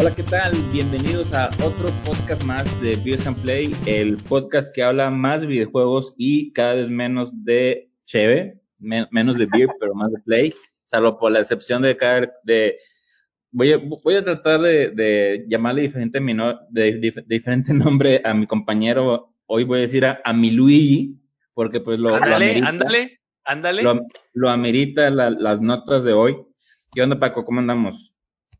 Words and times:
Hola, 0.00 0.14
¿qué 0.14 0.22
tal? 0.22 0.52
Bienvenidos 0.72 1.32
a 1.32 1.48
otro 1.60 1.88
podcast 2.06 2.44
más 2.44 2.64
de 2.80 2.94
Beers 3.04 3.26
and 3.26 3.36
Play, 3.42 3.74
el 3.84 4.16
podcast 4.16 4.72
que 4.72 4.84
habla 4.84 5.10
más 5.10 5.40
de 5.40 5.48
videojuegos 5.48 6.14
y 6.16 6.52
cada 6.52 6.74
vez 6.74 6.88
menos 6.88 7.32
de 7.44 7.90
cheve, 8.04 8.60
menos 8.78 9.38
de 9.38 9.46
beer, 9.46 9.68
pero 9.80 9.96
más 9.96 10.12
de 10.12 10.20
play, 10.20 10.54
salvo 10.84 11.18
por 11.18 11.32
la 11.32 11.40
excepción 11.40 11.82
de 11.82 11.96
cada, 11.96 12.32
de, 12.44 12.78
voy 13.50 13.72
a, 13.72 13.78
voy 13.78 14.14
a 14.14 14.24
tratar 14.24 14.60
de, 14.60 14.90
de 14.90 15.44
llamarle 15.48 15.82
diferente, 15.82 16.20
de, 16.70 17.24
diferente 17.26 17.74
nombre 17.74 18.22
a 18.24 18.32
mi 18.34 18.46
compañero, 18.46 19.34
hoy 19.46 19.64
voy 19.64 19.80
a 19.80 19.82
decir 19.82 20.06
a, 20.06 20.20
a 20.24 20.32
mi 20.32 20.52
Luigi, 20.52 21.18
porque 21.54 21.80
pues 21.80 21.98
lo, 21.98 22.14
ándale, 22.14 22.34
amerita, 22.62 22.68
ándale, 22.68 23.20
ándale. 23.42 23.82
Lo, 24.32 24.48
amerita 24.48 25.10
las 25.10 25.60
notas 25.60 26.04
de 26.04 26.12
hoy. 26.12 26.38
¿Qué 26.94 27.02
onda, 27.02 27.18
Paco? 27.18 27.44
¿Cómo 27.44 27.58
andamos? 27.58 28.14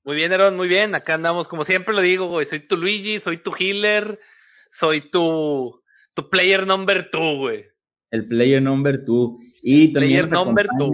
Muy 0.09 0.16
bien, 0.16 0.32
Aaron, 0.32 0.56
muy 0.56 0.69
bien. 0.69 0.95
Acá 0.95 1.12
andamos, 1.12 1.48
como 1.48 1.64
siempre 1.64 1.95
lo 1.95 2.01
digo, 2.01 2.28
güey. 2.28 2.46
Soy 2.46 2.60
tu 2.60 2.78
Luigi, 2.78 3.20
soy 3.20 3.37
tu 3.37 3.52
healer, 3.55 4.19
soy 4.70 5.02
tu, 5.02 5.82
tu 6.15 6.30
player 6.30 6.66
number 6.66 7.10
two, 7.10 7.37
güey. 7.37 7.66
El 8.10 8.27
player 8.27 8.62
number 8.62 9.05
two. 9.05 9.37
Y 9.60 9.92
también 9.92 10.30
player 10.30 10.46
number 10.46 10.66
two. 10.79 10.92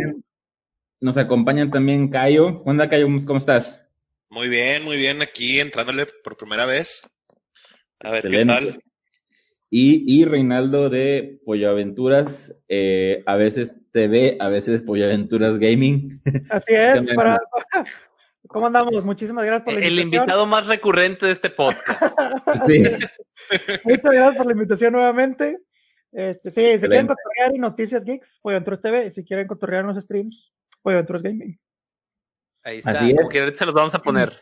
Nos 1.01 1.17
acompañan 1.17 1.71
también 1.71 2.09
Cayo. 2.09 2.65
¿Qué 2.65 2.71
onda, 2.71 2.89
Cayo? 2.89 3.07
¿Cómo 3.25 3.39
estás? 3.39 3.89
Muy 4.31 4.49
bien, 4.49 4.83
muy 4.83 4.97
bien. 4.97 5.23
Aquí 5.23 5.61
entrándole 5.61 6.07
por 6.25 6.37
primera 6.37 6.67
vez. 6.67 7.09
A 8.01 8.11
ver 8.11 8.29
qué 8.29 8.45
tal. 8.45 8.83
Y, 9.71 10.03
y 10.13 10.25
Reinaldo 10.25 10.91
de 10.91 11.39
Pollo 11.45 11.71
Aventuras, 11.71 12.61
eh, 12.69 13.23
a 13.27 13.37
veces 13.37 13.81
TV, 13.93 14.39
a 14.41 14.49
veces 14.49 14.83
Pollo 14.83 15.05
Aventuras 15.05 15.61
Gaming. 15.61 16.21
Así 16.51 16.75
es, 16.75 17.07
para, 17.15 17.41
¿Cómo 18.49 18.67
andamos? 18.67 19.05
Muchísimas 19.05 19.45
gracias 19.45 19.65
por 19.65 19.75
la 19.75 19.81
invitación. 19.81 20.09
El 20.09 20.21
invitado 20.21 20.47
más 20.47 20.67
recurrente 20.67 21.27
de 21.27 21.33
este 21.33 21.51
podcast. 21.51 22.03
sí. 22.67 22.83
Muchas 23.85 24.13
gracias 24.13 24.37
por 24.37 24.47
la 24.47 24.53
invitación 24.53 24.93
nuevamente. 24.93 25.59
Este, 26.13 26.51
sí, 26.51 26.79
si 26.79 26.87
quieren 26.87 27.09
cotorrear 27.09 27.55
y 27.55 27.59
Noticias 27.59 28.05
Geeks, 28.05 28.39
Pollo 28.41 28.63
TV. 28.63 29.11
Si 29.11 29.25
quieren 29.25 29.47
cotorrear 29.47 29.85
los 29.85 30.03
streams, 30.03 30.53
Pollo 30.83 31.05
Gaming. 31.09 31.59
Ahí 32.63 32.79
está, 32.79 32.93
Así 32.93 33.15
como 33.15 33.29
que 33.29 33.41
ahorita 33.41 33.67
los 33.67 33.75
vamos 33.75 33.95
a 33.95 33.99
poner. 34.01 34.33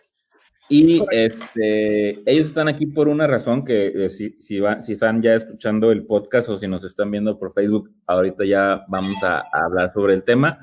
Y 0.68 1.04
este, 1.10 2.10
ellos 2.30 2.48
están 2.48 2.68
aquí 2.68 2.86
por 2.86 3.08
una 3.08 3.26
razón 3.26 3.64
que 3.64 3.86
eh, 3.88 4.08
si, 4.08 4.40
si, 4.40 4.60
si, 4.80 4.92
están 4.92 5.20
ya 5.20 5.34
escuchando 5.34 5.90
el 5.90 6.06
podcast 6.06 6.48
o 6.48 6.56
si 6.56 6.68
nos 6.68 6.84
están 6.84 7.10
viendo 7.10 7.38
por 7.38 7.52
Facebook, 7.52 7.90
ahorita 8.06 8.44
ya 8.44 8.84
vamos 8.88 9.22
a, 9.22 9.40
a 9.40 9.64
hablar 9.64 9.92
sobre 9.92 10.14
el 10.14 10.24
tema. 10.24 10.58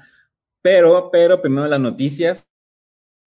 Pero, 0.61 1.09
pero 1.11 1.41
primero 1.41 1.67
las 1.67 1.79
noticias. 1.79 2.48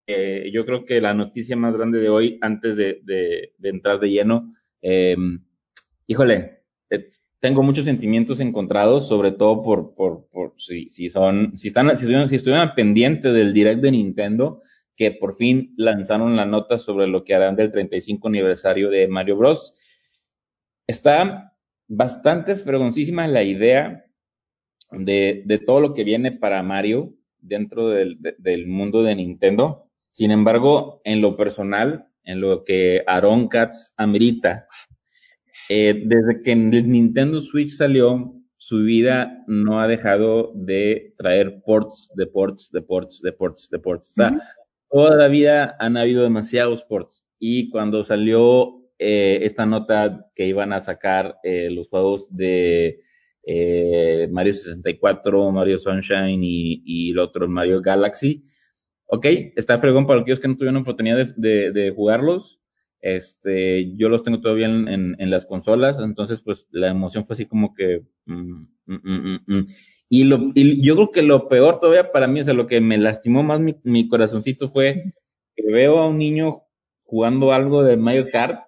Eh, 0.05 0.49
yo 0.51 0.65
creo 0.65 0.85
que 0.85 0.99
la 0.99 1.13
noticia 1.13 1.55
más 1.55 1.75
grande 1.75 1.99
de 1.99 2.09
hoy, 2.09 2.37
antes 2.41 2.75
de, 2.75 3.53
entrar 3.61 3.99
de 3.99 4.09
lleno, 4.09 4.53
eh, 4.81 5.15
híjole, 6.07 6.63
eh, 6.89 7.09
tengo 7.39 7.63
muchos 7.63 7.85
sentimientos 7.85 8.39
encontrados, 8.39 9.07
sobre 9.07 9.31
todo 9.31 9.61
por, 9.61 9.95
por, 9.95 10.27
por 10.29 10.53
si, 10.57 10.89
si 10.89 11.09
son, 11.09 11.57
si 11.57 11.69
están, 11.69 11.87
si 11.97 12.05
estuvieran, 12.05 12.29
si 12.29 12.75
pendientes 12.75 13.33
del 13.33 13.53
direct 13.53 13.81
de 13.81 13.91
Nintendo, 13.91 14.61
que 14.95 15.11
por 15.11 15.35
fin 15.35 15.73
lanzaron 15.77 16.35
la 16.35 16.45
nota 16.45 16.79
sobre 16.79 17.07
lo 17.07 17.23
que 17.23 17.35
harán 17.35 17.55
del 17.55 17.71
35 17.71 18.27
aniversario 18.27 18.89
de 18.89 19.07
Mario 19.07 19.37
Bros. 19.37 19.73
Está 20.85 21.53
bastante 21.87 22.55
fregoncísima 22.55 23.27
la 23.27 23.43
idea 23.43 24.05
de, 24.91 25.63
todo 25.65 25.79
lo 25.79 25.93
que 25.93 26.03
viene 26.03 26.31
para 26.31 26.61
Mario 26.61 27.13
dentro 27.39 27.89
del 27.89 28.67
mundo 28.67 29.01
de 29.01 29.15
Nintendo. 29.15 29.89
Sin 30.13 30.29
embargo, 30.29 31.01
en 31.05 31.21
lo 31.21 31.35
personal, 31.35 32.07
en 32.23 32.39
lo 32.39 32.63
que 32.63 33.03
Aaron 33.07 33.47
Katz 33.47 33.95
amerita, 33.97 34.67
eh, 35.69 36.03
desde 36.05 36.43
que 36.43 36.51
el 36.51 36.87
Nintendo 36.87 37.41
Switch 37.41 37.71
salió, 37.71 38.31
su 38.57 38.83
vida 38.83 39.43
no 39.47 39.81
ha 39.81 39.87
dejado 39.87 40.51
de 40.53 41.15
traer 41.17 41.63
ports, 41.65 42.11
de 42.15 42.27
ports, 42.27 42.69
de 42.71 42.83
ports, 42.83 43.21
de 43.23 43.31
ports, 43.31 43.69
de 43.71 43.79
ports. 43.79 44.11
O 44.11 44.13
sea, 44.13 44.37
toda 44.91 45.15
la 45.17 45.27
vida 45.29 45.75
han 45.79 45.97
habido 45.97 46.21
demasiados 46.21 46.83
ports. 46.83 47.25
Y 47.39 47.71
cuando 47.71 48.03
salió 48.03 48.83
eh, 48.99 49.39
esta 49.41 49.65
nota 49.65 50.27
que 50.35 50.45
iban 50.45 50.73
a 50.73 50.79
sacar 50.79 51.37
eh, 51.41 51.71
los 51.71 51.89
juegos 51.89 52.27
de 52.29 52.99
eh, 53.47 54.29
Mario 54.31 54.53
64, 54.53 55.51
Mario 55.51 55.79
Sunshine 55.79 56.43
y, 56.43 56.83
y 56.85 57.11
el 57.13 57.17
otro 57.17 57.47
Mario 57.47 57.81
Galaxy, 57.81 58.43
ok, 59.13 59.25
está 59.55 59.77
fregón 59.77 60.07
para 60.07 60.21
aquellos 60.21 60.39
que 60.39 60.47
no 60.47 60.57
tuvieron 60.57 60.81
oportunidad 60.81 61.27
de, 61.35 61.71
de, 61.71 61.91
jugarlos. 61.91 62.59
Este, 62.99 63.95
yo 63.95 64.09
los 64.09 64.23
tengo 64.23 64.41
todavía 64.41 64.65
en, 64.65 65.15
en, 65.19 65.29
las 65.29 65.45
consolas, 65.45 65.99
entonces 65.99 66.41
pues 66.41 66.67
la 66.71 66.87
emoción 66.87 67.25
fue 67.25 67.35
así 67.35 67.45
como 67.45 67.75
que... 67.75 68.01
Mm, 68.25 68.65
mm, 68.87 68.99
mm, 69.03 69.39
mm 69.45 69.65
y, 70.09 70.23
lo, 70.23 70.51
y 70.55 70.81
yo 70.83 70.95
creo 70.95 71.11
que 71.11 71.21
lo 71.21 71.47
peor 71.47 71.79
todavía 71.79 72.11
para 72.11 72.27
mí, 72.27 72.39
o 72.39 72.43
sea, 72.43 72.55
lo 72.55 72.65
que 72.65 72.81
me 72.81 72.97
lastimó 72.97 73.43
más 73.43 73.59
mi, 73.59 73.75
mi 73.83 74.07
corazoncito 74.07 74.67
fue 74.67 75.13
que 75.55 75.71
veo 75.71 75.99
a 75.99 76.07
un 76.07 76.17
niño 76.17 76.63
jugando 77.03 77.53
algo 77.53 77.83
de 77.83 77.97
Mario 77.97 78.29
Kart 78.31 78.63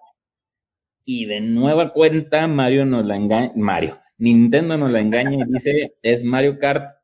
y 1.04 1.26
de 1.26 1.40
nueva 1.40 1.92
cuenta 1.92 2.46
Mario 2.46 2.84
nos 2.84 3.04
la 3.04 3.16
engaña, 3.16 3.52
Mario, 3.56 3.98
Nintendo 4.18 4.76
nos 4.76 4.92
la 4.92 5.00
engaña 5.00 5.44
y 5.44 5.52
dice 5.52 5.96
es 6.02 6.22
Mario 6.22 6.58
Kart 6.58 6.96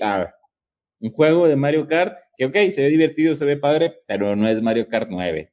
AR. 0.00 0.34
Un 1.00 1.12
juego 1.12 1.46
de 1.46 1.54
Mario 1.54 1.86
Kart 1.86 2.18
que, 2.38 2.46
ok, 2.46 2.54
se 2.72 2.82
ve 2.82 2.88
divertido, 2.88 3.34
se 3.36 3.44
ve 3.44 3.56
padre, 3.56 4.00
pero 4.06 4.36
no 4.36 4.48
es 4.48 4.62
Mario 4.62 4.88
Kart 4.88 5.08
9. 5.10 5.52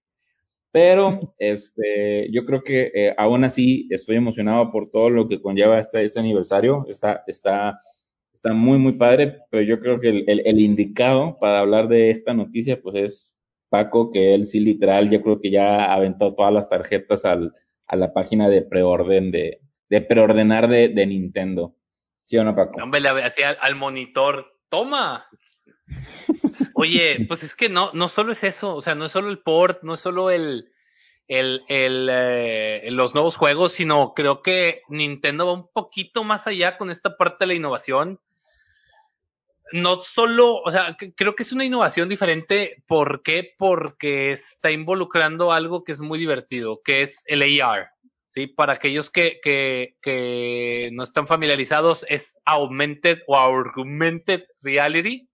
Pero, 0.72 1.34
este, 1.40 2.30
yo 2.32 2.46
creo 2.46 2.62
que 2.64 2.92
eh, 2.94 3.16
aún 3.18 3.44
así 3.44 3.88
estoy 3.90 4.18
emocionado 4.18 4.72
por 4.72 4.92
todo 4.92 5.10
lo 5.10 5.28
que 5.28 5.42
conlleva 5.42 5.80
este, 5.80 6.04
este 6.04 6.20
aniversario. 6.20 6.86
Está, 6.90 7.24
está, 7.28 7.80
está 8.34 8.54
muy, 8.54 8.78
muy 8.78 8.94
padre, 8.94 9.40
pero 9.50 9.64
yo 9.64 9.80
creo 9.80 10.00
que 10.00 10.10
el, 10.10 10.26
el, 10.28 10.42
el, 10.46 10.60
indicado 10.60 11.40
para 11.40 11.62
hablar 11.62 11.88
de 11.88 12.12
esta 12.12 12.34
noticia, 12.34 12.82
pues 12.82 12.96
es 12.96 13.38
Paco, 13.70 14.12
que 14.12 14.36
él 14.36 14.46
sí 14.46 14.60
literal, 14.60 15.10
yo 15.10 15.22
creo 15.22 15.40
que 15.40 15.50
ya 15.50 15.86
ha 15.86 15.94
aventado 15.94 16.36
todas 16.36 16.54
las 16.54 16.70
tarjetas 16.70 17.26
al, 17.26 17.54
a 17.88 17.96
la 17.96 18.14
página 18.14 18.48
de 18.50 18.62
preorden 18.62 19.32
de, 19.32 19.62
de 19.90 20.02
preordenar 20.02 20.68
de, 20.68 20.90
de 20.90 21.08
Nintendo. 21.08 21.76
¿Sí 22.24 22.38
o 22.38 22.44
no, 22.44 22.56
Paco? 22.56 22.84
Hombre, 22.84 23.02
le 23.02 23.10
hacía 23.10 23.52
al 23.52 23.76
monitor, 23.76 24.46
toma, 24.70 25.26
Oye, 26.74 27.26
pues 27.28 27.44
es 27.44 27.56
que 27.56 27.70
no, 27.70 27.92
no 27.94 28.10
solo 28.10 28.32
es 28.32 28.44
eso, 28.44 28.76
o 28.76 28.82
sea, 28.82 28.96
no 28.96 29.06
es 29.06 29.12
solo 29.12 29.30
el 29.30 29.40
port, 29.40 29.84
no 29.84 29.94
es 29.94 30.00
solo 30.02 30.32
el, 30.32 30.72
el, 31.28 31.62
eh, 31.70 32.88
los 32.92 33.14
nuevos 33.14 33.36
juegos, 33.36 33.74
sino 33.74 34.14
creo 34.14 34.42
que 34.42 34.82
Nintendo 34.90 35.46
va 35.48 35.54
un 35.54 35.72
poquito 35.72 36.24
más 36.24 36.48
allá 36.48 36.78
con 36.78 36.90
esta 36.90 37.18
parte 37.18 37.38
de 37.42 37.48
la 37.48 37.54
innovación. 37.54 38.20
No 39.72 39.96
solo, 39.98 40.58
o 40.58 40.72
sea, 40.72 40.96
creo 41.16 41.36
que 41.36 41.44
es 41.44 41.52
una 41.52 41.66
innovación 41.66 42.08
diferente. 42.08 42.84
¿Por 42.88 43.24
qué? 43.24 43.54
Porque 43.58 44.30
está 44.32 44.72
involucrando 44.72 45.52
algo 45.52 45.84
que 45.84 45.92
es 45.92 46.00
muy 46.00 46.20
divertido, 46.20 46.82
que 46.84 47.02
es 47.02 47.24
el 47.26 47.42
AR. 47.62 47.90
¿sí? 48.30 48.46
Para 48.48 48.74
aquellos 48.74 49.10
que, 49.10 49.40
que, 49.44 49.96
que 50.02 50.92
no 50.94 51.04
están 51.04 51.26
familiarizados, 51.26 52.06
es 52.10 52.38
Augmented 52.46 53.20
o 53.28 53.38
Augmented 53.38 54.44
Reality 54.62 55.25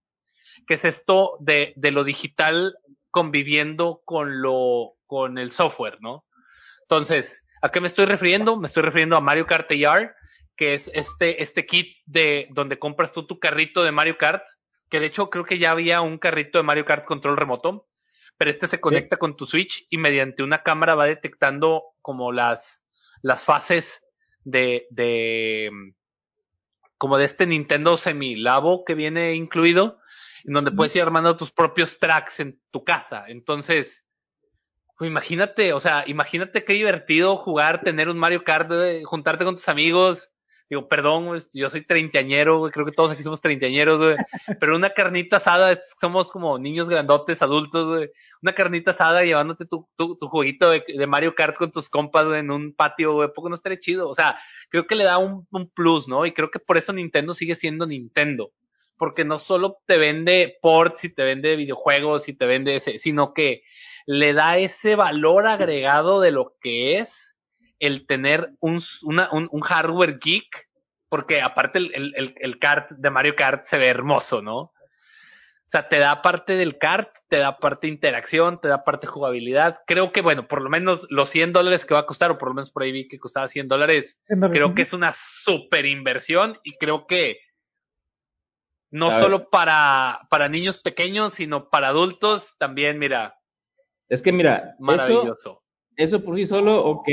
que 0.72 0.76
es 0.76 0.86
esto 0.86 1.36
de, 1.42 1.74
de 1.76 1.92
lo 1.92 2.06
digital 2.06 2.78
conviviendo 3.10 4.04
con 4.06 4.42
lo, 4.42 4.94
con 5.06 5.38
el 5.38 5.52
software, 5.52 5.98
¿no? 6.00 6.24
Entonces, 6.84 7.46
¿a 7.62 7.68
qué 7.74 7.82
me 7.82 7.90
estoy 7.90 8.06
refiriendo? 8.06 8.56
Me 8.56 8.68
estoy 8.68 8.82
refiriendo 8.82 9.18
a 9.18 9.20
Mario 9.20 9.46
Kart 9.48 9.70
AR, 9.70 10.16
que 10.56 10.74
es 10.74 10.90
este, 10.94 11.44
este 11.44 11.66
kit 11.66 11.98
de 12.06 12.48
donde 12.52 12.80
compras 12.80 13.12
tú 13.12 13.28
tu 13.28 13.38
carrito 13.38 13.84
de 13.84 13.92
Mario 13.92 14.18
Kart, 14.18 14.46
que 14.90 15.02
de 15.02 15.08
hecho 15.08 15.30
creo 15.30 15.44
que 15.44 15.60
ya 15.60 15.72
había 15.72 16.00
un 16.00 16.18
carrito 16.18 16.58
de 16.58 16.64
Mario 16.64 16.86
Kart 16.86 17.04
control 17.04 17.36
remoto, 17.36 17.90
pero 18.38 18.50
este 18.50 18.68
se 18.68 18.80
conecta 18.80 19.18
con 19.18 19.36
tu 19.36 19.46
Switch 19.46 19.86
y 19.90 19.98
mediante 19.98 20.42
una 20.42 20.64
cámara 20.64 20.96
va 20.96 21.04
detectando 21.06 21.84
como 22.02 22.32
las, 22.32 22.82
las 23.22 23.44
fases 23.44 24.06
de, 24.46 24.88
de, 24.90 25.70
como 26.98 27.18
de 27.18 27.26
este 27.26 27.46
Nintendo 27.46 27.98
Semi-Labo 27.98 28.86
que 28.86 28.96
viene 28.96 29.34
incluido 29.34 30.01
en 30.46 30.54
donde 30.54 30.72
puedes 30.72 30.96
ir 30.96 31.02
armando 31.02 31.36
tus 31.36 31.52
propios 31.52 32.00
tracks 32.00 32.40
en 32.40 32.60
tu 32.72 32.84
casa. 32.84 33.26
Entonces, 33.28 34.06
pues 34.98 35.10
imagínate, 35.10 35.74
o 35.74 35.80
sea, 35.80 36.04
imagínate 36.08 36.64
qué 36.64 36.74
divertido 36.74 37.38
jugar, 37.38 37.82
tener 37.82 38.08
un 38.08 38.20
Mario 38.20 38.44
Kart, 38.44 38.72
juntarte 39.04 39.46
con 39.46 39.56
tus 39.56 39.68
amigos. 39.68 40.30
Digo, 40.70 40.88
perdón, 40.88 41.38
yo 41.54 41.70
soy 41.70 41.84
treintañero, 41.86 42.60
güey, 42.60 42.72
creo 42.72 42.86
que 42.86 42.92
todos 42.94 43.12
aquí 43.12 43.24
somos 43.24 43.42
treintañeros, 43.42 44.00
güey. 44.00 44.16
Pero 44.60 44.76
una 44.76 44.92
carnita 44.92 45.38
asada, 45.38 45.78
somos 46.00 46.32
como 46.32 46.58
niños 46.60 46.88
grandotes, 46.88 47.42
adultos, 47.42 47.88
güey. 47.88 48.12
Una 48.42 48.54
carnita 48.54 48.92
asada 48.92 49.24
llevándote 49.24 49.66
tu, 49.66 49.90
tu, 49.98 50.16
tu 50.18 50.28
jueguito 50.30 50.70
de, 50.70 50.84
de, 50.88 51.08
Mario 51.08 51.36
Kart 51.36 51.58
con 51.58 51.72
tus 51.72 51.90
compas, 51.90 52.28
güey, 52.28 52.40
en 52.40 52.52
un 52.52 52.74
patio, 52.74 53.14
güey, 53.14 53.34
poco 53.34 53.50
no 53.50 53.56
estaría 53.56 53.80
chido. 53.80 54.08
O 54.08 54.16
sea, 54.16 54.40
creo 54.70 54.88
que 54.88 54.96
le 54.96 55.04
da 55.04 55.18
un, 55.18 55.48
un 55.52 55.70
plus, 55.70 56.08
¿no? 56.08 56.26
Y 56.26 56.32
creo 56.32 56.52
que 56.52 56.60
por 56.60 56.78
eso 56.78 56.94
Nintendo 56.94 57.34
sigue 57.34 57.56
siendo 57.56 57.86
Nintendo 57.86 58.52
porque 59.02 59.26
no 59.26 59.40
solo 59.40 59.80
te 59.88 59.98
vende 59.98 60.60
ports 60.62 61.06
y 61.06 61.10
te 61.12 61.24
vende 61.24 61.56
videojuegos 61.56 62.30
y 62.30 62.34
te 62.34 62.46
vende 62.46 62.76
ese, 62.76 63.00
sino 63.00 63.34
que 63.34 63.64
le 64.06 64.34
da 64.34 64.60
ese 64.60 64.96
valor 64.96 65.48
agregado 65.48 66.22
de 66.22 66.30
lo 66.30 66.54
que 66.62 67.00
es 67.00 67.36
el 67.80 68.06
tener 68.06 68.52
un, 68.60 68.80
un, 69.02 69.62
hardware 69.62 70.20
geek, 70.20 70.70
porque 71.10 71.42
aparte 71.42 71.80
el, 71.80 72.14
el, 72.16 72.36
el, 72.38 72.60
kart 72.60 72.92
de 72.92 73.10
Mario 73.10 73.36
Kart 73.36 73.66
se 73.66 73.80
ve 73.80 73.88
hermoso, 73.88 74.44
¿no? 74.44 74.58
O 74.60 74.72
sea, 75.66 75.90
te 75.90 75.98
da 75.98 76.22
parte 76.22 76.56
del 76.56 76.78
kart, 76.78 77.10
te 77.28 77.38
da 77.38 77.58
parte 77.58 77.88
de 77.88 77.94
interacción, 77.94 78.62
te 78.62 78.68
da 78.68 78.84
parte 78.84 79.08
de 79.08 79.14
jugabilidad. 79.14 79.80
Creo 79.88 80.12
que, 80.12 80.22
bueno, 80.22 80.48
por 80.48 80.62
lo 80.62 80.70
menos 80.70 81.08
los 81.10 81.28
100 81.32 81.54
dólares 81.54 81.86
que 81.86 81.96
va 81.96 82.02
a 82.02 82.06
costar, 82.06 82.30
o 82.30 82.38
por 82.38 82.50
lo 82.50 82.54
menos 82.54 82.70
por 82.70 82.84
ahí 82.84 82.92
vi 82.92 83.08
que 83.08 83.18
costaba 83.18 83.48
100 83.48 83.68
dólares, 83.68 84.20
creo 84.28 84.76
que 84.76 84.84
es 84.84 84.94
una 84.94 85.12
super 85.16 85.88
inversión 85.88 86.60
y 86.64 86.74
creo 86.74 87.08
que 87.08 87.40
no 88.92 89.12
solo 89.12 89.50
para, 89.50 90.28
para 90.30 90.50
niños 90.50 90.78
pequeños, 90.78 91.34
sino 91.34 91.70
para 91.70 91.88
adultos 91.88 92.54
también, 92.60 93.00
mira. 93.00 93.40
Es 94.10 94.22
que 94.22 94.32
mira, 94.32 94.76
maravilloso. 94.80 95.64
Eso, 95.96 96.18
eso 96.18 96.24
por 96.24 96.36
sí 96.36 96.46
solo, 96.46 96.86
ok, 96.86 97.08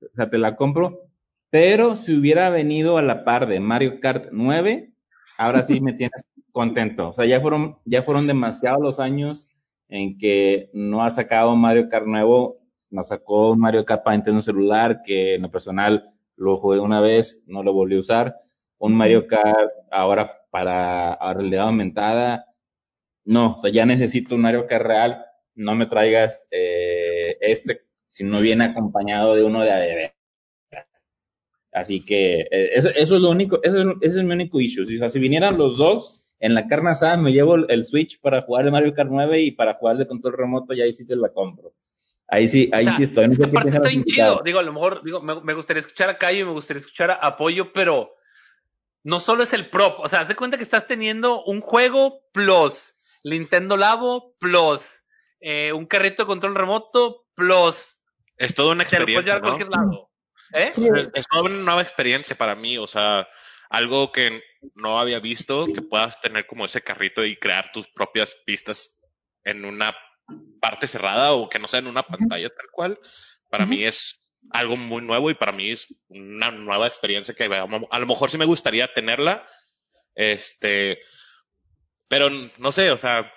o 0.00 0.16
sea, 0.16 0.30
te 0.30 0.38
la 0.38 0.56
compro, 0.56 1.10
pero 1.50 1.96
si 1.96 2.16
hubiera 2.16 2.48
venido 2.48 2.96
a 2.96 3.02
la 3.02 3.24
par 3.24 3.46
de 3.48 3.58
Mario 3.58 3.98
Kart 4.00 4.28
9, 4.30 4.92
ahora 5.36 5.64
sí 5.64 5.80
me 5.80 5.92
tienes 5.92 6.22
contento. 6.52 7.08
O 7.08 7.12
sea, 7.12 7.26
ya 7.26 7.40
fueron, 7.40 7.78
ya 7.84 8.02
fueron 8.02 8.28
demasiados 8.28 8.80
los 8.80 9.00
años 9.00 9.48
en 9.88 10.16
que 10.16 10.70
no 10.72 11.02
ha 11.02 11.10
sacado 11.10 11.56
Mario 11.56 11.88
Kart 11.88 12.06
nuevo, 12.06 12.60
nos 12.90 13.08
sacó 13.08 13.50
un 13.50 13.58
Mario 13.58 13.84
Kart 13.84 14.04
para 14.04 14.16
Nintendo 14.16 14.40
celular, 14.40 15.02
que 15.04 15.34
en 15.34 15.42
lo 15.42 15.50
personal 15.50 16.12
lo 16.36 16.56
jugué 16.56 16.78
una 16.78 17.00
vez, 17.00 17.42
no 17.46 17.64
lo 17.64 17.72
volví 17.72 17.96
a 17.96 18.00
usar. 18.00 18.36
Un 18.78 18.94
Mario 18.94 19.26
Kart 19.26 19.70
ahora 19.90 20.39
para 20.50 21.16
realidad 21.34 21.66
aumentada. 21.66 22.46
No, 23.24 23.56
o 23.56 23.60
sea, 23.60 23.70
ya 23.70 23.86
necesito 23.86 24.34
un 24.34 24.42
Mario 24.42 24.66
Kart 24.66 24.86
real. 24.86 25.24
No 25.54 25.74
me 25.74 25.86
traigas 25.86 26.46
eh, 26.50 27.36
este 27.40 27.82
si 28.06 28.24
no 28.24 28.40
viene 28.40 28.64
acompañado 28.64 29.34
de 29.34 29.44
uno 29.44 29.62
de 29.62 29.70
ADB. 29.70 30.12
Así 31.72 32.04
que 32.04 32.40
eh, 32.50 32.70
eso, 32.74 32.88
eso, 32.90 33.14
es 33.14 33.22
lo 33.22 33.30
único, 33.30 33.60
eso 33.62 33.80
es, 33.80 33.86
ese 34.00 34.18
es 34.18 34.24
mi 34.24 34.32
único 34.32 34.60
issue. 34.60 34.82
O 34.82 34.98
sea, 34.98 35.08
si 35.08 35.20
vinieran 35.20 35.56
los 35.56 35.76
dos 35.76 36.32
en 36.40 36.54
la 36.54 36.66
carne 36.66 36.90
asada, 36.90 37.16
me 37.16 37.32
llevo 37.32 37.54
el 37.54 37.84
Switch 37.84 38.20
para 38.20 38.42
jugar 38.42 38.64
el 38.64 38.72
Mario 38.72 38.94
Kart 38.94 39.10
9 39.10 39.40
y 39.40 39.50
para 39.52 39.74
jugar 39.74 39.96
de 39.98 40.06
control 40.06 40.36
remoto, 40.36 40.74
y 40.74 40.80
ahí 40.80 40.92
sí 40.92 41.06
te 41.06 41.14
la 41.14 41.28
compro. 41.28 41.72
Ahí 42.26 42.48
sí, 42.48 42.70
ahí 42.72 42.86
sí 42.88 43.04
estoy. 43.04 43.28
No 43.28 43.34
sé 43.34 43.44
está 43.44 43.80
bien 43.88 44.04
chido. 44.04 44.40
Digo, 44.44 44.58
a 44.58 44.62
lo 44.62 44.72
mejor, 44.72 45.02
digo, 45.04 45.20
me, 45.20 45.40
me, 45.42 45.52
gustaría 45.52 45.80
escuchar 45.80 46.08
a 46.08 46.18
Cayo 46.18 46.40
y 46.40 46.44
me 46.44 46.52
gustaría 46.52 46.80
escuchar 46.80 47.10
a 47.10 47.14
Apoyo, 47.14 47.72
pero 47.72 48.14
no 49.02 49.20
solo 49.20 49.42
es 49.42 49.52
el 49.52 49.70
prop, 49.70 50.00
o 50.00 50.08
sea, 50.08 50.20
haz 50.20 50.28
de 50.28 50.36
cuenta 50.36 50.56
que 50.56 50.64
estás 50.64 50.86
teniendo 50.86 51.42
un 51.44 51.60
juego 51.60 52.20
plus 52.32 52.94
Nintendo 53.24 53.76
Labo 53.76 54.34
plus 54.38 55.00
eh, 55.40 55.72
un 55.72 55.86
carrito 55.86 56.22
de 56.22 56.26
control 56.26 56.54
remoto 56.54 57.24
plus. 57.34 58.04
Es 58.36 58.54
toda 58.54 58.72
una 58.72 58.82
experiencia. 58.82 59.36
¿no? 59.36 59.40
cualquier 59.40 59.68
lado. 59.68 60.10
¿Eh? 60.52 60.72
Es, 61.14 61.26
toda 61.28 61.44
una 61.44 61.56
nueva 61.56 61.82
experiencia 61.82 62.36
para 62.36 62.54
mí, 62.54 62.76
o 62.76 62.86
sea, 62.86 63.26
algo 63.70 64.12
que 64.12 64.42
no 64.74 64.98
había 64.98 65.20
visto, 65.20 65.66
que 65.66 65.80
puedas 65.80 66.20
tener 66.20 66.46
como 66.46 66.64
ese 66.64 66.82
carrito 66.82 67.24
y 67.24 67.36
crear 67.36 67.72
tus 67.72 67.88
propias 67.88 68.36
pistas 68.44 69.02
en 69.44 69.64
una 69.64 69.96
parte 70.60 70.86
cerrada 70.86 71.32
o 71.32 71.48
que 71.48 71.58
no 71.58 71.68
sea 71.68 71.80
en 71.80 71.86
una 71.86 72.02
pantalla 72.02 72.48
tal 72.50 72.66
cual. 72.70 73.00
Para 73.48 73.66
mí 73.66 73.84
es 73.84 74.19
algo 74.50 74.76
muy 74.76 75.02
nuevo 75.02 75.30
y 75.30 75.34
para 75.34 75.52
mí 75.52 75.70
es 75.70 75.94
una 76.08 76.50
nueva 76.50 76.86
experiencia 76.86 77.34
que 77.34 77.44
a 77.44 77.98
lo 77.98 78.06
mejor 78.06 78.30
sí 78.30 78.38
me 78.38 78.44
gustaría 78.44 78.92
tenerla. 78.92 79.46
Este, 80.14 80.98
pero 82.08 82.30
no 82.30 82.72
sé, 82.72 82.90
o 82.90 82.98
sea, 82.98 83.32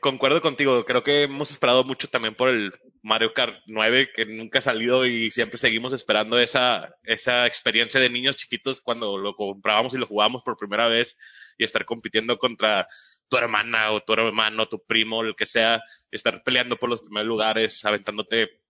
concuerdo 0.00 0.40
contigo. 0.40 0.84
Creo 0.84 1.02
que 1.02 1.22
hemos 1.22 1.50
esperado 1.50 1.84
mucho 1.84 2.08
también 2.08 2.34
por 2.34 2.48
el 2.48 2.72
Mario 3.02 3.32
Kart 3.34 3.62
9 3.66 4.10
que 4.14 4.26
nunca 4.26 4.58
ha 4.58 4.62
salido 4.62 5.06
y 5.06 5.30
siempre 5.30 5.58
seguimos 5.58 5.92
esperando 5.92 6.38
esa, 6.38 6.94
esa 7.04 7.46
experiencia 7.46 8.00
de 8.00 8.10
niños 8.10 8.36
chiquitos 8.36 8.80
cuando 8.80 9.18
lo 9.18 9.34
comprábamos 9.34 9.94
y 9.94 9.98
lo 9.98 10.06
jugábamos 10.06 10.42
por 10.42 10.56
primera 10.56 10.88
vez 10.88 11.18
y 11.58 11.64
estar 11.64 11.84
compitiendo 11.84 12.38
contra 12.38 12.88
tu 13.28 13.36
hermana 13.36 13.92
o 13.92 14.00
tu 14.00 14.14
hermano, 14.14 14.66
tu 14.66 14.84
primo, 14.84 15.22
el 15.22 15.36
que 15.36 15.46
sea, 15.46 15.82
estar 16.10 16.42
peleando 16.42 16.76
por 16.76 16.88
los 16.88 17.02
primeros 17.02 17.28
lugares, 17.28 17.84
aventándote 17.84 18.62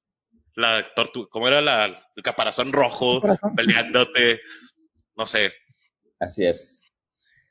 la 0.58 0.84
tortuga, 0.94 1.28
¿cómo 1.30 1.48
era 1.48 1.60
la, 1.60 1.86
el 1.86 2.22
caparazón 2.22 2.72
rojo, 2.72 3.22
peleándote? 3.56 4.40
No 5.16 5.26
sé. 5.26 5.52
Así 6.18 6.44
es. 6.44 6.90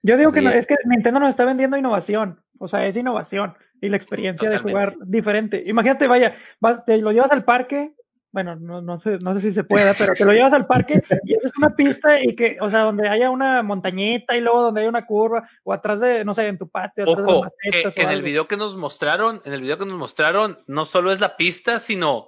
Yo 0.04 0.18
digo 0.18 0.32
que 0.32 0.40
es 0.58 0.68
que 0.68 0.76
Nintendo 0.86 1.20
nos 1.20 1.30
está 1.30 1.46
vendiendo 1.46 1.78
innovación, 1.78 2.42
o 2.60 2.68
sea, 2.68 2.86
es 2.86 2.96
innovación 2.96 3.56
y 3.82 3.90
la 3.90 3.98
experiencia 3.98 4.50
de 4.50 4.60
jugar 4.60 4.96
diferente. 5.06 5.64
Imagínate, 5.66 6.08
vaya, 6.08 6.36
vas, 6.60 6.86
te 6.86 6.98
lo 6.98 7.12
llevas 7.12 7.32
al 7.32 7.44
parque, 7.44 7.94
bueno, 8.32 8.56
no, 8.56 8.82
no, 8.82 9.00
sé, 9.00 9.18
no 9.20 9.34
sé 9.34 9.42
si 9.42 9.52
se 9.52 9.64
pueda, 9.64 9.94
pero 9.98 10.14
te 10.14 10.26
lo 10.26 10.34
llevas 10.34 10.54
al 10.54 10.68
parque 10.68 11.02
y 11.24 11.34
es 11.34 11.52
una 11.58 11.76
pista 11.76 12.22
y 12.22 12.36
que, 12.36 12.58
o 12.62 12.70
sea, 12.70 12.82
donde 12.82 13.08
haya 13.08 13.30
una 13.30 13.64
montañita 13.64 14.36
y 14.36 14.42
luego 14.42 14.62
donde 14.62 14.82
haya 14.82 14.90
una 14.90 15.06
curva 15.06 15.50
o 15.64 15.74
atrás 15.74 16.00
de, 16.00 16.24
no 16.26 16.34
sé, 16.34 16.48
en 16.48 16.58
tu 16.58 16.70
patio. 16.70 17.06
Ojo, 17.08 17.48
en 17.96 18.10
el 18.10 18.22
video 18.22 18.48
que 18.48 18.58
nos 18.58 18.76
mostraron, 18.76 19.42
en 19.46 19.54
el 19.54 19.62
video 19.62 19.78
que 19.78 19.86
nos 19.86 19.98
mostraron, 19.98 20.60
no 20.68 20.86
solo 20.86 21.12
es 21.12 21.20
la 21.20 21.38
pista, 21.38 21.80
sino 21.80 22.28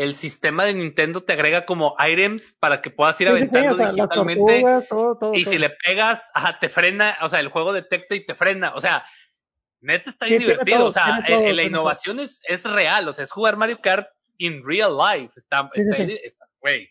el 0.00 0.16
sistema 0.16 0.64
de 0.64 0.72
Nintendo 0.72 1.22
te 1.22 1.34
agrega 1.34 1.66
como 1.66 1.94
items 1.98 2.56
para 2.58 2.80
que 2.80 2.88
puedas 2.88 3.20
ir 3.20 3.28
aventando 3.28 3.76
digitalmente. 3.76 4.64
y 5.34 5.44
si 5.44 5.58
le 5.58 5.68
pegas, 5.68 6.24
ajá, 6.32 6.58
te 6.58 6.70
frena, 6.70 7.18
o 7.20 7.28
sea, 7.28 7.40
el 7.40 7.48
juego 7.48 7.74
detecta 7.74 8.14
y 8.14 8.24
te 8.24 8.34
frena. 8.34 8.72
O 8.74 8.80
sea, 8.80 9.04
neta 9.82 10.08
está 10.08 10.24
bien 10.24 10.38
divertido. 10.38 10.86
o 10.86 10.90
sea, 10.90 11.20
la 11.28 11.62
innovación 11.62 12.18
es, 12.18 12.40
es 12.48 12.64
real. 12.64 13.08
O 13.08 13.12
sea, 13.12 13.24
es 13.24 13.30
jugar 13.30 13.58
Mario 13.58 13.78
Kart 13.82 14.08
in 14.38 14.64
real 14.64 14.96
life. 14.96 15.34
Está, 15.36 15.68
está, 15.74 16.46
güey. 16.60 16.90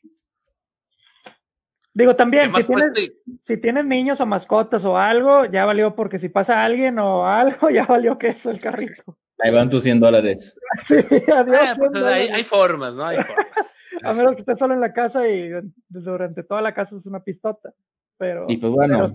Digo, 1.91 2.15
también, 2.15 2.53
si 2.53 2.63
tienes, 2.63 3.13
si 3.41 3.57
tienes 3.57 3.85
niños 3.85 4.21
o 4.21 4.27
mascotas 4.27 4.85
o 4.85 4.99
algo, 4.99 5.45
ya 5.45 5.65
valió, 5.65 5.95
porque 5.95 6.19
si 6.19 6.29
pasa 6.29 6.63
alguien 6.63 6.99
o 6.99 7.25
algo, 7.27 7.71
ya 7.71 7.87
valió 7.87 8.19
que 8.19 8.27
eso 8.27 8.51
el 8.51 8.59
carrito. 8.59 9.17
Ahí 9.39 9.51
van 9.51 9.69
tus 9.69 9.83
100 9.83 9.99
dólares. 9.99 10.55
Sí, 10.87 10.95
adiós. 10.95 11.57
Ah, 11.61 11.75
pues, 11.77 12.03
hay, 12.03 12.43
formas, 12.43 12.95
¿no? 12.95 13.03
Hay 13.03 13.17
formas. 13.23 13.45
A 14.03 14.13
menos 14.13 14.35
que 14.35 14.41
estés 14.41 14.59
solo 14.59 14.75
en 14.75 14.81
la 14.81 14.93
casa 14.93 15.27
y 15.27 15.49
durante 15.89 16.43
toda 16.43 16.61
la 16.61 16.73
casa 16.73 16.95
es 16.95 17.05
una 17.05 17.23
pistota. 17.23 17.73
Pero, 18.17 18.45
y 18.47 18.57
pues 18.57 18.71
bueno, 18.71 19.05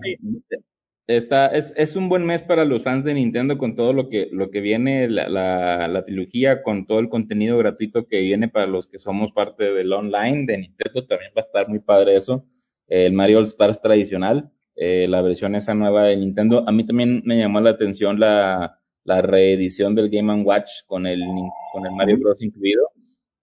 está, 1.07 1.47
es, 1.47 1.73
es 1.77 1.95
un 1.95 2.09
buen 2.09 2.25
mes 2.25 2.41
para 2.41 2.65
los 2.65 2.83
fans 2.83 3.05
de 3.05 3.13
Nintendo 3.13 3.57
con 3.57 3.75
todo 3.75 3.93
lo 3.93 4.09
que, 4.09 4.29
lo 4.31 4.51
que 4.51 4.61
viene, 4.61 5.07
la, 5.07 5.29
la, 5.29 5.87
la 5.87 6.05
trilogía, 6.05 6.61
con 6.61 6.85
todo 6.87 6.99
el 6.99 7.09
contenido 7.09 7.57
gratuito 7.57 8.07
que 8.07 8.21
viene 8.21 8.47
para 8.47 8.65
los 8.65 8.87
que 8.87 8.99
somos 8.99 9.31
parte 9.31 9.73
del 9.73 9.93
online 9.93 10.45
de 10.45 10.57
Nintendo. 10.57 11.05
También 11.05 11.31
va 11.37 11.41
a 11.41 11.45
estar 11.45 11.69
muy 11.69 11.79
padre 11.79 12.15
eso. 12.15 12.45
El 12.87 13.13
Mario 13.13 13.39
All 13.39 13.45
Stars 13.45 13.81
tradicional, 13.81 14.51
eh, 14.75 15.07
la 15.07 15.21
versión 15.21 15.55
esa 15.55 15.73
nueva 15.73 16.03
de 16.03 16.17
Nintendo. 16.17 16.63
A 16.67 16.71
mí 16.71 16.85
también 16.85 17.21
me 17.25 17.37
llamó 17.37 17.61
la 17.61 17.71
atención 17.71 18.19
la 18.19 18.79
la 19.05 19.21
reedición 19.21 19.95
del 19.95 20.09
Game 20.09 20.43
Watch 20.43 20.69
con 20.87 21.07
el, 21.07 21.23
con 21.71 21.85
el 21.85 21.91
Mario 21.93 22.17
Bros. 22.19 22.41
incluido. 22.41 22.89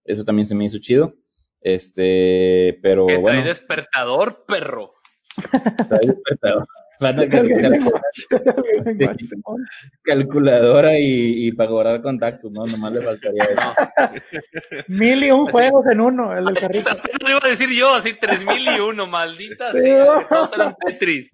Eso 0.05 0.25
también 0.25 0.45
se 0.45 0.55
me 0.55 0.65
hizo 0.65 0.79
chido. 0.79 1.15
Este, 1.61 2.79
pero 2.83 3.07
que 3.07 3.17
bueno. 3.17 3.45
despertador, 3.45 4.45
perro. 4.47 4.93
Trae 5.89 6.07
despertador. 6.07 6.67
calculadora 10.03 10.99
y, 10.99 11.47
y, 11.47 11.53
para 11.53 11.69
cobrar 11.69 12.03
contactos, 12.03 12.51
¿no? 12.53 12.65
Nomás 12.65 12.93
le 12.93 13.01
faltaría 13.01 13.45
eso. 13.45 13.61
mil 14.89 15.25
y 15.25 15.31
un 15.31 15.47
juegos 15.47 15.87
en 15.87 16.01
uno, 16.01 16.37
el 16.37 16.45
del 16.45 16.59
carrito. 16.59 16.91
Lo 17.23 17.31
iba 17.31 17.41
a 17.43 17.49
decir 17.49 17.71
yo, 17.71 17.95
así 17.95 18.15
tres 18.21 18.45
mil 18.45 18.67
y 18.67 18.81
uno, 18.81 19.07
maldita 19.07 19.73
sí, 19.73 19.91
todos 20.29 20.53
eran 20.55 20.75
Tetris. 20.87 21.31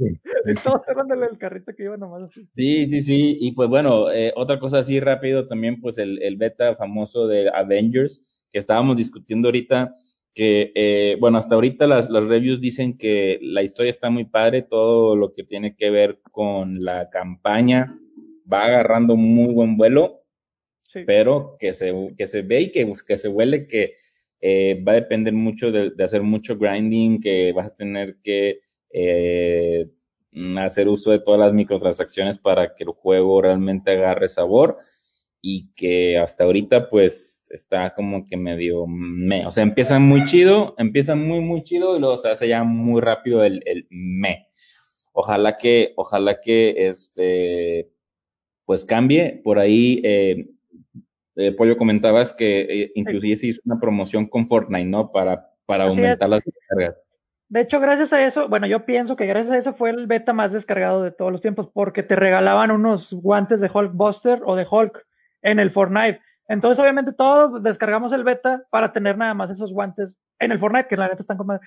Todos 0.62 0.82
eran 0.88 1.08
del 1.08 1.38
carrito 1.38 1.72
que 1.74 1.84
iba 1.84 1.96
nomás 1.96 2.22
así. 2.30 2.48
Sí, 2.54 2.88
sí, 2.88 3.02
sí, 3.02 3.36
y 3.40 3.52
pues 3.52 3.68
bueno, 3.68 4.10
eh, 4.10 4.32
otra 4.36 4.58
cosa 4.58 4.78
así 4.78 5.00
rápido 5.00 5.46
también, 5.46 5.80
pues 5.80 5.98
el, 5.98 6.22
el 6.22 6.36
beta 6.36 6.76
famoso 6.76 7.26
de 7.26 7.50
Avengers, 7.52 8.22
que 8.50 8.58
estábamos 8.58 8.96
discutiendo 8.96 9.48
ahorita, 9.48 9.94
que, 10.34 10.72
eh, 10.74 11.16
bueno, 11.20 11.38
hasta 11.38 11.54
ahorita 11.54 11.86
las, 11.86 12.08
las 12.10 12.28
reviews 12.28 12.60
dicen 12.60 12.96
que 12.96 13.38
la 13.42 13.62
historia 13.62 13.90
está 13.90 14.10
muy 14.10 14.24
padre, 14.24 14.62
todo 14.62 15.16
lo 15.16 15.32
que 15.32 15.44
tiene 15.44 15.76
que 15.76 15.90
ver 15.90 16.20
con 16.30 16.84
la 16.84 17.10
campaña 17.10 17.98
va 18.50 18.64
agarrando 18.64 19.16
muy 19.16 19.52
buen 19.52 19.76
vuelo, 19.76 20.22
pero 21.06 21.56
que 21.58 21.74
se, 21.74 21.92
que 22.16 22.26
se 22.26 22.42
ve 22.42 22.62
y 22.62 22.72
que, 22.72 22.90
que 23.06 23.18
se 23.18 23.28
huele 23.28 23.66
que 23.66 23.96
eh, 24.40 24.82
va 24.86 24.92
a 24.92 24.96
depender 24.96 25.34
mucho 25.34 25.70
de, 25.70 25.90
de, 25.90 26.04
hacer 26.04 26.22
mucho 26.22 26.56
grinding, 26.56 27.20
que 27.20 27.52
vas 27.52 27.66
a 27.66 27.74
tener 27.74 28.16
que 28.22 28.60
eh, 28.90 29.86
hacer 30.58 30.88
uso 30.88 31.10
de 31.10 31.20
todas 31.20 31.40
las 31.40 31.52
microtransacciones 31.52 32.38
para 32.38 32.74
que 32.74 32.84
el 32.84 32.90
juego 32.90 33.42
realmente 33.42 33.90
agarre 33.90 34.28
sabor 34.28 34.78
y 35.40 35.70
que 35.74 36.18
hasta 36.18 36.44
ahorita 36.44 36.90
pues 36.90 37.48
está 37.50 37.94
como 37.94 38.26
que 38.26 38.36
medio 38.36 38.86
me. 38.86 39.46
O 39.46 39.52
sea, 39.52 39.62
empieza 39.62 39.98
muy 39.98 40.24
chido, 40.24 40.74
empieza 40.78 41.14
muy, 41.14 41.40
muy 41.40 41.62
chido 41.62 41.96
y 41.96 42.00
luego 42.00 42.18
se 42.18 42.28
hace 42.28 42.48
ya 42.48 42.64
muy 42.64 43.00
rápido 43.00 43.44
el, 43.44 43.62
el 43.66 43.86
me. 43.90 44.48
ojalá 45.12 45.56
que, 45.56 45.92
ojalá 45.96 46.40
que 46.40 46.88
este, 46.88 47.90
pues 48.64 48.84
cambie. 48.84 49.40
Por 49.42 49.58
ahí, 49.58 50.00
eh, 50.04 50.48
eh 51.36 51.52
Pollo, 51.52 51.76
comentabas 51.76 52.32
que 52.32 52.60
eh, 52.60 52.92
inclusive 52.94 53.36
se 53.36 53.46
hizo 53.48 53.60
una 53.64 53.80
promoción 53.80 54.26
con 54.26 54.46
Fortnite, 54.46 54.86
¿no? 54.86 55.10
Para, 55.12 55.50
para 55.66 55.84
aumentar 55.84 56.28
las 56.28 56.42
descargas. 56.44 56.96
De 57.50 57.62
hecho, 57.62 57.80
gracias 57.80 58.12
a 58.12 58.26
eso, 58.26 58.46
bueno, 58.46 58.66
yo 58.66 58.84
pienso 58.84 59.16
que 59.16 59.24
gracias 59.24 59.54
a 59.54 59.58
eso 59.58 59.72
fue 59.72 59.88
el 59.88 60.06
beta 60.06 60.34
más 60.34 60.52
descargado 60.52 61.02
de 61.02 61.12
todos 61.12 61.32
los 61.32 61.40
tiempos, 61.40 61.70
porque 61.72 62.02
te 62.02 62.14
regalaban 62.14 62.70
unos 62.70 63.14
guantes 63.14 63.62
de 63.62 63.70
Hulk 63.72 63.92
Buster 63.94 64.42
o 64.44 64.54
de 64.54 64.66
Hulk 64.70 65.06
en 65.42 65.58
el 65.58 65.70
Fortnite. 65.70 66.20
Entonces, 66.48 66.82
obviamente, 66.82 67.12
todos 67.12 67.62
descargamos 67.62 68.12
el 68.12 68.24
beta 68.24 68.64
para 68.70 68.92
tener 68.92 69.18
nada 69.18 69.34
más 69.34 69.50
esos 69.50 69.72
guantes 69.72 70.16
en 70.38 70.52
el 70.52 70.58
Fortnite, 70.58 70.88
que 70.88 70.96
la 70.96 71.08
neta 71.08 71.22
están 71.22 71.36
como. 71.36 71.60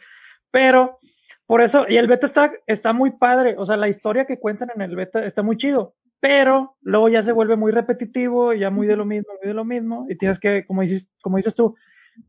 Pero, 0.49 0.99
por 1.45 1.61
eso, 1.61 1.85
y 1.87 1.97
el 1.97 2.07
beta 2.07 2.25
está, 2.25 2.51
está 2.65 2.93
muy 2.93 3.11
padre. 3.11 3.55
O 3.57 3.65
sea, 3.65 3.77
la 3.77 3.87
historia 3.87 4.25
que 4.25 4.39
cuentan 4.39 4.69
en 4.75 4.81
el 4.81 4.95
beta 4.95 5.23
está 5.23 5.43
muy 5.43 5.57
chido. 5.57 5.95
Pero 6.19 6.77
luego 6.81 7.09
ya 7.09 7.23
se 7.23 7.31
vuelve 7.31 7.55
muy 7.55 7.71
repetitivo, 7.71 8.53
ya 8.53 8.69
muy 8.69 8.87
de 8.87 8.95
lo 8.95 9.05
mismo, 9.05 9.33
muy 9.39 9.47
de 9.47 9.53
lo 9.53 9.65
mismo. 9.65 10.05
Y 10.09 10.17
tienes 10.17 10.39
que, 10.39 10.65
como 10.65 10.81
dices, 10.81 11.07
como 11.21 11.37
dices 11.37 11.55
tú, 11.55 11.75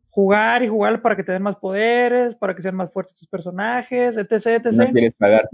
jugar 0.09 0.63
y 0.63 0.69
jugar 0.69 1.01
para 1.03 1.17
que 1.17 1.25
te 1.25 1.33
den 1.33 1.43
más 1.43 1.57
poderes, 1.57 2.35
para 2.35 2.55
que 2.55 2.63
sean 2.63 2.75
más 2.75 2.93
fuertes 2.93 3.15
tus 3.15 3.29
personajes, 3.29 4.17
etc, 4.17 4.33
etc. 4.47 4.65
No 4.73 4.91
quieres 4.93 5.15
pagar. 5.15 5.49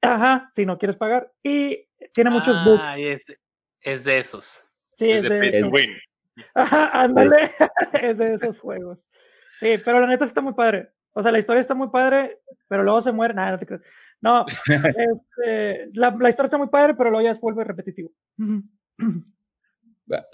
Ajá, 0.00 0.50
si 0.52 0.64
no 0.64 0.78
quieres 0.78 0.96
pagar. 0.96 1.32
Y 1.42 1.88
tiene 2.12 2.30
muchos 2.30 2.56
ah, 2.56 2.64
bugs. 2.64 2.94
Es, 2.96 3.24
es 3.82 4.04
de 4.04 4.18
esos. 4.18 4.64
Sí, 5.00 5.10
es, 5.10 5.26
de, 5.26 5.60
esos. 5.60 5.72
Ajá, 6.54 6.90
ándale. 6.92 7.52
es 8.02 8.18
de 8.18 8.34
esos 8.34 8.58
juegos. 8.58 9.08
Sí, 9.58 9.76
pero 9.82 9.98
la 9.98 10.06
neta 10.06 10.26
está 10.26 10.42
muy 10.42 10.52
padre. 10.52 10.90
O 11.14 11.22
sea, 11.22 11.32
la 11.32 11.38
historia 11.38 11.62
está 11.62 11.72
muy 11.72 11.88
padre, 11.88 12.36
pero 12.68 12.82
luego 12.82 13.00
se 13.00 13.10
muere. 13.10 13.32
Nada, 13.32 13.52
no 13.52 13.58
te 13.58 13.64
crees. 13.64 13.80
No, 14.20 14.44
este, 14.66 15.88
la, 15.94 16.14
la, 16.20 16.28
historia 16.28 16.48
está 16.48 16.58
muy 16.58 16.68
padre, 16.68 16.92
pero 16.94 17.08
luego 17.08 17.26
ya 17.26 17.32
se 17.32 17.40
vuelve 17.40 17.64
repetitivo. 17.64 18.10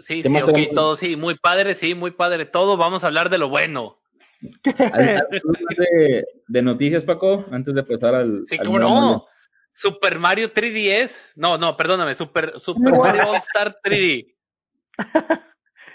Sí, 0.00 0.24
sí, 0.24 0.36
ok, 0.36 0.74
todo, 0.74 0.96
sí, 0.96 1.14
muy 1.14 1.36
padre, 1.36 1.74
sí, 1.74 1.94
muy 1.94 2.10
padre, 2.10 2.44
todo, 2.44 2.76
vamos 2.76 3.04
a 3.04 3.06
hablar 3.06 3.30
de 3.30 3.38
lo 3.38 3.48
bueno. 3.48 4.00
de, 4.64 6.24
de, 6.48 6.62
noticias, 6.62 7.04
Paco, 7.04 7.44
antes 7.52 7.72
de 7.72 7.84
pasar 7.84 8.16
al... 8.16 8.44
Sí, 8.46 8.58
cómo 8.58 8.80
no, 8.80 9.26
Super 9.72 10.18
Mario 10.18 10.52
3DS, 10.52 11.12
no, 11.36 11.56
no, 11.56 11.76
perdóname, 11.76 12.16
Super, 12.16 12.58
Super 12.58 12.98
Mario 12.98 13.30
All 13.30 13.36
Star 13.36 13.78
3D. 13.84 14.35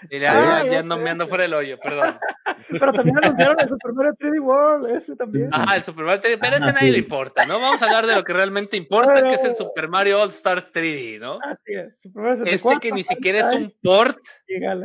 Ya, 0.10 0.66
ya, 0.66 0.84
no 0.84 0.98
me 0.98 1.10
ando 1.10 1.28
fuera 1.28 1.44
del 1.44 1.54
hoyo, 1.54 1.80
perdón. 1.80 2.18
Pero 2.80 2.94
también 2.94 3.18
anunciaron 3.18 3.60
el 3.60 3.68
Super 3.68 3.94
Mario 3.94 4.14
3D 4.18 4.42
World, 4.42 4.96
ese 4.96 5.16
también. 5.16 5.50
Ajá, 5.52 5.76
el 5.76 5.84
Super 5.84 6.06
Mario 6.06 6.22
3D, 6.22 6.38
pero 6.40 6.56
ese 6.56 6.70
a 6.70 6.72
nadie 6.72 6.92
le 6.92 6.98
importa, 7.00 7.46
¿no? 7.46 7.60
Vamos 7.60 7.82
a 7.82 7.86
hablar 7.86 8.08
de 8.08 8.16
lo 8.16 8.24
que 8.24 8.32
realmente 8.32 8.78
importa, 8.78 9.22
que 9.22 9.34
es 9.34 9.44
el 9.44 9.56
Super 9.58 9.90
Mario 9.90 10.22
All 10.22 10.30
Stars 10.30 10.72
3D, 10.74 11.20
¿no? 11.20 11.40
Así 11.44 11.74
es. 11.74 12.00
este 12.46 12.80
que 12.80 12.92
ni 12.92 13.04
siquiera 13.04 13.40
es 13.40 13.54
un 13.54 13.74
port, 13.82 14.20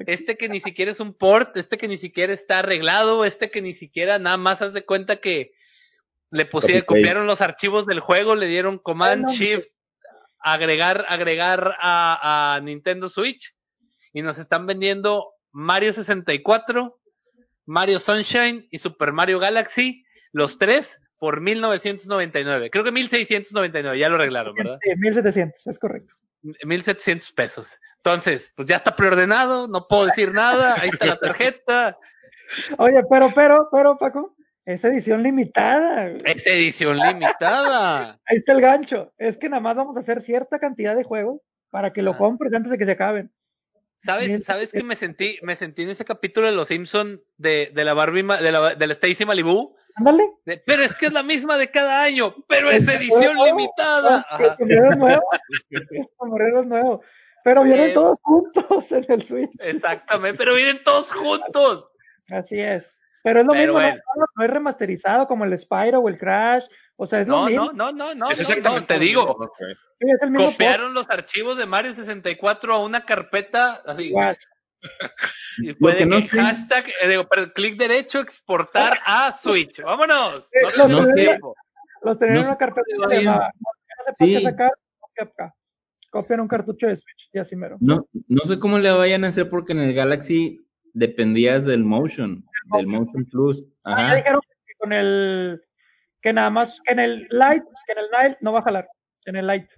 este 0.06 0.36
que 0.36 0.48
ni 0.48 0.60
siquiera 0.60 0.90
es 0.90 1.00
un 1.00 1.14
port, 1.14 1.56
este 1.56 1.78
que 1.78 1.86
ni 1.86 1.96
siquiera 1.96 2.32
está 2.32 2.58
arreglado, 2.58 3.24
este 3.24 3.50
que 3.50 3.62
ni 3.62 3.72
siquiera 3.72 4.18
nada 4.18 4.36
más 4.36 4.62
haz 4.62 4.72
de 4.72 4.84
cuenta 4.84 5.16
que 5.16 5.52
le 6.30 6.44
pusieron, 6.44 6.82
copiaron 6.82 7.26
los 7.26 7.40
archivos 7.40 7.86
del 7.86 8.00
juego, 8.00 8.34
le 8.34 8.46
dieron 8.46 8.78
Command 8.78 9.28
Shift, 9.28 9.68
agregar, 10.40 11.04
agregar 11.08 11.76
a, 11.78 12.56
a 12.56 12.60
Nintendo 12.60 13.08
Switch 13.08 13.55
y 14.16 14.22
nos 14.22 14.38
están 14.38 14.64
vendiendo 14.64 15.34
Mario 15.52 15.92
64, 15.92 16.98
Mario 17.66 18.00
Sunshine 18.00 18.66
y 18.70 18.78
Super 18.78 19.12
Mario 19.12 19.38
Galaxy, 19.38 20.06
los 20.32 20.56
tres 20.56 20.98
por 21.18 21.42
1999. 21.42 22.70
Creo 22.70 22.82
que 22.82 22.92
1699, 22.92 23.98
ya 23.98 24.08
lo 24.08 24.14
arreglaron, 24.14 24.54
¿verdad? 24.54 24.78
Sí, 24.82 24.88
1700, 24.96 25.66
es 25.66 25.78
correcto. 25.78 26.14
1700 26.40 27.30
pesos. 27.32 27.78
Entonces, 27.98 28.54
pues 28.56 28.66
ya 28.66 28.76
está 28.76 28.96
preordenado, 28.96 29.68
no 29.68 29.86
puedo 29.86 30.06
decir 30.06 30.32
nada, 30.32 30.76
ahí 30.80 30.88
está 30.88 31.04
la 31.04 31.18
tarjeta. 31.18 31.98
Oye, 32.78 33.02
pero, 33.10 33.30
pero, 33.34 33.68
pero, 33.70 33.98
Paco, 33.98 34.34
es 34.64 34.82
edición 34.82 35.22
limitada. 35.22 36.08
Es 36.24 36.46
edición 36.46 36.96
limitada. 36.96 38.18
Ahí 38.24 38.38
está 38.38 38.54
el 38.54 38.62
gancho. 38.62 39.12
Es 39.18 39.36
que 39.36 39.50
nada 39.50 39.60
más 39.60 39.76
vamos 39.76 39.98
a 39.98 40.00
hacer 40.00 40.22
cierta 40.22 40.58
cantidad 40.58 40.96
de 40.96 41.04
juegos 41.04 41.42
para 41.68 41.92
que 41.92 42.00
lo 42.00 42.12
ah. 42.12 42.16
compres 42.16 42.54
antes 42.54 42.72
de 42.72 42.78
que 42.78 42.86
se 42.86 42.92
acaben. 42.92 43.30
¿Sabes, 44.06 44.44
¿sabes 44.44 44.72
que 44.72 44.82
me 44.82 44.96
sentí, 44.96 45.38
me 45.42 45.56
sentí 45.56 45.82
en 45.82 45.90
ese 45.90 46.04
capítulo 46.04 46.46
de 46.46 46.54
Los 46.54 46.68
Simpson 46.68 47.20
de, 47.36 47.70
de 47.74 47.84
la 47.84 47.92
Barbie, 47.92 48.22
de 48.22 48.52
la, 48.52 48.74
de 48.74 48.86
la 48.86 48.92
Stacy 48.92 49.26
Malibu? 49.26 49.76
Ándale. 49.96 50.30
Pero 50.44 50.82
es 50.82 50.94
que 50.94 51.06
es 51.06 51.12
la 51.12 51.22
misma 51.22 51.56
de 51.56 51.70
cada 51.70 52.02
año, 52.02 52.34
pero 52.48 52.70
es 52.70 52.86
edición 52.86 53.36
limitada. 53.36 54.26
nuevo. 54.96 56.62
nuevo. 56.64 57.02
Pero 57.42 57.62
vienen 57.62 57.94
todos 57.94 58.18
juntos 58.22 58.92
en 58.92 59.06
el 59.08 59.24
Switch. 59.24 59.50
Exactamente, 59.60 60.38
pero 60.38 60.54
vienen 60.54 60.82
todos 60.84 61.12
juntos. 61.12 61.88
Así 62.30 62.60
es. 62.60 62.98
Pero 63.22 63.40
es 63.40 63.46
lo 63.46 63.54
mismo, 63.54 63.80
no, 63.80 64.44
es 64.44 64.50
remasterizado 64.50 65.26
como 65.26 65.44
el 65.44 65.58
Spyro 65.58 66.00
o 66.00 66.08
el 66.08 66.18
Crash. 66.18 66.64
O 66.96 67.06
sea, 67.06 67.20
es 67.20 67.28
lo 67.28 67.46
mismo. 67.46 67.72
No, 67.72 67.90
no, 67.90 67.92
no, 67.92 68.14
no, 68.14 68.28
no, 68.28 68.86
te 68.86 68.98
digo. 68.98 69.50
Copiaron 70.36 70.94
los 70.94 71.08
archivos 71.08 71.56
de 71.56 71.66
Mario 71.66 71.92
64 71.92 72.74
a 72.74 72.84
una 72.84 73.04
carpeta 73.04 73.82
así. 73.86 74.12
Y 75.58 75.72
puede 75.72 76.06
que, 76.06 76.38
hashtag, 76.38 76.84
eh, 77.02 77.08
digo, 77.08 77.26
clic 77.54 77.78
derecho, 77.78 78.20
exportar 78.20 78.98
a 79.06 79.32
Switch. 79.32 79.82
Vámonos. 79.82 80.48
No 80.76 80.88
los, 80.88 81.14
tiempo. 81.14 81.56
los 82.02 82.18
tenían 82.18 82.38
en 82.38 82.46
una 82.46 82.58
carpeta 82.58 82.82
de 83.08 83.24
no 83.24 83.42
se 84.14 84.40
sacar, 84.42 84.72
copian 86.10 86.40
un 86.40 86.48
cartucho 86.48 86.86
de 86.86 86.96
Switch 86.96 87.30
y 87.32 87.38
así 87.38 87.56
mero. 87.56 87.78
No, 87.80 88.06
no 88.28 88.44
sé 88.44 88.58
cómo 88.58 88.78
le 88.78 88.90
vayan 88.90 89.24
a 89.24 89.28
hacer 89.28 89.48
porque 89.48 89.72
en 89.72 89.80
el 89.80 89.94
Galaxy 89.94 90.66
dependías 90.92 91.64
del 91.64 91.84
Motion, 91.84 92.44
del 92.76 92.86
Motion 92.86 93.24
Plus. 93.30 93.64
Ajá. 93.84 94.14
dijeron 94.14 94.40
que 94.66 94.74
con 94.78 94.92
el 94.92 95.62
que 96.22 96.32
nada 96.32 96.50
más, 96.50 96.80
que 96.84 96.92
en 96.92 97.00
el 97.00 97.28
Lite, 97.30 97.66
que 97.86 97.92
en 97.92 97.98
el 97.98 98.06
Lite 98.10 98.38
no 98.40 98.52
va 98.52 98.60
a 98.60 98.62
jalar, 98.62 98.88
en 99.26 99.36
el 99.36 99.46
Lite. 99.46 99.68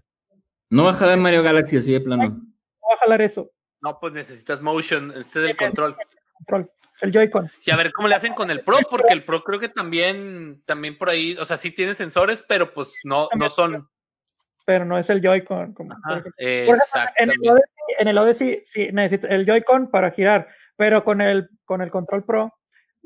No 0.70 0.84
va 0.84 0.90
a 0.90 0.94
jalar 0.94 1.18
Mario 1.18 1.42
Galaxy 1.42 1.76
así 1.76 1.92
de 1.92 2.00
plano. 2.00 2.24
No 2.24 2.88
va 2.88 2.94
a 2.94 2.98
jalar 2.98 3.22
eso. 3.22 3.50
No, 3.80 3.98
pues 4.00 4.12
necesitas 4.12 4.60
motion, 4.60 5.12
este 5.16 5.40
del 5.40 5.56
control. 5.56 5.96
El 5.98 6.06
control, 6.34 6.70
el 7.00 7.12
Joy-Con. 7.12 7.50
Y 7.64 7.70
a 7.70 7.76
ver 7.76 7.92
cómo 7.92 8.08
le 8.08 8.14
hacen 8.16 8.34
con 8.34 8.50
el 8.50 8.62
Pro, 8.62 8.78
porque 8.90 9.12
el 9.12 9.24
Pro 9.24 9.42
creo 9.44 9.60
que 9.60 9.68
también, 9.68 10.62
también 10.66 10.98
por 10.98 11.08
ahí, 11.08 11.36
o 11.38 11.44
sea, 11.44 11.56
sí 11.56 11.70
tiene 11.70 11.94
sensores, 11.94 12.44
pero 12.48 12.72
pues 12.74 12.94
no, 13.04 13.28
no 13.36 13.48
son. 13.48 13.88
Pero 14.66 14.84
no 14.84 14.98
es 14.98 15.08
el 15.10 15.22
Joy-Con. 15.22 15.74
En 16.38 17.30
el 17.30 17.48
Odyssey, 17.48 17.72
en 17.98 18.08
el 18.08 18.18
Odyssey 18.18 18.60
sí 18.64 18.88
necesita 18.92 19.28
el 19.28 19.46
Joy-Con 19.46 19.90
para 19.90 20.10
girar, 20.10 20.48
pero 20.76 21.04
con 21.04 21.20
el, 21.20 21.48
con 21.64 21.80
el 21.80 21.90
control 21.90 22.24
Pro, 22.24 22.52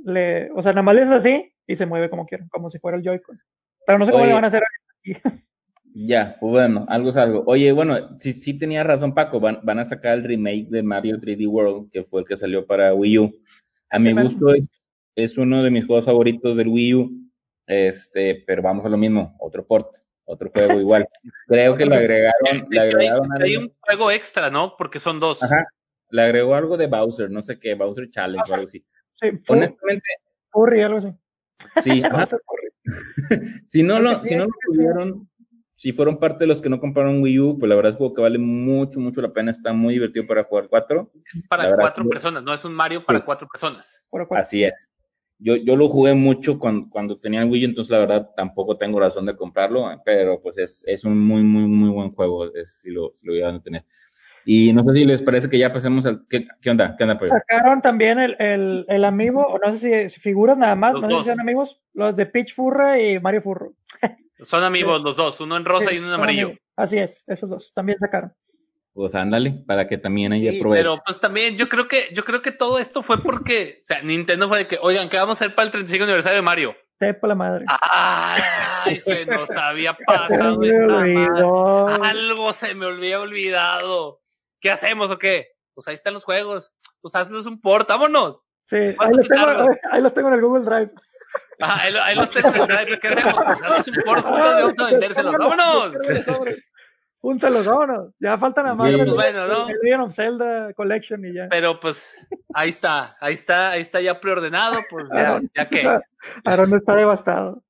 le, 0.04 0.50
o 0.52 0.62
sea, 0.62 0.72
nada 0.72 0.82
más 0.82 0.94
le 0.94 1.02
es 1.02 1.10
así 1.10 1.54
y 1.66 1.76
se 1.76 1.86
mueve 1.86 2.10
como 2.10 2.26
quieran, 2.26 2.48
como 2.48 2.70
si 2.70 2.78
fuera 2.78 2.96
el 2.96 3.04
Joy-Con. 3.04 3.38
Pero 3.86 3.98
no 3.98 4.06
sé 4.06 4.12
cómo 4.12 4.26
le 4.26 4.32
van 4.32 4.44
a 4.44 4.48
hacer 4.48 4.62
aquí. 4.62 5.20
Ya, 5.94 6.36
pues 6.40 6.50
bueno, 6.52 6.86
algo 6.88 7.10
es 7.10 7.16
algo. 7.16 7.44
Oye, 7.46 7.72
bueno, 7.72 8.18
sí, 8.18 8.32
sí 8.32 8.58
tenía 8.58 8.82
razón 8.82 9.14
Paco, 9.14 9.40
van, 9.40 9.60
van 9.62 9.78
a 9.78 9.84
sacar 9.84 10.18
el 10.18 10.24
remake 10.24 10.68
de 10.68 10.82
Mario 10.82 11.18
3D 11.18 11.46
World, 11.46 11.90
que 11.90 12.04
fue 12.04 12.22
el 12.22 12.26
que 12.26 12.36
salió 12.36 12.66
para 12.66 12.94
Wii 12.94 13.18
U. 13.18 13.32
A 13.90 13.98
mi 13.98 14.12
gusto 14.14 14.54
es, 14.54 14.68
es, 15.16 15.36
uno 15.36 15.62
de 15.62 15.70
mis 15.70 15.86
juegos 15.86 16.06
favoritos 16.06 16.56
del 16.56 16.68
Wii 16.68 16.94
U, 16.94 17.30
este, 17.66 18.42
pero 18.46 18.62
vamos 18.62 18.86
a 18.86 18.88
lo 18.88 18.96
mismo, 18.96 19.36
otro 19.38 19.66
port, 19.66 19.96
otro 20.24 20.50
juego 20.50 20.80
igual. 20.80 21.06
Creo 21.46 21.76
que 21.76 21.84
le 21.84 21.96
agregaron, 21.96 22.66
le 22.70 22.80
agregaron 22.80 23.42
hay, 23.42 23.56
un 23.56 23.72
juego 23.80 24.10
extra, 24.10 24.48
¿no? 24.50 24.74
Porque 24.78 24.98
son 24.98 25.20
dos. 25.20 25.42
Ajá, 25.42 25.66
le 26.08 26.22
agregó 26.22 26.54
algo 26.54 26.78
de 26.78 26.86
Bowser, 26.86 27.30
no 27.30 27.42
sé 27.42 27.58
qué, 27.58 27.74
Bowser 27.74 28.08
Challenge 28.08 28.50
o 28.50 28.54
algo 28.54 28.66
así. 28.66 28.82
Sí, 29.14 29.28
Honestamente. 29.48 30.06
Furry, 30.50 30.82
algo 30.82 30.98
así. 30.98 31.08
Sí, 31.82 32.02
si 33.68 33.82
no 33.84 34.00
lo, 34.00 34.18
si 34.24 34.34
no 34.34 34.46
lo 34.46 34.52
pudieron, 34.66 35.30
si 35.82 35.92
fueron 35.92 36.16
parte 36.16 36.44
de 36.44 36.46
los 36.46 36.62
que 36.62 36.68
no 36.68 36.78
compraron 36.78 37.20
Wii 37.20 37.40
U, 37.40 37.58
pues 37.58 37.68
la 37.68 37.74
verdad 37.74 37.90
es 37.90 37.94
un 37.94 37.98
juego 37.98 38.14
que 38.14 38.22
vale 38.22 38.38
mucho, 38.38 39.00
mucho 39.00 39.20
la 39.20 39.32
pena, 39.32 39.50
está 39.50 39.72
muy 39.72 39.94
divertido 39.94 40.24
para 40.28 40.44
jugar 40.44 40.68
cuatro. 40.68 41.10
Es 41.26 41.42
para 41.48 41.74
cuatro 41.74 42.08
personas, 42.08 42.44
no 42.44 42.54
es 42.54 42.64
un 42.64 42.72
Mario 42.72 43.04
para 43.04 43.24
cuatro 43.24 43.48
personas. 43.48 43.98
Así 44.30 44.62
es. 44.62 44.88
Yo, 45.38 45.56
yo 45.56 45.74
lo 45.74 45.88
jugué 45.88 46.14
mucho 46.14 46.60
cuando, 46.60 46.88
cuando 46.88 47.18
tenía 47.18 47.42
el 47.42 47.50
Wii 47.50 47.64
U, 47.64 47.68
entonces 47.70 47.90
la 47.90 47.98
verdad 47.98 48.30
tampoco 48.36 48.76
tengo 48.76 49.00
razón 49.00 49.26
de 49.26 49.34
comprarlo, 49.34 49.84
pero 50.04 50.40
pues 50.40 50.56
es, 50.58 50.84
es 50.86 51.02
un 51.02 51.18
muy, 51.18 51.42
muy, 51.42 51.64
muy 51.64 51.90
buen 51.90 52.12
juego, 52.12 52.54
es, 52.54 52.78
si, 52.80 52.90
lo, 52.92 53.10
si 53.12 53.26
lo 53.26 53.34
iban 53.34 53.56
a 53.56 53.60
tener. 53.60 53.84
Y 54.44 54.72
no 54.72 54.82
sé 54.84 54.94
si 54.94 55.04
les 55.04 55.22
parece 55.22 55.48
que 55.48 55.58
ya 55.58 55.72
pasemos 55.72 56.06
al. 56.06 56.26
¿Qué, 56.28 56.46
qué 56.60 56.70
onda? 56.70 56.96
¿Qué 56.96 57.04
onda 57.04 57.18
Sacaron 57.26 57.80
también 57.82 58.18
el, 58.18 58.36
el, 58.38 58.84
el 58.88 59.04
amigo, 59.04 59.46
o 59.46 59.58
no 59.58 59.76
sé 59.76 60.08
si, 60.08 60.20
figuras 60.20 60.56
nada 60.56 60.74
más, 60.74 60.94
no 60.94 61.08
sé 61.08 61.18
si 61.18 61.30
son 61.30 61.40
amigos, 61.40 61.80
los 61.94 62.16
de 62.16 62.26
Peach 62.26 62.54
Furra 62.54 63.00
y 63.00 63.20
Mario 63.20 63.42
Furro. 63.42 63.72
Son 64.42 64.64
amigos 64.64 65.02
los 65.02 65.14
dos, 65.14 65.40
uno 65.40 65.56
en 65.56 65.64
rosa 65.64 65.92
y 65.92 65.98
uno 65.98 66.08
en 66.08 66.14
amarillo. 66.14 66.52
Así 66.74 66.98
es, 66.98 67.22
esos 67.28 67.48
dos 67.48 67.72
también 67.74 67.96
sacaron. 68.00 68.32
Pues 68.94 69.14
ándale, 69.14 69.52
para 69.66 69.86
que 69.86 69.96
también 69.96 70.32
haya 70.32 70.50
sí, 70.50 70.60
Pero 70.70 71.00
pues 71.06 71.18
también 71.18 71.56
yo 71.56 71.68
creo 71.68 71.88
que 71.88 72.08
yo 72.12 72.24
creo 72.24 72.42
que 72.42 72.52
todo 72.52 72.78
esto 72.78 73.02
fue 73.02 73.22
porque, 73.22 73.82
o 73.84 73.86
sea, 73.86 74.02
Nintendo 74.02 74.48
fue 74.48 74.58
de 74.58 74.66
que, 74.66 74.78
oigan, 74.82 75.08
¿qué 75.08 75.16
vamos 75.16 75.40
a 75.40 75.44
hacer 75.44 75.54
para 75.54 75.66
el 75.66 75.72
35 75.72 76.04
aniversario 76.04 76.36
de 76.36 76.42
Mario? 76.42 76.76
Sepa 76.98 77.26
la 77.26 77.34
madre. 77.34 77.64
Ay, 77.68 79.00
se 79.00 79.24
nos 79.26 79.50
había 79.50 79.96
pasado 80.06 80.62
esa 80.62 80.88
madre. 80.88 82.06
Algo 82.06 82.52
se 82.52 82.74
me 82.74 82.86
había 82.86 83.20
olvidado. 83.20 84.20
¿Qué 84.62 84.70
hacemos 84.70 85.10
o 85.10 85.18
qué? 85.18 85.48
Pues 85.74 85.88
ahí 85.88 85.94
están 85.94 86.14
los 86.14 86.24
juegos. 86.24 86.72
Pues 87.02 87.14
hazles 87.16 87.46
un 87.46 87.60
port, 87.60 87.88
vámonos. 87.88 88.44
Sí, 88.66 88.76
ahí 88.76 89.12
los, 89.12 89.28
tengo, 89.28 89.44
ahí 89.90 90.00
los 90.00 90.14
tengo 90.14 90.28
en 90.28 90.34
el 90.34 90.40
Google 90.40 90.64
Drive. 90.64 90.92
Ah, 91.60 91.80
ahí, 91.82 92.14
los 92.14 92.30
tengo 92.30 92.48
en 92.48 92.60
el 92.62 92.68
Drive. 92.68 92.98
¿Qué 93.00 93.08
hacemos? 93.08 93.34
Pues 93.34 93.62
hazles 93.62 93.88
un 93.88 94.04
port 94.04 94.24
juntos 94.24 94.54
y 94.58 94.62
vamos 94.62 94.78
a 94.78 94.90
vendérselos. 94.90 95.32
¡Vámonos! 95.36 95.94
Júntalos, 97.18 97.66
vámonos. 97.66 98.14
Ya 98.20 98.38
faltan 98.38 98.64
nada 98.64 98.76
más 98.76 98.90
sí. 98.90 98.96
pues 98.96 99.12
bueno, 99.12 99.46
¿no? 99.46 99.68
el 99.68 99.76
Legend 99.82 100.02
of 100.02 100.14
Zelda 100.14 100.72
Collection 100.74 101.24
y 101.24 101.34
ya. 101.34 101.48
Pero 101.50 101.78
pues 101.78 102.14
ahí 102.54 102.70
está, 102.70 103.16
ahí 103.20 103.34
está, 103.34 103.70
ahí 103.72 103.82
está 103.82 104.00
ya 104.00 104.20
preordenado, 104.20 104.80
pues 104.90 105.06
ya, 105.12 105.40
ya 105.54 105.68
que. 105.68 105.82
Aaron 106.44 106.74
está 106.74 106.96
devastado. 106.96 107.62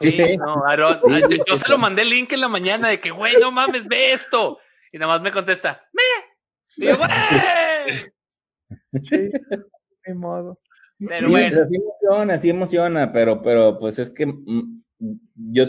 Sí, 0.00 0.38
no, 0.38 0.64
Aaron, 0.66 1.00
yo, 1.46 1.58
se 1.58 1.68
lo 1.68 1.76
mandé 1.76 2.02
el 2.02 2.10
link 2.10 2.32
en 2.32 2.40
la 2.40 2.48
mañana 2.48 2.88
de 2.88 3.00
que, 3.00 3.10
güey, 3.10 3.36
no 3.38 3.50
mames, 3.50 3.86
ve 3.86 4.12
esto. 4.12 4.58
Y 4.92 4.98
nada 4.98 5.12
más 5.12 5.22
me 5.22 5.32
contesta, 5.32 5.82
me. 5.92 6.84
Y 6.84 6.88
yo. 6.88 6.96
Sí, 9.08 9.30
de 10.04 10.14
modo. 10.14 10.58
Pero 10.98 11.30
bueno. 11.30 11.62
Así 11.62 11.76
emociona, 11.76 12.34
así 12.34 12.50
emociona, 12.50 13.12
pero, 13.12 13.42
pero 13.42 13.78
pues 13.78 13.98
es 13.98 14.10
que 14.10 14.26
mm, 14.26 14.82
yo 15.36 15.64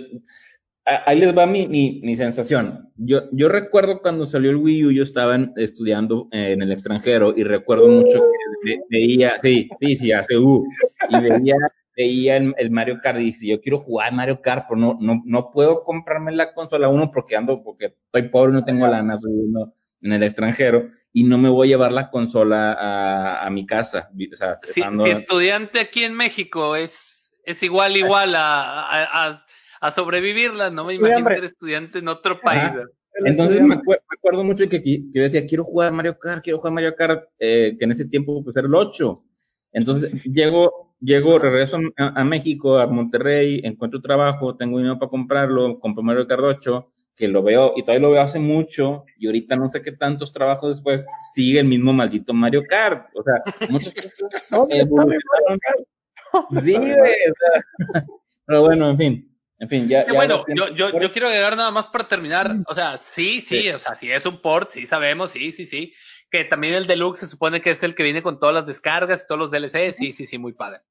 ahí 1.05 1.19
les 1.19 1.37
va 1.37 1.45
mi, 1.45 1.67
mi, 1.67 2.01
mi, 2.03 2.15
sensación. 2.15 2.91
Yo, 2.95 3.29
yo 3.31 3.49
recuerdo 3.49 4.01
cuando 4.01 4.25
salió 4.25 4.49
el 4.49 4.57
Wii 4.57 4.85
U, 4.85 4.91
yo 4.91 5.03
estaba 5.03 5.37
estudiando 5.55 6.27
en 6.31 6.61
el 6.61 6.71
extranjero 6.71 7.33
y 7.35 7.43
recuerdo 7.43 7.87
mucho 7.87 8.23
que 8.63 8.79
veía, 8.89 9.37
sí, 9.41 9.69
sí, 9.79 9.95
sí, 9.95 10.11
hace 10.11 10.37
U, 10.37 10.67
y 11.09 11.19
veía, 11.21 11.55
veía 11.99 12.37
el, 12.37 12.71
Mario 12.71 12.99
Kart 13.03 13.19
y 13.19 13.25
dice, 13.25 13.45
yo 13.45 13.59
quiero 13.59 13.79
jugar 13.79 14.13
Mario 14.13 14.41
Kart, 14.41 14.67
pero 14.69 14.79
no, 14.79 14.97
no, 15.01 15.21
no 15.25 15.51
puedo 15.51 15.83
comprarme 15.83 16.31
la 16.31 16.53
consola 16.53 16.87
uno 16.87 17.11
porque 17.11 17.35
ando, 17.35 17.61
porque 17.61 17.97
estoy 18.05 18.29
pobre, 18.29 18.53
no 18.53 18.63
tengo 18.63 18.87
lana, 18.87 19.17
soy 19.17 19.33
uno 19.33 19.73
en 20.01 20.13
el 20.13 20.23
extranjero 20.23 20.91
y 21.11 21.25
no 21.25 21.37
me 21.37 21.49
voy 21.49 21.67
a 21.67 21.71
llevar 21.71 21.91
la 21.91 22.09
consola 22.09 22.71
a, 22.71 23.45
a 23.45 23.49
mi 23.49 23.65
casa. 23.65 24.09
O 24.13 24.35
sea, 24.37 24.55
si, 24.63 24.81
si, 24.81 25.09
estudiante 25.09 25.81
aquí 25.81 26.05
en 26.05 26.13
México 26.13 26.77
es, 26.77 27.33
es 27.43 27.61
igual, 27.63 27.97
igual 27.97 28.33
a, 28.33 29.43
a, 29.81 29.91
sobrevivirla, 29.91 30.69
no 30.69 30.85
me 30.85 30.93
imagino 30.93 31.27
ser 31.27 31.43
estudiante 31.43 31.99
en 31.99 32.07
otro 32.07 32.39
país. 32.39 32.71
Entonces 33.25 33.61
me, 33.61 33.75
acuerdo 33.75 34.45
mucho 34.45 34.69
que, 34.69 34.81
que, 34.81 35.01
yo 35.11 35.21
decía, 35.21 35.45
quiero 35.45 35.65
jugar 35.65 35.91
Mario 35.91 36.17
Kart, 36.17 36.41
quiero 36.41 36.59
jugar 36.59 36.71
Mario 36.71 36.95
Kart, 36.95 37.25
eh, 37.39 37.75
que 37.77 37.83
en 37.83 37.91
ese 37.91 38.05
tiempo 38.05 38.41
pues 38.41 38.55
era 38.55 38.67
el 38.67 38.73
8. 38.73 39.21
Entonces 39.73 40.11
llego, 40.23 40.88
llego, 40.99 41.39
regreso 41.39 41.79
a, 41.97 42.23
México, 42.23 42.79
a 42.79 42.87
Monterrey, 42.87 43.61
encuentro 43.63 44.01
trabajo, 44.01 44.55
tengo 44.55 44.77
dinero 44.77 44.99
para 44.99 45.09
comprarlo, 45.09 45.79
compro 45.79 46.03
Mario 46.03 46.27
8, 46.29 46.91
que 47.15 47.27
lo 47.27 47.43
veo, 47.43 47.73
y 47.75 47.81
todavía 47.81 48.07
lo 48.07 48.11
veo 48.13 48.21
hace 48.21 48.39
mucho, 48.39 49.05
y 49.17 49.27
ahorita 49.27 49.55
no 49.55 49.69
sé 49.69 49.81
qué 49.81 49.91
tantos 49.91 50.31
trabajos 50.31 50.69
después 50.75 51.05
sigue 51.33 51.59
el 51.59 51.67
mismo 51.67 51.93
maldito 51.93 52.33
Mario 52.33 52.63
Kart. 52.67 53.09
O 53.13 53.23
sea, 53.23 53.69
muchas 53.69 53.93
cosas 54.49 54.79
Sí, 56.63 56.77
pero 58.45 58.61
bueno, 58.61 58.89
en 58.91 58.97
fin. 58.97 59.25
En 59.61 59.67
fin, 59.67 59.89
ya. 59.89 60.05
bueno, 60.13 60.45
yo, 60.55 60.69
yo, 60.73 60.97
yo, 60.97 61.11
quiero 61.11 61.27
agregar 61.27 61.57
nada 61.57 61.69
más 61.69 61.87
para 61.87 62.07
terminar. 62.07 62.55
O 62.67 62.73
sea, 62.73 62.97
sí, 62.97 63.41
sí, 63.41 63.69
o 63.71 63.77
sea, 63.77 63.93
si 63.95 64.09
es 64.09 64.25
un 64.25 64.41
port, 64.41 64.71
sí 64.71 64.87
sabemos, 64.87 65.31
sí, 65.31 65.51
sí, 65.51 65.65
sí. 65.65 65.93
Que 66.31 66.45
también 66.45 66.75
el 66.75 66.87
deluxe 66.87 67.21
se 67.21 67.27
supone 67.27 67.61
que 67.61 67.71
es 67.71 67.81
el 67.83 67.95
que 67.95 68.03
viene 68.03 68.21
con 68.21 68.39
todas 68.39 68.53
las 68.53 68.67
descargas 68.67 69.23
y 69.23 69.27
todos 69.27 69.39
los 69.39 69.51
DLC, 69.51 69.93
sí, 69.93 70.13
sí, 70.13 70.25
sí, 70.25 70.37
muy 70.37 70.53
padre. 70.53 70.81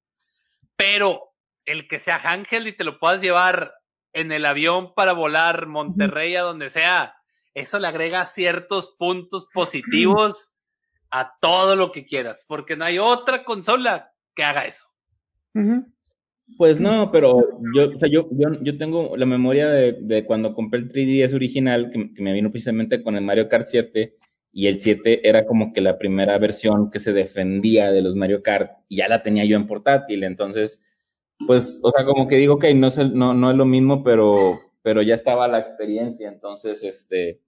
Pero 0.76 1.33
el 1.64 1.87
que 1.87 1.99
sea 1.99 2.21
Ángel 2.25 2.66
y 2.66 2.73
te 2.73 2.85
lo 2.85 2.99
puedas 2.99 3.21
llevar 3.21 3.75
en 4.12 4.33
el 4.33 4.47
avión 4.47 4.95
para 4.95 5.12
volar 5.12 5.66
Monterrey 5.66 6.35
a 6.35 6.42
donde 6.42 6.71
sea, 6.71 7.14
eso 7.54 7.78
le 7.78 7.88
agrega 7.88 8.26
ciertos 8.26 8.95
puntos 8.99 9.47
positivos 9.52 10.50
a 11.11 11.37
todo 11.40 11.76
lo 11.76 11.92
que 11.92 12.07
quieras, 12.07 12.45
porque 12.47 12.76
no 12.76 12.85
hay 12.85 12.99
otra 12.99 13.45
consola 13.45 14.12
que 14.35 14.45
haga 14.45 14.66
eso. 14.66 14.87
Pues 16.57 16.79
no, 16.79 17.11
pero 17.11 17.61
yo, 17.74 17.90
o 17.94 17.98
sea, 17.98 18.09
yo, 18.09 18.29
yo, 18.31 18.62
yo 18.62 18.79
tengo 18.79 19.16
la 19.16 19.27
memoria 19.27 19.68
de, 19.68 19.92
de 19.92 20.24
cuando 20.24 20.55
compré 20.55 20.81
el 20.81 20.92
3DS 20.92 21.35
original, 21.35 21.90
que, 21.90 22.14
que, 22.14 22.22
me 22.22 22.33
vino 22.33 22.51
precisamente 22.51 23.03
con 23.03 23.16
el 23.16 23.24
Mario 23.24 23.48
Kart 23.48 23.66
7, 23.66 24.16
y 24.59 24.66
el 24.66 24.81
7 24.81 25.21
era 25.29 25.47
como 25.47 25.73
que 25.73 25.81
la 25.81 25.99
primera 25.99 26.37
versión 26.37 26.90
que 26.90 26.99
se 26.99 27.12
defendía 27.12 27.92
de 27.92 28.03
los 28.03 28.16
Mario 28.16 28.42
Kart, 28.42 28.73
y 28.88 28.97
ya 28.97 29.07
la 29.07 29.23
tenía 29.23 29.44
yo 29.44 29.55
en 29.55 29.68
portátil, 29.68 30.25
entonces, 30.25 30.83
pues, 31.47 31.79
o 31.81 31.92
sea, 31.92 32.05
como 32.05 32.27
que 32.27 32.38
digo, 32.38 32.59
que 32.59 32.75
no 32.75 32.88
es, 32.88 32.99
no, 32.99 33.35
no 33.35 33.53
es 33.53 33.57
lo 33.57 33.64
mismo, 33.64 34.03
pero, 34.03 34.59
pero 34.83 35.01
ya 35.03 35.14
estaba 35.14 35.47
la 35.47 35.61
experiencia, 35.61 36.29
entonces, 36.29 36.83
este, 36.83 37.40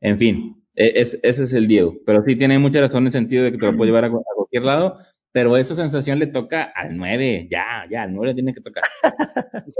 en 0.00 0.16
fin, 0.16 0.64
e, 0.74 0.92
es, 1.02 1.20
ese 1.22 1.44
es 1.44 1.52
el 1.52 1.68
Diego, 1.68 1.98
pero 2.06 2.24
sí 2.24 2.34
tiene 2.36 2.58
mucha 2.58 2.80
razón 2.80 3.02
en 3.02 3.08
el 3.08 3.12
sentido 3.12 3.44
de 3.44 3.52
que 3.52 3.58
te 3.58 3.66
lo 3.66 3.76
puedo 3.76 3.90
llevar 3.90 4.06
a 4.06 4.10
cualquier 4.10 4.62
lado, 4.62 4.98
pero 5.32 5.56
esa 5.56 5.74
sensación 5.74 6.18
le 6.18 6.26
toca 6.26 6.62
al 6.74 6.96
9, 6.96 7.48
ya, 7.50 7.86
ya, 7.88 8.02
al 8.02 8.12
9 8.12 8.34
tiene 8.34 8.52
que 8.52 8.60
tocar. 8.60 8.84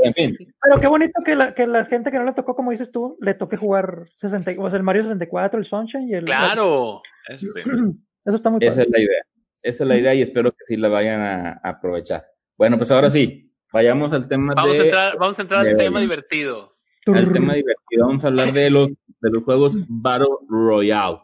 en 0.04 0.14
fin. 0.14 0.36
Pero 0.62 0.80
qué 0.80 0.86
bonito 0.86 1.20
que 1.24 1.34
la, 1.34 1.54
que 1.54 1.66
la 1.66 1.84
gente 1.86 2.10
que 2.10 2.18
no 2.18 2.24
le 2.24 2.34
tocó, 2.34 2.54
como 2.54 2.70
dices 2.70 2.92
tú, 2.92 3.16
le 3.20 3.34
toque 3.34 3.56
jugar 3.56 4.08
60, 4.16 4.52
o 4.58 4.68
sea, 4.68 4.76
el 4.76 4.84
Mario 4.84 5.02
64, 5.02 5.58
el 5.58 5.64
Sunshine 5.64 6.08
y 6.08 6.14
el... 6.14 6.24
¡Claro! 6.24 7.02
Eso 7.28 8.36
está 8.36 8.50
muy 8.50 8.60
Esa 8.62 8.82
es 8.82 8.90
la 8.90 9.00
idea, 9.00 9.22
esa 9.62 9.84
es 9.84 9.88
la 9.88 9.96
idea 9.96 10.14
y 10.14 10.22
espero 10.22 10.52
que 10.52 10.64
sí 10.66 10.76
la 10.76 10.88
vayan 10.88 11.20
a, 11.20 11.60
aprovechar. 11.64 12.26
Bueno, 12.58 12.76
pues 12.76 12.90
ahora 12.90 13.08
sí, 13.08 13.50
vayamos 13.72 14.12
al 14.12 14.28
tema 14.28 14.52
vamos 14.54 14.72
de... 14.74 14.80
A 14.80 14.84
entrar, 14.84 15.18
vamos 15.18 15.38
a 15.38 15.42
entrar 15.42 15.66
al 15.66 15.76
tema 15.76 16.00
divertido. 16.00 16.76
Al 17.06 17.32
tema 17.32 17.54
divertido, 17.54 18.06
vamos 18.06 18.22
a 18.22 18.26
hablar 18.26 18.52
de 18.52 18.68
los, 18.68 18.88
de 18.88 19.30
los 19.30 19.42
juegos 19.42 19.74
Battle 19.88 20.28
Royale 20.48 21.20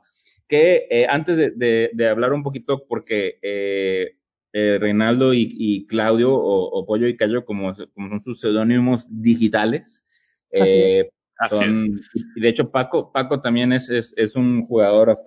que 0.48 0.86
eh, 0.90 1.06
antes 1.08 1.36
de, 1.36 1.90
de, 1.92 2.08
hablar 2.08 2.32
un 2.32 2.42
poquito, 2.42 2.86
porque 2.86 3.38
eh, 3.42 4.16
eh, 4.52 4.78
Reinaldo 4.80 5.34
y, 5.34 5.86
Claudio, 5.88 6.32
o, 6.34 6.86
Pollo 6.86 7.08
y 7.08 7.16
Cayo, 7.16 7.44
como, 7.44 7.74
como 7.94 8.08
son 8.08 8.20
sus 8.20 8.40
seudónimos 8.40 9.06
digitales, 9.10 10.04
eh, 10.50 11.10
son, 11.50 12.00
y 12.14 12.40
de 12.40 12.48
hecho 12.48 12.70
Paco, 12.70 13.12
Paco 13.12 13.42
también 13.42 13.72
es, 13.72 13.90
es, 13.90 14.14
es 14.16 14.36
un 14.36 14.66
jugador 14.66 15.18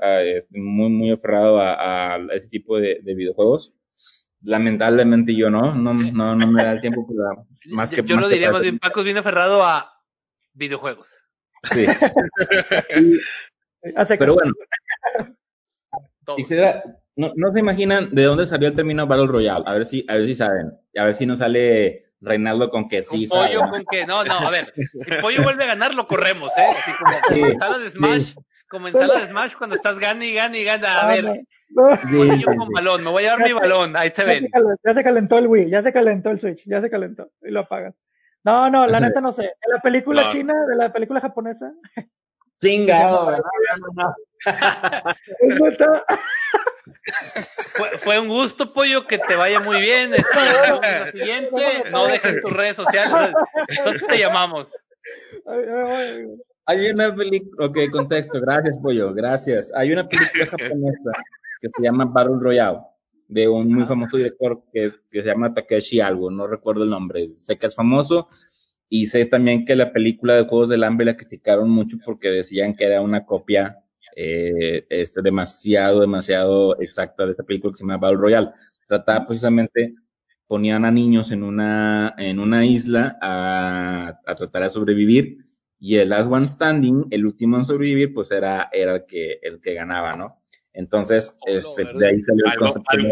muy, 0.49 0.89
muy 0.89 1.11
aferrado 1.11 1.59
a, 1.59 2.15
a 2.15 2.17
ese 2.33 2.47
tipo 2.47 2.79
de, 2.79 2.99
de, 3.03 3.13
videojuegos. 3.13 3.73
Lamentablemente 4.41 5.35
yo 5.35 5.51
no, 5.51 5.75
no, 5.75 5.93
no, 5.93 6.35
no 6.35 6.47
me 6.47 6.63
da 6.63 6.71
el 6.71 6.81
tiempo 6.81 7.05
para 7.05 7.43
más 7.65 7.91
que... 7.91 8.01
Yo, 8.03 8.15
lo 8.15 8.29
diría 8.29 8.51
más 8.51 8.61
bien, 8.61 8.79
Paco 8.79 9.01
es 9.01 9.05
bien 9.05 9.17
aferrado 9.17 9.63
a 9.63 9.91
videojuegos. 10.53 11.13
Sí. 11.71 11.85
Pero 14.17 14.33
bueno, 14.33 14.53
no, 17.15 17.33
no 17.35 17.51
se 17.51 17.59
imaginan 17.59 18.09
de 18.11 18.23
dónde 18.23 18.47
salió 18.47 18.67
el 18.67 18.75
término 18.75 19.07
Battle 19.07 19.27
Royale. 19.27 19.63
A 19.67 19.73
ver 19.73 19.85
si, 19.85 20.05
a 20.07 20.15
ver 20.15 20.27
si 20.27 20.35
saben. 20.35 20.71
A 20.97 21.05
ver 21.05 21.15
si 21.15 21.25
nos 21.25 21.39
sale 21.39 22.09
Reinaldo 22.21 22.69
con 22.69 22.87
que 22.89 23.01
sí. 23.01 23.23
Un 23.23 23.29
pollo 23.29 23.69
con 23.69 23.85
que, 23.85 24.05
no, 24.05 24.23
no, 24.23 24.39
a 24.39 24.49
ver, 24.49 24.73
si 24.75 25.11
el 25.11 25.21
pollo 25.21 25.43
vuelve 25.43 25.63
a 25.63 25.67
ganar, 25.67 25.93
lo 25.93 26.07
corremos, 26.07 26.51
¿eh? 26.57 26.67
Así 26.77 26.91
como, 27.31 27.47
en 27.47 27.59
sala 27.59 27.77
de 27.77 27.89
Smash, 27.89 28.35
como 28.69 28.87
en 28.87 28.93
sala 28.93 29.19
de 29.19 29.27
Smash 29.27 29.55
cuando 29.55 29.75
estás 29.75 29.99
gana 29.99 30.25
y 30.25 30.33
gana 30.33 30.57
y 30.57 30.63
gana. 30.63 31.01
A 31.01 31.07
ver, 31.07 31.43
pollo 31.73 32.57
con 32.57 32.69
balón, 32.69 33.03
me 33.03 33.09
voy 33.09 33.25
a 33.25 33.37
dar 33.37 33.43
mi 33.43 33.53
balón, 33.53 33.95
ahí 33.95 34.11
te 34.11 34.23
ven. 34.23 34.47
Ya 34.83 34.93
se 34.93 35.03
calentó 35.03 35.37
el 35.37 35.47
Wii, 35.47 35.69
ya 35.69 35.81
se 35.81 35.93
calentó 35.93 36.29
el 36.29 36.39
Switch, 36.39 36.63
ya 36.65 36.81
se 36.81 36.89
calentó 36.89 37.31
y 37.41 37.51
lo 37.51 37.61
apagas. 37.61 37.99
No, 38.43 38.69
no, 38.69 38.87
la 38.87 38.99
neta 38.99 39.21
no 39.21 39.31
sé. 39.31 39.43
De 39.43 39.73
la 39.73 39.81
película 39.81 40.31
china, 40.31 40.53
de 40.65 40.75
la 40.75 40.91
película 40.91 41.21
japonesa. 41.21 41.73
Chingado, 42.61 43.27
¿verdad? 43.27 43.43
fue, 47.71 47.89
fue, 47.97 48.19
un 48.19 48.27
gusto, 48.27 48.73
Pollo, 48.73 49.07
que 49.07 49.17
te 49.19 49.35
vaya 49.35 49.59
muy 49.59 49.79
bien. 49.81 50.13
Este, 50.13 51.17
siguiente, 51.17 51.83
no 51.91 52.07
dejes 52.07 52.41
tus 52.41 52.51
redes 52.51 52.75
sociales. 52.75 53.33
Entonces 53.67 54.07
te 54.07 54.17
llamamos. 54.17 54.69
Hay 56.65 56.89
una 56.89 57.15
película, 57.15 57.67
ok, 57.67 57.77
contexto, 57.91 58.39
gracias, 58.41 58.77
Pollo, 58.79 59.13
gracias. 59.13 59.71
Hay 59.73 59.91
una 59.91 60.07
película 60.07 60.45
japonesa 60.45 61.11
que 61.61 61.69
se 61.75 61.81
llama 61.81 62.05
Battle 62.05 62.37
Royale, 62.39 62.79
de 63.27 63.47
un 63.47 63.73
muy 63.73 63.85
famoso 63.85 64.17
director 64.17 64.61
que, 64.71 64.93
que 65.09 65.21
se 65.21 65.27
llama 65.27 65.53
Takeshi 65.53 65.99
algo, 65.99 66.29
no 66.29 66.47
recuerdo 66.47 66.83
el 66.83 66.89
nombre. 66.89 67.29
Sé 67.29 67.57
que 67.57 67.67
es 67.67 67.75
famoso, 67.75 68.29
y 68.89 69.05
sé 69.05 69.25
también 69.25 69.65
que 69.65 69.75
la 69.75 69.93
película 69.93 70.35
de 70.35 70.47
Juegos 70.47 70.69
del 70.69 70.83
Hambre 70.83 71.05
la 71.05 71.17
criticaron 71.17 71.69
mucho 71.69 71.97
porque 72.03 72.29
decían 72.29 72.75
que 72.75 72.85
era 72.85 73.01
una 73.01 73.25
copia 73.25 73.83
eh, 74.15 74.85
este, 74.89 75.21
demasiado, 75.21 76.01
demasiado 76.01 76.79
exacta 76.81 77.25
de 77.25 77.31
esta 77.31 77.43
película 77.43 77.71
que 77.71 77.77
se 77.77 77.83
llama 77.83 77.97
Battle 77.97 78.17
Royale. 78.17 78.49
Trataba 78.87 79.27
precisamente, 79.27 79.93
ponían 80.47 80.85
a 80.85 80.91
niños 80.91 81.31
en 81.31 81.43
una, 81.43 82.15
en 82.17 82.39
una 82.39 82.65
isla 82.65 83.17
a, 83.21 84.19
a 84.25 84.35
tratar 84.35 84.63
de 84.63 84.69
sobrevivir 84.71 85.49
y 85.79 85.95
el 85.97 86.09
last 86.09 86.31
one 86.31 86.47
standing, 86.47 87.07
el 87.11 87.25
último 87.25 87.57
en 87.57 87.65
sobrevivir, 87.65 88.13
pues 88.13 88.31
era, 88.31 88.69
era 88.71 88.95
el 88.95 89.05
que, 89.05 89.39
el 89.41 89.61
que 89.61 89.73
ganaba, 89.73 90.13
¿no? 90.13 90.41
Entonces, 90.73 91.35
oh, 91.39 91.47
este, 91.47 91.85
de 91.85 92.07
ahí 92.07 92.19
salió 92.21 92.45
el 92.45 92.57
concepto 92.57 92.89
algo, 92.89 93.09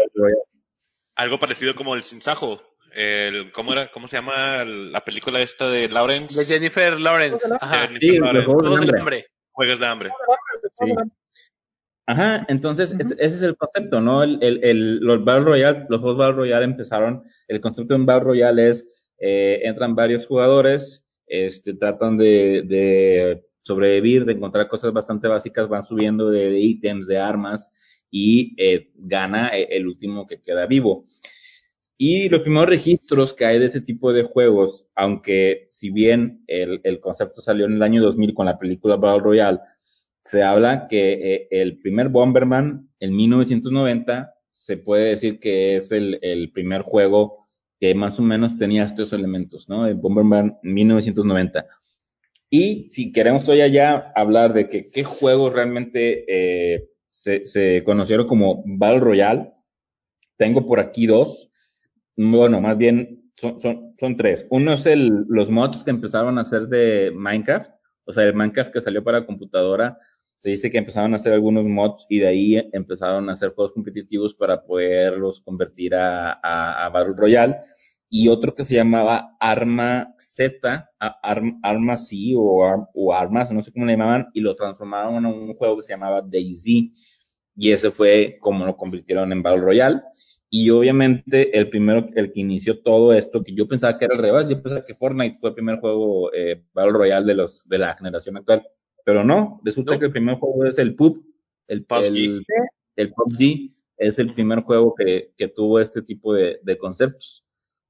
algo 1.14 1.38
parecido 1.38 1.74
como 1.74 1.94
el 1.94 2.02
Sinsajo, 2.02 2.60
el, 2.98 3.52
¿cómo 3.52 3.72
era? 3.72 3.90
¿Cómo 3.92 4.08
se 4.08 4.16
llama 4.16 4.64
la 4.64 5.00
película 5.04 5.40
esta 5.40 5.68
de 5.68 5.88
Lawrence? 5.88 6.38
De 6.38 6.44
Jennifer 6.44 6.98
Lawrence. 6.98 7.46
Ajá. 7.60 7.88
sí, 8.00 8.18
Juegos 8.18 8.80
de 8.80 8.98
hambre. 8.98 9.26
Juegos 9.52 9.80
de 9.80 9.86
hambre. 9.86 10.10
Sí. 10.74 10.92
Ajá, 12.06 12.44
entonces 12.48 12.96
ese, 12.98 13.14
es 13.18 13.42
el 13.42 13.56
concepto, 13.56 14.00
¿no? 14.00 14.22
El, 14.22 14.38
el, 14.42 14.64
el, 14.64 14.98
los 15.00 15.22
Battle 15.24 15.44
Royale, 15.44 15.86
los 15.90 16.00
juegos 16.00 16.18
Battle 16.18 16.36
Royale 16.36 16.64
empezaron, 16.64 17.22
el 17.48 17.60
concepto 17.60 17.94
de 17.94 18.00
un 18.00 18.06
Battle 18.06 18.24
Royale 18.24 18.70
es, 18.70 18.90
eh, 19.18 19.60
entran 19.62 19.94
varios 19.94 20.26
jugadores, 20.26 21.06
este, 21.26 21.74
tratan 21.74 22.16
de, 22.16 22.62
de 22.62 23.46
sobrevivir, 23.60 24.24
de 24.24 24.32
encontrar 24.32 24.68
cosas 24.68 24.92
bastante 24.92 25.28
básicas, 25.28 25.68
van 25.68 25.84
subiendo 25.84 26.30
de, 26.30 26.50
de 26.50 26.58
ítems, 26.58 27.06
de 27.06 27.18
armas, 27.18 27.70
y 28.10 28.54
eh, 28.56 28.90
gana 28.94 29.50
eh, 29.56 29.68
el 29.70 29.86
último 29.86 30.26
que 30.26 30.40
queda 30.40 30.66
vivo. 30.66 31.04
Y 32.00 32.28
los 32.28 32.42
primeros 32.42 32.68
registros 32.68 33.34
que 33.34 33.44
hay 33.44 33.58
de 33.58 33.66
ese 33.66 33.80
tipo 33.80 34.12
de 34.12 34.22
juegos, 34.22 34.86
aunque 34.94 35.66
si 35.72 35.90
bien 35.90 36.44
el, 36.46 36.80
el 36.84 37.00
concepto 37.00 37.40
salió 37.40 37.66
en 37.66 37.74
el 37.74 37.82
año 37.82 38.00
2000 38.00 38.34
con 38.34 38.46
la 38.46 38.58
película 38.58 38.96
Battle 38.96 39.22
Royale, 39.22 39.58
se 40.28 40.42
habla 40.42 40.88
que 40.88 41.12
eh, 41.12 41.48
el 41.50 41.78
primer 41.78 42.10
Bomberman 42.10 42.88
en 43.00 43.16
1990 43.16 44.34
se 44.50 44.76
puede 44.76 45.10
decir 45.10 45.40
que 45.40 45.76
es 45.76 45.90
el, 45.90 46.18
el, 46.20 46.52
primer 46.52 46.82
juego 46.82 47.48
que 47.80 47.94
más 47.94 48.18
o 48.18 48.22
menos 48.22 48.58
tenía 48.58 48.84
estos 48.84 49.12
elementos, 49.12 49.68
¿no? 49.68 49.86
El 49.86 49.94
Bomberman 49.94 50.58
1990. 50.62 51.66
Y 52.50 52.90
si 52.90 53.10
queremos 53.10 53.44
todavía 53.44 53.68
ya 53.68 54.12
hablar 54.14 54.52
de 54.52 54.68
que 54.68 54.86
qué 54.86 55.02
juegos 55.02 55.52
realmente 55.52 56.24
eh, 56.28 56.90
se, 57.08 57.46
se, 57.46 57.82
conocieron 57.84 58.26
como 58.26 58.62
Battle 58.66 59.00
Royale, 59.00 59.52
tengo 60.36 60.66
por 60.66 60.78
aquí 60.78 61.06
dos. 61.06 61.47
Bueno, 62.20 62.60
más 62.60 62.76
bien 62.76 63.30
son, 63.36 63.60
son, 63.60 63.94
son 63.96 64.16
tres. 64.16 64.44
Uno 64.50 64.72
es 64.72 64.86
el, 64.86 65.24
los 65.28 65.50
mods 65.50 65.84
que 65.84 65.90
empezaron 65.90 66.36
a 66.36 66.40
hacer 66.40 66.66
de 66.66 67.12
Minecraft, 67.14 67.70
o 68.06 68.12
sea, 68.12 68.24
el 68.24 68.34
Minecraft 68.34 68.72
que 68.72 68.80
salió 68.80 69.04
para 69.04 69.24
computadora, 69.24 69.98
se 70.36 70.50
dice 70.50 70.68
que 70.68 70.78
empezaron 70.78 71.12
a 71.12 71.16
hacer 71.16 71.32
algunos 71.32 71.66
mods 71.66 72.06
y 72.08 72.18
de 72.18 72.26
ahí 72.26 72.70
empezaron 72.72 73.28
a 73.28 73.34
hacer 73.34 73.50
juegos 73.50 73.72
competitivos 73.72 74.34
para 74.34 74.64
poderlos 74.64 75.40
convertir 75.42 75.94
a, 75.94 76.32
a, 76.32 76.88
Battle 76.88 77.14
Royale. 77.16 77.56
Y 78.10 78.26
otro 78.26 78.52
que 78.52 78.64
se 78.64 78.74
llamaba 78.74 79.36
Arma 79.38 80.12
Z, 80.18 80.90
Arma 80.98 81.96
C 81.98 82.16
o, 82.36 82.88
o, 82.94 83.14
Armas, 83.14 83.52
no 83.52 83.62
sé 83.62 83.70
cómo 83.70 83.86
le 83.86 83.92
llamaban, 83.92 84.28
y 84.34 84.40
lo 84.40 84.56
transformaron 84.56 85.16
en 85.18 85.26
un 85.26 85.54
juego 85.54 85.76
que 85.76 85.82
se 85.84 85.92
llamaba 85.92 86.20
Daisy. 86.20 86.92
Y 87.54 87.70
ese 87.70 87.92
fue 87.92 88.38
como 88.40 88.66
lo 88.66 88.76
convirtieron 88.76 89.30
en 89.30 89.42
Battle 89.42 89.62
Royale. 89.62 90.00
Y 90.50 90.70
obviamente 90.70 91.56
el 91.58 91.68
primero, 91.68 92.08
el 92.14 92.32
que 92.32 92.40
inició 92.40 92.80
todo 92.80 93.12
esto, 93.12 93.44
que 93.44 93.54
yo 93.54 93.68
pensaba 93.68 93.98
que 93.98 94.06
era 94.06 94.14
el 94.14 94.22
revés, 94.22 94.48
yo 94.48 94.62
pensaba 94.62 94.84
que 94.84 94.94
Fortnite 94.94 95.38
fue 95.38 95.50
el 95.50 95.54
primer 95.54 95.78
juego 95.78 96.32
eh, 96.32 96.62
Battle 96.72 96.92
Royale 96.92 97.26
de 97.26 97.34
los 97.34 97.68
de 97.68 97.78
la 97.78 97.94
generación 97.94 98.38
actual 98.38 98.66
pero 99.08 99.24
no, 99.24 99.58
resulta 99.64 99.98
que 99.98 100.04
el 100.04 100.12
primer 100.12 100.36
juego 100.36 100.66
es 100.66 100.76
el 100.76 100.94
PUB, 100.94 101.24
el 101.66 101.86
PUBG, 101.86 102.44
el, 102.94 103.10
PUBG 103.14 103.72
es 103.96 104.18
el 104.18 104.34
primer 104.34 104.60
juego 104.60 104.94
que, 104.94 105.32
que 105.34 105.48
tuvo 105.48 105.80
este 105.80 106.02
tipo 106.02 106.34
de, 106.34 106.60
de 106.62 106.76
conceptos. 106.76 107.42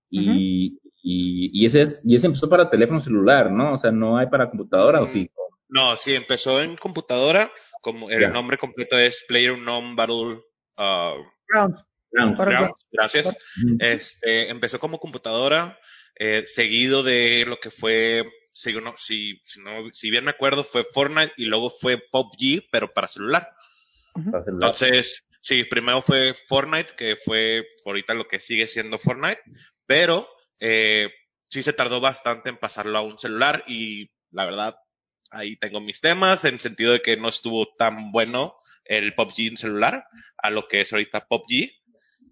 Y, 0.08 0.78
y, 1.02 1.50
y, 1.52 1.66
ese 1.66 1.82
es, 1.82 2.02
y 2.04 2.14
ese 2.14 2.26
empezó 2.26 2.48
para 2.48 2.70
teléfono 2.70 3.00
celular, 3.00 3.50
¿no? 3.50 3.74
O 3.74 3.78
sea, 3.78 3.90
no 3.90 4.16
hay 4.16 4.28
para 4.28 4.48
computadora, 4.48 5.02
¿o 5.02 5.08
sí? 5.08 5.28
No, 5.68 5.96
sí, 5.96 6.14
empezó 6.14 6.62
en 6.62 6.76
computadora, 6.76 7.50
como 7.80 8.08
el 8.10 8.30
nombre 8.32 8.56
completo 8.56 8.96
es 8.96 9.24
Player 9.26 9.58
Non 9.58 9.96
Battle 9.96 10.38
uh, 10.76 11.74
Gracias. 12.90 13.36
Este, 13.80 14.50
empezó 14.50 14.78
como 14.78 14.98
computadora, 14.98 15.78
eh, 16.16 16.44
seguido 16.46 17.02
de 17.02 17.44
lo 17.46 17.58
que 17.58 17.70
fue 17.70 18.24
si, 18.58 18.72
no, 18.72 18.94
si, 18.96 19.40
si, 19.44 19.60
no, 19.60 19.88
si 19.92 20.10
bien 20.10 20.24
me 20.24 20.32
acuerdo, 20.32 20.64
fue 20.64 20.84
Fortnite 20.92 21.32
y 21.36 21.44
luego 21.46 21.70
fue 21.70 21.98
PUBG, 22.10 22.68
pero 22.72 22.92
para 22.92 23.06
celular. 23.06 23.48
Entonces, 24.46 25.24
sí, 25.40 25.62
primero 25.62 26.02
fue 26.02 26.34
Fortnite, 26.48 26.94
que 26.96 27.14
fue 27.16 27.64
ahorita 27.86 28.14
lo 28.14 28.26
que 28.26 28.40
sigue 28.40 28.66
siendo 28.66 28.98
Fortnite, 28.98 29.42
pero 29.86 30.28
eh, 30.58 31.08
sí 31.44 31.62
se 31.62 31.72
tardó 31.72 32.00
bastante 32.00 32.50
en 32.50 32.56
pasarlo 32.56 32.98
a 32.98 33.02
un 33.02 33.16
celular 33.16 33.62
y 33.68 34.10
la 34.32 34.44
verdad, 34.44 34.76
ahí 35.30 35.56
tengo 35.56 35.80
mis 35.80 36.00
temas, 36.00 36.44
en 36.44 36.58
sentido 36.58 36.92
de 36.92 37.00
que 37.00 37.16
no 37.16 37.28
estuvo 37.28 37.68
tan 37.76 38.10
bueno 38.10 38.56
el 38.84 39.14
PUBG 39.14 39.50
en 39.50 39.56
celular 39.56 40.04
a 40.36 40.50
lo 40.50 40.66
que 40.66 40.80
es 40.80 40.92
ahorita 40.92 41.28
PUBG. 41.28 41.70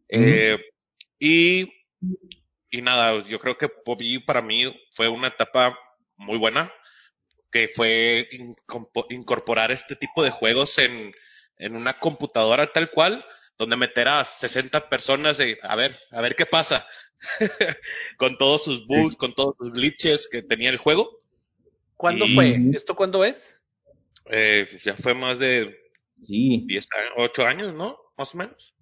Eh, 0.08 0.58
y, 1.18 1.72
y 2.70 2.82
nada, 2.82 3.24
yo 3.26 3.38
creo 3.38 3.56
que 3.56 3.68
PUBG 3.68 4.24
para 4.24 4.42
mí 4.42 4.64
fue 4.92 5.08
una 5.08 5.28
etapa 5.28 5.78
muy 6.16 6.38
buena, 6.38 6.72
que 7.50 7.68
fue 7.68 8.28
incorporar 9.10 9.70
este 9.72 9.96
tipo 9.96 10.22
de 10.22 10.30
juegos 10.30 10.78
en, 10.78 11.14
en 11.58 11.76
una 11.76 11.98
computadora 11.98 12.72
tal 12.72 12.90
cual, 12.90 13.24
donde 13.58 13.76
meter 13.76 14.08
a 14.08 14.24
60 14.24 14.88
personas 14.88 15.38
de, 15.38 15.58
a 15.62 15.76
ver, 15.76 15.98
a 16.10 16.20
ver 16.20 16.36
qué 16.36 16.46
pasa, 16.46 16.86
con 18.18 18.36
todos 18.36 18.64
sus 18.64 18.86
bugs, 18.86 19.16
con 19.16 19.32
todos 19.32 19.54
sus 19.58 19.72
glitches 19.72 20.28
que 20.28 20.42
tenía 20.42 20.70
el 20.70 20.76
juego. 20.76 21.22
¿Cuándo 21.96 22.26
fue? 22.34 22.58
¿Esto 22.74 22.94
cuándo 22.94 23.24
es? 23.24 23.58
Eh, 24.26 24.68
ya 24.82 24.94
fue 24.94 25.14
más 25.14 25.38
de 25.38 25.74
sí. 26.26 26.64
10, 26.66 26.88
8 27.16 27.46
años, 27.46 27.74
¿no? 27.74 27.98
Más 28.18 28.34
o 28.34 28.38
menos. 28.38 28.75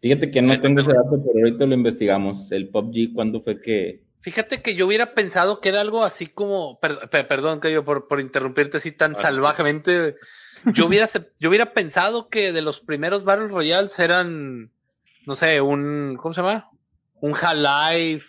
Fíjate 0.00 0.30
que 0.30 0.42
no 0.42 0.60
tengo 0.60 0.80
ese 0.80 0.92
dato, 0.92 1.22
pero 1.24 1.44
ahorita 1.44 1.66
lo 1.66 1.74
investigamos. 1.74 2.52
El 2.52 2.68
PUBG, 2.68 3.12
¿cuándo 3.14 3.40
fue 3.40 3.60
que, 3.60 4.08
Fíjate 4.20 4.62
que 4.62 4.74
yo 4.74 4.86
hubiera 4.86 5.14
pensado 5.14 5.60
que 5.60 5.68
era 5.68 5.80
algo 5.80 6.04
así 6.04 6.26
como, 6.26 6.80
perdón 6.80 7.60
que 7.60 7.72
yo 7.72 7.84
por, 7.84 8.08
por 8.08 8.20
interrumpirte 8.20 8.78
así 8.78 8.90
tan 8.90 9.14
salvajemente, 9.14 10.16
yo 10.74 10.86
hubiera, 10.86 11.08
yo 11.38 11.48
hubiera 11.48 11.72
pensado 11.72 12.28
que 12.28 12.52
de 12.52 12.60
los 12.60 12.80
primeros 12.80 13.24
Battle 13.24 13.48
Royales 13.48 13.96
eran, 13.98 14.72
no 15.24 15.36
sé, 15.36 15.60
un, 15.60 16.18
¿cómo 16.20 16.34
se 16.34 16.40
llama? 16.40 16.68
Un 17.20 17.34
Half-Life, 17.40 18.26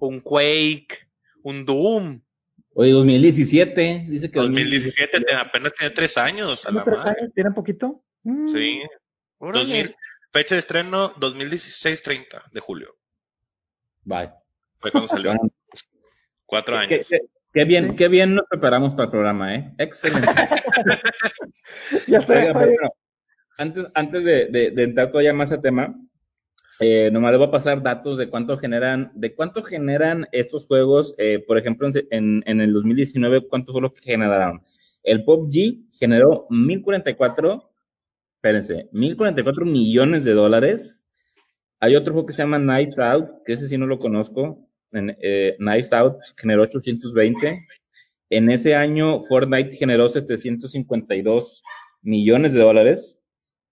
un 0.00 0.20
Quake, 0.20 1.06
un 1.42 1.66
Doom. 1.66 2.22
Oye, 2.74 2.92
2017, 2.92 4.06
dice 4.08 4.30
que 4.30 4.38
2017, 4.38 5.18
apenas 5.38 5.74
tiene 5.74 5.94
tres 5.94 6.16
años 6.16 6.64
a 6.64 6.72
la 6.72 6.84
madre. 6.84 7.30
¿Tiene 7.34 7.50
poquito? 7.50 8.02
Mm. 8.22 8.48
Sí. 8.48 8.82
2000, 9.38 9.94
fecha 10.32 10.54
de 10.54 10.60
estreno 10.60 11.12
2016-30 11.14 12.50
de 12.52 12.60
julio. 12.60 12.96
Bye. 14.04 14.30
Fue 14.78 14.90
cuando 14.90 15.08
salió. 15.08 15.34
Cuatro 16.44 16.76
años. 16.76 17.08
Qué, 17.52 17.64
bien, 17.64 17.96
qué 17.96 18.08
bien 18.08 18.34
nos 18.34 18.46
preparamos 18.48 18.94
para 18.94 19.04
el 19.04 19.10
programa, 19.10 19.54
¿eh? 19.54 19.74
Excelente. 19.78 20.28
ya 22.06 22.20
sé. 22.20 22.52
antes, 23.56 23.86
antes 23.94 24.24
de, 24.24 24.70
de, 24.70 24.82
entrar 24.82 25.10
todavía 25.10 25.32
más 25.32 25.50
al 25.52 25.62
tema, 25.62 25.94
eh, 26.78 27.10
nomás 27.10 27.32
le 27.32 27.38
voy 27.38 27.48
a 27.48 27.50
pasar 27.50 27.82
datos 27.82 28.18
de 28.18 28.28
cuánto 28.28 28.58
generan, 28.58 29.10
de 29.14 29.34
cuánto 29.34 29.62
generan 29.62 30.28
estos 30.32 30.66
juegos, 30.66 31.14
eh, 31.18 31.42
por 31.46 31.56
ejemplo, 31.56 31.88
en, 32.10 32.42
en 32.46 32.60
el 32.60 32.72
2019, 32.74 33.48
cuánto 33.48 33.72
fue 33.72 33.80
lo 33.80 33.94
que 33.94 34.02
generaron. 34.02 34.62
El 35.02 35.24
PUBG 35.24 35.98
generó 35.98 36.46
1044, 36.50 37.70
espérense, 38.46 38.88
1044 38.92 39.64
millones 39.64 40.24
de 40.24 40.32
dólares. 40.32 41.04
Hay 41.80 41.96
otro 41.96 42.12
juego 42.12 42.26
que 42.26 42.32
se 42.32 42.42
llama 42.42 42.58
Night 42.58 42.98
Out, 42.98 43.42
que 43.44 43.54
ese 43.54 43.68
sí 43.68 43.76
no 43.76 43.86
lo 43.86 43.98
conozco, 43.98 44.68
en, 44.92 45.16
eh, 45.20 45.56
Knives 45.58 45.92
Out 45.92 46.18
generó 46.36 46.62
820. 46.62 47.66
En 48.30 48.50
ese 48.50 48.74
año, 48.74 49.20
Fortnite 49.20 49.76
generó 49.76 50.08
752 50.08 51.62
millones 52.02 52.52
de 52.54 52.60
dólares. 52.60 53.20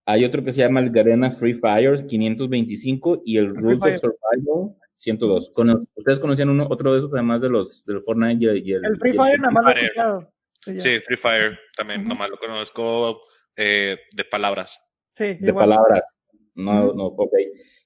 Hay 0.06 0.24
otro 0.24 0.44
que 0.44 0.52
se 0.52 0.60
llama 0.60 0.80
el 0.80 0.90
Garena 0.90 1.30
Free 1.30 1.54
Fire, 1.54 2.06
525, 2.06 3.22
y 3.24 3.38
el 3.38 3.54
Rules 3.56 3.80
of 3.80 4.00
Survival, 4.00 4.76
102. 4.96 5.52
¿Ustedes 5.94 6.18
conocían 6.18 6.50
uno, 6.50 6.66
otro 6.68 6.92
de 6.92 6.98
esos, 6.98 7.12
además 7.12 7.40
de 7.40 7.48
los 7.48 7.84
del 7.86 8.02
Fortnite 8.02 8.58
y, 8.58 8.72
el... 8.72 8.84
El 8.84 8.98
Free 8.98 9.12
Fire 9.12 9.40
nada 9.40 9.52
más 9.52 9.74
lo 9.96 10.34
Sí, 10.78 10.98
Free 11.00 11.16
Fire 11.16 11.58
también, 11.76 12.06
nomás 12.08 12.30
lo 12.30 12.38
conozco 12.38 13.20
eh, 13.56 13.98
de 14.14 14.24
palabras. 14.24 14.80
Sí, 15.14 15.34
de 15.34 15.54
palabras. 15.54 16.02
No, 16.54 16.92
no, 16.92 17.06
ok. 17.06 17.32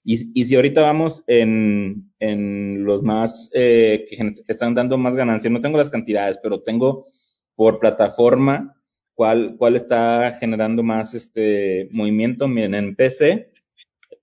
Y, 0.05 0.41
y 0.41 0.45
si 0.45 0.57
ahorita 0.57 0.81
vamos 0.81 1.23
en, 1.27 2.13
en 2.19 2.85
los 2.85 3.03
más 3.03 3.51
eh, 3.53 4.07
que 4.09 4.33
están 4.47 4.75
dando 4.75 4.97
más 4.97 5.15
ganancias, 5.15 5.53
no 5.53 5.61
tengo 5.61 5.79
las 5.79 5.91
cantidades, 5.91 6.39
pero 6.43 6.63
tengo 6.63 7.07
por 7.55 7.79
plataforma 7.79 8.75
cuál, 9.15 9.57
cuál 9.59 9.77
está 9.77 10.33
generando 10.39 10.83
más 10.83 11.13
este 11.15 11.89
movimiento 11.91 12.45
en, 12.45 12.75
en 12.75 12.97
PC. 12.97 13.51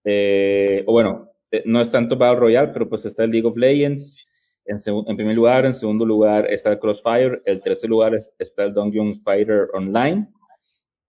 Eh, 0.04 0.84
o 0.88 0.94
bueno, 0.94 1.32
eh, 1.52 1.64
no 1.66 1.82
es 1.82 1.92
tanto 1.92 2.18
Battle 2.18 2.40
Royale, 2.40 2.72
pero 2.74 2.88
pues 2.88 3.06
está 3.06 3.24
el 3.24 3.32
League 3.32 3.48
of 3.48 3.58
Legends. 3.58 4.18
En, 4.66 4.78
en 5.08 5.16
primer 5.16 5.36
lugar, 5.36 5.66
en 5.66 5.74
segundo 5.76 6.06
lugar 6.06 6.52
está 6.52 6.72
el 6.72 6.80
Crossfire, 6.80 7.42
el 7.46 7.62
tercer 7.62 7.90
lugar 7.90 8.18
está 8.40 8.64
el 8.64 8.74
Dungeon 8.74 9.20
Fighter 9.20 9.68
Online. 9.74 10.28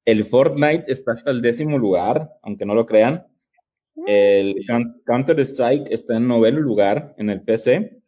El 0.07 0.25
Fortnite 0.25 0.85
está 0.87 1.13
hasta 1.13 1.33
el 1.33 1.43
décimo 1.43 1.79
lugar, 1.79 2.31
aunque 2.43 2.65
no 2.65 2.75
lo 2.75 2.87
crean. 2.87 3.27
El 4.07 4.65
Counter 5.05 5.41
Strike 5.41 5.89
está 5.91 6.17
en 6.17 6.29
noveno 6.29 6.61
lugar 6.61 7.15
en 7.19 7.29
el 7.29 7.43
PC. 7.43 8.01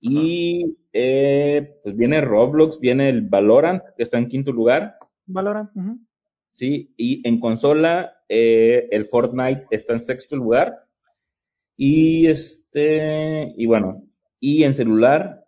Y 0.00 0.78
eh, 0.92 1.78
pues 1.82 1.96
viene 1.96 2.20
Roblox, 2.20 2.78
viene 2.78 3.08
el 3.08 3.22
Valorant, 3.22 3.82
que 3.96 4.04
está 4.04 4.18
en 4.18 4.28
quinto 4.28 4.52
lugar. 4.52 4.96
Valorant. 5.26 5.70
Sí, 6.52 6.94
y 6.96 7.26
en 7.26 7.40
consola 7.40 8.22
eh, 8.28 8.88
el 8.92 9.06
Fortnite 9.06 9.66
está 9.70 9.94
en 9.94 10.02
sexto 10.02 10.36
lugar. 10.36 10.86
Y 11.76 12.28
este, 12.28 13.52
y 13.56 13.66
bueno, 13.66 14.04
y 14.38 14.62
en 14.62 14.74
celular 14.74 15.44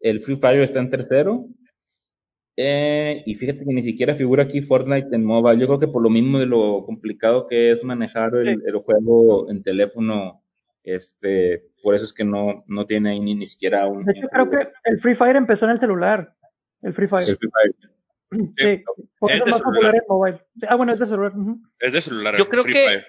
el 0.00 0.20
Free 0.20 0.36
Fire 0.36 0.62
está 0.62 0.80
en 0.80 0.90
tercero. 0.90 1.48
Eh, 2.60 3.22
y 3.24 3.36
fíjate 3.36 3.64
que 3.64 3.72
ni 3.72 3.84
siquiera 3.84 4.16
figura 4.16 4.42
aquí 4.42 4.62
Fortnite 4.62 5.14
en 5.14 5.24
mobile. 5.24 5.60
Yo 5.60 5.68
creo 5.68 5.78
que 5.78 5.86
por 5.86 6.02
lo 6.02 6.10
mismo 6.10 6.40
de 6.40 6.46
lo 6.46 6.82
complicado 6.84 7.46
que 7.46 7.70
es 7.70 7.84
manejar 7.84 8.34
el, 8.34 8.60
juego 8.84 9.48
en 9.48 9.62
teléfono, 9.62 10.42
este, 10.82 11.66
por 11.84 11.94
eso 11.94 12.04
es 12.04 12.12
que 12.12 12.24
no, 12.24 12.64
no 12.66 12.84
tiene 12.84 13.10
ahí 13.10 13.20
ni, 13.20 13.36
ni 13.36 13.46
siquiera 13.46 13.86
un. 13.86 14.04
De 14.04 14.10
hecho, 14.10 14.26
creo 14.26 14.50
que 14.50 14.72
el 14.82 14.98
Free 14.98 15.14
Fire 15.14 15.36
empezó 15.36 15.66
en 15.66 15.70
el 15.70 15.78
celular. 15.78 16.34
El 16.82 16.94
Free 16.94 17.06
Fire. 17.06 17.28
El 17.28 17.36
Free 17.36 17.48
Fire. 17.48 17.74
Sí, 18.56 18.84
porque 19.20 19.36
es, 19.36 19.46
más 19.46 19.62
popular 19.62 19.94
en 19.94 20.02
mobile. 20.08 20.40
Ah, 20.68 20.74
bueno, 20.74 20.92
es 20.92 20.98
de 20.98 21.06
celular. 21.06 21.32
Es 21.78 21.92
de 21.92 22.00
celular. 22.00 22.36
Yo 22.36 22.48
creo 22.48 22.64
que 22.64 23.04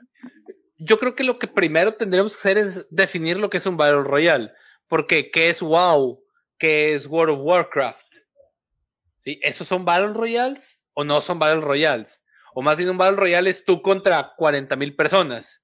yo 0.78 1.00
creo 1.00 1.16
que 1.16 1.24
lo 1.24 1.40
que 1.40 1.48
primero 1.48 1.96
tendremos 1.96 2.34
que 2.34 2.40
hacer 2.40 2.58
es 2.60 2.88
definir 2.92 3.38
lo 3.38 3.50
que 3.50 3.58
es 3.58 3.66
un 3.66 3.78
Battle 3.78 4.04
Royale. 4.04 4.52
Porque, 4.88 5.32
¿qué 5.32 5.50
es 5.50 5.60
WoW? 5.64 6.24
¿Qué 6.60 6.94
es 6.94 7.08
World 7.08 7.40
of 7.40 7.42
Warcraft? 7.44 8.29
¿Sí? 9.30 9.40
¿Esos 9.44 9.68
son 9.68 9.86
Battle 9.86 10.14
Royales 10.14 10.88
o 10.94 11.04
no 11.04 11.22
son 11.22 11.38
Battle 11.38 11.62
Royales? 11.62 12.26
O 12.56 12.64
más 12.64 12.78
bien 12.78 12.90
un 12.90 12.98
Battle 12.98 13.18
Royale 13.18 13.52
es 13.52 13.64
tú 13.64 13.82
contra 13.82 14.34
40 14.36 14.76
mil 14.76 14.96
personas. 14.96 15.62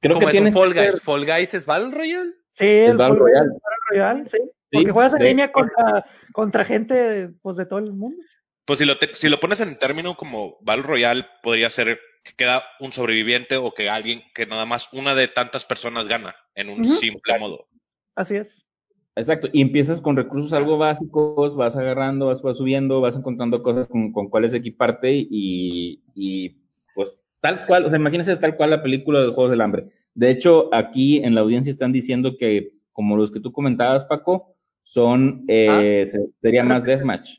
Creo 0.00 0.18
que 0.20 0.26
tiene 0.26 0.52
Fall 0.52 0.72
Guys. 0.72 1.00
¿Fall 1.02 1.26
Guys 1.26 1.54
es 1.54 1.66
Battle 1.66 1.90
Royale? 1.90 2.32
Sí, 2.52 2.66
es 2.66 2.96
Battle 2.96 3.18
Royale. 3.18 3.50
Royale, 3.90 4.28
sí. 4.28 4.38
Porque 4.70 4.92
juegas 4.92 5.14
en 5.14 5.24
línea 5.24 5.50
contra, 5.50 6.06
contra 6.32 6.64
gente 6.64 7.30
pues, 7.42 7.56
de 7.56 7.66
todo 7.66 7.80
el 7.80 7.92
mundo. 7.92 8.22
Pues 8.64 8.78
si 8.78 8.84
lo, 8.84 8.94
si 9.14 9.28
lo 9.28 9.40
pones 9.40 9.60
en 9.60 9.76
término 9.78 10.16
como 10.16 10.58
Battle 10.60 10.84
Royale, 10.84 11.26
podría 11.42 11.68
ser 11.70 11.98
que 12.22 12.34
queda 12.36 12.62
un 12.78 12.92
sobreviviente 12.92 13.56
o 13.56 13.74
que 13.74 13.90
alguien, 13.90 14.22
que 14.32 14.46
nada 14.46 14.64
más 14.64 14.92
una 14.92 15.16
de 15.16 15.26
tantas 15.26 15.64
personas 15.64 16.06
gana 16.06 16.36
en 16.54 16.68
un 16.68 16.84
simple 16.86 17.38
modo. 17.40 17.66
Así 18.14 18.36
es. 18.36 18.64
Exacto, 19.14 19.48
y 19.52 19.60
empiezas 19.60 20.00
con 20.00 20.16
recursos 20.16 20.54
algo 20.54 20.78
básicos, 20.78 21.54
vas 21.54 21.76
agarrando, 21.76 22.26
vas, 22.26 22.40
subiendo, 22.56 23.02
vas 23.02 23.14
encontrando 23.14 23.62
cosas 23.62 23.86
con, 23.86 24.10
con 24.10 24.30
cuáles 24.30 24.54
equiparte 24.54 25.12
y, 25.12 26.00
y, 26.14 26.56
pues 26.94 27.14
tal 27.40 27.66
cual, 27.66 27.84
o 27.84 27.90
sea, 27.90 27.98
imagínense 27.98 28.36
tal 28.36 28.56
cual 28.56 28.70
la 28.70 28.82
película 28.82 29.20
de 29.20 29.26
los 29.26 29.34
Juegos 29.34 29.50
del 29.50 29.60
Hambre. 29.60 29.86
De 30.14 30.30
hecho, 30.30 30.74
aquí 30.74 31.18
en 31.18 31.34
la 31.34 31.42
audiencia 31.42 31.70
están 31.70 31.92
diciendo 31.92 32.38
que, 32.38 32.72
como 32.92 33.16
los 33.16 33.30
que 33.30 33.40
tú 33.40 33.52
comentabas, 33.52 34.06
Paco, 34.06 34.54
son, 34.82 35.44
eh, 35.48 36.04
ah. 36.06 36.18
sería 36.36 36.64
más 36.64 36.82
deathmatch. 36.84 37.38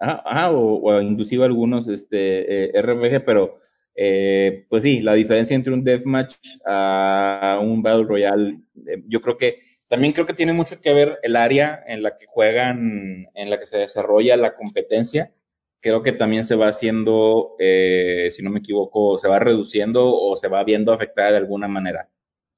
Ah, 0.00 0.50
o, 0.52 1.00
inclusive 1.00 1.44
algunos 1.44 1.88
este, 1.88 2.78
eh, 2.78 2.82
RPG, 2.82 3.24
pero 3.24 3.58
eh, 3.94 4.66
pues 4.68 4.82
sí, 4.82 5.00
la 5.00 5.14
diferencia 5.14 5.56
entre 5.56 5.72
un 5.72 5.82
deathmatch 5.82 6.36
a 6.66 7.58
un 7.60 7.82
Battle 7.82 8.04
Royale, 8.04 8.60
eh, 8.86 9.02
yo 9.08 9.20
creo 9.20 9.36
que 9.36 9.58
también 9.88 10.12
creo 10.12 10.26
que 10.26 10.34
tiene 10.34 10.52
mucho 10.52 10.80
que 10.80 10.92
ver 10.92 11.18
el 11.22 11.34
área 11.34 11.82
en 11.86 12.02
la 12.02 12.16
que 12.16 12.26
juegan, 12.26 13.26
en 13.34 13.50
la 13.50 13.58
que 13.58 13.66
se 13.66 13.78
desarrolla 13.78 14.36
la 14.36 14.54
competencia. 14.54 15.32
Creo 15.80 16.02
que 16.02 16.12
también 16.12 16.44
se 16.44 16.56
va 16.56 16.68
haciendo, 16.68 17.56
eh, 17.58 18.28
si 18.30 18.42
no 18.42 18.50
me 18.50 18.58
equivoco, 18.58 19.16
se 19.16 19.28
va 19.28 19.38
reduciendo 19.38 20.12
o 20.14 20.36
se 20.36 20.48
va 20.48 20.62
viendo 20.64 20.92
afectada 20.92 21.30
de 21.30 21.38
alguna 21.38 21.68
manera. 21.68 22.10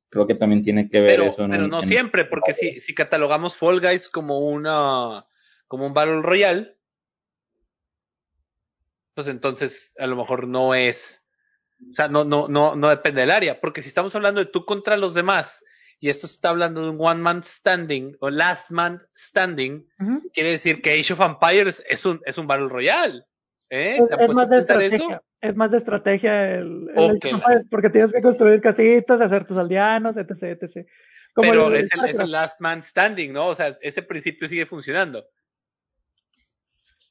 Creo 0.08 0.26
que 0.26 0.34
también 0.34 0.62
tiene 0.62 0.88
que 0.88 1.00
ver 1.00 1.20
eso. 1.20 1.46
pero 1.48 1.68
no 1.68 1.82
siempre, 1.82 2.24
porque 2.24 2.52
si, 2.52 2.80
si 2.80 2.94
catalogamos 2.94 3.56
Fall 3.56 3.80
Guys 3.80 4.08
como 4.08 4.40
una, 4.40 5.26
como 5.68 5.86
un 5.86 5.94
Battle 5.94 6.22
Royale, 6.22 6.76
pues 9.14 9.28
entonces 9.28 9.94
a 9.98 10.08
lo 10.08 10.16
mejor 10.16 10.48
no 10.48 10.74
es, 10.74 11.22
o 11.90 11.94
sea, 11.94 12.08
no, 12.08 12.24
no, 12.24 12.48
no, 12.48 12.74
no 12.74 12.88
depende 12.88 13.20
del 13.20 13.30
área, 13.30 13.60
porque 13.60 13.82
si 13.82 13.88
estamos 13.88 14.14
hablando 14.16 14.40
de 14.40 14.50
tú 14.50 14.64
contra 14.64 14.96
los 14.96 15.14
demás, 15.14 15.62
y 16.00 16.08
esto 16.08 16.26
se 16.26 16.34
está 16.34 16.48
hablando 16.48 16.82
de 16.82 16.90
un 16.90 16.96
one 16.98 17.20
man 17.20 17.44
standing 17.44 18.16
o 18.20 18.30
last 18.30 18.70
man 18.70 19.02
standing, 19.14 19.86
quiere 20.32 20.52
decir 20.52 20.80
que 20.80 20.98
Age 20.98 21.12
of 21.12 21.20
Empires 21.20 21.84
es 21.88 22.06
un, 22.06 22.20
es 22.24 22.38
un 22.38 22.46
Battle 22.46 22.68
Royale. 22.68 23.22
¿eh? 23.68 24.00
Es, 24.18 24.32
más 24.32 24.48
de 24.48 24.58
estrategia. 24.58 25.22
Es 25.42 25.56
más 25.56 25.70
de 25.70 25.76
estrategia 25.76 26.54
el, 26.54 26.88
porque 27.70 27.90
tienes 27.90 28.12
que 28.12 28.22
construir 28.22 28.62
casitas, 28.62 29.20
hacer 29.20 29.46
tus 29.46 29.58
aldeanos, 29.58 30.16
etc, 30.16 30.62
etc. 30.62 30.88
Pero 31.34 31.72
es, 31.74 31.88
el, 31.94 32.04
es 32.08 32.18
el 32.18 32.30
last 32.30 32.60
man 32.60 32.82
standing, 32.82 33.34
¿no? 33.34 33.48
O 33.48 33.54
sea, 33.54 33.78
ese 33.82 34.02
principio 34.02 34.48
sigue 34.48 34.64
funcionando. 34.64 35.24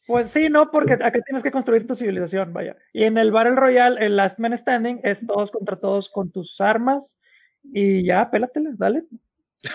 Pues 0.09 0.31
sí, 0.31 0.49
no, 0.49 0.71
porque 0.71 0.93
acá 0.93 1.21
tienes 1.23 1.43
que 1.43 1.51
construir 1.51 1.85
tu 1.85 1.93
civilización, 1.93 2.51
vaya. 2.51 2.75
Y 2.91 3.03
en 3.03 3.19
el 3.19 3.31
Battle 3.31 3.55
Royale, 3.55 4.03
el 4.03 4.15
Last 4.15 4.39
Man 4.39 4.57
Standing 4.57 5.01
es 5.03 5.23
todos 5.27 5.51
contra 5.51 5.75
todos 5.75 6.09
con 6.09 6.31
tus 6.31 6.59
armas, 6.59 7.18
y 7.63 8.05
ya, 8.05 8.29
pélatela, 8.29 8.71
dale. 8.77 9.03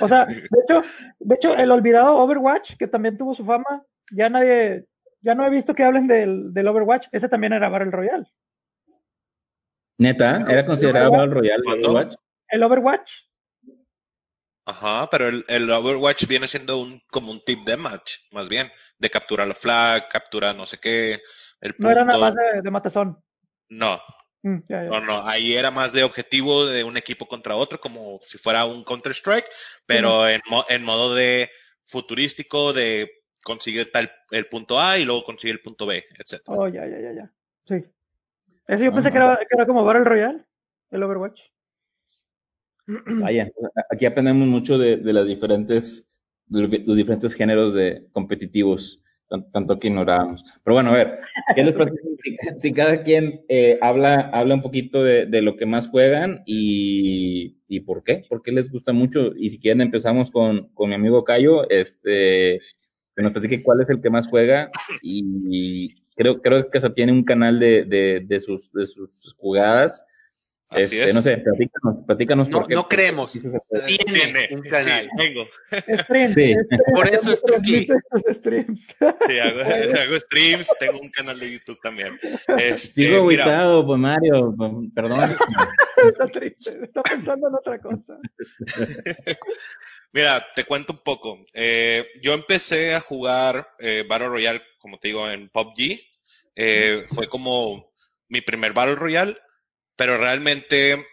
O 0.00 0.08
sea, 0.08 0.26
de 0.26 0.60
hecho, 0.62 0.82
de 1.18 1.34
hecho, 1.34 1.54
el 1.54 1.70
olvidado 1.70 2.16
Overwatch, 2.16 2.76
que 2.76 2.86
también 2.86 3.18
tuvo 3.18 3.34
su 3.34 3.44
fama, 3.44 3.84
ya 4.10 4.28
nadie, 4.28 4.86
ya 5.20 5.34
no 5.34 5.46
he 5.46 5.50
visto 5.50 5.74
que 5.74 5.84
hablen 5.84 6.06
del, 6.06 6.52
del 6.54 6.68
Overwatch, 6.68 7.08
ese 7.12 7.28
también 7.28 7.52
era 7.52 7.68
Battle 7.68 7.90
Royale. 7.90 8.26
Neta, 9.98 10.44
¿era 10.48 10.66
considerado 10.66 11.10
Battle 11.10 11.34
Royale 11.34 11.62
el 11.66 11.84
Overwatch? 11.84 12.14
El 12.48 12.62
Overwatch. 12.62 13.12
Ajá, 14.66 15.08
pero 15.10 15.28
el, 15.28 15.44
el, 15.48 15.70
Overwatch 15.70 16.26
viene 16.26 16.46
siendo 16.46 16.78
un, 16.78 17.02
como 17.10 17.30
un 17.30 17.44
tip 17.44 17.64
de 17.64 17.76
match, 17.76 18.14
más 18.32 18.48
bien, 18.48 18.70
de 18.98 19.10
capturar 19.10 19.46
la 19.46 19.54
flag, 19.54 20.08
captura 20.08 20.54
no 20.54 20.64
sé 20.64 20.78
qué, 20.78 21.20
el 21.60 21.74
No 21.78 21.90
era 21.90 22.04
nada 22.04 22.18
más 22.18 22.34
de, 22.34 22.62
de 22.62 22.70
matazón. 22.70 23.22
No, 23.68 24.00
Mm, 24.44 24.58
no, 24.68 25.00
no, 25.00 25.26
ahí 25.26 25.54
era 25.54 25.70
más 25.70 25.94
de 25.94 26.04
objetivo 26.04 26.66
de 26.66 26.84
un 26.84 26.98
equipo 26.98 27.26
contra 27.26 27.56
otro, 27.56 27.80
como 27.80 28.20
si 28.26 28.36
fuera 28.36 28.66
un 28.66 28.84
Counter-Strike, 28.84 29.46
pero 29.86 30.28
en, 30.28 30.42
en, 30.68 30.84
modo 30.84 31.14
de 31.14 31.48
futurístico, 31.86 32.74
de 32.74 33.10
conseguir 33.42 33.90
tal 33.90 34.12
el 34.30 34.46
punto 34.46 34.78
A 34.78 34.98
y 34.98 35.06
luego 35.06 35.24
conseguir 35.24 35.54
el 35.54 35.62
punto 35.62 35.86
B, 35.86 36.04
etc. 36.18 36.42
Oh, 36.48 36.68
ya, 36.68 36.86
ya, 36.86 37.00
ya, 37.00 37.12
ya. 37.12 37.32
Sí. 37.64 37.86
Eso 38.68 38.84
yo 38.84 38.92
pensé 38.92 39.10
que, 39.10 39.16
era, 39.16 39.38
que 39.38 39.56
era 39.56 39.66
como 39.66 39.82
Battle 39.82 40.04
Royale, 40.04 40.44
el 40.90 41.02
Overwatch. 41.02 41.40
Vaya, 42.86 43.50
aquí 43.90 44.04
aprendemos 44.04 44.46
mucho 44.46 44.76
de, 44.76 44.98
de 44.98 45.12
las 45.14 45.26
diferentes, 45.26 46.06
de 46.48 46.84
los 46.84 46.96
diferentes 46.98 47.34
géneros 47.34 47.72
de 47.72 48.08
competitivos 48.12 49.00
tanto 49.52 49.78
que 49.78 49.88
ignorábamos. 49.88 50.44
Pero 50.62 50.74
bueno, 50.74 50.90
a 50.90 50.94
ver, 50.94 51.20
¿qué 51.54 51.64
les 51.64 51.74
parece 51.74 51.96
si, 52.58 52.72
cada 52.72 53.02
quien 53.02 53.44
eh, 53.48 53.78
habla, 53.80 54.30
habla 54.32 54.54
un 54.54 54.62
poquito 54.62 55.02
de, 55.02 55.26
de, 55.26 55.42
lo 55.42 55.56
que 55.56 55.66
más 55.66 55.88
juegan 55.88 56.42
y, 56.46 57.58
y, 57.68 57.80
por 57.80 58.02
qué? 58.02 58.24
¿Por 58.28 58.42
qué 58.42 58.52
les 58.52 58.70
gusta 58.70 58.92
mucho? 58.92 59.32
Y 59.36 59.50
si 59.50 59.58
quieren 59.58 59.80
empezamos 59.80 60.30
con, 60.30 60.68
con 60.74 60.88
mi 60.88 60.94
amigo 60.94 61.24
Cayo, 61.24 61.68
este, 61.70 62.60
que 63.16 63.22
nos 63.22 63.32
platique 63.32 63.62
cuál 63.62 63.80
es 63.80 63.88
el 63.90 64.00
que 64.00 64.10
más 64.10 64.26
juega 64.26 64.70
y, 65.02 65.94
creo, 66.16 66.40
creo 66.40 66.70
que 66.70 66.78
hasta 66.78 66.94
tiene 66.94 67.12
un 67.12 67.24
canal 67.24 67.58
de, 67.58 67.84
de, 67.84 68.24
de, 68.26 68.40
sus, 68.40 68.72
de 68.72 68.86
sus 68.86 69.34
jugadas 69.34 70.04
este, 70.70 71.12
no 71.12 71.22
sé, 71.22 71.38
platícanos, 71.38 72.04
platícanos 72.06 72.48
no, 72.48 72.66
No 72.68 72.88
creemos. 72.88 73.32
Tiene, 73.86 74.48
un 74.50 74.62
canal. 74.62 75.08
Sí, 75.10 75.16
tengo. 75.16 75.48
sí. 76.34 76.56
Por 76.92 77.08
eso 77.08 77.30
estoy 77.32 77.54
aquí. 77.56 77.86
Sí, 77.86 79.38
hago, 79.38 79.60
hago, 80.00 80.20
streams, 80.20 80.68
tengo 80.80 80.98
un 81.00 81.10
canal 81.10 81.38
de 81.38 81.52
YouTube 81.52 81.78
también. 81.82 82.18
Este, 82.58 82.78
Sigo 82.78 83.24
ubicado, 83.24 83.86
pues 83.86 84.00
Mario, 84.00 84.54
pues, 84.56 84.72
perdón. 84.94 85.36
está 86.08 86.26
triste, 86.28 86.78
está 86.82 87.02
pensando 87.02 87.48
en 87.48 87.54
otra 87.54 87.78
cosa. 87.78 88.18
Mira, 90.12 90.46
te 90.54 90.64
cuento 90.64 90.92
un 90.92 91.00
poco. 91.00 91.44
Eh, 91.52 92.06
yo 92.22 92.32
empecé 92.32 92.94
a 92.94 93.00
jugar 93.00 93.68
eh, 93.78 94.04
Battle 94.08 94.28
Royale, 94.28 94.62
como 94.78 94.98
te 94.98 95.08
digo, 95.08 95.30
en 95.30 95.48
PUBG. 95.50 96.00
Eh, 96.56 97.04
fue 97.08 97.28
como 97.28 97.92
mi 98.28 98.40
primer 98.40 98.72
Battle 98.72 98.94
Royale 98.94 99.36
pero 99.96 100.16
realmente 100.16 101.06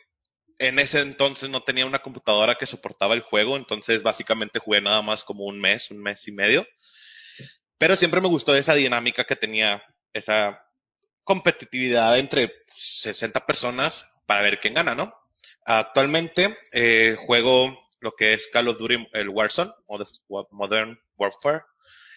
en 0.60 0.80
ese 0.80 1.02
entonces 1.02 1.50
no 1.50 1.64
tenía 1.64 1.86
una 1.86 2.00
computadora 2.00 2.56
que 2.56 2.66
soportaba 2.66 3.16
el 3.16 3.22
juego, 3.22 3.58
entonces 3.58 4.04
básicamente 4.04 4.60
jugué 4.60 4.82
nada 4.82 5.02
más 5.02 5.24
como 5.24 5.46
un 5.46 5.60
mes, 5.60 5.90
un 5.92 6.02
mes 6.02 6.28
y 6.28 6.32
medio. 6.32 6.68
Pero 7.78 7.96
siempre 7.96 8.22
me 8.22 8.28
gustó 8.28 8.56
esa 8.56 8.76
dinámica 8.76 9.24
que 9.24 9.36
tenía, 9.36 9.84
esa 10.14 10.64
competitividad 11.24 12.20
entre 12.20 12.54
60 12.68 13.46
personas 13.46 14.08
para 14.28 14.44
ver 14.44 14.60
quién 14.60 14.76
gana, 14.76 14.94
¿no? 14.94 15.14
Actualmente 15.66 16.58
eh, 16.72 17.18
juego 17.26 17.90
lo 18.00 18.14
que 18.16 18.34
es 18.34 18.48
Call 18.48 18.68
of 18.68 18.78
Duty, 18.78 19.10
el 19.14 19.30
Warzone, 19.30 19.72
Modern 20.52 21.00
Warfare. 21.18 21.62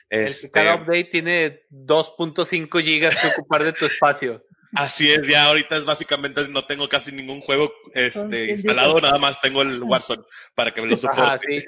Este, 0.09 0.51
Cada 0.51 0.77
update 0.77 1.05
tiene 1.05 1.63
2.5 1.71 2.83
gigas 2.83 3.17
que 3.17 3.29
ocupar 3.29 3.65
de 3.65 3.73
tu 3.73 3.87
espacio. 3.87 4.45
Así 4.75 5.11
es, 5.11 5.27
ya 5.27 5.45
ahorita 5.45 5.77
es 5.77 5.85
básicamente 5.85 6.47
no 6.49 6.65
tengo 6.65 6.89
casi 6.89 7.13
ningún 7.13 7.41
juego 7.41 7.73
este, 7.95 8.51
instalado, 8.51 9.01
nada 9.01 9.19
más 9.19 9.41
tengo 9.41 9.63
el 9.63 9.83
Warzone 9.83 10.25
para 10.55 10.73
que 10.73 10.83
me 10.83 10.89
lo 10.89 10.97
soporte. 10.97 11.61
sí. 11.61 11.67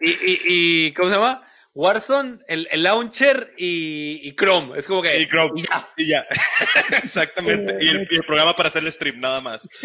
y, 0.00 0.10
y, 0.10 0.40
y, 0.86 0.94
¿cómo 0.94 1.08
se 1.08 1.16
llama? 1.16 1.46
Warzone, 1.76 2.38
el, 2.48 2.66
el 2.70 2.82
launcher 2.84 3.52
y, 3.58 4.26
y, 4.26 4.34
Chrome. 4.34 4.78
Es 4.78 4.86
como 4.86 5.02
que. 5.02 5.20
Y 5.20 5.26
Chrome. 5.26 5.60
Y 5.60 5.62
ya. 5.62 5.92
Y 5.98 6.06
ya. 6.08 6.26
Exactamente. 7.04 7.76
y, 7.84 7.88
el, 7.88 8.24
programa 8.26 8.56
para 8.56 8.70
hacer 8.70 8.82
el 8.82 8.90
stream, 8.90 9.20
nada 9.20 9.42
más. 9.42 9.68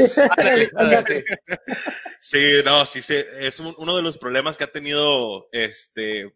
sí, 2.22 2.62
no, 2.64 2.86
sí, 2.86 3.02
sí. 3.02 3.16
Es 3.40 3.60
uno 3.60 3.98
de 3.98 4.04
los 4.04 4.18
problemas 4.18 4.56
que 4.56 4.64
ha 4.64 4.72
tenido 4.72 5.50
este 5.52 6.34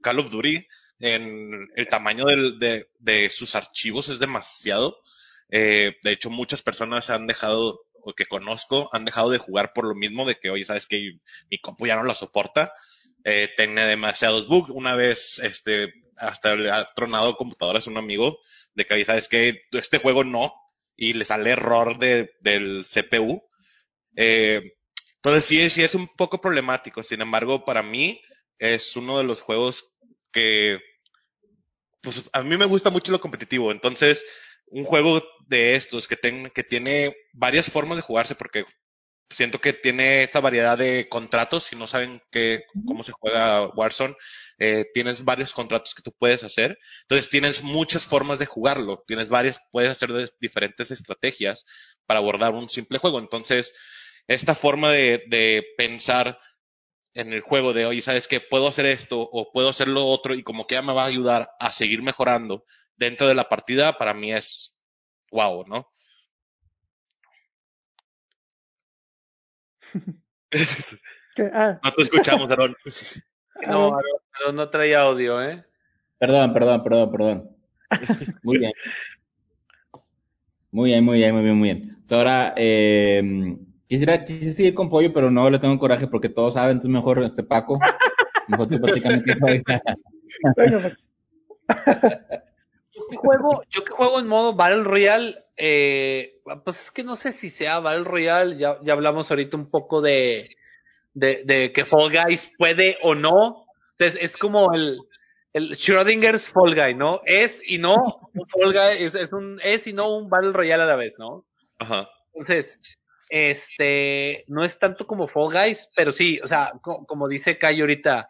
Call 0.00 0.20
of 0.20 0.30
Duty 0.30 0.64
en 1.00 1.68
el 1.74 1.88
tamaño 1.88 2.26
del, 2.26 2.60
de, 2.60 2.88
de 3.00 3.30
sus 3.30 3.56
archivos 3.56 4.08
es 4.08 4.20
demasiado. 4.20 5.02
Eh, 5.50 5.96
de 6.02 6.12
hecho, 6.12 6.30
muchas 6.30 6.62
personas 6.62 7.10
han 7.10 7.26
dejado, 7.26 7.80
o 7.92 8.14
que 8.14 8.26
conozco, 8.26 8.90
han 8.92 9.04
dejado 9.04 9.30
de 9.30 9.38
jugar 9.38 9.72
por 9.74 9.86
lo 9.86 9.94
mismo 9.94 10.26
de 10.26 10.36
que, 10.36 10.50
oye, 10.50 10.64
sabes 10.64 10.86
que 10.86 11.18
mi 11.50 11.58
compu 11.58 11.86
ya 11.86 11.96
no 11.96 12.04
la 12.04 12.14
soporta 12.14 12.72
eh, 13.24 13.50
tiene 13.56 13.86
demasiados 13.86 14.46
bugs. 14.48 14.70
Una 14.70 14.94
vez, 14.94 15.38
este, 15.38 15.92
hasta 16.16 16.54
le 16.56 16.70
ha 16.70 16.92
tronado 16.94 17.36
computadoras 17.36 17.86
un 17.86 17.96
amigo 17.96 18.38
de 18.74 18.84
que, 18.86 19.04
¿sabes 19.04 19.28
que 19.28 19.62
Este 19.72 19.98
juego 19.98 20.24
no, 20.24 20.52
y 20.96 21.14
le 21.14 21.24
sale 21.24 21.50
error 21.50 21.98
de, 21.98 22.32
del 22.40 22.84
CPU. 22.84 23.42
Eh, 24.16 24.74
entonces 25.16 25.44
sí, 25.44 25.70
sí 25.70 25.82
es 25.82 25.94
un 25.94 26.08
poco 26.08 26.40
problemático. 26.40 27.02
Sin 27.02 27.20
embargo, 27.20 27.64
para 27.64 27.82
mí 27.82 28.20
es 28.58 28.96
uno 28.96 29.18
de 29.18 29.24
los 29.24 29.40
juegos 29.40 29.92
que, 30.30 30.80
pues 32.02 32.28
a 32.32 32.42
mí 32.42 32.56
me 32.56 32.66
gusta 32.66 32.90
mucho 32.90 33.10
lo 33.10 33.20
competitivo. 33.20 33.72
Entonces, 33.72 34.24
un 34.74 34.84
juego 34.84 35.22
de 35.46 35.76
estos 35.76 36.08
que, 36.08 36.16
ten, 36.16 36.50
que 36.50 36.64
tiene 36.64 37.16
varias 37.32 37.70
formas 37.70 37.96
de 37.96 38.02
jugarse, 38.02 38.34
porque 38.34 38.64
siento 39.30 39.60
que 39.60 39.72
tiene 39.72 40.24
esta 40.24 40.40
variedad 40.40 40.76
de 40.76 41.08
contratos. 41.08 41.62
Si 41.64 41.76
no 41.76 41.86
saben 41.86 42.20
qué, 42.32 42.64
cómo 42.84 43.04
se 43.04 43.12
juega 43.12 43.68
Warzone, 43.68 44.16
eh, 44.58 44.86
tienes 44.92 45.24
varios 45.24 45.52
contratos 45.52 45.94
que 45.94 46.02
tú 46.02 46.12
puedes 46.18 46.42
hacer. 46.42 46.76
Entonces 47.02 47.30
tienes 47.30 47.62
muchas 47.62 48.04
formas 48.04 48.40
de 48.40 48.46
jugarlo. 48.46 49.04
Tienes 49.06 49.30
varias, 49.30 49.60
puedes 49.70 49.90
hacer 49.92 50.10
diferentes 50.40 50.90
estrategias 50.90 51.64
para 52.04 52.18
abordar 52.18 52.52
un 52.52 52.68
simple 52.68 52.98
juego. 52.98 53.20
Entonces, 53.20 53.72
esta 54.26 54.56
forma 54.56 54.90
de, 54.90 55.22
de 55.28 55.64
pensar 55.76 56.40
en 57.14 57.32
el 57.32 57.42
juego 57.42 57.72
de, 57.72 57.86
hoy 57.86 58.02
¿sabes 58.02 58.26
qué? 58.26 58.40
Puedo 58.40 58.66
hacer 58.66 58.86
esto 58.86 59.20
o 59.20 59.52
puedo 59.52 59.68
hacer 59.68 59.86
lo 59.86 60.04
otro 60.04 60.34
y 60.34 60.42
como 60.42 60.66
que 60.66 60.74
ya 60.74 60.82
me 60.82 60.92
va 60.92 61.04
a 61.04 61.06
ayudar 61.06 61.50
a 61.60 61.70
seguir 61.70 62.02
mejorando 62.02 62.64
dentro 62.96 63.28
de 63.28 63.34
la 63.34 63.48
partida, 63.48 63.96
para 63.96 64.14
mí 64.14 64.32
es 64.32 64.80
wow, 65.30 65.64
¿no? 65.66 65.88
Ah. 71.52 71.80
No 71.82 71.92
te 71.92 72.02
escuchamos, 72.02 72.48
Aaron. 72.50 72.76
No, 73.66 73.96
Aaron, 73.96 74.56
no 74.56 74.68
trae 74.68 74.94
audio, 74.94 75.42
¿eh? 75.42 75.64
Perdón, 76.18 76.52
perdón, 76.52 76.82
perdón, 76.82 77.10
perdón. 77.10 77.56
Muy 78.42 78.58
bien. 78.58 78.72
Muy 80.70 80.90
bien, 80.90 81.04
muy 81.04 81.18
bien, 81.18 81.34
muy 81.34 81.44
bien, 81.44 81.56
muy 81.56 81.72
bien. 81.72 81.96
ahora, 82.10 82.52
eh, 82.56 83.56
quisiera, 83.86 84.24
quisiera, 84.24 84.52
seguir 84.52 84.74
con 84.74 84.90
Pollo, 84.90 85.12
pero 85.12 85.30
no 85.30 85.48
le 85.48 85.60
tengo 85.60 85.78
coraje 85.78 86.08
porque 86.08 86.28
todos 86.28 86.54
saben, 86.54 86.72
entonces 86.72 86.90
mejor 86.90 87.22
este 87.22 87.44
Paco. 87.44 87.78
Mejor 88.48 88.68
tú 88.68 88.80
prácticamente. 88.80 89.36
bueno, 90.56 90.80
pues. 90.80 91.08
Yo, 93.14 93.20
juego, 93.20 93.62
yo 93.70 93.84
que 93.84 93.92
juego 93.92 94.20
en 94.20 94.26
modo 94.26 94.54
Battle 94.54 94.84
Royale, 94.84 95.44
eh, 95.56 96.40
pues 96.64 96.82
es 96.82 96.90
que 96.90 97.04
no 97.04 97.16
sé 97.16 97.32
si 97.32 97.50
sea 97.50 97.80
Battle 97.80 98.04
Royale, 98.04 98.56
ya, 98.58 98.78
ya 98.82 98.92
hablamos 98.92 99.30
ahorita 99.30 99.56
un 99.56 99.70
poco 99.70 100.00
de, 100.00 100.56
de, 101.14 101.42
de 101.44 101.72
que 101.72 101.84
Fall 101.84 102.10
Guys 102.10 102.50
puede 102.58 102.98
o 103.02 103.14
no. 103.14 103.34
O 103.36 103.66
sea, 103.94 104.08
es, 104.08 104.16
es, 104.20 104.36
como 104.36 104.72
el, 104.74 105.00
el 105.52 105.76
Schrödinger's 105.76 106.48
Fall 106.48 106.74
Guy, 106.74 106.94
¿no? 106.94 107.20
Es 107.24 107.62
y 107.64 107.78
no 107.78 107.96
un 108.34 108.48
Fall 108.48 108.72
Guy, 108.72 109.04
es, 109.04 109.14
es, 109.14 109.32
un, 109.32 109.60
es 109.62 109.86
y 109.86 109.92
no 109.92 110.16
un 110.16 110.28
Battle 110.28 110.52
Royale 110.52 110.82
a 110.82 110.86
la 110.86 110.96
vez, 110.96 111.14
¿no? 111.18 111.44
Ajá. 111.78 112.08
Entonces, 112.32 112.80
este, 113.28 114.44
no 114.48 114.64
es 114.64 114.78
tanto 114.78 115.06
como 115.06 115.28
Fall 115.28 115.52
Guys, 115.52 115.90
pero 115.96 116.12
sí, 116.12 116.40
o 116.42 116.48
sea, 116.48 116.72
como 116.82 117.28
dice 117.28 117.58
Kai 117.58 117.80
ahorita, 117.80 118.28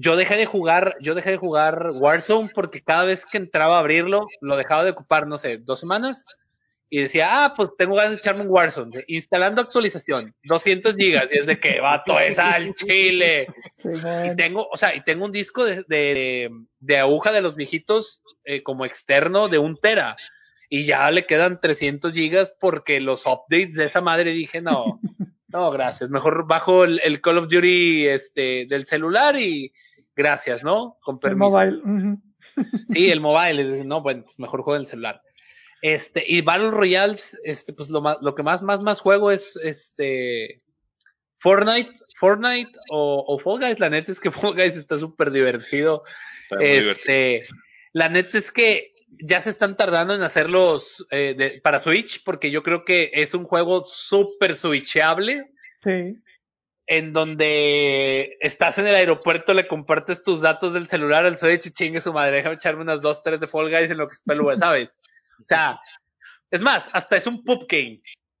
yo 0.00 0.14
dejé 0.14 0.36
de 0.36 0.46
jugar, 0.46 0.96
yo 1.00 1.16
dejé 1.16 1.30
de 1.30 1.36
jugar 1.38 1.90
Warzone 1.92 2.50
porque 2.54 2.82
cada 2.82 3.04
vez 3.04 3.26
que 3.26 3.36
entraba 3.36 3.76
a 3.76 3.80
abrirlo, 3.80 4.28
lo 4.40 4.56
dejaba 4.56 4.84
de 4.84 4.92
ocupar, 4.92 5.26
no 5.26 5.38
sé, 5.38 5.58
dos 5.58 5.80
semanas, 5.80 6.24
y 6.88 7.02
decía, 7.02 7.44
ah, 7.44 7.54
pues 7.56 7.70
tengo 7.76 7.96
ganas 7.96 8.12
de 8.12 8.16
echarme 8.18 8.42
un 8.42 8.50
Warzone, 8.50 9.04
instalando 9.08 9.60
actualización, 9.60 10.36
200 10.44 10.94
gigas, 10.94 11.32
y 11.32 11.38
es 11.38 11.46
de 11.46 11.58
que 11.58 11.80
vato 11.80 12.18
es 12.20 12.38
al 12.38 12.74
chile. 12.76 13.48
y 13.82 14.36
tengo, 14.36 14.68
o 14.70 14.76
sea, 14.76 14.94
y 14.94 15.02
tengo 15.02 15.24
un 15.24 15.32
disco 15.32 15.64
de, 15.64 15.84
de, 15.88 16.48
de 16.78 16.96
aguja 16.98 17.32
de 17.32 17.42
los 17.42 17.56
viejitos 17.56 18.22
eh, 18.44 18.62
como 18.62 18.84
externo 18.84 19.48
de 19.48 19.58
un 19.58 19.76
tera, 19.78 20.16
y 20.70 20.84
ya 20.84 21.10
le 21.10 21.26
quedan 21.26 21.60
300 21.60 22.14
gigas 22.14 22.54
porque 22.60 23.00
los 23.00 23.26
updates 23.26 23.74
de 23.74 23.86
esa 23.86 24.00
madre 24.00 24.30
dije, 24.30 24.60
no, 24.60 25.00
no, 25.48 25.70
gracias, 25.72 26.08
mejor 26.08 26.46
bajo 26.46 26.84
el, 26.84 27.00
el 27.02 27.20
Call 27.20 27.38
of 27.38 27.48
Duty 27.50 28.06
este, 28.06 28.66
del 28.68 28.86
celular 28.86 29.36
y 29.36 29.72
gracias, 30.18 30.62
¿no? 30.62 30.98
Con 31.00 31.18
permiso. 31.18 31.60
El 31.62 31.82
mobile. 31.82 32.18
Sí, 32.88 33.08
el 33.08 33.20
mobile, 33.20 33.84
no, 33.84 34.02
bueno, 34.02 34.24
pues 34.24 34.36
mejor 34.40 34.62
juego 34.62 34.74
en 34.74 34.80
el 34.80 34.88
celular. 34.88 35.22
Este, 35.80 36.24
y 36.26 36.40
Battle 36.40 36.72
Royales, 36.72 37.38
este, 37.44 37.72
pues 37.72 37.88
lo, 37.88 38.00
más, 38.00 38.18
lo 38.20 38.34
que 38.34 38.42
más, 38.42 38.62
más, 38.62 38.80
más 38.80 38.98
juego 38.98 39.30
es 39.30 39.54
este 39.62 40.60
Fortnite, 41.38 41.92
Fortnite 42.16 42.72
o, 42.90 43.24
o 43.28 43.38
Fall 43.38 43.60
Guys. 43.60 43.78
La 43.78 43.90
neta 43.90 44.10
es 44.10 44.18
que 44.18 44.30
Fall 44.32 44.54
Guys 44.54 44.76
está 44.76 44.98
súper 44.98 45.30
divertido. 45.30 46.02
este, 46.58 47.46
la 47.92 48.08
neta 48.08 48.38
es 48.38 48.50
que 48.50 48.92
ya 49.22 49.40
se 49.40 49.50
están 49.50 49.76
tardando 49.76 50.14
en 50.14 50.22
hacerlos 50.22 51.06
eh, 51.10 51.34
de, 51.36 51.60
para 51.62 51.78
Switch, 51.78 52.22
porque 52.24 52.50
yo 52.50 52.64
creo 52.64 52.84
que 52.84 53.10
es 53.14 53.34
un 53.34 53.44
juego 53.44 53.84
súper 53.84 54.56
switchable. 54.56 55.50
Sí. 55.82 56.16
En 56.90 57.12
donde 57.12 58.38
estás 58.40 58.78
en 58.78 58.86
el 58.86 58.94
aeropuerto, 58.94 59.52
le 59.52 59.68
compartes 59.68 60.22
tus 60.22 60.40
datos 60.40 60.72
del 60.72 60.88
celular 60.88 61.26
al 61.26 61.36
Switch 61.36 61.66
y 61.66 61.70
chingue 61.70 62.00
su 62.00 62.14
madre, 62.14 62.36
déjame 62.36 62.54
echarme 62.54 62.80
unas 62.80 63.02
dos, 63.02 63.22
tres 63.22 63.40
de 63.40 63.46
Fall 63.46 63.68
Guys 63.68 63.90
en 63.90 63.98
lo 63.98 64.08
que 64.08 64.14
espero, 64.14 64.56
¿sabes? 64.56 64.96
O 65.38 65.44
sea, 65.44 65.78
es 66.50 66.62
más, 66.62 66.88
hasta 66.92 67.16
es 67.16 67.26
un 67.26 67.44
pub 67.44 67.66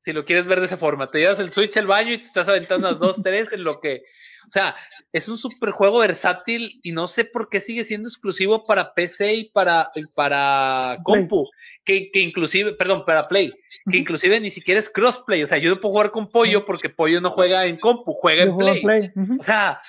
si 0.08 0.14
lo 0.14 0.24
quieres 0.24 0.46
ver 0.46 0.60
de 0.60 0.64
esa 0.64 0.78
forma. 0.78 1.10
Te 1.10 1.18
llevas 1.18 1.38
el 1.38 1.50
Switch 1.50 1.76
al 1.76 1.86
baño 1.86 2.14
y 2.14 2.16
te 2.16 2.24
estás 2.24 2.48
aventando 2.48 2.88
unas 2.88 2.98
dos, 2.98 3.22
tres 3.22 3.52
en 3.52 3.62
lo 3.62 3.78
que. 3.78 4.04
O 4.46 4.50
sea, 4.50 4.74
es 5.12 5.28
un 5.28 5.36
super 5.36 5.70
juego 5.70 5.98
versátil 5.98 6.80
y 6.82 6.92
no 6.92 7.08
sé 7.08 7.26
por 7.26 7.50
qué 7.50 7.60
sigue 7.60 7.84
siendo 7.84 8.08
exclusivo 8.08 8.64
para 8.64 8.94
PC 8.94 9.34
y 9.34 9.50
para, 9.50 9.90
para 10.14 10.96
compu. 11.02 11.46
Que, 11.84 12.10
que 12.10 12.20
inclusive, 12.20 12.72
perdón, 12.72 13.04
para 13.04 13.28
Play. 13.28 13.52
Que 13.90 13.98
inclusive 13.98 14.40
ni 14.40 14.50
siquiera 14.50 14.80
es 14.80 14.88
crossplay. 14.88 15.42
O 15.42 15.46
sea, 15.46 15.58
yo 15.58 15.68
no 15.68 15.78
puedo 15.78 15.92
jugar 15.92 16.10
con 16.10 16.30
Pollo 16.30 16.64
porque 16.64 16.88
Pollo 16.88 17.20
no 17.20 17.28
juega 17.28 17.66
en 17.66 17.78
compu, 17.78 18.14
juega 18.14 18.44
en 18.44 18.56
Play. 18.56 18.80
play. 18.80 19.10
O 19.38 19.42
sea, 19.42 19.82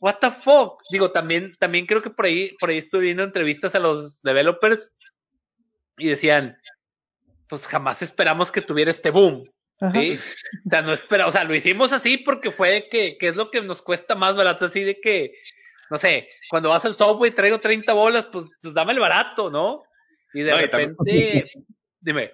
what 0.00 0.16
the 0.22 0.30
fuck. 0.30 0.80
Digo, 0.90 1.10
también, 1.10 1.54
también 1.58 1.84
creo 1.84 2.00
que 2.00 2.08
por 2.08 2.24
ahí, 2.24 2.56
por 2.58 2.70
ahí 2.70 2.78
estuve 2.78 3.02
viendo 3.02 3.22
entrevistas 3.22 3.74
a 3.74 3.80
los 3.80 4.22
developers 4.22 4.90
y 5.98 6.08
decían, 6.08 6.56
pues 7.50 7.66
jamás 7.66 8.00
esperamos 8.00 8.50
que 8.50 8.62
tuviera 8.62 8.90
este 8.90 9.10
boom. 9.10 9.44
¿Sí? 9.92 10.18
O 10.66 10.70
sea, 10.70 10.82
no 10.82 10.92
espera, 10.92 11.26
o 11.26 11.32
sea, 11.32 11.44
lo 11.44 11.54
hicimos 11.54 11.92
así 11.92 12.18
porque 12.18 12.50
fue 12.50 12.88
que, 12.90 13.16
que 13.16 13.28
es 13.28 13.36
lo 13.36 13.50
que 13.50 13.60
nos 13.62 13.82
cuesta 13.82 14.14
más 14.14 14.36
barato, 14.36 14.66
así 14.66 14.82
de 14.82 15.00
que, 15.00 15.34
no 15.90 15.98
sé, 15.98 16.28
cuando 16.50 16.68
vas 16.68 16.84
al 16.84 16.96
software 16.96 17.32
y 17.32 17.34
traigo 17.34 17.60
30 17.60 17.92
bolas, 17.92 18.26
pues, 18.26 18.46
pues 18.60 18.74
dame 18.74 18.92
el 18.92 19.00
barato, 19.00 19.50
¿no? 19.50 19.82
Y 20.34 20.42
de 20.42 20.56
repente, 20.56 21.50
dime. 22.00 22.32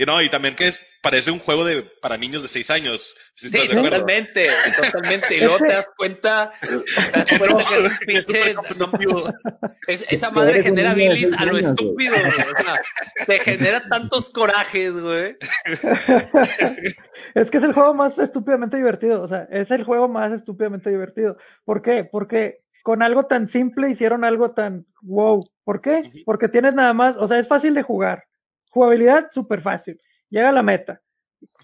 Y 0.00 0.06
no, 0.06 0.22
y 0.22 0.30
también 0.30 0.54
que 0.54 0.68
es, 0.68 0.80
parece 1.02 1.32
un 1.32 1.40
juego 1.40 1.64
de, 1.64 1.82
para 2.00 2.16
niños 2.16 2.42
de 2.42 2.48
6 2.48 2.70
años. 2.70 3.16
sí, 3.34 3.50
totalmente, 3.50 4.46
totalmente. 4.80 5.36
Y 5.36 5.40
luego 5.40 5.58
te 5.58 5.66
das 5.66 5.88
cuenta, 5.96 6.52
te 6.60 6.68
das 6.68 7.28
que 7.68 7.78
es 7.78 7.96
pinche, 8.06 8.54
esa 10.08 10.30
madre 10.30 10.62
genera 10.62 10.94
bilis 10.94 11.32
a 11.36 11.44
lo 11.46 11.58
estúpido, 11.58 12.14
O 12.14 12.62
sea, 12.62 12.74
te 13.26 13.40
genera 13.40 13.88
tantos 13.88 14.30
corajes, 14.30 14.94
güey. 14.94 15.36
Es 17.34 17.50
que 17.50 17.58
es 17.58 17.64
el 17.64 17.74
juego 17.74 17.92
más 17.92 18.18
estúpidamente 18.18 18.78
divertido, 18.78 19.22
o 19.22 19.28
sea, 19.28 19.46
es 19.50 19.70
el 19.70 19.84
juego 19.84 20.08
más 20.08 20.32
estúpidamente 20.32 20.88
divertido. 20.90 21.36
¿Por 21.64 21.82
qué? 21.82 22.02
Porque 22.10 22.62
con 22.82 23.02
algo 23.02 23.26
tan 23.26 23.48
simple 23.48 23.90
hicieron 23.90 24.24
algo 24.24 24.52
tan 24.52 24.86
wow. 25.02 25.44
¿Por 25.62 25.82
qué? 25.82 26.10
Porque 26.24 26.48
tienes 26.48 26.72
nada 26.74 26.94
más, 26.94 27.16
o 27.16 27.28
sea, 27.28 27.38
es 27.38 27.46
fácil 27.46 27.74
de 27.74 27.82
jugar 27.82 28.27
Jugabilidad, 28.78 29.32
súper 29.32 29.60
fácil. 29.60 30.00
Llega 30.30 30.50
a 30.50 30.52
la 30.52 30.62
meta. 30.62 31.02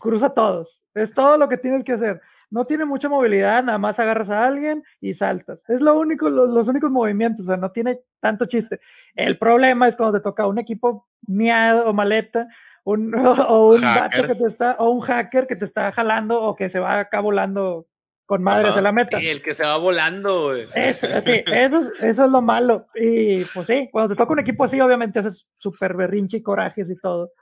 Cruza 0.01 0.35
todos. 0.35 0.83
Es 0.95 1.15
todo 1.15 1.37
lo 1.37 1.49
que 1.49 1.57
tienes 1.57 1.85
que 1.85 1.93
hacer. 1.93 2.21
No 2.51 2.65
tiene 2.67 2.85
mucha 2.85 3.09
movilidad, 3.09 3.63
nada 3.63 3.79
más 3.79 4.01
agarras 4.01 4.31
a 4.31 4.45
alguien 4.45 4.83
y 5.01 5.15
saltas. 5.15 5.63
Es 5.69 5.81
lo 5.81 5.97
único, 5.97 6.29
los, 6.29 6.67
únicos 6.67 6.91
movimientos, 6.91 7.47
o 7.47 7.51
sea, 7.51 7.57
no 7.57 7.71
tiene 7.71 8.01
tanto 8.19 8.47
chiste. 8.47 8.81
El 9.15 9.39
problema 9.39 9.87
es 9.87 9.95
cuando 9.95 10.19
te 10.19 10.25
toca 10.25 10.49
un 10.49 10.59
equipo 10.59 11.07
miado 11.25 11.89
o 11.89 11.93
maleta, 11.93 12.49
un, 12.83 13.15
o 13.15 13.69
un 13.69 13.81
que 14.27 14.35
te 14.35 14.47
está, 14.47 14.75
o 14.81 14.91
un 14.91 15.01
hacker 15.01 15.47
que 15.47 15.55
te 15.55 15.67
está 15.67 15.93
jalando 15.93 16.43
o 16.43 16.57
que 16.57 16.69
se 16.69 16.81
va 16.81 16.99
acá 16.99 17.21
volando 17.21 17.87
con 18.27 18.43
madres 18.43 18.75
de 18.75 18.83
la 18.83 18.93
meta. 18.93 19.19
Sí, 19.19 19.29
el 19.29 19.43
que 19.43 19.55
se 19.55 19.65
va 19.65 19.77
volando, 19.77 20.45
güey. 20.45 20.67
Eso, 20.75 21.07
sí, 21.25 21.43
eso, 21.47 21.79
es, 21.79 22.05
eso 22.05 22.25
es 22.25 22.31
lo 22.31 22.41
malo. 22.41 22.87
Y 22.95 23.45
pues 23.45 23.67
sí, 23.67 23.89
cuando 23.93 24.15
te 24.15 24.19
toca 24.19 24.33
un 24.33 24.39
equipo 24.41 24.65
así, 24.65 24.81
obviamente 24.81 25.19
haces 25.19 25.47
súper 25.59 25.95
berrinche 25.95 26.39
y 26.39 26.43
corajes 26.43 26.91
y 26.91 26.97
todo. 26.97 27.33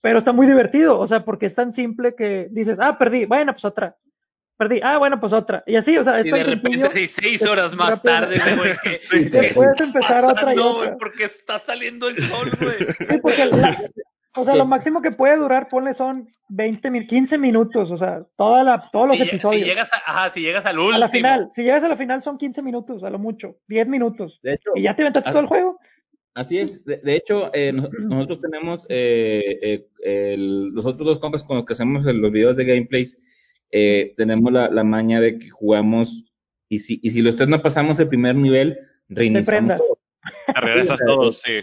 Pero 0.00 0.18
está 0.18 0.32
muy 0.32 0.46
divertido, 0.46 0.98
o 0.98 1.06
sea, 1.06 1.24
porque 1.24 1.46
es 1.46 1.54
tan 1.54 1.72
simple 1.72 2.14
que 2.16 2.48
dices, 2.50 2.78
ah, 2.80 2.98
perdí, 2.98 3.24
bueno, 3.26 3.52
pues 3.52 3.64
otra. 3.64 3.96
Perdí, 4.56 4.80
ah, 4.82 4.98
bueno, 4.98 5.20
pues 5.20 5.32
otra. 5.32 5.62
Y 5.66 5.76
así, 5.76 5.96
o 5.96 6.04
sea, 6.04 6.20
es 6.20 6.26
Y 6.26 6.30
de 6.30 6.44
repente, 6.44 6.90
sí, 6.92 7.06
seis 7.06 7.42
horas 7.42 7.74
más 7.74 8.02
tarde, 8.02 8.36
güey. 8.56 9.52
puedes 9.52 9.80
empezar 9.80 10.24
otra 10.24 10.54
y 10.54 10.58
otra. 10.58 10.96
porque 10.98 11.24
está 11.24 11.58
saliendo 11.58 12.08
el 12.08 12.16
sol, 12.18 12.50
güey. 12.60 12.76
Sí, 12.78 13.18
porque 13.20 13.50
o 14.34 14.44
sea, 14.44 14.54
lo 14.54 14.66
máximo 14.66 15.02
que 15.02 15.10
puede 15.10 15.36
durar, 15.36 15.68
ponle, 15.68 15.92
son 15.94 16.26
20, 16.48 17.06
15 17.06 17.38
minutos, 17.38 17.90
o 17.90 17.96
sea, 17.96 18.24
toda 18.36 18.64
la, 18.64 18.88
todos 18.90 19.08
los 19.08 19.20
episodios. 19.20 19.62
Si 19.62 19.68
llegas, 19.68 19.92
a, 19.92 19.96
ajá, 19.96 20.30
si 20.30 20.40
llegas 20.40 20.64
al 20.64 20.78
último. 20.78 20.96
A 20.96 20.98
la 20.98 21.08
final, 21.10 21.50
si 21.54 21.62
llegas 21.62 21.84
a 21.84 21.88
la 21.88 21.96
final 21.96 22.22
son 22.22 22.38
15 22.38 22.62
minutos, 22.62 23.02
a 23.04 23.10
lo 23.10 23.18
mucho, 23.18 23.56
10 23.68 23.88
minutos. 23.88 24.40
De 24.42 24.54
hecho, 24.54 24.70
y 24.74 24.82
ya 24.82 24.96
te 24.96 25.02
inventaste 25.02 25.30
todo 25.30 25.40
el 25.40 25.46
juego. 25.46 25.78
Así 26.34 26.58
es, 26.58 26.82
de, 26.84 27.00
hecho, 27.14 27.50
eh, 27.52 27.72
nosotros 27.72 28.40
tenemos 28.40 28.86
eh, 28.88 29.86
eh, 30.02 30.36
los 30.38 30.86
otros 30.86 31.06
dos 31.06 31.18
compas 31.18 31.42
con 31.42 31.56
los 31.58 31.66
que 31.66 31.74
hacemos 31.74 32.04
los 32.06 32.32
videos 32.32 32.56
de 32.56 32.64
gameplays, 32.64 33.18
tenemos 33.70 34.50
la, 34.50 34.68
la, 34.68 34.82
maña 34.82 35.20
de 35.20 35.38
que 35.38 35.50
jugamos 35.50 36.24
y 36.70 36.78
si, 36.78 37.00
y 37.02 37.10
si 37.10 37.20
los 37.20 37.36
tres 37.36 37.50
no 37.50 37.60
pasamos 37.60 38.00
el 38.00 38.08
primer 38.08 38.34
nivel, 38.34 38.78
reiniciamos 39.10 39.76
todo. 39.76 39.98
regresas 40.60 41.00
todos, 41.06 41.40
sí. 41.40 41.62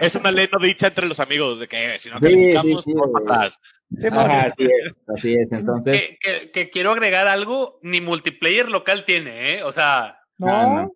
es, 0.00 0.14
una 0.14 0.30
ley 0.30 0.48
no 0.52 0.58
dicha 0.58 0.88
entre 0.88 1.06
los 1.06 1.20
amigos, 1.20 1.58
de 1.58 1.68
que 1.68 1.98
si 1.98 2.10
no 2.10 2.20
calificamos, 2.20 2.84
sí, 2.84 2.92
atrás. 3.16 3.58
así 4.12 4.64
es, 4.64 4.94
así 5.08 5.34
es. 5.34 5.52
Entonces. 5.52 6.18
Que, 6.52 6.70
quiero 6.70 6.92
agregar 6.92 7.28
algo, 7.28 7.78
ni 7.82 8.00
multiplayer 8.00 8.68
local 8.68 9.04
tiene, 9.04 9.54
¿eh? 9.54 9.62
O 9.62 9.72
sea. 9.72 10.18
No. 10.38 10.92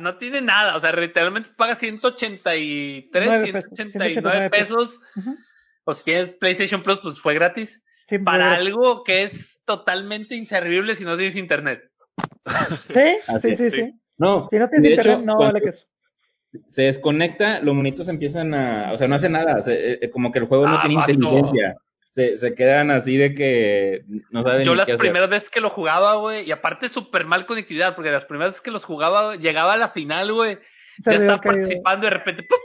No, 0.00 0.16
tiene 0.16 0.40
nada, 0.40 0.74
o 0.74 0.80
sea, 0.80 0.90
literalmente 0.92 1.50
paga 1.56 1.76
183, 1.76 3.52
189 3.76 4.50
pesos. 4.50 4.98
O 5.84 5.94
si 5.94 6.04
tienes 6.04 6.32
PlayStation 6.32 6.82
Plus, 6.82 6.98
pues 7.00 7.20
fue 7.20 7.34
gratis. 7.34 7.84
para 8.24 8.54
algo 8.54 9.04
que 9.04 9.22
es 9.22 9.60
totalmente 9.64 10.34
inservible 10.34 10.96
si 10.96 11.04
no 11.04 11.16
tienes 11.16 11.36
internet. 11.36 11.82
Sí, 12.92 13.16
sí, 13.42 13.54
sí, 13.54 13.70
sí. 13.70 13.92
No, 14.18 14.48
si 14.50 14.58
no 14.58 14.68
tienes 14.68 14.90
internet, 14.90 15.24
no 15.24 15.38
vale 15.38 15.60
que 15.60 15.70
eso. 15.70 15.86
Se 16.68 16.82
desconecta, 16.82 17.60
los 17.60 17.74
monitos 17.74 18.08
empiezan 18.08 18.54
a, 18.54 18.92
o 18.92 18.96
sea, 18.96 19.08
no 19.08 19.16
hace 19.16 19.28
nada, 19.28 19.60
eh, 19.66 19.98
eh, 20.00 20.10
como 20.10 20.32
que 20.32 20.38
el 20.38 20.46
juego 20.46 20.66
no 20.66 20.76
ah, 20.76 20.82
tiene 20.86 20.94
inteligencia. 20.94 21.76
Se, 22.08 22.36
se, 22.38 22.54
quedan 22.54 22.90
así 22.90 23.18
de 23.18 23.34
que 23.34 24.04
no 24.30 24.42
saben 24.42 24.64
Yo 24.64 24.74
las 24.74 24.88
primeras 24.92 25.28
veces 25.28 25.50
que 25.50 25.60
lo 25.60 25.68
jugaba, 25.68 26.14
güey, 26.14 26.48
y 26.48 26.52
aparte 26.52 26.88
súper 26.88 27.26
mal 27.26 27.44
conectividad, 27.44 27.94
porque 27.94 28.10
las 28.10 28.24
primeras 28.24 28.52
veces 28.52 28.62
que 28.62 28.70
los 28.70 28.86
jugaba, 28.86 29.36
llegaba 29.36 29.74
a 29.74 29.76
la 29.76 29.90
final, 29.90 30.32
güey, 30.32 30.58
ya 31.04 31.12
estaba 31.12 31.40
participando 31.42 32.06
y 32.06 32.10
de 32.10 32.16
repente, 32.16 32.42
¡pum! 32.44 32.58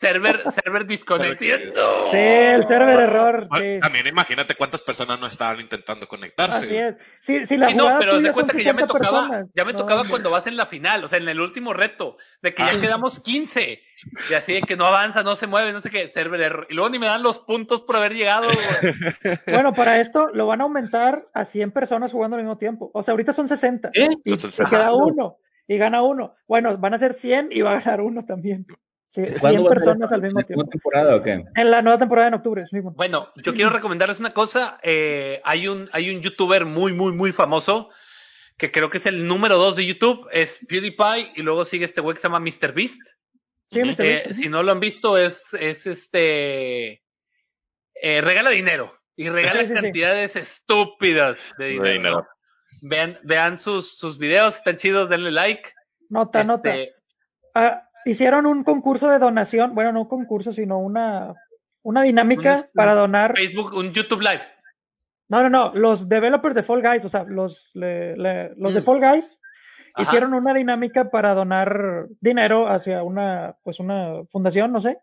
Server, 0.00 0.42
server 0.64 0.86
desconectado. 0.86 2.10
Sí, 2.10 2.16
el 2.16 2.66
server 2.66 3.00
error. 3.00 3.48
También 3.80 4.06
imagínate 4.06 4.54
cuántas 4.54 4.82
personas 4.82 5.20
no 5.20 5.26
estaban 5.26 5.60
intentando 5.60 6.08
conectarse. 6.08 6.66
Así 6.66 6.76
es. 6.76 6.96
Sí, 7.20 7.46
sí, 7.46 7.56
la 7.56 7.68
sí, 7.68 7.76
no, 7.76 7.96
pero 7.98 8.20
se 8.20 8.32
cuenta 8.32 8.56
que 8.56 8.64
ya 8.64 8.72
me 8.72 8.86
tocaba, 8.86 9.44
ya 9.54 9.64
me 9.64 9.74
tocaba 9.74 10.04
cuando 10.08 10.30
vas 10.30 10.46
en 10.46 10.56
la 10.56 10.66
final, 10.66 11.04
o 11.04 11.08
sea, 11.08 11.18
en 11.18 11.28
el 11.28 11.40
último 11.40 11.72
reto, 11.72 12.16
de 12.42 12.54
que 12.54 12.62
ya 12.62 12.72
ah. 12.74 12.80
quedamos 12.80 13.20
15. 13.20 13.82
Y 14.30 14.34
así 14.34 14.54
de 14.54 14.62
que 14.62 14.76
no 14.76 14.86
avanza, 14.86 15.22
no 15.22 15.36
se 15.36 15.46
mueve, 15.46 15.74
no 15.74 15.82
sé 15.82 15.90
qué, 15.90 16.08
server 16.08 16.40
error. 16.40 16.66
Y 16.70 16.74
luego 16.74 16.88
ni 16.88 16.98
me 16.98 17.04
dan 17.04 17.22
los 17.22 17.38
puntos 17.38 17.82
por 17.82 17.96
haber 17.96 18.14
llegado. 18.14 18.48
Bueno, 19.46 19.72
para 19.72 20.00
esto 20.00 20.28
lo 20.32 20.46
van 20.46 20.62
a 20.62 20.64
aumentar 20.64 21.28
a 21.34 21.44
100 21.44 21.72
personas 21.72 22.12
jugando 22.12 22.36
al 22.36 22.42
mismo 22.42 22.56
tiempo. 22.56 22.90
O 22.94 23.02
sea, 23.02 23.12
ahorita 23.12 23.32
son 23.32 23.46
60. 23.46 23.90
¿Eh? 23.92 24.08
Y, 24.24 24.36
queda 24.70 24.94
uno. 24.94 25.36
Y 25.68 25.76
gana 25.76 26.02
uno. 26.02 26.34
Bueno, 26.48 26.78
van 26.78 26.94
a 26.94 26.98
ser 26.98 27.12
100 27.12 27.48
y 27.50 27.60
va 27.60 27.72
a 27.72 27.80
ganar 27.80 28.00
uno 28.00 28.24
también. 28.24 28.66
Sí, 29.10 29.26
100 29.26 29.64
personas 29.64 30.12
al 30.12 30.22
mismo 30.22 30.40
tiempo. 30.44 30.62
¿En 30.62 30.70
temporada 30.70 31.16
o 31.16 31.22
qué? 31.22 31.44
En 31.56 31.70
la 31.70 31.82
nueva 31.82 31.98
temporada 31.98 32.28
en 32.28 32.34
octubre. 32.34 32.64
Bueno, 32.94 33.32
yo 33.42 33.52
quiero 33.54 33.70
recomendarles 33.70 34.20
una 34.20 34.32
cosa. 34.32 34.78
Eh, 34.84 35.40
hay, 35.42 35.66
un, 35.66 35.90
hay 35.92 36.14
un 36.14 36.22
youtuber 36.22 36.64
muy, 36.64 36.92
muy, 36.92 37.12
muy 37.12 37.32
famoso 37.32 37.90
que 38.56 38.70
creo 38.70 38.88
que 38.88 38.98
es 38.98 39.06
el 39.06 39.26
número 39.26 39.58
dos 39.58 39.74
de 39.74 39.84
YouTube. 39.84 40.28
Es 40.30 40.64
PewDiePie 40.68 41.32
y 41.34 41.42
luego 41.42 41.64
sigue 41.64 41.86
este 41.86 42.00
güey 42.00 42.14
que 42.14 42.20
se 42.20 42.28
llama 42.28 42.38
MrBeast. 42.38 43.00
Sí, 43.72 43.82
Mr. 43.82 43.94
Eh, 43.98 44.34
si 44.34 44.48
no 44.48 44.62
lo 44.62 44.70
han 44.70 44.78
visto, 44.78 45.18
es, 45.18 45.54
es 45.54 45.88
este. 45.88 47.02
Eh, 47.94 48.20
regala 48.20 48.50
dinero. 48.50 48.96
Y 49.16 49.28
regala 49.28 49.66
cantidades 49.74 50.36
estúpidas 50.36 51.52
de 51.58 51.66
dinero. 51.66 52.28
Vean, 52.82 53.18
vean 53.24 53.58
sus, 53.58 53.98
sus 53.98 54.18
videos, 54.18 54.54
están 54.54 54.76
chidos, 54.76 55.08
denle 55.08 55.32
like. 55.32 55.68
Nota, 56.08 56.44
nota. 56.44 56.76
Este, 56.76 56.94
ah, 57.56 57.89
hicieron 58.04 58.46
un 58.46 58.64
concurso 58.64 59.08
de 59.08 59.18
donación, 59.18 59.74
bueno, 59.74 59.92
no 59.92 60.02
un 60.02 60.08
concurso, 60.08 60.52
sino 60.52 60.78
una, 60.78 61.34
una 61.82 62.02
dinámica 62.02 62.66
para 62.74 62.94
donar. 62.94 63.36
Facebook, 63.36 63.74
un 63.74 63.92
YouTube 63.92 64.20
Live. 64.20 64.42
No, 65.28 65.42
no, 65.42 65.48
no, 65.48 65.74
los 65.74 66.08
developers 66.08 66.54
de 66.56 66.62
Fall 66.62 66.82
Guys, 66.82 67.04
o 67.04 67.08
sea, 67.08 67.24
los, 67.24 67.70
los 67.74 68.74
de 68.74 68.80
mm. 68.80 68.84
Fall 68.84 69.00
Guys 69.00 69.38
hicieron 69.96 70.34
una 70.34 70.54
dinámica 70.54 71.10
para 71.10 71.34
donar 71.34 72.06
dinero 72.20 72.68
hacia 72.68 73.02
una, 73.02 73.56
pues 73.62 73.80
una 73.80 74.24
fundación, 74.30 74.72
no 74.72 74.80
sé. 74.80 74.98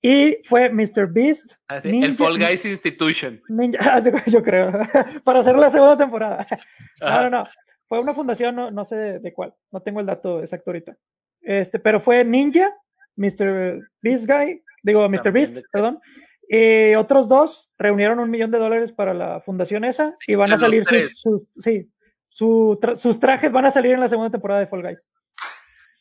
Y 0.00 0.38
fue 0.44 0.70
Mr. 0.70 1.08
Beast. 1.10 1.52
Ah, 1.68 1.80
el 1.82 2.14
Fall 2.14 2.38
Guys 2.38 2.64
Institution. 2.64 3.40
Ah, 3.80 4.00
yo 4.26 4.42
creo. 4.42 4.72
para 5.24 5.40
hacer 5.40 5.56
la 5.56 5.70
segunda 5.70 5.96
temporada. 5.96 6.46
No, 7.00 7.22
no, 7.22 7.30
no. 7.30 7.44
Fue 7.88 8.00
una 8.00 8.12
fundación, 8.12 8.54
no, 8.54 8.70
no 8.70 8.84
sé 8.84 8.96
de, 8.96 9.32
cuál. 9.32 9.54
No 9.72 9.80
tengo 9.80 10.00
el 10.00 10.06
dato 10.06 10.40
exacto 10.40 10.70
ahorita. 10.70 10.96
Este, 11.42 11.78
pero 11.78 12.00
fue 12.00 12.24
Ninja, 12.24 12.72
Mr. 13.16 13.80
Beast 14.02 14.26
Guy, 14.26 14.62
digo, 14.82 15.08
Mr. 15.08 15.32
Beast, 15.32 15.58
perdón. 15.72 16.00
Y 16.48 16.94
otros 16.94 17.28
dos 17.28 17.70
reunieron 17.78 18.20
un 18.20 18.30
millón 18.30 18.50
de 18.50 18.58
dólares 18.58 18.92
para 18.92 19.12
la 19.12 19.40
fundación 19.40 19.84
esa 19.84 20.16
y 20.26 20.34
van 20.34 20.52
a 20.52 20.56
salir 20.56 20.84
sus, 21.14 21.42
sí, 21.58 21.90
sus 22.30 23.20
trajes 23.20 23.52
van 23.52 23.66
a 23.66 23.70
salir 23.70 23.92
en 23.92 24.00
la 24.00 24.08
segunda 24.08 24.30
temporada 24.30 24.60
de 24.60 24.66
Fall 24.66 24.82
Guys. 24.82 25.04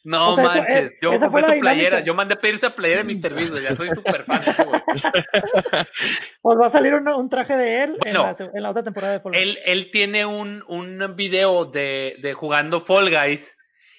No 0.03 0.37
manches, 0.37 0.85
eh, 0.85 0.97
yo 1.01 1.11
esa 1.11 1.29
fue 1.29 1.43
su 1.43 1.59
playera, 1.59 1.99
yo 1.99 2.13
mandé 2.13 2.37
pedir 2.37 2.55
esa 2.55 2.73
playera 2.73 3.03
de 3.03 3.13
Mr. 3.13 3.33
Beast, 3.33 3.55
ya 3.61 3.75
soy 3.75 3.89
súper 3.89 4.23
fan. 4.23 4.41
pues 6.41 6.57
va 6.57 6.67
a 6.67 6.69
salir 6.69 6.93
un, 6.93 7.29
traje 7.29 7.57
de 7.57 7.83
él 7.83 7.97
en, 8.05 8.13
la, 8.13 8.69
otra 8.69 8.83
temporada 8.83 9.13
de 9.13 9.19
Fall 9.19 9.33
Guys. 9.33 9.43
Él, 9.43 9.57
él 9.65 9.91
tiene 9.91 10.25
un, 10.25 10.63
un 10.69 11.15
video 11.17 11.65
de, 11.65 12.15
de 12.21 12.33
jugando 12.33 12.79
Fall 12.79 13.09
Guys 13.09 13.56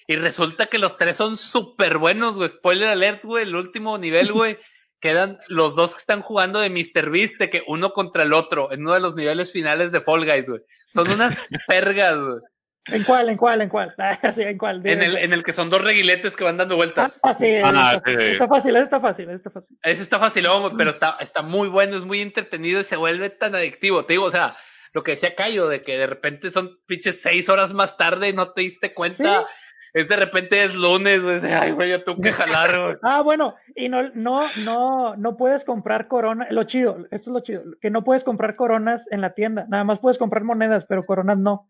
y 0.09 0.15
resulta 0.15 0.65
que 0.65 0.79
los 0.79 0.97
tres 0.97 1.17
son 1.17 1.37
súper 1.37 1.99
buenos, 1.99 2.35
güey. 2.35 2.49
Spoiler 2.49 2.89
alert, 2.89 3.23
güey. 3.23 3.43
El 3.43 3.55
último 3.55 3.95
nivel, 3.99 4.33
güey. 4.33 4.57
quedan 4.99 5.37
los 5.49 5.75
dos 5.75 5.93
que 5.93 5.99
están 5.99 6.23
jugando 6.23 6.59
de 6.59 6.71
Mr. 6.71 7.11
Beast, 7.11 7.35
de 7.37 7.51
que 7.51 7.61
uno 7.67 7.93
contra 7.93 8.23
el 8.23 8.33
otro, 8.33 8.71
en 8.71 8.81
uno 8.81 8.95
de 8.95 9.01
los 9.01 9.13
niveles 9.13 9.51
finales 9.51 9.91
de 9.91 10.01
Fall 10.01 10.25
Guys, 10.25 10.49
güey. 10.49 10.61
Son 10.87 11.07
unas 11.11 11.47
pergas, 11.67 12.17
güey. 12.17 12.39
¿En 12.87 13.03
cuál? 13.03 13.29
¿En 13.29 13.37
cuál? 13.37 13.61
¿En 13.61 13.69
cuál? 13.69 13.93
Ah, 13.99 14.33
sí, 14.33 14.41
¿En 14.41 14.57
cuál? 14.57 14.81
En 14.83 15.03
el, 15.03 15.15
en 15.15 15.31
el 15.31 15.43
que 15.43 15.53
son 15.53 15.69
dos 15.69 15.83
reguiletes 15.83 16.35
que 16.35 16.43
van 16.43 16.57
dando 16.57 16.75
vueltas. 16.75 17.19
Ah, 17.21 17.35
sí, 17.35 17.57
ah, 17.63 18.01
está, 18.03 18.47
fácil, 18.47 18.75
está 18.77 18.99
fácil, 18.99 19.29
está 19.29 19.51
fácil. 19.51 19.77
Ese 19.83 20.01
está 20.01 20.17
fácil, 20.17 20.47
pero 20.75 20.89
está, 20.89 21.17
está 21.19 21.43
muy 21.43 21.69
bueno, 21.69 21.95
es 21.95 22.03
muy 22.03 22.21
entretenido 22.21 22.81
y 22.81 22.83
se 22.83 22.95
vuelve 22.95 23.29
tan 23.29 23.53
adictivo. 23.53 24.05
Te 24.05 24.13
digo, 24.13 24.25
o 24.25 24.31
sea, 24.31 24.57
lo 24.91 25.03
que 25.03 25.11
decía 25.11 25.35
Cayo, 25.35 25.67
de 25.67 25.83
que 25.83 25.99
de 25.99 26.07
repente 26.07 26.49
son 26.49 26.79
pinches 26.87 27.21
seis 27.21 27.47
horas 27.47 27.73
más 27.75 27.95
tarde 27.95 28.29
y 28.29 28.33
no 28.33 28.53
te 28.53 28.61
diste 28.61 28.95
cuenta 28.95 29.45
es 29.93 30.07
de 30.07 30.15
repente 30.15 30.63
es 30.63 30.75
lunes, 30.75 31.23
güey, 31.23 31.39
ay, 31.45 31.71
güey, 31.71 31.89
yo 31.89 32.03
tengo 32.03 32.21
que 32.21 32.31
jalar, 32.31 32.79
güey. 32.79 32.95
ah, 33.03 33.21
bueno, 33.21 33.55
y 33.75 33.89
no, 33.89 34.09
no, 34.13 34.39
no, 34.63 35.15
no 35.15 35.37
puedes 35.37 35.65
comprar 35.65 36.07
corona, 36.07 36.47
lo 36.51 36.63
chido, 36.63 37.05
esto 37.11 37.29
es 37.29 37.33
lo 37.33 37.39
chido, 37.41 37.59
que 37.81 37.89
no 37.89 38.03
puedes 38.03 38.23
comprar 38.23 38.55
coronas 38.55 39.07
en 39.11 39.21
la 39.21 39.33
tienda, 39.33 39.65
nada 39.69 39.83
más 39.83 39.99
puedes 39.99 40.17
comprar 40.17 40.43
monedas, 40.43 40.85
pero 40.85 41.05
coronas 41.05 41.37
no. 41.37 41.67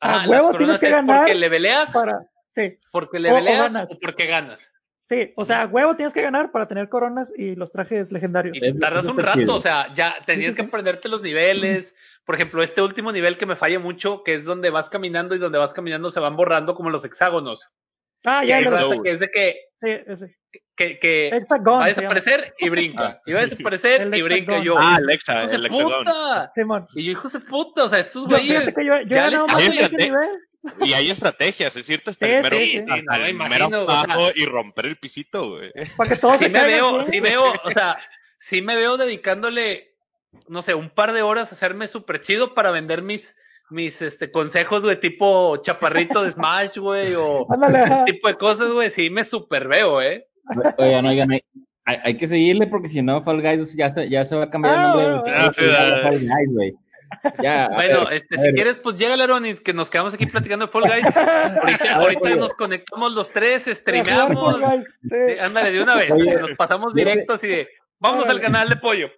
Ah, 0.00 0.24
huevo 0.26 0.56
tienes 0.56 0.78
que 0.78 0.88
ganar. 0.88 1.20
Porque 1.20 1.34
le 1.34 1.48
veleas. 1.48 1.90
Para, 1.90 2.26
sí. 2.50 2.78
Porque 2.90 3.18
le 3.18 3.32
veleas 3.32 3.74
o, 3.74 3.98
porque 4.00 4.26
ganas. 4.26 4.60
Sí, 5.04 5.32
o 5.36 5.44
sea, 5.44 5.66
huevo 5.66 5.96
tienes 5.96 6.14
que 6.14 6.22
ganar 6.22 6.52
para 6.52 6.68
tener 6.68 6.88
coronas 6.88 7.32
y 7.36 7.56
los 7.56 7.72
trajes 7.72 8.12
legendarios. 8.12 8.56
Y 8.56 8.78
tardas 8.78 9.04
un 9.06 9.18
rato, 9.18 9.56
o 9.56 9.60
sea, 9.60 9.92
ya 9.92 10.14
tenías 10.24 10.54
que 10.54 10.62
aprenderte 10.62 11.08
los 11.08 11.20
niveles, 11.20 11.94
por 12.24 12.34
ejemplo, 12.34 12.62
este 12.62 12.82
último 12.82 13.12
nivel 13.12 13.36
que 13.38 13.46
me 13.46 13.56
falla 13.56 13.78
mucho, 13.78 14.22
que 14.24 14.34
es 14.34 14.44
donde 14.44 14.70
vas 14.70 14.88
caminando 14.88 15.34
y 15.34 15.38
donde 15.38 15.58
vas 15.58 15.72
caminando 15.72 16.10
se 16.10 16.20
van 16.20 16.36
borrando 16.36 16.74
como 16.74 16.90
los 16.90 17.04
hexágonos. 17.04 17.68
Ah, 18.24 18.44
ya, 18.44 18.60
ya. 18.60 18.70
Que 19.02 19.10
es 19.10 19.20
de 19.20 19.30
que, 19.30 19.56
que, 20.76 20.98
que 20.98 21.46
va 21.66 21.84
a 21.84 21.88
desaparecer 21.88 22.54
y 22.58 22.68
brinca. 22.68 23.20
Y 23.26 23.32
va 23.32 23.40
a 23.40 23.46
desaparecer 23.46 24.10
y 24.14 24.22
brinca 24.22 24.62
yo. 24.62 24.76
Ah, 24.78 24.96
Alexa, 24.96 25.44
el 25.44 25.66
hexagón. 25.66 26.06
Y 26.94 27.04
yo, 27.04 27.12
hijo 27.12 27.28
de 27.28 27.40
puta, 27.40 27.84
o 27.84 27.88
sea, 27.88 28.00
estos 28.00 28.26
güeyes. 28.26 28.74
yo, 28.76 29.00
ya 29.06 29.28
les 29.28 29.40
ese 29.78 29.96
nivel 29.96 30.28
Y 30.82 30.92
hay 30.92 31.10
estrategias, 31.10 31.74
es 31.76 31.86
cierto, 31.86 32.10
hasta 32.10 32.26
el 32.26 33.34
mero, 33.34 33.66
y 34.34 34.44
romper 34.44 34.86
el 34.86 34.96
pisito, 34.96 35.50
güey. 35.50 35.72
Para 35.96 36.10
que 36.10 36.16
todos 36.16 36.38
sí 36.38 36.48
me 36.48 36.64
veo, 36.64 37.02
sí 37.04 37.20
veo, 37.20 37.44
o 37.64 37.70
sea, 37.70 37.96
sí 38.38 38.60
me 38.60 38.76
veo 38.76 38.96
dedicándole, 38.96 39.89
no 40.48 40.62
sé, 40.62 40.74
un 40.74 40.90
par 40.90 41.12
de 41.12 41.22
horas 41.22 41.52
hacerme 41.52 41.88
súper 41.88 42.20
chido 42.20 42.54
para 42.54 42.70
vender 42.70 43.02
mis, 43.02 43.36
mis 43.70 44.02
este, 44.02 44.30
consejos, 44.30 44.84
güey, 44.84 44.98
tipo 44.98 45.56
chaparrito 45.58 46.22
de 46.22 46.30
Smash, 46.30 46.78
güey, 46.78 47.14
o 47.14 47.46
ese 47.92 48.04
tipo 48.06 48.28
de 48.28 48.36
cosas, 48.36 48.72
güey, 48.72 48.90
sí 48.90 49.10
me 49.10 49.24
súper 49.24 49.68
veo, 49.68 50.00
eh. 50.02 50.26
Oigan, 50.78 51.06
oigan, 51.06 51.30
hay, 51.32 51.42
hay, 51.84 52.16
que 52.16 52.26
seguirle 52.26 52.66
porque 52.66 52.88
si 52.88 53.02
no, 53.02 53.22
Fall 53.22 53.42
Guys 53.42 53.74
ya, 53.74 53.92
ya 54.04 54.24
se 54.24 54.36
va 54.36 54.44
a 54.44 54.50
cambiar 54.50 54.74
el 54.74 54.82
nombre 54.82 55.32
de, 55.32 55.52
Fall 56.02 56.18
Guys, 56.18 56.54
güey. 56.54 56.74
Ya, 57.42 57.68
bueno, 57.74 58.08
este, 58.08 58.38
si 58.38 58.52
quieres, 58.52 58.76
pues 58.76 58.96
llega 58.96 59.14
Aaron 59.14 59.44
y 59.44 59.54
que 59.54 59.72
nos 59.72 59.90
quedamos 59.90 60.14
aquí 60.14 60.26
platicando 60.26 60.66
de 60.66 60.72
Fall 60.72 60.84
Guys. 60.84 61.16
Ahorita, 61.60 61.94
ahorita 61.96 62.36
nos 62.36 62.54
conectamos 62.54 63.12
los 63.12 63.30
tres, 63.30 63.64
streameamos. 63.66 64.60
Sí. 65.02 65.38
ándale, 65.40 65.72
de 65.72 65.82
una 65.82 65.96
vez. 65.96 66.10
nos 66.40 66.52
pasamos 66.52 66.94
directos 66.94 67.42
y 67.44 67.48
de, 67.48 67.68
vamos 67.98 68.26
al 68.26 68.40
canal 68.40 68.68
de 68.68 68.76
pollo. 68.76 69.08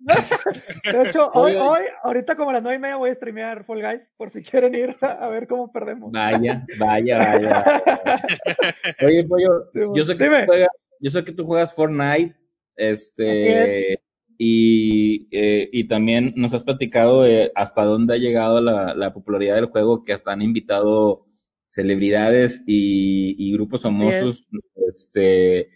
De 0.00 1.02
hecho, 1.08 1.30
hoy, 1.34 1.54
hoy, 1.54 1.82
ahorita 2.02 2.36
como 2.36 2.50
a 2.50 2.54
las 2.54 2.62
nueve 2.62 2.78
y 2.78 2.80
media 2.80 2.96
voy 2.96 3.10
a 3.10 3.14
streamear 3.14 3.64
Fall 3.64 3.82
Guys, 3.82 4.08
por 4.16 4.30
si 4.30 4.42
quieren 4.42 4.74
ir 4.74 4.96
a 5.00 5.28
ver 5.28 5.46
cómo 5.46 5.70
perdemos. 5.70 6.10
Vaya, 6.10 6.64
vaya, 6.78 7.18
vaya. 7.18 7.64
Oye, 9.06 9.24
pollo, 9.24 9.70
yo 9.94 10.04
sé 10.04 10.16
que 10.16 10.24
tú 10.24 10.46
juegas, 10.46 10.68
yo 11.00 11.10
sé 11.10 11.24
que 11.24 11.32
tú 11.32 11.44
juegas 11.44 11.74
Fortnite, 11.74 12.34
este, 12.76 14.00
y, 14.38 15.28
eh, 15.32 15.68
y 15.70 15.84
también 15.84 16.32
nos 16.36 16.54
has 16.54 16.64
platicado 16.64 17.22
de 17.22 17.52
hasta 17.54 17.84
dónde 17.84 18.14
ha 18.14 18.18
llegado 18.18 18.60
la, 18.60 18.94
la 18.94 19.12
popularidad 19.12 19.56
del 19.56 19.66
juego, 19.66 20.02
que 20.04 20.14
hasta 20.14 20.32
han 20.32 20.42
invitado 20.42 21.26
celebridades 21.68 22.62
y, 22.66 23.36
y 23.38 23.52
grupos 23.52 23.82
famosos, 23.82 24.46
este, 24.88 25.68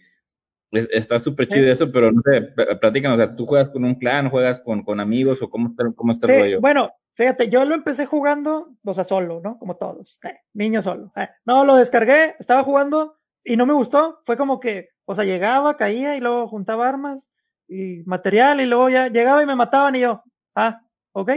está 0.75 1.19
súper 1.19 1.47
chido 1.47 1.71
eso, 1.71 1.91
pero 1.91 2.11
no 2.11 2.21
sé, 2.23 2.41
platícanos, 2.79 3.17
o 3.17 3.21
sea, 3.23 3.35
¿tú 3.35 3.45
juegas 3.45 3.69
con 3.69 3.83
un 3.85 3.95
clan, 3.95 4.29
juegas 4.29 4.59
con, 4.59 4.83
con 4.83 4.99
amigos 4.99 5.41
o 5.41 5.49
cómo 5.49 5.69
está, 5.69 5.85
cómo 5.95 6.11
está 6.11 6.33
el 6.33 6.41
rollo? 6.41 6.61
Bueno, 6.61 6.91
fíjate, 7.13 7.49
yo 7.49 7.65
lo 7.65 7.75
empecé 7.75 8.05
jugando, 8.05 8.75
o 8.83 8.93
sea, 8.93 9.03
solo, 9.03 9.41
¿no? 9.43 9.57
Como 9.57 9.77
todos, 9.77 10.19
eh, 10.23 10.39
niño 10.53 10.81
solo. 10.81 11.11
Eh. 11.15 11.29
No, 11.45 11.65
lo 11.65 11.75
descargué, 11.75 12.35
estaba 12.39 12.63
jugando 12.63 13.17
y 13.43 13.57
no 13.57 13.65
me 13.65 13.73
gustó, 13.73 14.21
fue 14.25 14.37
como 14.37 14.59
que, 14.59 14.89
o 15.05 15.15
sea, 15.15 15.23
llegaba, 15.23 15.77
caía 15.77 16.15
y 16.15 16.19
luego 16.19 16.47
juntaba 16.47 16.87
armas 16.87 17.27
y 17.67 18.03
material 18.05 18.61
y 18.61 18.65
luego 18.65 18.89
ya 18.89 19.07
llegaba 19.07 19.43
y 19.43 19.45
me 19.45 19.55
mataban 19.55 19.95
y 19.95 20.01
yo, 20.01 20.23
ah, 20.55 20.81
ok, 21.13 21.31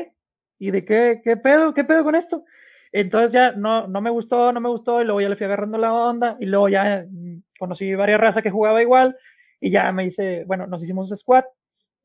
¿y 0.59 0.71
de 0.71 0.85
qué, 0.85 1.21
qué 1.23 1.37
pedo, 1.37 1.75
qué 1.75 1.85
pedo 1.85 2.05
con 2.05 2.15
esto? 2.15 2.45
Entonces 2.93 3.33
ya 3.33 3.53
no, 3.53 3.87
no 3.87 4.01
me 4.01 4.11
gustó, 4.11 4.53
no 4.53 4.61
me 4.61 4.69
gustó 4.69 5.01
y 5.01 5.05
luego 5.05 5.21
ya 5.21 5.29
le 5.29 5.37
fui 5.37 5.47
agarrando 5.47 5.79
la 5.79 5.93
onda 5.93 6.37
y 6.41 6.47
luego 6.47 6.69
ya 6.69 7.05
mm, 7.09 7.43
conocí 7.59 7.95
varias 7.95 8.21
razas 8.21 8.43
que 8.43 8.51
jugaba 8.51 8.83
igual 8.83 9.17
y 9.61 9.71
ya 9.71 9.91
me 9.93 10.07
hice, 10.07 10.45
bueno, 10.47 10.67
nos 10.67 10.83
hicimos 10.83 11.13
squad. 11.17 11.45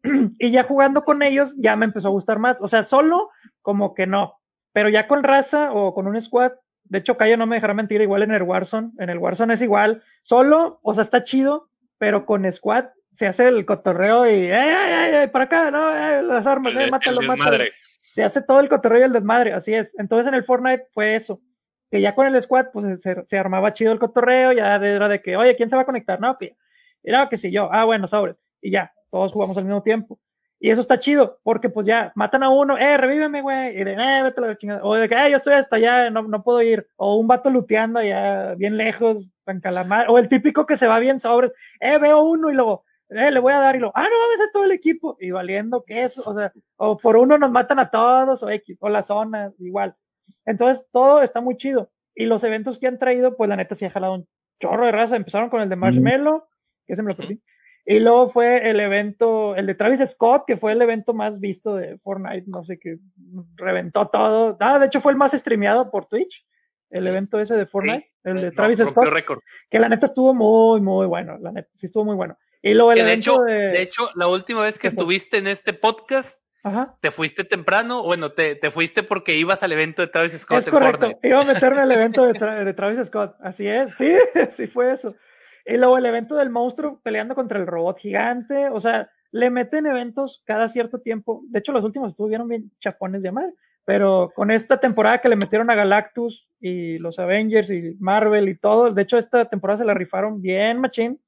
Y 0.40 0.52
ya 0.52 0.64
jugando 0.64 1.04
con 1.06 1.24
ellos 1.24 1.54
ya 1.58 1.76
me 1.76 1.86
empezó 1.86 2.10
a 2.10 2.12
gustar 2.12 2.40
más, 2.40 2.60
o 2.62 2.68
sea, 2.68 2.84
solo 2.84 3.30
como 3.62 3.94
que 3.94 4.08
no, 4.08 4.40
pero 4.74 4.90
ya 4.90 5.08
con 5.08 5.24
raza 5.24 5.72
o 5.72 5.94
con 5.94 6.08
un 6.08 6.20
squad, 6.20 6.52
de 6.84 7.00
hecho 7.00 7.16
Cayo 7.16 7.38
no 7.38 7.46
me 7.46 7.56
dejará 7.56 7.74
mentir, 7.74 8.02
igual 8.02 8.24
en 8.24 8.32
el 8.32 8.44
Warzone, 8.44 8.92
en 9.00 9.10
el 9.10 9.20
Warzone 9.20 9.54
es 9.54 9.62
igual, 9.62 10.04
solo, 10.24 10.80
o 10.84 10.94
sea, 10.94 11.04
está 11.04 11.24
chido, 11.24 11.70
pero 11.98 12.26
con 12.26 12.52
squad 12.52 12.86
se 13.16 13.28
hace 13.28 13.48
el 13.48 13.66
cotorreo 13.66 14.26
y, 14.26 14.48
¡eh, 14.48 14.52
eh, 14.52 15.24
eh, 15.24 15.28
para 15.28 15.46
acá, 15.46 15.72
no, 15.72 15.96
eh, 15.96 16.24
las 16.24 16.48
armas, 16.48 16.76
eh, 16.76 16.90
mátalo, 16.90 17.22
mátalo. 17.22 17.64
Se 18.02 18.24
hace 18.24 18.42
todo 18.42 18.60
el 18.60 18.70
cotorreo 18.70 19.02
y 19.02 19.04
el 19.04 19.14
desmadre, 19.14 19.54
así 19.54 19.74
es. 19.74 19.96
Entonces 19.98 20.28
en 20.28 20.36
el 20.36 20.44
Fortnite 20.44 20.86
fue 20.94 21.16
eso, 21.16 21.40
que 21.94 22.02
ya 22.02 22.16
con 22.16 22.26
el 22.26 22.42
squad, 22.42 22.72
pues 22.74 23.04
se, 23.04 23.24
se 23.28 23.38
armaba 23.38 23.76
chido 23.76 23.92
el 23.92 24.00
cotorreo, 24.00 24.52
ya 24.52 24.78
era 24.78 25.08
de 25.08 25.22
que, 25.22 25.38
oye, 25.38 25.56
¿quién 25.56 25.70
se 25.70 25.76
va 25.76 25.84
a 25.84 25.86
conectar? 25.86 26.20
No, 26.20 26.40
que, 26.40 26.56
era 27.04 27.30
que 27.30 27.38
si 27.38 27.52
yo, 27.52 27.70
ah, 27.72 27.86
bueno, 27.86 28.08
sobres, 28.08 28.36
y 28.64 28.72
ya, 28.72 28.92
todos 29.12 29.32
jugamos 29.32 29.56
al 29.58 29.66
mismo 29.66 29.84
tiempo. 29.84 30.20
Y 30.60 30.72
eso 30.72 30.82
está 30.82 31.00
chido, 31.00 31.40
porque 31.44 31.70
pues 31.70 31.86
ya 31.86 32.12
matan 32.16 32.42
a 32.42 32.50
uno, 32.50 32.80
eh, 32.80 32.98
revíveme, 32.98 33.44
güey, 33.44 33.80
y 33.80 33.84
de, 33.84 33.94
eh, 33.94 34.24
vete 34.24 34.42
la 34.42 34.58
chingada. 34.58 34.84
O 34.84 34.96
de 34.96 35.08
que, 35.08 35.14
eh, 35.14 35.30
yo 35.30 35.38
estoy 35.38 35.54
hasta 35.54 35.76
allá, 35.76 36.10
no, 36.10 36.24
no 36.24 36.42
puedo 36.42 36.64
ir. 36.64 36.88
O 36.96 37.18
un 37.18 37.28
vato 37.28 37.52
luteando 37.52 38.00
allá, 38.00 38.56
bien 38.56 38.76
lejos, 38.76 39.30
en 39.46 39.60
calamar. 39.60 40.10
O 40.10 40.18
el 40.18 40.30
típico 40.30 40.66
que 40.66 40.78
se 40.78 40.88
va 40.88 40.98
bien 40.98 41.20
sobres, 41.20 41.52
eh, 41.80 42.00
veo 42.00 42.24
uno 42.24 42.50
y 42.50 42.56
luego, 42.56 42.86
eh, 43.10 43.30
le 43.30 43.40
voy 43.40 43.54
a 43.54 43.60
dar 43.60 43.76
y 43.76 43.80
lo, 43.80 43.92
ah, 43.94 44.02
no 44.02 44.20
mames, 44.20 44.40
es 44.40 44.52
todo 44.52 44.64
el 44.64 44.72
equipo, 44.72 45.16
y 45.20 45.30
valiendo 45.30 45.84
que 45.84 46.06
eso, 46.06 46.24
o 46.26 46.34
sea, 46.34 46.52
o 46.78 46.98
por 46.98 47.18
uno 47.18 47.38
nos 47.38 47.52
matan 47.52 47.78
a 47.78 47.92
todos, 47.92 48.42
o 48.42 48.50
X, 48.50 48.78
o 48.80 48.90
la 48.90 49.04
zona, 49.04 49.52
igual. 49.60 49.96
Entonces, 50.46 50.86
todo 50.92 51.22
está 51.22 51.42
muy 51.42 51.58
chido. 51.58 51.92
Y 52.16 52.26
los 52.26 52.44
eventos 52.44 52.78
que 52.78 52.88
han 52.88 53.00
traído, 53.00 53.36
pues 53.36 53.50
la 53.50 53.56
neta 53.56 53.76
sí 53.76 53.86
ha 53.86 53.92
jalado 53.92 54.16
un 54.16 54.28
chorro 54.62 54.86
de 54.86 54.92
raza. 54.92 55.16
Empezaron 55.16 55.50
con 55.50 55.62
el 55.62 55.70
de 55.70 55.76
Marshmallow, 55.76 56.44
que 56.86 56.96
se 56.96 57.02
me 57.02 57.10
lo 57.10 57.18
perdí. 57.18 57.42
Y 57.86 58.00
luego 58.00 58.30
fue 58.30 58.70
el 58.70 58.80
evento, 58.80 59.56
el 59.56 59.66
de 59.66 59.76
Travis 59.76 60.00
Scott, 60.10 60.46
que 60.48 60.56
fue 60.56 60.72
el 60.72 60.82
evento 60.82 61.14
más 61.14 61.40
visto 61.40 61.76
de 61.76 61.98
Fortnite, 61.98 62.46
no 62.48 62.64
sé, 62.64 62.80
que 62.80 62.98
reventó 63.56 64.08
todo. 64.08 64.56
Ah, 64.60 64.80
de 64.80 64.86
hecho 64.86 65.02
fue 65.02 65.12
el 65.12 65.18
más 65.18 65.34
streameado 65.34 65.92
por 65.92 66.06
Twitch, 66.06 66.46
el 66.90 67.06
evento 67.08 67.40
ese 67.40 67.56
de 67.56 67.66
Fortnite, 67.66 68.10
el 68.24 68.40
de 68.40 68.52
Travis 68.52 68.80
Scott. 68.80 69.10
Que 69.70 69.80
la 69.80 69.90
neta 69.90 70.06
estuvo 70.06 70.34
muy, 70.34 70.80
muy 70.80 71.08
bueno, 71.08 71.38
la 71.40 71.52
neta, 71.52 71.70
sí 71.74 71.88
estuvo 71.88 72.06
muy 72.06 72.16
bueno. 72.16 72.38
Y 72.62 72.74
luego 72.74 72.94
el 72.94 73.00
de 73.06 73.14
hecho, 73.14 73.42
de... 73.42 73.82
hecho, 73.82 74.10
la 74.16 74.28
última 74.28 74.62
vez 74.62 74.80
que 74.80 74.88
estuviste 74.88 75.38
en 75.38 75.48
este 75.48 75.74
podcast, 75.74 76.40
te 77.02 77.12
fuiste 77.12 77.44
temprano, 77.44 78.04
bueno, 78.04 78.32
te, 78.32 78.56
te, 78.56 78.72
fuiste 78.72 79.04
porque 79.04 79.36
ibas 79.36 79.64
al 79.64 79.74
evento 79.74 80.02
de 80.02 80.08
Travis 80.08 80.32
Scott. 80.34 80.60
Es 80.60 80.70
correcto, 80.70 81.12
iba 81.22 81.42
a 81.42 81.46
meterme 81.46 81.82
al 81.82 81.92
evento 81.92 82.26
de, 82.26 82.34
de, 82.66 82.74
Travis 82.74 83.06
Scott, 83.08 83.36
así 83.42 83.68
es, 83.68 83.94
sí, 83.96 84.14
sí 84.56 84.68
fue 84.68 84.94
eso. 84.94 85.16
Y 85.66 85.78
luego 85.78 85.98
el 85.98 86.06
evento 86.06 86.36
del 86.36 86.50
monstruo 86.50 87.02
peleando 87.04 87.36
contra 87.36 87.60
el 87.60 87.68
robot 87.68 88.00
gigante, 88.00 88.70
o 88.70 88.80
sea, 88.80 89.10
le 89.32 89.50
meten 89.50 89.86
eventos 89.88 90.42
cada 90.46 90.70
cierto 90.70 91.00
tiempo. 91.00 91.42
De 91.50 91.60
hecho, 91.60 91.74
los 91.74 91.84
últimos 91.84 92.14
estuvieron 92.14 92.48
bien 92.48 92.72
chafones 92.80 93.22
de 93.24 93.32
madre, 93.32 93.54
pero 93.84 94.32
con 94.34 94.50
esta 94.50 94.80
temporada 94.80 95.20
que 95.20 95.30
le 95.30 95.36
metieron 95.36 95.70
a 95.70 95.76
Galactus 95.76 96.48
y 96.62 96.98
los 97.00 97.20
Avengers 97.20 97.70
y 97.72 97.98
Marvel 98.00 98.48
y 98.48 98.56
todo, 98.56 98.92
de 98.92 99.02
hecho, 99.02 99.18
esta 99.18 99.46
temporada 99.46 99.80
se 99.80 99.86
la 99.86 99.94
rifaron 99.94 100.42
bien, 100.42 100.80
machín 100.80 101.20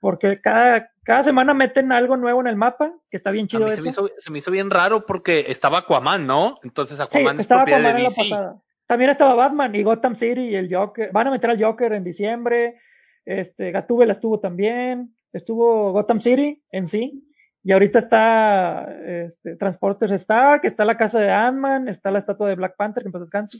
porque 0.00 0.40
cada, 0.40 0.90
cada 1.02 1.22
semana 1.22 1.54
meten 1.54 1.92
algo 1.92 2.16
nuevo 2.16 2.40
en 2.40 2.46
el 2.46 2.56
mapa, 2.56 2.92
que 3.10 3.16
está 3.16 3.30
bien 3.30 3.46
chido. 3.48 3.68
Se, 3.70 3.82
me 3.82 3.88
hizo, 3.88 4.10
se 4.18 4.30
me 4.30 4.38
hizo 4.38 4.50
bien 4.50 4.70
raro 4.70 5.06
porque 5.06 5.46
estaba 5.48 5.78
Aquaman, 5.78 6.26
¿no? 6.26 6.58
Entonces 6.62 7.00
Aquaman 7.00 7.40
estaba 7.40 7.62
Aquaman 7.62 7.96
en 7.96 8.02
la 8.04 8.10
pasada. 8.10 8.56
También 8.86 9.10
estaba 9.10 9.34
Batman 9.34 9.74
y 9.74 9.82
Gotham 9.82 10.14
City 10.14 10.42
y 10.42 10.54
el 10.54 10.72
Joker. 10.72 11.10
Van 11.12 11.26
a 11.26 11.30
meter 11.30 11.50
al 11.50 11.62
Joker 11.62 11.92
en 11.92 12.04
diciembre. 12.04 12.76
Este, 13.24 13.72
Gatúbela 13.72 14.12
estuvo 14.12 14.38
también. 14.38 15.14
Estuvo 15.32 15.92
Gotham 15.92 16.20
City 16.20 16.62
en 16.70 16.86
sí. 16.86 17.26
Y 17.64 17.72
ahorita 17.72 17.98
está 17.98 18.88
este, 19.04 19.56
Transporters 19.56 20.12
Star, 20.12 20.60
que 20.60 20.68
está 20.68 20.84
la 20.84 20.96
casa 20.96 21.18
de 21.18 21.32
Ant-Man, 21.32 21.88
está 21.88 22.12
la 22.12 22.18
estatua 22.18 22.48
de 22.48 22.54
Black 22.54 22.76
Panther, 22.76 23.02
que 23.02 23.08
en 23.08 23.12
paz 23.12 23.22
descanse. 23.22 23.58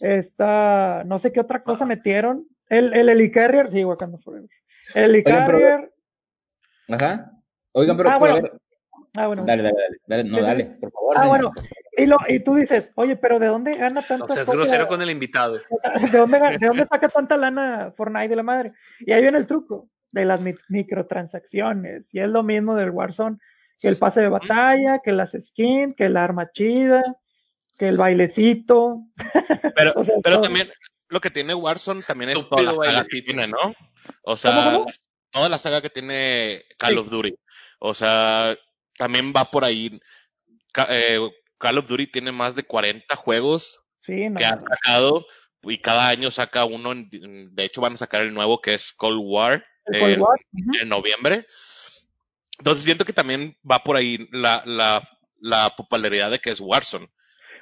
Está, 0.00 1.04
no 1.06 1.18
sé 1.18 1.32
qué 1.32 1.40
otra 1.40 1.62
cosa 1.62 1.86
metieron. 1.86 2.46
El, 2.68 2.92
el 2.92 3.08
Helicarrier, 3.08 3.70
sí, 3.70 3.82
Wakanda 3.82 4.18
Forever. 4.18 4.50
El 4.94 5.16
Icarrier. 5.16 5.92
Ajá. 6.88 7.32
Oigan, 7.72 7.96
pero. 7.96 8.10
Ah, 8.10 8.18
bueno. 8.18 8.48
Ah, 9.16 9.26
bueno. 9.26 9.44
Dale, 9.44 9.62
dale, 9.62 9.76
dale. 10.06 10.24
No, 10.24 10.40
dale, 10.40 10.64
por 10.80 10.90
favor. 10.90 11.16
Ah, 11.16 11.28
bueno. 11.28 11.52
Y, 11.96 12.06
lo, 12.06 12.18
y 12.28 12.40
tú 12.40 12.56
dices, 12.56 12.90
oye, 12.96 13.16
pero 13.16 13.38
¿de 13.38 13.46
dónde 13.46 13.72
gana 13.72 14.02
tanta 14.02 14.24
O 14.24 14.28
sea, 14.28 14.42
es 14.42 14.50
grosero 14.50 14.88
con 14.88 15.00
el 15.00 15.10
invitado. 15.10 15.54
¿De 16.12 16.18
dónde, 16.18 16.40
¿De 16.58 16.66
dónde 16.66 16.86
saca 16.86 17.08
tanta 17.08 17.36
lana 17.36 17.92
Fortnite 17.96 18.28
de 18.28 18.36
la 18.36 18.42
madre? 18.42 18.72
Y 19.00 19.12
ahí 19.12 19.22
viene 19.22 19.38
el 19.38 19.46
truco 19.46 19.88
de 20.10 20.24
las 20.24 20.40
microtransacciones. 20.68 22.12
Y 22.12 22.20
es 22.20 22.28
lo 22.28 22.42
mismo 22.42 22.74
del 22.74 22.90
Warzone, 22.90 23.38
que 23.78 23.88
el 23.88 23.96
pase 23.96 24.22
de 24.22 24.28
batalla, 24.28 25.00
que 25.00 25.12
las 25.12 25.32
skins, 25.38 25.94
que 25.96 26.08
la 26.08 26.24
arma 26.24 26.50
chida, 26.50 27.02
que 27.78 27.88
el 27.88 27.96
bailecito. 27.96 29.02
Pero, 29.76 29.94
pero 30.24 30.40
también, 30.40 30.68
lo 31.14 31.20
que 31.20 31.30
tiene 31.30 31.54
Warzone 31.54 32.02
también 32.02 32.30
es 32.30 32.48
toda 32.48 32.62
la 32.62 32.74
saga 32.74 33.04
que 33.08 33.22
tiene, 33.22 33.46
¿no? 33.46 33.72
O 34.24 34.36
sea, 34.36 34.84
toda 35.30 35.48
la 35.48 35.58
saga 35.58 35.80
que 35.80 35.88
tiene 35.88 36.64
Call 36.76 36.98
of 36.98 37.08
Duty. 37.08 37.32
O 37.78 37.94
sea, 37.94 38.58
también 38.98 39.32
va 39.34 39.44
por 39.44 39.64
ahí. 39.64 40.00
Eh, 40.88 41.20
Call 41.56 41.78
of 41.78 41.86
Duty 41.86 42.08
tiene 42.08 42.32
más 42.32 42.56
de 42.56 42.64
40 42.64 43.14
juegos 43.14 43.78
que 44.04 44.44
ha 44.44 44.58
sacado 44.58 45.24
y 45.62 45.78
cada 45.78 46.08
año 46.08 46.32
saca 46.32 46.64
uno. 46.64 46.92
De 46.96 47.64
hecho, 47.64 47.80
van 47.80 47.94
a 47.94 47.98
sacar 47.98 48.22
el 48.22 48.34
nuevo 48.34 48.60
que 48.60 48.74
es 48.74 48.92
Cold 48.92 49.20
War, 49.22 49.64
en 49.86 50.88
noviembre. 50.88 51.46
Entonces 52.58 52.84
siento 52.84 53.04
que 53.04 53.12
también 53.12 53.56
va 53.70 53.84
por 53.84 53.96
ahí 53.96 54.28
la, 54.32 54.64
la, 54.66 55.00
la 55.38 55.70
popularidad 55.76 56.32
de 56.32 56.40
que 56.40 56.50
es 56.50 56.60
Warzone. 56.60 57.08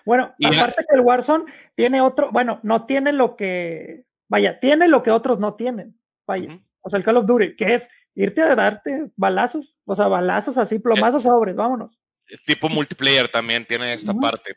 Bueno, 0.05 0.35
aparte 0.45 0.85
que 0.89 0.97
el 0.97 1.01
Warzone 1.01 1.45
tiene 1.75 2.01
otro, 2.01 2.31
bueno, 2.33 2.61
no 2.63 2.87
tiene 2.87 3.13
lo 3.13 3.37
que, 3.37 4.05
vaya, 4.29 4.61
tiene 4.61 4.89
lo 4.89 5.03
que 5.03 5.11
otros 5.11 5.39
no 5.39 5.55
tienen, 5.55 5.99
vaya. 6.27 6.59
O 6.81 6.91
sea, 6.91 6.99
el 6.99 7.05
Call 7.05 7.19
of 7.19 7.27
Duty, 7.27 7.57
que 7.57 7.75
es 7.75 7.89
irte 8.15 8.43
a 8.43 8.55
darte 8.55 9.11
balazos, 9.17 9.75
o 9.85 9.95
sea, 9.95 10.09
balazos 10.09 10.59
así, 10.59 10.79
plomazos 10.79 11.25
eh, 11.25 11.29
sobres, 11.29 11.57
vámonos. 11.57 11.99
Tipo 12.47 12.69
multiplayer 12.69 13.29
también 13.29 13.67
tiene 13.67 13.93
esta 13.93 14.15
parte. 14.15 14.57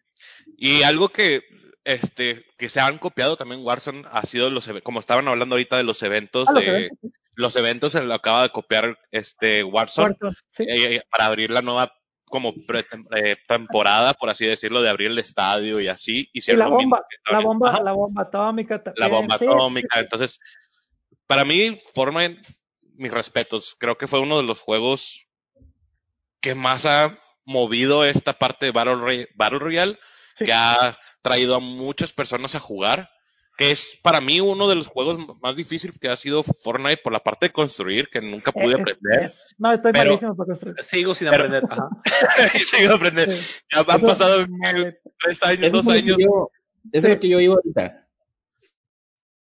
Y 0.57 0.83
algo 0.83 1.09
que 1.09 1.43
este, 1.85 2.45
que 2.57 2.67
se 2.67 2.79
han 2.79 2.97
copiado 2.97 3.37
también 3.37 3.63
Warzone 3.63 4.03
ha 4.11 4.23
sido 4.23 4.49
los, 4.49 4.69
como 4.83 4.99
estaban 4.99 5.27
hablando 5.27 5.55
ahorita 5.55 5.77
de 5.77 5.83
los 5.83 6.01
eventos, 6.03 6.49
ah, 6.49 6.53
de, 6.59 6.89
los 7.35 7.55
eventos, 7.55 7.91
se 7.91 8.03
lo 8.03 8.13
acaba 8.13 8.43
de 8.43 8.49
copiar 8.49 8.97
este 9.11 9.63
Warzone, 9.63 10.15
eh, 10.59 11.01
para 11.11 11.27
abrir 11.27 11.51
la 11.51 11.61
nueva 11.61 11.93
como 12.25 12.53
eh, 13.15 13.35
temporada, 13.47 14.13
por 14.13 14.29
así 14.29 14.45
decirlo, 14.45 14.81
de 14.81 14.89
abrir 14.89 15.11
el 15.11 15.19
estadio 15.19 15.79
y 15.79 15.87
así. 15.87 16.29
y 16.33 16.41
la 16.53 16.67
bomba, 16.67 17.05
la 17.31 17.39
bomba, 17.39 17.81
la 17.81 17.91
bomba 17.91 18.23
atómica 18.23 18.81
La 18.95 19.07
bomba 19.07 19.35
atómica, 19.35 19.99
entonces, 19.99 20.39
para 21.27 21.45
mí, 21.45 21.77
forma 21.93 22.21
mis 22.97 23.11
respetos, 23.11 23.75
creo 23.77 23.97
que 23.97 24.07
fue 24.07 24.19
uno 24.19 24.37
de 24.37 24.43
los 24.43 24.59
juegos 24.59 25.27
que 26.39 26.55
más 26.55 26.85
ha 26.85 27.17
movido 27.45 28.05
esta 28.05 28.33
parte 28.33 28.67
de 28.67 28.71
Battle, 28.71 29.27
Battle 29.35 29.59
Royale, 29.59 29.99
que 30.37 30.51
ha 30.51 30.97
traído 31.21 31.55
a 31.55 31.59
muchas 31.59 32.11
personas 32.11 32.55
a 32.55 32.59
jugar 32.59 33.09
que 33.57 33.71
es 33.71 33.97
para 34.01 34.19
mí 34.19 34.41
uno 34.41 34.67
de 34.67 34.75
los 34.75 34.87
juegos 34.87 35.19
más 35.41 35.55
difíciles 35.55 35.97
que 35.97 36.09
ha 36.09 36.17
sido 36.17 36.43
Fortnite 36.43 37.01
por 37.03 37.13
la 37.13 37.23
parte 37.23 37.47
de 37.47 37.53
construir, 37.53 38.09
que 38.09 38.21
nunca 38.21 38.51
pude 38.51 38.75
aprender. 38.75 39.31
no, 39.57 39.73
estoy 39.73 39.93
malísimo 39.93 40.35
para 40.35 40.47
construir. 40.47 40.75
Sigo 40.83 41.15
sin 41.15 41.29
aprender. 41.29 41.63
sigo 42.69 42.93
aprender. 42.93 43.29
Ya 43.73 43.85
han 43.87 44.01
pasado 44.01 44.45
tres 45.23 45.43
años, 45.43 45.71
dos 45.71 45.87
años. 45.87 46.17
eso 46.19 46.49
es 46.91 47.03
lo 47.03 47.19
que 47.19 47.29
yo 47.29 47.39
iba 47.39 47.55
ahorita. 47.55 48.01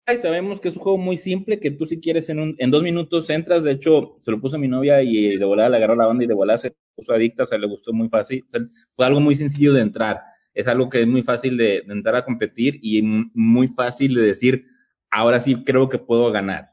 Y 0.08 0.18
sabemos 0.18 0.60
que 0.60 0.68
es 0.68 0.76
un 0.76 0.82
juego 0.82 0.98
muy 0.98 1.16
simple, 1.16 1.58
que 1.58 1.72
tú 1.72 1.84
si 1.84 1.98
quieres 1.98 2.28
en, 2.28 2.38
un, 2.38 2.54
en 2.58 2.70
dos 2.70 2.84
minutos 2.84 3.28
entras, 3.28 3.64
de 3.64 3.72
hecho, 3.72 4.18
se 4.20 4.30
lo 4.30 4.40
puso 4.40 4.54
a 4.54 4.58
mi 4.60 4.68
novia 4.68 5.02
y 5.02 5.36
de 5.36 5.44
volada 5.44 5.68
le 5.68 5.78
agarró 5.78 5.96
la 5.96 6.06
banda 6.06 6.22
y 6.22 6.28
de 6.28 6.34
volada 6.34 6.58
se 6.58 6.76
puso 6.94 7.12
adicta, 7.12 7.42
o 7.42 7.46
sea, 7.46 7.58
le 7.58 7.66
gustó 7.66 7.92
muy 7.92 8.08
fácil, 8.08 8.44
fue 8.92 9.04
algo 9.04 9.18
muy 9.18 9.34
sencillo 9.34 9.72
de 9.72 9.80
entrar 9.80 10.22
es 10.56 10.66
algo 10.66 10.88
que 10.88 11.02
es 11.02 11.06
muy 11.06 11.22
fácil 11.22 11.56
de, 11.56 11.84
entrar 11.86 12.16
a 12.16 12.24
competir 12.24 12.80
y 12.82 13.02
muy 13.02 13.68
fácil 13.68 14.14
de 14.14 14.22
decir, 14.22 14.64
ahora 15.10 15.38
sí 15.38 15.62
creo 15.64 15.88
que 15.88 15.98
puedo 15.98 16.32
ganar. 16.32 16.70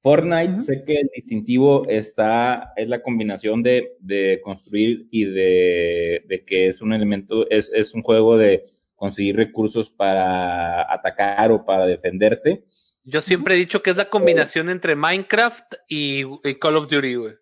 Fortnite, 0.00 0.60
sé 0.60 0.84
que 0.84 1.00
el 1.00 1.10
distintivo 1.14 1.86
está, 1.88 2.72
es 2.76 2.88
la 2.88 3.02
combinación 3.02 3.62
de, 3.62 4.40
construir 4.44 5.08
y 5.10 5.24
de, 5.24 6.44
que 6.46 6.68
es 6.68 6.80
un 6.80 6.92
elemento, 6.92 7.48
es, 7.50 7.72
es 7.74 7.92
un 7.92 8.02
juego 8.02 8.36
de 8.38 8.64
conseguir 8.94 9.36
recursos 9.36 9.90
para 9.90 10.92
atacar 10.92 11.50
o 11.50 11.64
para 11.64 11.86
defenderte. 11.86 12.64
Yo 13.02 13.20
siempre 13.20 13.54
he 13.54 13.58
dicho 13.58 13.82
que 13.82 13.90
es 13.90 13.96
la 13.96 14.08
combinación 14.08 14.70
entre 14.70 14.94
Minecraft 14.94 15.74
y, 15.88 16.22
Call 16.60 16.76
of 16.76 16.88
Duty, 16.88 17.14
güey. 17.16 17.34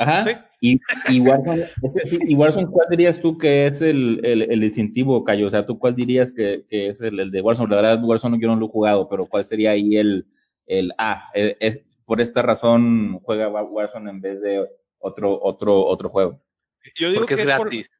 Ajá. 0.00 0.48
Y, 0.62 0.80
y, 1.08 1.20
Warzone, 1.20 2.66
¿cuál 2.70 2.86
dirías 2.90 3.20
tú 3.20 3.36
que 3.36 3.66
es 3.66 3.82
el, 3.82 4.20
el, 4.24 4.60
distintivo, 4.60 5.24
Cayo? 5.24 5.46
O 5.46 5.50
sea, 5.50 5.66
¿tú 5.66 5.78
cuál 5.78 5.94
dirías 5.94 6.32
que, 6.32 6.64
que 6.68 6.88
es 6.88 7.02
el, 7.02 7.20
el, 7.20 7.30
de 7.30 7.42
Warzone? 7.42 7.68
La 7.68 7.82
verdad, 7.82 8.02
Warzone 8.02 8.38
yo 8.40 8.48
no 8.48 8.56
lo 8.56 8.66
he 8.66 8.70
jugado, 8.70 9.10
pero 9.10 9.26
¿cuál 9.26 9.44
sería 9.44 9.72
ahí 9.72 9.98
el, 9.98 10.26
el 10.66 10.92
ah, 10.96 11.28
es, 11.34 11.80
por 12.06 12.22
esta 12.22 12.40
razón 12.40 13.20
juega 13.22 13.48
Warzone 13.48 14.08
en 14.08 14.22
vez 14.22 14.40
de 14.40 14.66
otro, 14.98 15.38
otro, 15.42 15.84
otro 15.84 16.08
juego? 16.08 16.40
Yo 16.96 17.10
digo 17.10 17.20
Porque 17.20 17.36
que 17.36 17.42
es 17.42 17.46
gratis. 17.46 17.90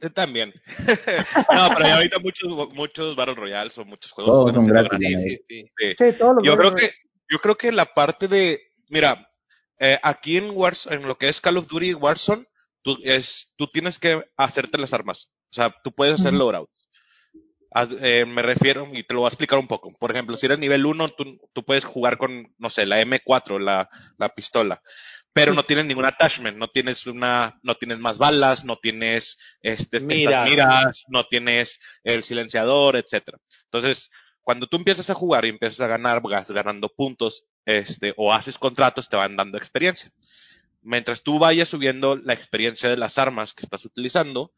Eh, 0.00 0.10
también. 0.10 0.54
no, 1.52 1.68
pero 1.76 1.88
ahorita 1.88 2.20
muchos, 2.20 2.72
muchos 2.72 3.16
Battle 3.16 3.34
Royale 3.34 3.70
o 3.76 3.84
muchos 3.84 4.12
juegos 4.12 4.54
son 4.54 4.64
gratis. 4.64 5.40
Sí, 5.48 5.68
yo 6.44 6.56
creo 6.56 6.74
que, 6.76 6.90
yo 7.28 7.40
creo 7.40 7.56
que 7.56 7.72
la 7.72 7.86
parte 7.86 8.28
de, 8.28 8.60
mira, 8.90 9.27
eh, 9.78 9.98
aquí 10.02 10.36
en 10.36 10.50
Warzone, 10.50 10.96
en 10.96 11.08
lo 11.08 11.18
que 11.18 11.28
es 11.28 11.40
Call 11.40 11.58
of 11.58 11.68
Duty 11.68 11.94
Warzone, 11.94 12.44
tú, 12.82 12.98
es, 13.02 13.52
tú 13.56 13.68
tienes 13.68 13.98
que 13.98 14.24
hacerte 14.36 14.78
las 14.78 14.92
armas. 14.92 15.30
O 15.50 15.54
sea, 15.54 15.74
tú 15.82 15.92
puedes 15.92 16.20
hacer 16.20 16.34
loadouts. 16.34 16.88
Eh, 18.00 18.24
me 18.24 18.42
refiero, 18.42 18.88
y 18.92 19.04
te 19.04 19.14
lo 19.14 19.20
voy 19.20 19.26
a 19.26 19.28
explicar 19.28 19.58
un 19.58 19.68
poco. 19.68 19.90
Por 19.98 20.10
ejemplo, 20.10 20.36
si 20.36 20.46
eres 20.46 20.58
nivel 20.58 20.86
1, 20.86 21.10
tú, 21.10 21.38
tú 21.52 21.64
puedes 21.64 21.84
jugar 21.84 22.16
con, 22.16 22.54
no 22.58 22.70
sé, 22.70 22.86
la 22.86 23.00
M4, 23.00 23.60
la, 23.60 23.88
la 24.16 24.28
pistola. 24.30 24.82
Pero 25.32 25.52
no 25.52 25.62
tienes 25.62 25.84
ningún 25.84 26.06
attachment, 26.06 26.56
no 26.56 26.68
tienes 26.68 27.06
una, 27.06 27.60
no 27.62 27.76
tienes 27.76 27.98
más 28.00 28.18
balas, 28.18 28.64
no 28.64 28.76
tienes 28.76 29.38
este, 29.60 30.00
miras, 30.00 31.04
no 31.08 31.24
tienes 31.24 31.78
el 32.02 32.24
silenciador, 32.24 32.96
etcétera. 32.96 33.38
Entonces, 33.64 34.10
cuando 34.48 34.66
tú 34.66 34.78
empiezas 34.78 35.10
a 35.10 35.14
jugar 35.14 35.44
y 35.44 35.50
empiezas 35.50 35.82
a 35.82 35.88
ganar, 35.88 36.22
vas 36.22 36.50
ganando 36.50 36.88
puntos, 36.88 37.44
este, 37.66 38.14
o 38.16 38.32
haces 38.32 38.56
contratos, 38.56 39.10
te 39.10 39.16
van 39.18 39.36
dando 39.36 39.58
experiencia. 39.58 40.10
Mientras 40.80 41.22
tú 41.22 41.38
vayas 41.38 41.68
subiendo 41.68 42.16
la 42.16 42.32
experiencia 42.32 42.88
de 42.88 42.96
las 42.96 43.18
armas 43.18 43.52
que 43.52 43.66
estás 43.66 43.84
utilizando, 43.84 44.50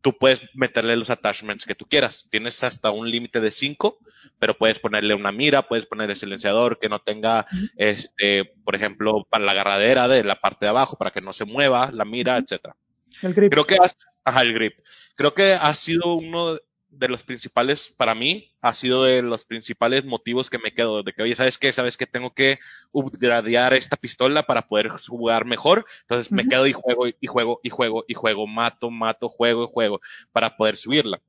tú 0.00 0.16
puedes 0.16 0.42
meterle 0.54 0.94
los 0.94 1.10
attachments 1.10 1.64
que 1.64 1.74
tú 1.74 1.86
quieras. 1.86 2.28
Tienes 2.30 2.62
hasta 2.62 2.92
un 2.92 3.10
límite 3.10 3.40
de 3.40 3.50
5, 3.50 3.98
pero 4.38 4.56
puedes 4.56 4.78
ponerle 4.78 5.12
una 5.14 5.32
mira, 5.32 5.66
puedes 5.66 5.86
poner 5.86 6.08
el 6.08 6.14
silenciador 6.14 6.78
que 6.78 6.88
no 6.88 7.00
tenga, 7.00 7.48
este, 7.76 8.44
por 8.62 8.76
ejemplo, 8.76 9.26
para 9.28 9.44
la 9.44 9.50
agarradera 9.50 10.06
de 10.06 10.22
la 10.22 10.36
parte 10.36 10.66
de 10.66 10.70
abajo, 10.70 10.98
para 10.98 11.10
que 11.10 11.20
no 11.20 11.32
se 11.32 11.46
mueva 11.46 11.90
la 11.90 12.04
mira, 12.04 12.36
etcétera. 12.38 12.76
El 13.22 13.34
grip. 13.34 13.50
Creo 13.50 13.66
que, 13.66 13.76
ajá, 14.24 14.42
el 14.42 14.54
grip. 14.54 14.74
Creo 15.16 15.34
que 15.34 15.54
ha 15.54 15.74
sido 15.74 16.14
uno 16.14 16.58
de 16.98 17.08
los 17.08 17.24
principales, 17.24 17.92
para 17.96 18.14
mí, 18.14 18.52
ha 18.60 18.74
sido 18.74 19.04
de 19.04 19.22
los 19.22 19.44
principales 19.44 20.04
motivos 20.04 20.50
que 20.50 20.58
me 20.58 20.72
quedo, 20.72 21.02
de 21.02 21.12
que, 21.12 21.22
oye, 21.22 21.34
¿sabes 21.34 21.58
qué? 21.58 21.72
¿Sabes 21.72 21.96
que 21.96 22.06
tengo 22.06 22.34
que 22.34 22.58
upgradear 22.92 23.74
esta 23.74 23.96
pistola 23.96 24.44
para 24.44 24.68
poder 24.68 24.88
jugar 24.88 25.44
mejor? 25.44 25.84
Entonces 26.02 26.32
me 26.32 26.46
quedo 26.46 26.66
y 26.66 26.72
juego, 26.72 27.06
y 27.06 27.26
juego, 27.26 27.60
y 27.62 27.70
juego, 27.70 28.04
y 28.08 28.14
juego, 28.14 28.46
mato, 28.46 28.90
mato, 28.90 29.28
juego, 29.28 29.64
y 29.64 29.68
juego, 29.72 30.00
para 30.32 30.56
poder 30.56 30.76
subirla. 30.76 31.20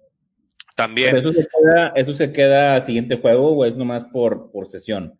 También. 0.76 1.18
eso 1.18 1.34
se 1.34 1.48
queda, 1.48 1.94
eso 1.96 2.14
se 2.14 2.32
queda 2.32 2.82
siguiente 2.82 3.18
juego 3.18 3.52
o 3.52 3.66
es 3.66 3.76
nomás 3.76 4.06
por, 4.06 4.52
por 4.52 4.68
sesión? 4.68 5.18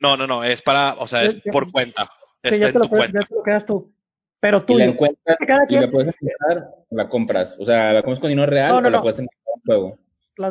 No, 0.00 0.16
no, 0.16 0.26
no, 0.26 0.44
es 0.44 0.62
para, 0.62 0.94
o 0.98 1.06
sea, 1.06 1.22
es 1.22 1.36
por 1.52 1.70
cuenta. 1.70 2.10
Es 2.42 2.58
ya, 2.58 2.72
te 2.72 2.78
lo, 2.78 2.88
ya 2.88 3.20
te 3.20 3.34
lo 3.34 3.42
quedas 3.42 3.66
tú. 3.66 3.92
Pero 4.40 4.64
tú. 4.64 4.74
Y 4.74 4.78
la 4.78 4.84
encuentras 4.86 5.36
y 5.68 5.74
la 5.74 5.90
puedes 5.90 6.14
empezar, 6.20 6.70
la 6.90 7.08
compras. 7.08 7.56
O 7.58 7.66
sea, 7.66 7.92
la 7.92 8.02
compras 8.02 8.20
con 8.20 8.28
dinero 8.28 8.50
real 8.50 8.72
o 8.72 8.90
la 8.90 9.02
puedes 9.02 9.18
encontrar 9.18 9.37
en 9.37 9.37
juego. 9.68 9.98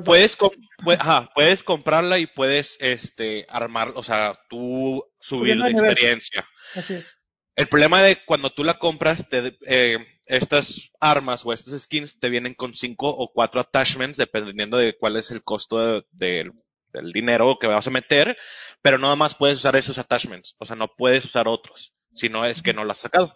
Puedes, 0.03 0.37
puedes 1.33 1.63
comprarla 1.63 2.19
y 2.19 2.27
puedes 2.27 2.77
este, 2.81 3.45
armar, 3.49 3.93
o 3.95 4.03
sea, 4.03 4.37
tú 4.49 5.01
subir 5.19 5.57
de 5.57 5.71
experiencia. 5.71 6.45
El 7.55 7.67
problema 7.67 8.01
de 8.01 8.23
cuando 8.25 8.49
tú 8.49 8.63
la 8.63 8.75
compras, 8.75 9.29
te, 9.29 9.57
eh, 9.65 9.97
estas 10.25 10.91
armas 10.99 11.45
o 11.45 11.53
estas 11.53 11.81
skins 11.81 12.19
te 12.19 12.29
vienen 12.29 12.53
con 12.53 12.73
cinco 12.73 13.09
o 13.09 13.31
cuatro 13.31 13.61
attachments, 13.61 14.17
dependiendo 14.17 14.77
de 14.77 14.95
cuál 14.97 15.15
es 15.15 15.31
el 15.31 15.43
costo 15.43 16.05
del 16.11 16.51
dinero 17.13 17.57
que 17.59 17.67
vas 17.67 17.87
a 17.87 17.91
meter, 17.91 18.37
pero 18.81 18.97
nada 18.97 19.15
más 19.15 19.35
puedes 19.35 19.59
usar 19.59 19.77
esos 19.77 19.97
attachments, 19.97 20.55
o 20.59 20.65
sea, 20.65 20.75
no 20.75 20.89
puedes 20.95 21.23
usar 21.23 21.47
otros, 21.47 21.93
si 22.13 22.27
no 22.27 22.45
es 22.45 22.61
que 22.61 22.73
no 22.73 22.83
lo 22.83 22.91
has 22.91 22.97
sacado. 22.97 23.33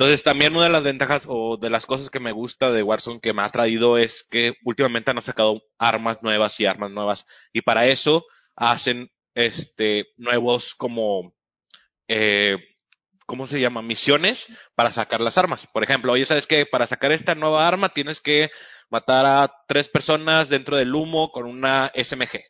Entonces 0.00 0.22
también 0.22 0.56
una 0.56 0.64
de 0.64 0.70
las 0.70 0.82
ventajas 0.82 1.26
o 1.28 1.58
de 1.58 1.68
las 1.68 1.84
cosas 1.84 2.08
que 2.08 2.20
me 2.20 2.32
gusta 2.32 2.70
de 2.70 2.82
Warzone 2.82 3.20
que 3.20 3.34
me 3.34 3.42
ha 3.42 3.50
traído 3.50 3.98
es 3.98 4.26
que 4.30 4.54
últimamente 4.64 5.10
han 5.10 5.20
sacado 5.20 5.62
armas 5.76 6.22
nuevas 6.22 6.58
y 6.58 6.64
armas 6.64 6.90
nuevas 6.90 7.26
y 7.52 7.60
para 7.60 7.86
eso 7.86 8.24
hacen 8.56 9.12
este 9.34 10.06
nuevos 10.16 10.74
como 10.74 11.34
eh, 12.08 12.56
¿cómo 13.26 13.46
se 13.46 13.60
llama? 13.60 13.82
Misiones 13.82 14.46
para 14.74 14.90
sacar 14.90 15.20
las 15.20 15.36
armas. 15.36 15.66
Por 15.66 15.84
ejemplo, 15.84 16.12
oye, 16.12 16.24
¿sabes 16.24 16.46
que 16.46 16.64
Para 16.64 16.86
sacar 16.86 17.12
esta 17.12 17.34
nueva 17.34 17.68
arma 17.68 17.90
tienes 17.90 18.22
que 18.22 18.50
matar 18.88 19.26
a 19.26 19.54
tres 19.68 19.90
personas 19.90 20.48
dentro 20.48 20.78
del 20.78 20.94
humo 20.94 21.30
con 21.30 21.44
una 21.44 21.92
SMG. 21.94 22.40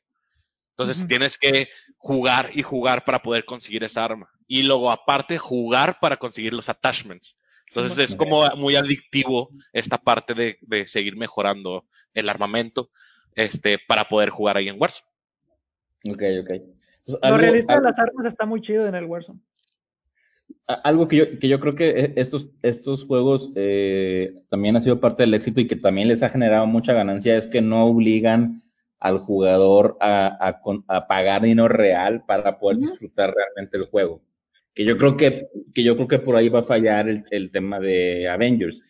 Entonces 0.77 1.05
tienes 1.09 1.37
que 1.37 1.69
jugar 1.97 2.51
y 2.55 2.63
jugar 2.63 3.05
para 3.05 3.23
poder 3.23 3.45
conseguir 3.45 3.83
esa 3.83 4.05
arma. 4.05 4.31
Y 4.47 4.63
luego 4.63 4.93
aparte 4.93 5.37
jugar 5.37 5.99
para 5.99 6.17
conseguir 6.17 6.55
los 6.55 6.69
attachments. 6.69 7.37
Entonces 7.71 8.11
es 8.11 8.17
como 8.17 8.45
muy 8.57 8.77
adictivo 8.77 9.51
esta 9.73 9.99
parte 9.99 10.35
de, 10.35 10.59
de 10.63 10.87
seguir 10.87 11.17
mejorando 11.17 11.87
el 12.15 12.29
armamento 12.29 12.91
este, 13.35 13.79
para 13.87 14.05
poder 14.05 14.31
jugar 14.31 14.57
ahí 14.57 14.69
en 14.69 14.81
Warzone. 14.81 15.09
Ok, 16.09 16.23
ok. 16.43 16.51
Lo 17.23 17.37
realista 17.37 17.77
de 17.77 17.83
las 17.83 17.99
armas 17.99 18.27
está 18.27 18.47
muy 18.47 18.61
chido 18.61 18.87
en 18.87 18.95
el 18.95 19.05
Warzone. 19.05 19.41
Algo 20.67 21.07
que 21.07 21.17
yo, 21.17 21.39
que 21.39 21.49
yo 21.49 21.61
creo 21.61 21.75
que 21.75 21.91
e, 21.91 22.13
estos, 22.17 22.51
estos 22.63 23.05
juegos 23.05 23.51
eh, 23.55 24.43
también 24.49 24.77
ha 24.77 24.81
sido 24.81 25.01
parte 25.01 25.23
del 25.23 25.35
éxito 25.35 25.61
y 25.61 25.67
que 25.67 25.77
también 25.77 26.09
les 26.09 26.23
ha 26.23 26.29
generado 26.29 26.67
mucha 26.67 26.93
ganancia 26.93 27.37
es 27.37 27.47
que 27.47 27.61
no 27.61 27.87
obligan 27.87 28.61
al 28.99 29.19
jugador 29.19 29.97
a, 30.01 30.61
a, 30.89 31.07
pagar 31.07 31.43
dinero 31.43 31.69
real 31.69 32.25
para 32.27 32.59
poder 32.59 32.79
disfrutar 32.79 33.33
realmente 33.35 33.79
el 33.79 33.87
juego. 33.87 34.21
Que 34.75 34.85
yo 34.85 34.97
creo 34.99 35.17
que, 35.17 35.49
que 35.75 35.83
yo 35.83 35.97
creo 35.97 36.09
que 36.09 36.19
por 36.19 36.37
ahí 36.37 36.49
va 36.49 36.61
a 36.61 36.65
fallar 36.65 37.09
el, 37.09 37.25
el 37.31 37.51
tema 37.51 37.81
de 37.81 38.29
Avengers. 38.29 38.83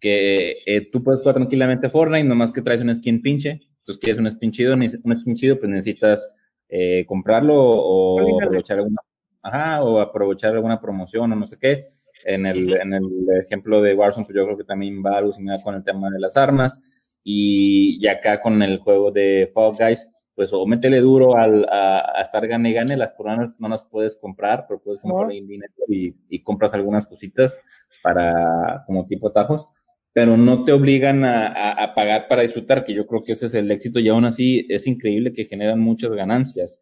Que 0.00 0.58
eh, 0.66 0.88
tú 0.90 1.02
puedes 1.04 1.20
jugar 1.20 1.36
tranquilamente 1.36 1.88
Fortnite, 1.88 2.24
nomás 2.24 2.52
que 2.52 2.62
traes 2.62 2.80
un 2.80 2.94
skin 2.94 3.22
pinche. 3.22 3.60
Entonces 3.78 4.00
quieres 4.00 4.20
un 4.20 4.30
skin 4.30 4.50
chido, 4.50 4.74
un 4.74 5.20
skin 5.20 5.34
chido, 5.34 5.58
pues 5.58 5.70
necesitas 5.70 6.32
eh, 6.68 7.04
comprarlo 7.06 7.54
o 7.56 8.40
aprovechar 8.40 8.78
alguna, 8.78 9.00
ajá, 9.42 9.82
o 9.82 10.00
aprovechar 10.00 10.54
alguna 10.54 10.80
promoción 10.80 11.32
o 11.32 11.36
no 11.36 11.46
sé 11.46 11.58
qué. 11.58 11.86
En 12.24 12.46
el, 12.46 12.72
en 12.74 12.92
el 12.92 13.04
ejemplo 13.42 13.80
de 13.80 13.94
Warzone, 13.94 14.26
pues 14.26 14.36
yo 14.36 14.44
creo 14.44 14.56
que 14.56 14.64
también 14.64 15.02
va 15.04 15.18
alucinado 15.18 15.62
con 15.62 15.74
el 15.74 15.82
tema 15.82 16.10
de 16.10 16.20
las 16.20 16.36
armas. 16.36 16.78
Y, 17.24 18.06
acá 18.06 18.40
con 18.40 18.62
el 18.62 18.78
juego 18.78 19.10
de 19.10 19.50
Fall 19.52 19.74
Guys, 19.78 20.06
pues 20.34 20.52
o 20.52 20.66
métele 20.66 21.00
duro 21.00 21.36
al, 21.36 21.66
a, 21.70 22.20
estar 22.22 22.46
gane 22.46 22.70
y 22.70 22.72
gane, 22.72 22.96
las 22.96 23.12
coronas 23.12 23.58
no 23.60 23.68
las 23.68 23.84
puedes 23.84 24.16
comprar, 24.16 24.66
pero 24.68 24.80
puedes 24.80 25.00
comprar 25.00 25.32
en 25.32 25.46
dinero 25.46 25.72
y, 25.88 26.14
y, 26.28 26.42
compras 26.42 26.74
algunas 26.74 27.06
cositas 27.06 27.60
para 28.02 28.84
como 28.86 29.06
tipo 29.06 29.32
tajos, 29.32 29.66
pero 30.12 30.36
no 30.36 30.64
te 30.64 30.72
obligan 30.72 31.24
a, 31.24 31.72
a, 31.72 31.94
pagar 31.94 32.28
para 32.28 32.42
disfrutar, 32.42 32.84
que 32.84 32.94
yo 32.94 33.06
creo 33.06 33.22
que 33.22 33.32
ese 33.32 33.46
es 33.46 33.54
el 33.54 33.70
éxito 33.70 34.00
y 34.00 34.08
aún 34.08 34.24
así 34.24 34.66
es 34.68 34.86
increíble 34.86 35.32
que 35.32 35.44
generan 35.44 35.80
muchas 35.80 36.12
ganancias. 36.12 36.80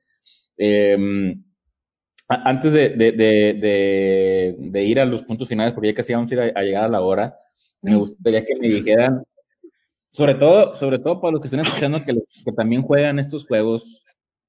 Eh, 0.56 1.34
antes 2.28 2.72
de, 2.72 2.90
de, 2.90 3.12
de, 3.12 4.56
de, 4.58 4.84
ir 4.84 5.00
a 5.00 5.06
los 5.06 5.22
puntos 5.22 5.48
finales, 5.48 5.72
porque 5.72 5.88
ya 5.88 5.94
casi 5.94 6.12
vamos 6.12 6.30
a 6.30 6.34
ir 6.34 6.40
a, 6.54 6.62
llegar 6.62 6.84
a 6.84 6.88
la 6.88 7.00
hora, 7.00 7.38
me 7.80 7.96
gustaría 7.96 8.44
que 8.44 8.54
me 8.56 8.68
dijeran, 8.68 9.22
sobre 10.10 10.34
todo, 10.34 10.74
sobre 10.74 10.98
todo 10.98 11.20
para 11.20 11.32
los 11.32 11.40
que 11.40 11.48
estén 11.48 11.60
escuchando 11.60 12.04
que, 12.04 12.14
que 12.44 12.52
también 12.52 12.82
juegan 12.82 13.18
estos 13.18 13.46
juegos, 13.46 14.04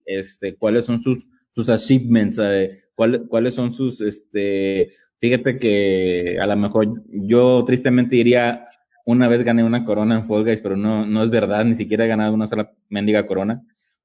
este, 0.05 0.55
cuáles 0.55 0.85
son 0.85 0.99
sus, 1.01 1.25
sus 1.51 1.69
achievements, 1.69 2.39
eh, 2.41 2.83
cuáles 2.95 3.53
son 3.53 3.71
sus, 3.71 4.01
este, 4.01 4.91
fíjate 5.19 5.57
que 5.57 6.37
a 6.41 6.47
lo 6.47 6.55
mejor 6.55 7.03
yo 7.07 7.63
tristemente 7.65 8.15
diría, 8.15 8.67
una 9.05 9.27
vez 9.27 9.43
gané 9.43 9.63
una 9.63 9.85
corona 9.85 10.15
en 10.15 10.25
Fall 10.25 10.43
Guys, 10.43 10.61
pero 10.61 10.75
no, 10.75 11.05
no 11.05 11.23
es 11.23 11.29
verdad, 11.29 11.65
ni 11.65 11.75
siquiera 11.75 12.05
he 12.05 12.09
ganado 12.09 12.33
una 12.33 12.47
sola 12.47 12.71
mendiga 12.89 13.27
corona, 13.27 13.63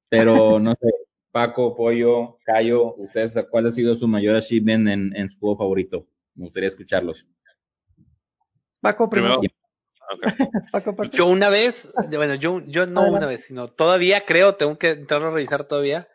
pero 0.09 0.59
no 0.59 0.75
sé, 0.79 0.89
Paco, 1.31 1.75
Pollo, 1.75 2.37
Cayo, 2.45 2.95
¿ustedes 2.95 3.37
cuál 3.49 3.67
ha 3.67 3.71
sido 3.71 3.95
su 3.95 4.07
mayor 4.07 4.35
achievement 4.35 4.87
en, 4.87 5.15
en 5.15 5.29
su 5.29 5.39
juego 5.39 5.57
favorito? 5.57 6.07
Me 6.35 6.45
gustaría 6.45 6.69
escucharlos. 6.69 7.27
Paco, 8.81 9.09
primero. 9.09 9.41
Paco, 10.71 10.95
yo 11.11 11.27
una 11.27 11.49
vez, 11.49 11.91
bueno, 12.09 12.35
yo, 12.35 12.61
yo 12.67 12.85
no 12.85 13.09
una 13.09 13.25
vez, 13.25 13.45
sino 13.45 13.67
todavía 13.67 14.25
creo, 14.25 14.55
tengo 14.55 14.77
que 14.77 14.91
entrar 14.91 15.21
a 15.23 15.31
revisar 15.31 15.65
todavía. 15.65 16.07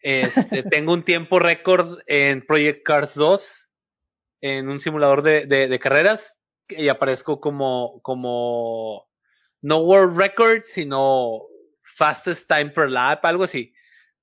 Este, 0.00 0.62
tengo 0.70 0.92
un 0.92 1.02
tiempo 1.02 1.38
récord 1.38 1.98
en 2.06 2.44
Project 2.44 2.82
Cars 2.84 3.14
2, 3.14 3.68
en 4.42 4.68
un 4.68 4.80
simulador 4.80 5.22
de, 5.22 5.46
de, 5.46 5.68
de 5.68 5.78
carreras, 5.78 6.36
y 6.68 6.88
aparezco 6.88 7.40
como, 7.40 8.00
como, 8.02 9.08
no 9.60 9.78
World 9.78 10.18
Record, 10.18 10.62
sino 10.62 11.42
Fastest 11.96 12.48
Time 12.48 12.70
per 12.70 12.90
Lap, 12.90 13.24
algo 13.24 13.44
así 13.44 13.72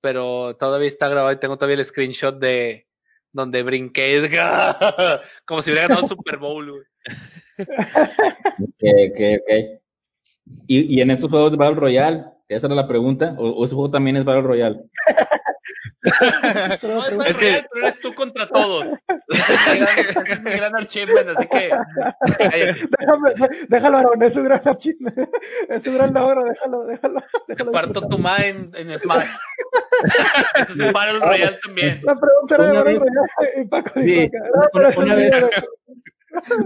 pero 0.02 0.56
todavía 0.58 0.88
está 0.88 1.08
grabado 1.08 1.34
y 1.34 1.40
tengo 1.40 1.58
todavía 1.58 1.78
el 1.78 1.86
screenshot 1.86 2.40
de 2.40 2.88
donde 3.32 3.64
brinqué 3.64 4.30
como 5.46 5.62
si 5.62 5.72
hubiera 5.72 5.88
ganado 5.88 6.04
un 6.04 6.10
Super 6.10 6.38
Bowl. 6.38 6.72
Güey. 6.72 6.84
Ok, 8.62 8.84
ok, 9.12 9.20
ok. 9.42 9.82
¿Y, 10.68 10.98
y 10.98 11.02
en 11.02 11.12
estos 11.12 11.30
juegos 11.30 11.52
de 11.52 11.58
Battle 11.58 11.80
Royale, 11.80 12.26
esa 12.48 12.68
era 12.68 12.76
la 12.76 12.88
pregunta, 12.88 13.36
o, 13.38 13.50
o 13.50 13.66
ese 13.66 13.76
juego 13.76 13.92
también 13.92 14.18
es 14.18 14.26
Battle 14.26 14.44
Royale. 14.44 14.80
no 16.84 17.24
es, 17.24 17.38
que... 17.38 17.66
pero 17.72 17.88
eres 17.88 18.00
tú 18.00 18.14
contra 18.16 18.48
todos. 18.48 18.88
es 19.28 20.42
mi 20.42 20.52
gran 20.52 20.76
achievement, 20.78 21.30
así 21.30 21.48
que. 21.48 21.72
Déjame, 23.00 23.34
déjalo, 23.68 23.98
Aaron, 23.98 24.24
es 24.24 24.36
un 24.36 24.44
gran 24.46 24.68
achievement. 24.68 25.30
Es 25.70 25.88
un 25.88 25.98
gran 25.98 26.14
logro, 26.14 26.46
déjalo, 26.46 26.86
déjalo. 26.86 27.24
déjalo 27.48 27.72
parto 27.72 28.08
tu 28.08 28.18
madre 28.18 28.50
en, 28.50 28.72
en 28.76 29.00
Smash. 29.00 29.30
Eso 30.56 30.74
es 30.74 30.88
un 30.88 30.94
Battle 30.94 31.20
Royale 31.20 31.60
también. 31.64 32.02
La 32.04 32.16
pregunta 32.16 32.56
era 32.56 32.66
de 32.66 32.74
Battle 32.74 33.00
Royale 33.00 33.62
y 33.62 33.66
Paco 33.66 33.92
sí, 33.96 34.02
dijo, 34.02 34.32
una, 34.74 34.90
una, 34.98 35.16
vez, 35.16 35.46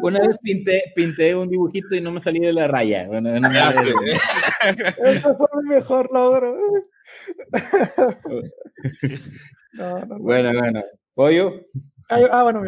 una 0.02 0.20
vez 0.20 0.38
pinté, 0.42 0.92
pinté 0.96 1.36
un 1.36 1.50
dibujito 1.50 1.96
y 1.96 2.02
no 2.02 2.12
me 2.12 2.20
salí 2.20 2.40
de 2.40 2.54
la 2.54 2.68
raya. 2.68 3.08
Bueno, 3.08 3.40
no 3.40 3.50
me 3.50 3.60
Eso 5.04 5.38
fue 5.38 5.48
mi 5.64 5.76
mejor 5.76 6.10
logro. 6.12 6.56
Bueno, 10.20 10.52
bueno. 10.54 10.84
¿Pollo? 11.16 11.62
Ah, 12.10 12.44
bueno, 12.44 12.64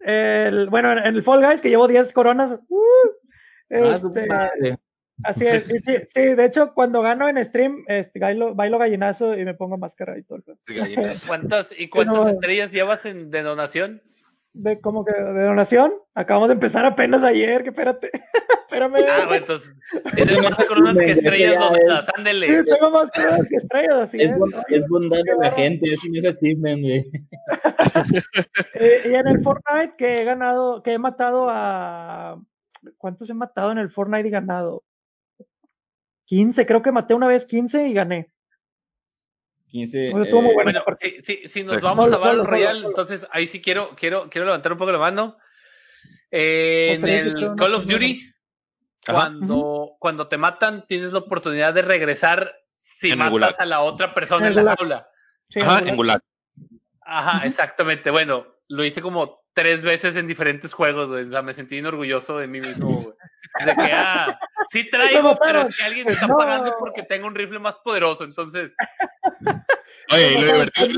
el, 0.00 0.68
bueno, 0.70 0.92
en 0.92 1.14
el 1.14 1.22
Fall 1.22 1.44
Guys, 1.44 1.60
que 1.60 1.68
llevo 1.68 1.88
10 1.88 2.12
coronas. 2.12 2.58
Uh, 2.68 2.78
ah, 3.70 3.96
este, 3.96 4.78
así 5.24 5.46
es. 5.46 5.64
Sí, 6.08 6.20
de 6.20 6.44
hecho, 6.44 6.72
cuando 6.74 7.02
gano 7.02 7.28
en 7.28 7.44
stream, 7.44 7.84
este, 7.86 8.18
bailo, 8.18 8.54
bailo 8.54 8.78
gallinazo 8.78 9.36
y 9.36 9.44
me 9.44 9.54
pongo 9.54 9.78
máscara 9.78 10.18
y 10.18 10.24
todo. 10.24 10.42
¿Cuántas, 11.26 11.78
¿Y 11.78 11.88
cuántas 11.90 12.34
estrellas 12.34 12.72
llevas 12.72 13.04
en, 13.06 13.30
de 13.30 13.42
donación? 13.42 14.02
De 14.54 14.80
como 14.80 15.04
que 15.04 15.12
de 15.12 15.44
donación. 15.44 15.94
Acabamos 16.14 16.48
de 16.48 16.54
empezar 16.54 16.84
apenas 16.84 17.22
ayer, 17.22 17.62
que 17.62 17.70
espérate. 17.70 18.10
Espérame. 18.72 19.04
Ah, 19.06 19.24
bueno, 19.26 19.34
entonces 19.34 19.74
tienes 20.14 20.38
más 20.40 20.54
coronas 20.64 20.96
que 20.96 21.10
estrellas 21.10 21.60
donadas, 21.60 22.06
ándele. 22.16 22.46
Sí, 22.46 22.64
tengo 22.64 22.90
más 22.90 23.10
coronas 23.10 23.46
que 23.48 23.56
estrellas, 23.56 23.94
así 23.96 24.22
es. 24.22 24.30
Es, 24.68 24.88
bondad 24.88 25.18
de 25.24 25.36
la 25.38 25.52
gente, 25.52 25.92
es 25.92 26.02
un 26.04 26.26
achievement, 26.26 26.82
güey. 26.82 27.10
eh, 28.74 29.10
y 29.10 29.14
en 29.14 29.28
el 29.28 29.42
Fortnite 29.42 29.94
que 29.98 30.14
he 30.14 30.24
ganado, 30.24 30.82
que 30.82 30.94
he 30.94 30.98
matado 30.98 31.48
a 31.50 32.40
¿cuántos 32.96 33.28
he 33.28 33.34
matado 33.34 33.72
en 33.72 33.78
el 33.78 33.90
Fortnite 33.90 34.28
y 34.28 34.30
ganado? 34.30 34.84
15, 36.26 36.64
creo 36.64 36.82
que 36.82 36.92
maté 36.92 37.12
una 37.12 37.26
vez 37.26 37.44
15 37.44 37.88
y 37.88 37.92
gané. 37.92 38.32
15. 39.72 40.06
estuvo 40.20 40.42
muy 40.42 40.54
bueno. 40.54 40.84
si, 41.00 41.48
si, 41.48 41.64
nos 41.64 41.80
vamos 41.80 42.12
a 42.12 42.18
Battle 42.18 42.44
Royale, 42.44 42.86
entonces 42.86 43.26
ahí 43.32 43.46
sí 43.46 43.60
quiero, 43.62 43.96
quiero, 43.96 44.28
quiero 44.28 44.44
levantar 44.44 44.72
un 44.72 44.78
poco 44.78 44.92
la 44.92 44.98
mano. 44.98 45.38
Eh, 46.30 46.92
en 46.92 47.08
el 47.08 47.54
Call 47.56 47.74
of 47.74 47.86
Duty, 47.86 48.22
cuando, 49.06 49.96
cuando 49.98 50.28
te 50.28 50.36
matan, 50.36 50.86
tienes 50.86 51.12
la 51.12 51.20
oportunidad 51.20 51.74
de 51.74 51.82
regresar 51.82 52.54
si 52.72 53.16
matas 53.16 53.58
a 53.58 53.66
la 53.66 53.80
otra 53.80 54.14
persona 54.14 54.48
en, 54.48 54.54
la 54.54 54.76
jaula. 54.76 55.08
Ajá, 55.60 55.80
en 55.88 55.96
Gulag. 55.96 56.20
Ajá, 57.00 57.46
exactamente. 57.46 58.10
Bueno, 58.10 58.46
lo 58.68 58.84
hice 58.84 59.02
como 59.02 59.42
tres 59.54 59.82
veces 59.82 60.16
en 60.16 60.26
diferentes 60.26 60.72
juegos, 60.72 61.10
güey. 61.10 61.24
O 61.24 61.30
sea, 61.30 61.42
me 61.42 61.54
sentí 61.54 61.80
orgulloso 61.80 62.38
de 62.38 62.46
mí 62.46 62.60
mismo, 62.60 62.88
güey. 62.88 63.16
De 63.64 63.74
que, 63.74 63.92
ah, 63.92 64.38
sí 64.70 64.88
traigo, 64.90 65.38
pero 65.42 65.62
es 65.62 65.76
que 65.76 65.84
alguien 65.84 66.06
me 66.06 66.12
está 66.12 66.28
pagando 66.28 66.74
porque 66.78 67.02
tengo 67.02 67.26
un 67.26 67.34
rifle 67.34 67.58
más 67.58 67.76
poderoso, 67.76 68.24
entonces. 68.24 68.74
Oye, 70.12 70.34
y 70.34 70.40
lo 70.40 70.52
divertido, 70.52 70.88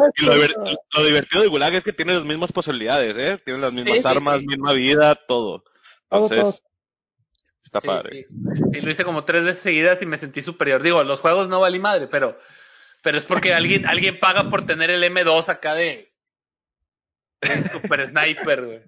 lo, 0.96 1.04
divertido 1.04 1.42
de 1.42 1.48
Gulag 1.48 1.74
es 1.74 1.84
que 1.84 1.92
tiene 1.92 2.14
las 2.14 2.24
mismas 2.24 2.50
posibilidades, 2.50 3.16
¿eh? 3.16 3.38
Tiene 3.44 3.60
las 3.60 3.72
mismas 3.72 4.04
armas, 4.04 4.42
misma 4.42 4.72
vida, 4.72 5.14
todo. 5.14 5.62
Entonces, 6.10 6.62
está 7.62 7.80
padre. 7.80 8.26
Sí. 8.72 8.80
lo 8.80 8.90
hice 8.90 9.04
como 9.04 9.24
tres 9.24 9.44
veces 9.44 9.62
seguidas 9.62 10.02
y 10.02 10.06
me 10.06 10.18
sentí 10.18 10.42
superior. 10.42 10.82
Digo, 10.82 11.02
los 11.04 11.20
juegos 11.20 11.48
no 11.48 11.60
valí 11.60 11.78
madre, 11.78 12.08
pero, 12.10 12.38
pero 13.02 13.18
es 13.18 13.24
porque 13.24 13.54
alguien, 13.54 13.86
alguien 13.86 14.18
paga 14.18 14.50
por 14.50 14.66
tener 14.66 14.90
el 14.90 15.04
M2 15.04 15.48
acá 15.48 15.74
de, 15.74 16.12
super 17.72 18.08
sniper, 18.08 18.64
güey. 18.64 18.80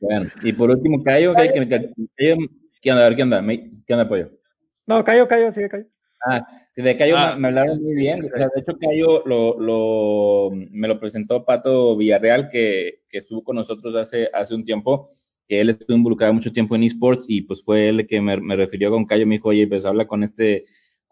Bueno, 0.00 0.28
y 0.42 0.52
por 0.52 0.70
último, 0.70 1.02
Cayo, 1.02 1.34
¿qué, 1.34 1.50
qué, 2.16 2.32
onda? 2.92 3.06
A 3.06 3.08
ver, 3.08 3.16
¿qué 3.16 3.22
onda? 3.22 3.42
¿Qué 3.86 3.94
onda, 3.94 4.08
Pollo? 4.08 4.30
No, 4.86 5.02
Cayo, 5.02 5.26
Cayo, 5.26 5.50
sigue 5.50 5.70
Cayo. 5.70 5.86
Ah, 6.26 6.46
de 6.76 6.96
Cayo 6.96 7.16
ah. 7.16 7.36
me, 7.38 7.48
hablaron 7.48 7.82
muy 7.82 7.94
bien. 7.94 8.20
de 8.20 8.28
hecho, 8.56 8.78
Cayo 8.78 9.22
lo, 9.26 9.58
lo, 9.58 10.50
me 10.52 10.88
lo 10.88 10.98
presentó 10.98 11.44
Pato 11.44 11.96
Villarreal, 11.96 12.48
que, 12.48 13.02
que 13.08 13.18
estuvo 13.18 13.44
con 13.44 13.56
nosotros 13.56 13.94
hace, 13.96 14.30
hace 14.32 14.54
un 14.54 14.64
tiempo, 14.64 15.10
que 15.46 15.60
él 15.60 15.70
estuvo 15.70 15.96
involucrado 15.96 16.32
mucho 16.32 16.52
tiempo 16.52 16.74
en 16.74 16.84
esports 16.84 17.26
y 17.28 17.42
pues 17.42 17.62
fue 17.62 17.88
él 17.88 18.06
que 18.06 18.20
me, 18.20 18.38
me 18.38 18.56
refirió 18.56 18.90
con 18.90 19.04
Cayo. 19.04 19.26
Me 19.26 19.36
dijo, 19.36 19.50
oye, 19.50 19.66
pues 19.66 19.84
habla 19.84 20.06
con 20.06 20.22
este 20.22 20.64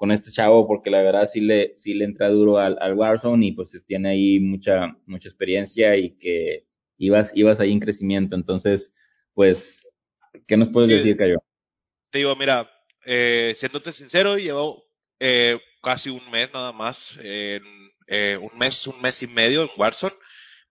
con 0.03 0.11
este 0.11 0.33
chavo 0.33 0.67
porque 0.67 0.91
la 0.91 1.01
verdad 1.01 1.29
sí 1.33 1.41
le, 1.41 1.75
sí 1.77 1.95
le 1.95 2.05
entra 2.05 2.29
duro 2.29 2.59
al, 2.59 2.77
al 2.81 2.95
Warzone 2.95 3.47
y 3.47 3.53
pues 3.53 3.81
tiene 3.87 4.09
ahí 4.09 4.41
mucha, 4.41 4.97
mucha 5.07 5.29
experiencia 5.29 5.97
y 5.97 6.17
que 6.17 6.67
ibas, 6.99 7.31
ibas 7.37 7.61
ahí 7.61 7.71
en 7.71 7.79
crecimiento. 7.79 8.35
Entonces, 8.35 8.93
pues, 9.33 9.89
¿qué 10.49 10.57
nos 10.57 10.71
puedes 10.71 10.91
decir, 10.91 11.17
Cayo? 11.17 11.39
Te 12.11 12.19
digo, 12.19 12.35
mira, 12.35 12.69
eh, 13.07 13.53
siéndote 13.55 13.93
sincero, 13.93 14.37
llevo 14.39 14.83
eh, 15.25 15.61
casi 15.83 16.11
un 16.11 16.29
mes 16.31 16.53
nada 16.53 16.73
más, 16.73 17.17
eh, 17.23 17.61
un 18.41 18.59
mes, 18.59 18.87
un 18.89 19.01
mes 19.01 19.23
y 19.23 19.29
medio 19.29 19.63
en 19.63 19.71
Warzone, 19.77 20.17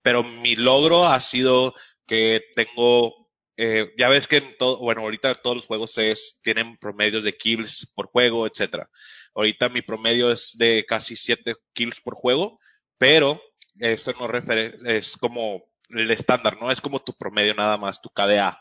pero 0.02 0.24
mi 0.24 0.56
logro 0.56 1.08
ha 1.08 1.22
sido 1.22 1.74
que 2.06 2.42
tengo 2.56 3.22
eh, 3.58 3.94
ya 3.98 4.10
ves 4.10 4.28
que 4.28 4.38
en 4.38 4.58
todo, 4.58 4.80
bueno, 4.80 5.02
ahorita 5.02 5.36
todos 5.36 5.56
los 5.56 5.66
juegos 5.68 5.98
es, 6.00 6.40
tienen 6.42 6.78
promedios 6.78 7.24
de 7.24 7.38
kills 7.38 7.88
por 7.94 8.08
juego, 8.08 8.48
etcétera. 8.48 8.90
Ahorita 9.36 9.70
mi 9.70 9.82
promedio 9.82 10.32
es 10.32 10.56
de 10.58 10.84
casi 10.88 11.16
7 11.16 11.56
kills 11.74 12.02
por 12.02 12.16
juego, 12.16 12.60
pero 12.98 13.42
eso 13.80 14.14
no 14.20 14.28
refiere, 14.28 14.78
es 14.86 15.16
como 15.16 15.64
el 15.90 16.12
estándar, 16.12 16.58
¿no? 16.60 16.72
Es 16.72 16.82
como 16.82 17.04
tu 17.04 17.16
promedio 17.16 17.54
nada 17.54 17.78
más, 17.78 18.02
tu 18.02 18.10
KDA. 18.10 18.60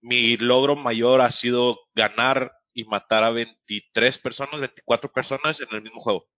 Mi 0.00 0.36
logro 0.36 0.76
mayor 0.76 1.22
ha 1.22 1.32
sido 1.32 1.80
ganar 1.94 2.52
y 2.78 2.84
matar 2.84 3.24
a 3.24 3.30
23 3.30 4.18
personas, 4.20 4.60
24 4.60 5.10
personas 5.12 5.60
en 5.60 5.66
el 5.72 5.82
mismo 5.82 5.98
juego. 5.98 6.28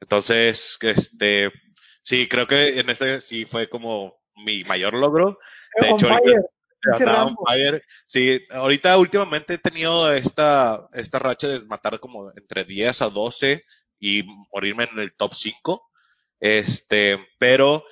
Entonces, 0.00 0.76
este, 0.80 1.52
sí, 2.02 2.26
creo 2.26 2.48
que 2.48 2.80
en 2.80 2.90
este 2.90 3.20
sí 3.20 3.44
fue 3.44 3.68
como 3.68 4.16
mi 4.44 4.64
mayor 4.64 4.94
logro. 4.94 5.38
De 5.80 5.90
hecho, 5.90 6.08
ahorita, 6.08 6.40
Sí, 8.06 8.40
ahorita 8.50 8.98
últimamente 8.98 9.54
he 9.54 9.58
tenido 9.58 10.12
esta, 10.12 10.88
esta 10.92 11.20
racha 11.20 11.46
de 11.46 11.64
matar 11.66 12.00
como 12.00 12.32
entre 12.36 12.64
10 12.64 13.02
a 13.02 13.10
12 13.10 13.62
y 14.00 14.24
morirme 14.52 14.88
en 14.92 14.98
el 14.98 15.14
top 15.14 15.32
5. 15.32 15.88
Este, 16.40 17.24
pero 17.38 17.84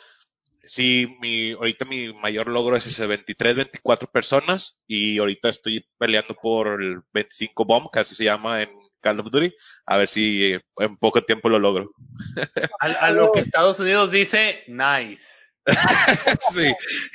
sí, 0.67 1.17
mi, 1.21 1.53
ahorita 1.53 1.85
mi 1.85 2.13
mayor 2.13 2.49
logro 2.49 2.77
es 2.77 2.87
ese 2.87 3.07
23, 3.07 3.57
24 3.57 4.11
personas 4.11 4.81
y 4.87 5.19
ahorita 5.19 5.49
estoy 5.49 5.87
peleando 5.99 6.35
por 6.35 6.83
el 6.83 7.01
25 7.13 7.65
bomb, 7.65 7.91
que 7.93 8.01
así 8.01 8.15
se 8.15 8.25
llama 8.25 8.63
en 8.63 8.71
Call 9.01 9.21
of 9.21 9.31
Duty, 9.31 9.53
a 9.87 9.99
ver 9.99 10.09
si 10.09 10.57
en 10.79 10.97
poco 10.97 11.23
tiempo 11.23 11.49
lo 11.49 11.59
logro. 11.59 11.91
A, 12.81 13.11
lo 13.11 13.33
que 13.33 13.41
Estados 13.41 13.79
Unidos 13.79 14.11
dice, 14.11 14.65
nice. 14.67 15.25
sí. 16.53 16.73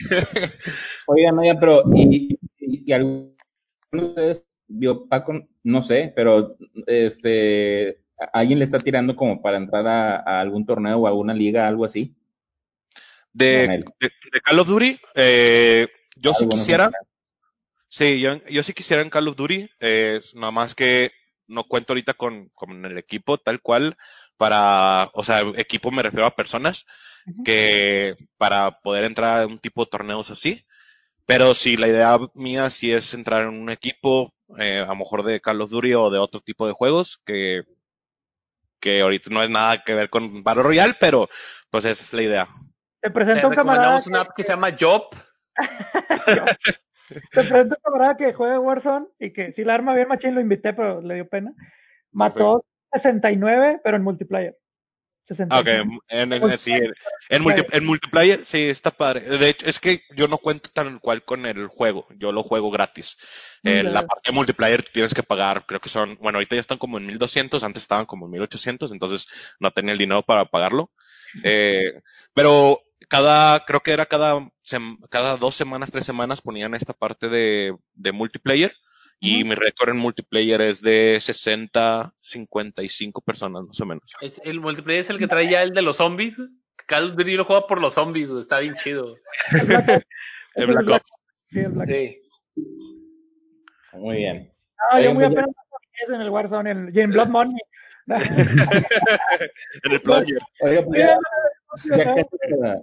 Oigan, 1.07 1.39
oigan, 1.39 1.59
pero 1.59 1.83
y, 1.93 2.37
y, 2.59 2.91
algunos 2.91 3.35
de 3.91 4.07
ustedes, 4.07 4.45
Paco, 5.09 5.47
no 5.63 5.81
sé, 5.81 6.13
pero 6.15 6.55
este, 6.85 8.01
¿alguien 8.33 8.59
le 8.59 8.65
está 8.65 8.79
tirando 8.79 9.15
como 9.15 9.41
para 9.41 9.57
entrar 9.57 9.87
a, 9.87 10.39
algún 10.39 10.65
torneo 10.65 10.99
o 10.99 11.07
alguna 11.07 11.33
liga, 11.33 11.67
algo 11.67 11.85
así? 11.85 12.15
De, 13.33 13.85
Call 14.43 14.59
of 14.59 14.67
Duty, 14.67 14.99
eh, 15.15 15.87
yo 16.15 16.33
sí 16.33 16.47
quisiera. 16.47 16.91
Sí, 17.87 18.19
yo, 18.19 18.43
yo 18.45 18.63
sí 18.63 18.73
quisiera 18.73 19.01
en 19.01 19.09
Call 19.09 19.27
of 19.27 19.35
Duty, 19.35 19.69
eh, 19.79 20.21
nada 20.35 20.51
más 20.51 20.75
que 20.75 21.11
no 21.47 21.63
cuento 21.63 21.93
ahorita 21.93 22.13
con, 22.13 22.49
con, 22.49 22.85
el 22.85 22.97
equipo 22.99 23.39
tal 23.39 23.61
cual 23.61 23.97
para, 24.37 25.09
o 25.13 25.23
sea, 25.23 25.41
equipo 25.55 25.89
me 25.89 26.03
refiero 26.03 26.27
a 26.27 26.35
personas 26.35 26.85
que 27.43 28.15
para 28.37 28.79
poder 28.81 29.03
entrar 29.03 29.41
a 29.41 29.47
un 29.47 29.57
tipo 29.57 29.83
de 29.83 29.91
torneos 29.91 30.31
así. 30.31 30.65
Pero 31.25 31.53
si 31.53 31.77
la 31.77 31.87
idea 31.87 32.17
mía 32.33 32.69
sí 32.71 32.91
es 32.91 33.13
entrar 33.13 33.43
en 33.43 33.49
un 33.49 33.69
equipo, 33.69 34.33
eh, 34.57 34.79
a 34.79 34.87
lo 34.87 34.95
mejor 34.95 35.23
de 35.23 35.41
Call 35.41 35.61
of 35.61 35.69
Duty 35.69 35.93
o 35.93 36.09
de 36.09 36.17
otro 36.17 36.39
tipo 36.39 36.65
de 36.65 36.73
juegos, 36.73 37.21
que, 37.23 37.63
que 38.79 39.01
ahorita 39.01 39.29
no 39.29 39.43
es 39.43 39.49
nada 39.49 39.83
que 39.83 39.93
ver 39.93 40.09
con 40.09 40.41
Battle 40.43 40.63
Royale, 40.63 40.95
pero 40.99 41.29
pues 41.69 41.85
es 41.85 42.13
la 42.13 42.23
idea. 42.23 42.47
Te 43.01 43.11
presento 43.11 43.47
un 43.47 43.55
camarada. 43.55 44.01
una 44.07 44.21
app 44.21 44.35
que 44.35 44.43
se 44.43 44.49
llama 44.49 44.75
Job. 44.77 45.03
Te 47.09 47.43
presento 47.43 47.75
un 47.75 47.81
camarada 47.83 48.17
que 48.17 48.33
juega 48.33 48.59
Warzone 48.59 49.07
y 49.19 49.33
que 49.33 49.51
si 49.51 49.63
la 49.63 49.73
arma 49.73 49.95
bien 49.95 50.07
machín 50.07 50.35
lo 50.35 50.41
invité, 50.41 50.73
pero 50.73 51.01
le 51.01 51.15
dio 51.15 51.27
pena. 51.27 51.53
Mató 52.11 52.65
69, 52.93 53.81
pero 53.83 53.97
en 53.97 54.03
multiplayer. 54.03 54.57
Ok, 55.29 55.67
en, 56.07 56.33
en, 56.33 56.57
sí, 56.57 56.73
en, 57.29 57.85
multiplayer 57.85 58.45
sí 58.45 58.63
está 58.69 58.89
padre. 58.91 59.21
De 59.21 59.49
hecho, 59.49 59.69
es 59.69 59.79
que 59.79 60.03
yo 60.15 60.27
no 60.27 60.39
cuento 60.39 60.69
tan 60.73 60.99
cual 60.99 61.23
con 61.23 61.45
el 61.45 61.67
juego, 61.67 62.07
yo 62.17 62.31
lo 62.31 62.41
juego 62.41 62.71
gratis. 62.71 63.17
Eh, 63.63 63.83
la 63.83 64.07
parte 64.07 64.31
de 64.31 64.35
multiplayer 64.35 64.83
tienes 64.83 65.13
que 65.13 65.21
pagar, 65.21 65.65
creo 65.67 65.79
que 65.79 65.89
son, 65.89 66.17
bueno, 66.19 66.37
ahorita 66.37 66.55
ya 66.55 66.61
están 66.61 66.79
como 66.79 66.97
en 66.97 67.05
1200, 67.05 67.63
antes 67.63 67.83
estaban 67.83 68.05
como 68.05 68.25
en 68.25 68.31
1800, 68.31 68.91
entonces 68.91 69.27
no 69.59 69.71
tenía 69.71 69.91
el 69.91 69.99
dinero 69.99 70.23
para 70.23 70.45
pagarlo. 70.45 70.91
Eh, 71.43 72.01
pero 72.33 72.81
cada, 73.07 73.65
creo 73.65 73.81
que 73.81 73.91
era 73.91 74.07
cada, 74.07 74.49
cada 75.09 75.37
dos 75.37 75.55
semanas, 75.55 75.91
tres 75.91 76.05
semanas 76.05 76.41
ponían 76.41 76.73
esta 76.73 76.93
parte 76.93 77.29
de, 77.29 77.75
de 77.93 78.11
multiplayer 78.11 78.73
y 79.19 79.43
mi 79.43 79.55
récord 79.55 79.89
en 79.89 79.97
multiplayer 79.97 80.61
es 80.61 80.81
de 80.81 81.17
60, 81.19 82.13
55 82.19 83.21
personas 83.21 83.63
más 83.65 83.79
o 83.81 83.85
menos. 83.85 84.13
¿Es, 84.21 84.41
¿El 84.43 84.61
multiplayer 84.61 85.03
es 85.03 85.09
el 85.09 85.17
que 85.17 85.27
trae 85.27 85.49
ya 85.49 85.61
el 85.63 85.71
de 85.71 85.81
los 85.81 85.97
zombies? 85.97 86.37
Call 86.87 87.11
of 87.11 87.15
Duty 87.15 87.35
lo 87.35 87.45
juega 87.45 87.67
por 87.67 87.81
los 87.81 87.93
zombies, 87.93 88.29
está 88.31 88.59
bien 88.59 88.75
chido. 88.75 89.15
el 90.55 90.67
Black 90.67 90.89
Ops. 90.89 91.11
Sí, 91.47 91.59
el 91.59 91.71
Black 91.71 91.89
Ops. 91.89 92.29
Muy 93.93 94.17
bien. 94.17 94.51
Ah, 94.91 95.01
yo 95.01 95.13
muy 95.13 95.25
apenas 95.25 95.49
en 96.07 96.21
el 96.21 96.29
Warzone, 96.29 96.71
en, 96.71 96.97
en 96.97 97.09
Blood 97.09 97.27
Money. 97.27 97.57
en 98.07 99.91
el 99.91 100.01
player. 100.01 100.39
Oiga, 100.61 100.83
pues 100.83 100.99
ya, 100.99 101.19
casi 102.15 102.37
para, 102.57 102.81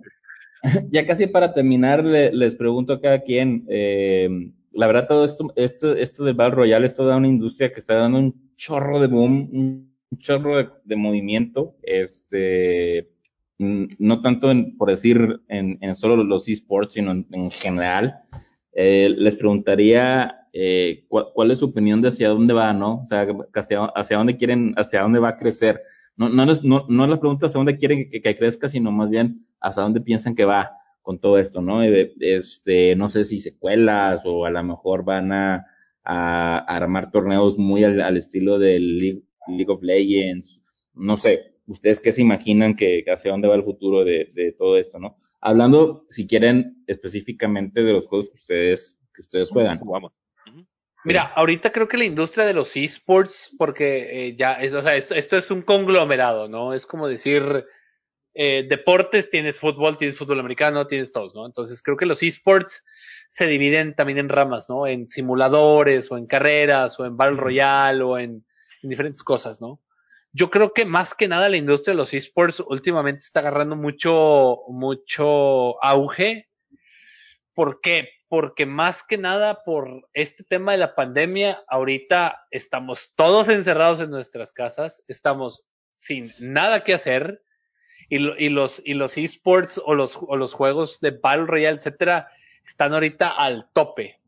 ya, 0.91 1.07
casi 1.07 1.27
para, 1.27 1.53
terminar, 1.53 2.05
les 2.05 2.55
pregunto 2.55 2.93
a 2.93 3.01
cada 3.01 3.21
quien, 3.21 3.65
eh, 3.69 4.29
la 4.77 4.87
verdad, 4.87 5.07
todo 5.09 5.25
esto, 5.25 5.53
esto, 5.57 5.97
esto 5.97 6.25
del 6.25 6.35
Battle 6.35 6.55
Royale 6.55 6.87
es 6.87 6.95
toda 6.95 7.17
una 7.17 7.29
industria 7.29 7.73
que 7.73 7.81
está 7.81 7.95
dando 7.95 8.19
un 8.19 8.53
chorro 8.57 9.01
de 9.01 9.07
boom, 9.07 9.49
un 9.53 10.19
chorro 10.19 10.81
de, 10.85 10.97
movimiento, 10.97 11.77
este, 11.83 13.11
no 13.59 14.21
tanto 14.21 14.51
en, 14.51 14.77
por 14.77 14.91
decir 14.91 15.41
en, 15.49 15.79
en 15.81 15.95
solo 15.95 16.23
los 16.23 16.47
esports, 16.49 16.95
sino 16.95 17.13
en, 17.13 17.51
general. 17.51 18.21
Eh, 18.73 19.15
les 19.17 19.37
preguntaría 19.37 20.47
eh, 20.53 21.07
cuál, 21.09 21.51
es 21.51 21.59
su 21.59 21.67
opinión 21.67 22.03
de 22.03 22.09
hacia 22.09 22.29
dónde 22.29 22.53
va, 22.53 22.73
¿no? 22.75 23.03
O 23.03 23.07
sea, 23.07 23.27
hacia, 23.95 24.17
dónde 24.19 24.37
quieren, 24.37 24.75
hacia 24.77 25.03
dónde 25.03 25.21
va 25.21 25.31
a 25.31 25.37
crecer. 25.37 25.81
No, 26.17 26.29
no, 26.29 26.45
no, 26.45 26.87
no 26.89 27.07
la 27.07 27.19
pregunta 27.19 27.47
hacia 27.47 27.59
dónde 27.59 27.79
quieren 27.79 28.11
que, 28.11 28.21
que 28.21 28.37
crezca, 28.37 28.69
sino 28.69 28.93
más 28.93 29.09
bien 29.09 29.47
hacia 29.61 29.83
dónde 29.83 30.03
piensan 30.03 30.35
que 30.35 30.45
va 30.45 30.71
con 31.07 31.21
todo 31.21 31.39
esto, 31.39 31.63
¿no? 31.63 31.85
Este, 31.85 32.97
no 32.97 33.09
sé 33.09 33.23
si 33.23 33.39
secuelas 33.39 34.23
o 34.25 34.45
a 34.45 34.51
lo 34.51 34.61
mejor 34.65 35.05
van 35.05 35.31
a, 35.31 35.65
a, 36.03 36.59
armar 36.59 37.13
torneos 37.13 37.59
muy 37.59 37.85
al, 37.85 38.17
estilo 38.17 38.59
del 38.59 38.99
League, 38.99 39.67
of 39.69 39.85
Legends, 39.85 40.61
no 40.95 41.17
sé, 41.17 41.55
ustedes 41.69 42.01
qué 42.01 42.11
se 42.11 42.23
imaginan 42.23 42.75
que 42.75 43.05
hacia 43.07 43.31
dónde 43.31 43.47
va 43.47 43.55
el 43.55 43.63
futuro 43.63 44.05
de, 44.05 44.33
de, 44.35 44.51
todo 44.51 44.79
esto, 44.79 44.99
¿no? 44.99 45.17
Hablando, 45.41 46.07
si 46.11 46.27
quieren, 46.27 46.83
específicamente 46.89 47.85
de 47.85 47.93
los 47.93 48.09
juegos 48.09 48.29
que 48.31 48.39
ustedes, 48.39 49.01
que 49.15 49.21
ustedes 49.21 49.51
juegan. 49.51 49.79
Mira, 51.05 51.23
ahorita 51.37 51.71
creo 51.71 51.87
que 51.87 51.99
la 51.99 52.05
industria 52.05 52.47
de 52.47 52.55
los 52.55 52.77
esports, 52.77 53.55
porque 53.57 54.27
eh, 54.27 54.35
ya 54.35 54.55
es, 54.55 54.75
o 54.75 54.83
sea, 54.83 54.97
esto, 54.97 55.15
esto, 55.15 55.37
es 55.37 55.53
un 55.53 55.63
conglomerado, 55.63 56.49
¿no? 56.49 56.75
Es 56.75 56.85
como 56.85 57.07
decir, 57.07 57.65
eh, 58.39 58.67
deportes, 58.69 59.31
tienes 59.31 59.59
fútbol, 59.59 59.97
tienes 59.97 60.19
fútbol 60.19 60.41
americano, 60.41 60.87
tienes 60.87 61.11
todos, 61.11 61.35
¿no? 61.35 61.47
Entonces 61.47 61.83
creo 61.83 61.97
que 61.97 62.05
los 62.05 62.23
esports 62.23 62.85
se 63.29 63.47
dividen 63.47 63.95
también 63.95 64.19
en 64.19 64.29
ramas, 64.29 64.69
¿no? 64.69 64.87
En 64.87 65.07
simuladores 65.07 66.13
o 66.13 66.19
en 66.19 66.27
carreras 66.27 67.01
o 67.01 67.07
en 67.07 67.17
Battle 67.17 67.39
Royale 67.39 68.03
o 68.03 68.19
en, 68.19 68.45
diferentes 68.83 69.23
cosas, 69.23 69.63
¿no? 69.63 69.81
Yo 70.33 70.51
creo 70.51 70.75
que 70.75 70.85
más 70.85 71.15
que 71.15 71.29
nada 71.29 71.49
la 71.49 71.57
industria 71.57 71.93
de 71.93 71.97
los 71.97 72.13
esports 72.13 72.61
últimamente 72.61 73.23
está 73.25 73.41
agarrando 73.41 73.75
mucho, 73.75 74.59
mucho 74.69 75.83
auge. 75.83 76.47
¿Por 77.55 77.81
qué? 77.81 78.11
Porque 78.29 78.67
más 78.67 79.03
que 79.03 79.17
nada 79.17 79.65
por 79.65 80.09
este 80.13 80.45
tema 80.45 80.73
de 80.73 80.79
la 80.79 80.95
pandemia, 80.95 81.65
ahorita 81.69 82.47
estamos 82.51 83.15
todos 83.17 83.49
encerrados 83.49 84.01
en 84.01 84.11
nuestras 84.11 84.53
casas, 84.53 85.03
estamos 85.09 85.67
sin 85.95 86.31
nada 86.39 86.85
que 86.85 86.93
hacer, 86.93 87.43
y, 88.09 88.45
y 88.45 88.49
los 88.49 88.83
y 88.85 88.95
los 88.95 89.17
esports 89.17 89.81
o 89.85 89.95
los, 89.95 90.19
o 90.21 90.37
los 90.37 90.53
juegos 90.53 91.01
de 91.01 91.11
Battle 91.11 91.47
Royale, 91.47 91.79
etcétera, 91.79 92.29
están 92.67 92.93
ahorita 92.93 93.29
al 93.29 93.69
tope. 93.73 94.19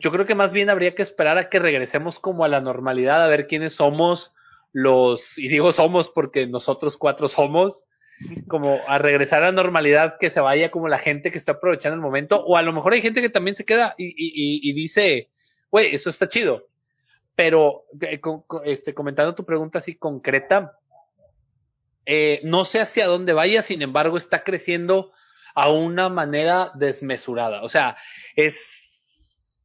Yo 0.00 0.12
creo 0.12 0.26
que 0.26 0.34
más 0.34 0.52
bien 0.52 0.68
habría 0.68 0.94
que 0.94 1.00
esperar 1.00 1.38
a 1.38 1.48
que 1.48 1.58
regresemos 1.58 2.18
como 2.18 2.44
a 2.44 2.48
la 2.48 2.60
normalidad, 2.60 3.22
a 3.24 3.28
ver 3.28 3.46
quiénes 3.46 3.74
somos 3.74 4.34
los, 4.72 5.38
y 5.38 5.48
digo 5.48 5.72
somos 5.72 6.10
porque 6.10 6.46
nosotros 6.46 6.98
cuatro 6.98 7.28
somos, 7.28 7.84
como 8.48 8.78
a 8.86 8.98
regresar 8.98 9.42
a 9.42 9.46
la 9.46 9.52
normalidad, 9.52 10.16
que 10.20 10.28
se 10.28 10.40
vaya 10.40 10.70
como 10.70 10.88
la 10.88 10.98
gente 10.98 11.30
que 11.30 11.38
está 11.38 11.52
aprovechando 11.52 11.94
el 11.94 12.02
momento, 12.02 12.44
o 12.44 12.58
a 12.58 12.62
lo 12.62 12.74
mejor 12.74 12.92
hay 12.92 13.00
gente 13.00 13.22
que 13.22 13.30
también 13.30 13.56
se 13.56 13.64
queda 13.64 13.94
y, 13.96 14.08
y, 14.08 14.60
y 14.68 14.72
dice, 14.74 15.30
güey, 15.70 15.94
eso 15.94 16.10
está 16.10 16.28
chido. 16.28 16.66
Pero, 17.34 17.84
eh, 18.02 18.20
este, 18.64 18.92
comentando 18.92 19.34
tu 19.34 19.46
pregunta 19.46 19.78
así 19.78 19.94
concreta, 19.94 20.76
eh, 22.06 22.40
no 22.44 22.64
sé 22.64 22.80
hacia 22.80 23.06
dónde 23.06 23.32
vaya, 23.32 23.62
sin 23.62 23.82
embargo, 23.82 24.16
está 24.16 24.44
creciendo 24.44 25.12
a 25.54 25.70
una 25.70 26.08
manera 26.08 26.72
desmesurada. 26.74 27.62
O 27.62 27.68
sea, 27.68 27.96
es, 28.36 28.90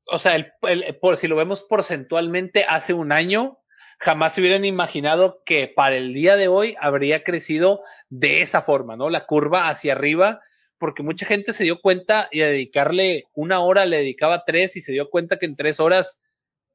o 0.07 0.17
sea, 0.17 0.35
el, 0.35 0.53
por, 0.99 1.17
si 1.17 1.27
lo 1.27 1.35
vemos 1.35 1.63
porcentualmente, 1.63 2.65
hace 2.67 2.93
un 2.93 3.11
año 3.11 3.59
jamás 3.99 4.33
se 4.33 4.41
hubieran 4.41 4.65
imaginado 4.65 5.41
que 5.45 5.67
para 5.67 5.95
el 5.95 6.13
día 6.13 6.35
de 6.35 6.47
hoy 6.47 6.75
habría 6.79 7.23
crecido 7.23 7.81
de 8.09 8.41
esa 8.41 8.61
forma, 8.61 8.95
¿no? 8.95 9.09
La 9.09 9.25
curva 9.25 9.69
hacia 9.69 9.93
arriba, 9.93 10.41
porque 10.77 11.03
mucha 11.03 11.25
gente 11.25 11.53
se 11.53 11.63
dio 11.63 11.81
cuenta 11.81 12.27
y 12.31 12.41
a 12.41 12.47
dedicarle 12.47 13.25
una 13.33 13.61
hora 13.61 13.85
le 13.85 13.97
dedicaba 13.97 14.43
tres 14.45 14.75
y 14.75 14.81
se 14.81 14.91
dio 14.91 15.09
cuenta 15.09 15.39
que 15.39 15.45
en 15.45 15.55
tres 15.55 15.79
horas 15.79 16.19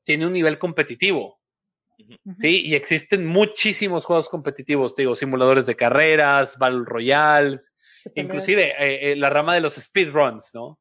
tiene 0.04 0.26
un 0.26 0.32
nivel 0.32 0.58
competitivo. 0.58 1.39
Sí, 2.40 2.66
y 2.66 2.74
existen 2.74 3.26
muchísimos 3.26 4.04
juegos 4.04 4.28
competitivos, 4.28 4.94
digo, 4.94 5.14
simuladores 5.14 5.66
de 5.66 5.76
carreras, 5.76 6.58
Battle 6.58 6.84
Royales, 6.84 7.74
inclusive 8.14 8.74
eh, 8.78 9.12
eh, 9.12 9.16
la 9.16 9.30
rama 9.30 9.54
de 9.54 9.60
los 9.60 9.74
speedruns, 9.74 10.50
¿no? 10.54 10.78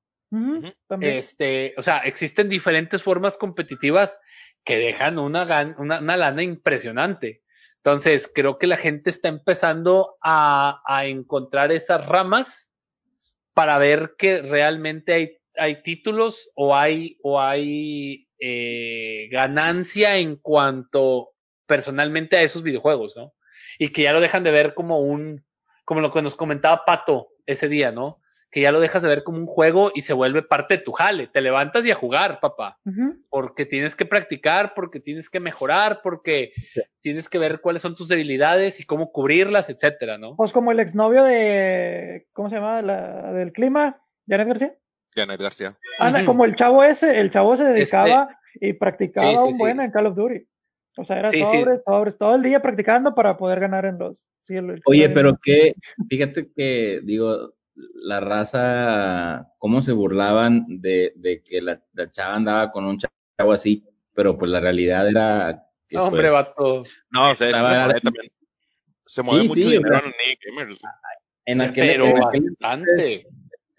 Este, 1.02 1.74
o 1.78 1.82
sea, 1.82 2.00
existen 2.00 2.50
diferentes 2.50 3.02
formas 3.02 3.38
competitivas 3.38 4.20
que 4.64 4.78
dejan 4.78 5.18
una, 5.18 5.44
una, 5.78 6.00
una, 6.00 6.18
lana 6.18 6.44
impresionante. 6.44 7.42
Entonces, 7.78 8.32
creo 8.34 8.60
que 8.60 8.68
la 8.68 8.78
gente 8.78 9.10
está 9.10 9.30
empezando 9.30 10.18
a, 10.22 10.82
a 10.86 11.08
encontrar 11.08 11.72
esas 11.72 12.06
ramas 12.06 12.70
para 13.56 13.80
ver 13.80 14.16
que 14.18 14.42
realmente 14.44 15.14
hay 15.14 15.40
hay 15.60 15.82
títulos 15.82 16.50
o 16.56 16.76
hay, 16.76 17.18
o 17.22 17.40
hay 17.40 18.28
eh, 18.40 19.28
ganancia 19.32 20.18
en 20.18 20.36
cuanto 20.38 21.30
personalmente 21.66 22.38
a 22.38 22.42
esos 22.42 22.64
videojuegos, 22.64 23.16
¿no? 23.16 23.34
Y 23.78 23.90
que 23.90 24.04
ya 24.04 24.14
lo 24.14 24.22
dejan 24.22 24.44
de 24.44 24.52
ver 24.52 24.74
como 24.74 25.00
un, 25.00 25.46
como 25.86 26.02
lo 26.02 26.12
que 26.12 26.22
nos 26.22 26.36
comentaba 26.36 26.86
Pato 26.86 27.30
ese 27.46 27.70
día, 27.70 27.92
¿no? 27.92 28.22
Que 28.52 28.62
ya 28.62 28.72
lo 28.72 28.80
dejas 28.80 29.04
de 29.04 29.10
ver 29.10 29.24
como 29.24 29.38
un 29.38 29.46
juego 29.46 29.92
y 29.94 30.02
se 30.02 30.14
vuelve 30.14 30.42
parte 30.42 30.78
de 30.78 30.84
tu 30.84 30.92
jale. 30.92 31.28
Te 31.28 31.42
levantas 31.42 31.86
y 31.86 31.92
a 31.92 31.96
jugar, 31.96 32.40
papá. 32.40 32.80
Porque 33.30 33.66
tienes 33.66 33.96
que 33.96 34.06
practicar, 34.06 34.74
porque 34.74 35.00
tienes 35.00 35.30
que 35.30 35.40
mejorar, 35.40 36.02
porque 36.02 36.54
tienes 37.02 37.30
que 37.30 37.38
ver 37.38 37.62
cuáles 37.62 37.84
son 37.84 37.96
tus 37.96 38.08
debilidades 38.08 38.80
y 38.80 38.86
cómo 38.86 39.12
cubrirlas, 39.12 39.70
etcétera, 39.70 40.18
¿no? 40.18 40.36
Pues 40.36 40.52
como 40.52 40.72
el 40.72 40.80
exnovio 40.80 41.24
de, 41.24 42.28
¿cómo 42.34 42.50
se 42.50 42.56
llama? 42.56 42.82
La, 42.82 43.32
del 43.34 43.52
clima, 43.52 44.02
Janet 44.28 44.48
García. 44.48 44.76
Janet 45.16 45.42
García. 45.42 45.78
Anda, 46.00 46.26
como 46.26 46.46
el 46.46 46.56
chavo 46.56 46.84
ese, 46.84 47.20
el 47.20 47.32
chavo 47.32 47.58
se 47.58 47.64
dedicaba 47.64 48.30
y 48.56 48.74
practicaba 48.74 49.44
un 49.44 49.58
buen 49.58 49.80
en 49.80 49.92
Call 49.92 50.08
of 50.08 50.16
Duty. 50.16 50.46
O 50.98 51.06
sea, 51.06 51.20
era 51.20 51.30
sobres, 51.30 51.82
sobres, 51.86 52.18
todo 52.18 52.36
el 52.36 52.44
día 52.44 52.62
practicando 52.62 53.16
para 53.16 53.38
poder 53.38 53.60
ganar 53.60 53.86
en 53.86 53.98
los. 53.98 54.18
Oye, 54.86 55.10
pero 55.10 55.38
que, 55.42 55.76
fíjate 56.10 56.52
que, 56.56 57.02
digo, 57.04 57.54
la 57.76 58.20
raza, 58.20 59.48
cómo 59.60 59.82
se 59.82 59.92
burlaban 59.92 60.66
de, 60.82 61.14
de 61.16 61.44
que 61.44 61.62
la, 61.62 61.82
la, 61.94 62.12
chava 62.12 62.36
andaba 62.36 62.72
con 62.72 62.86
un 62.86 62.98
chavo 62.98 63.52
así, 63.52 63.86
pero 64.14 64.38
pues 64.38 64.50
la 64.50 64.60
realidad 64.60 65.08
era. 65.08 65.66
Que, 65.88 65.98
hombre, 65.98 66.30
pues, 66.30 66.34
vato. 66.34 66.84
No, 67.12 67.32
o 67.32 67.36
sea, 67.36 67.48
estaba, 67.48 67.94
se, 67.94 68.02
también. 68.02 68.32
Se 69.06 69.24
mueve 69.24 69.44
mucho 69.44 69.54
sí, 69.54 69.72
dinero 69.72 70.02
en 70.66 70.78
En 71.46 71.62
aquel, 71.62 71.88
pero 71.88 72.06
en 72.06 72.24
aquel 72.24 72.48
entonces, 72.48 73.28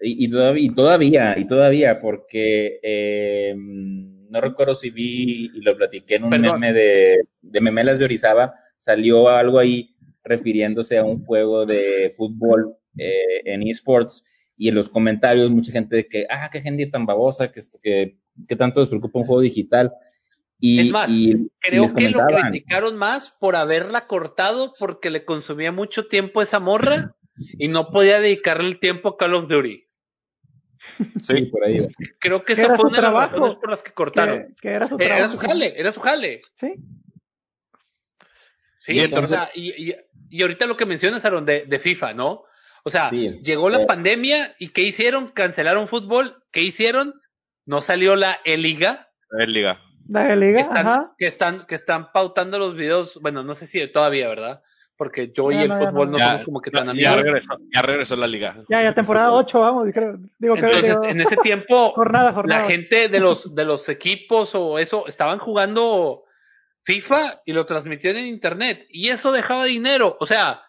y, 0.01 0.27
y, 0.27 0.31
todavía, 0.75 1.39
y 1.39 1.47
todavía, 1.47 2.01
porque 2.01 2.81
eh, 2.83 3.55
no 3.57 4.41
recuerdo 4.41 4.75
si 4.75 4.91
vi 4.91 5.51
y 5.55 5.61
lo 5.61 5.77
platiqué 5.77 6.17
en 6.17 6.25
un 6.25 6.31
meme 6.31 6.73
de, 6.73 7.25
de 7.43 7.61
Memelas 7.61 7.99
de 7.99 8.07
Orizaba, 8.07 8.55
salió 8.77 9.29
algo 9.29 9.59
ahí 9.59 9.97
refiriéndose 10.25 10.99
a 10.99 11.05
un 11.05 11.25
juego 11.25 11.67
de 11.67 12.13
fútbol 12.17 12.77
eh, 12.97 13.43
en 13.45 13.63
esports 13.67 14.25
y 14.57 14.69
en 14.69 14.75
los 14.75 14.89
comentarios 14.89 15.51
mucha 15.51 15.73
gente 15.73 15.97
de 15.97 16.09
que, 16.09 16.27
ah, 16.31 16.49
qué 16.53 16.61
gente 16.61 16.87
tan 16.87 17.07
babosa, 17.07 17.51
que, 17.51 17.61
que, 17.83 18.19
que 18.47 18.57
tanto 18.57 18.81
les 18.81 18.89
preocupa 18.89 19.19
un 19.19 19.27
juego 19.27 19.41
digital. 19.41 19.93
Y, 20.59 20.81
es 20.81 20.91
más, 20.91 21.11
creo 21.59 21.95
que 21.95 22.11
lo 22.11 22.27
criticaron 22.27 22.97
más 22.97 23.31
por 23.31 23.57
haberla 23.57 24.07
cortado 24.07 24.75
porque 24.79 25.09
le 25.09 25.25
consumía 25.25 25.73
mucho 25.73 26.07
tiempo 26.07 26.43
esa 26.43 26.61
morra 26.61 27.17
y 27.59 27.69
no 27.69 27.91
podía 27.91 28.21
dedicarle 28.21 28.69
el 28.69 28.79
tiempo 28.79 29.09
a 29.09 29.17
Call 29.17 29.35
of 29.35 29.49
Duty. 29.49 29.90
Sí, 31.23 31.47
por 31.47 31.65
ahí. 31.65 31.87
Creo 32.19 32.45
que 32.45 32.55
esa 32.55 32.75
fue 32.77 32.87
una 32.87 32.97
de 32.97 33.03
las 33.03 33.13
razones 33.13 33.55
por 33.57 33.71
las 33.71 33.83
que 33.83 33.93
cortaron. 33.93 34.55
Que, 34.61 34.69
era, 34.69 34.89
su 34.89 34.97
era 34.99 35.29
su 35.29 35.39
jale, 35.39 35.79
era 35.79 35.93
su 35.93 36.01
jale. 36.01 36.43
Sí. 36.55 36.75
Sí, 38.81 38.93
y, 38.93 39.01
entonces... 39.01 39.39
y, 39.55 39.95
y, 40.31 40.43
ahorita 40.43 40.67
lo 40.67 40.77
que 40.77 40.87
mencionas, 40.87 41.25
Aaron, 41.25 41.45
de, 41.45 41.67
de 41.67 41.79
FIFA, 41.79 42.15
¿no? 42.15 42.45
O 42.83 42.91
sea, 42.91 43.11
llegó 43.11 43.69
la 43.69 43.87
pandemia 43.87 44.55
y 44.59 44.69
¿qué 44.69 44.83
hicieron? 44.83 45.29
Cancelaron 45.29 45.87
fútbol. 45.87 46.43
¿Qué 46.51 46.63
hicieron? 46.63 47.21
No 47.67 47.83
salió 47.83 48.17
la 48.17 48.41
E-Liga. 48.45 49.11
E-Liga. 49.39 49.81
La 50.09 50.33
E-Liga, 50.33 50.57
que 50.57 50.63
están, 50.63 50.87
ajá. 50.87 51.15
Que 51.19 51.27
están, 51.27 51.67
que 51.67 51.75
están 51.75 52.11
pautando 52.13 52.59
los 52.59 52.75
videos, 52.75 53.19
bueno, 53.21 53.43
no 53.43 53.55
sé 53.55 53.67
si 53.67 53.87
todavía, 53.89 54.29
¿verdad? 54.29 54.63
Porque 55.01 55.33
yo 55.35 55.51
y 55.51 55.57
el 55.57 55.73
fútbol 55.73 56.11
no, 56.11 56.19
somos 56.19 56.45
como 56.45 56.61
que 56.61 56.71
tan 56.71 56.87
amigos. 56.87 57.11
Ya 57.11 57.23
regresó, 57.23 57.59
ya 57.73 57.81
regresó 57.81 58.17
la 58.17 58.27
liga. 58.27 58.63
Ya, 58.69 58.83
ya 58.83 58.95
temporada 58.95 59.33
8, 59.33 59.59
vamos, 59.59 59.87
Digo, 59.87 60.57
Entonces, 60.57 60.83
digo, 60.83 61.05
en 61.05 61.23
ese 61.23 61.39
tiempo, 61.39 61.93
jornada, 61.93 62.33
jornada. 62.35 62.65
la 62.65 62.69
gente 62.69 63.09
de 63.09 63.19
los, 63.19 63.55
de 63.55 63.65
los 63.65 63.89
equipos 63.89 64.55
o 64.55 64.79
eso 64.79 65.07
estaban 65.07 65.39
jugando 65.39 66.25
FIFA 66.85 67.41
y 67.47 67.55
lo 67.55 67.65
transmitían 67.65 68.19
en 68.19 68.27
internet 68.27 68.87
y 68.91 69.09
eso 69.09 69.33
dejaba 69.33 69.65
dinero, 69.65 70.19
o 70.21 70.27
sea, 70.27 70.61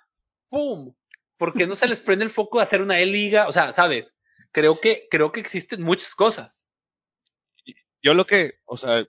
¡pum! 0.48 0.94
Porque 1.36 1.68
no 1.68 1.76
se 1.76 1.90
les 1.90 2.00
prende 2.00 2.24
el 2.24 2.32
foco 2.32 2.60
de 2.60 2.64
hacer 2.64 2.82
una 2.82 3.02
E-Liga, 3.02 3.50
o 3.50 3.52
sea, 3.52 3.74
¿sabes? 3.74 4.16
Creo 4.54 4.80
que, 4.80 5.10
creo 5.12 5.34
que 5.34 5.42
existen 5.42 5.82
muchas 5.82 6.16
cosas. 6.16 6.66
Yo 8.02 8.14
lo 8.14 8.26
que, 8.26 8.60
o 8.64 8.78
sea, 8.78 9.06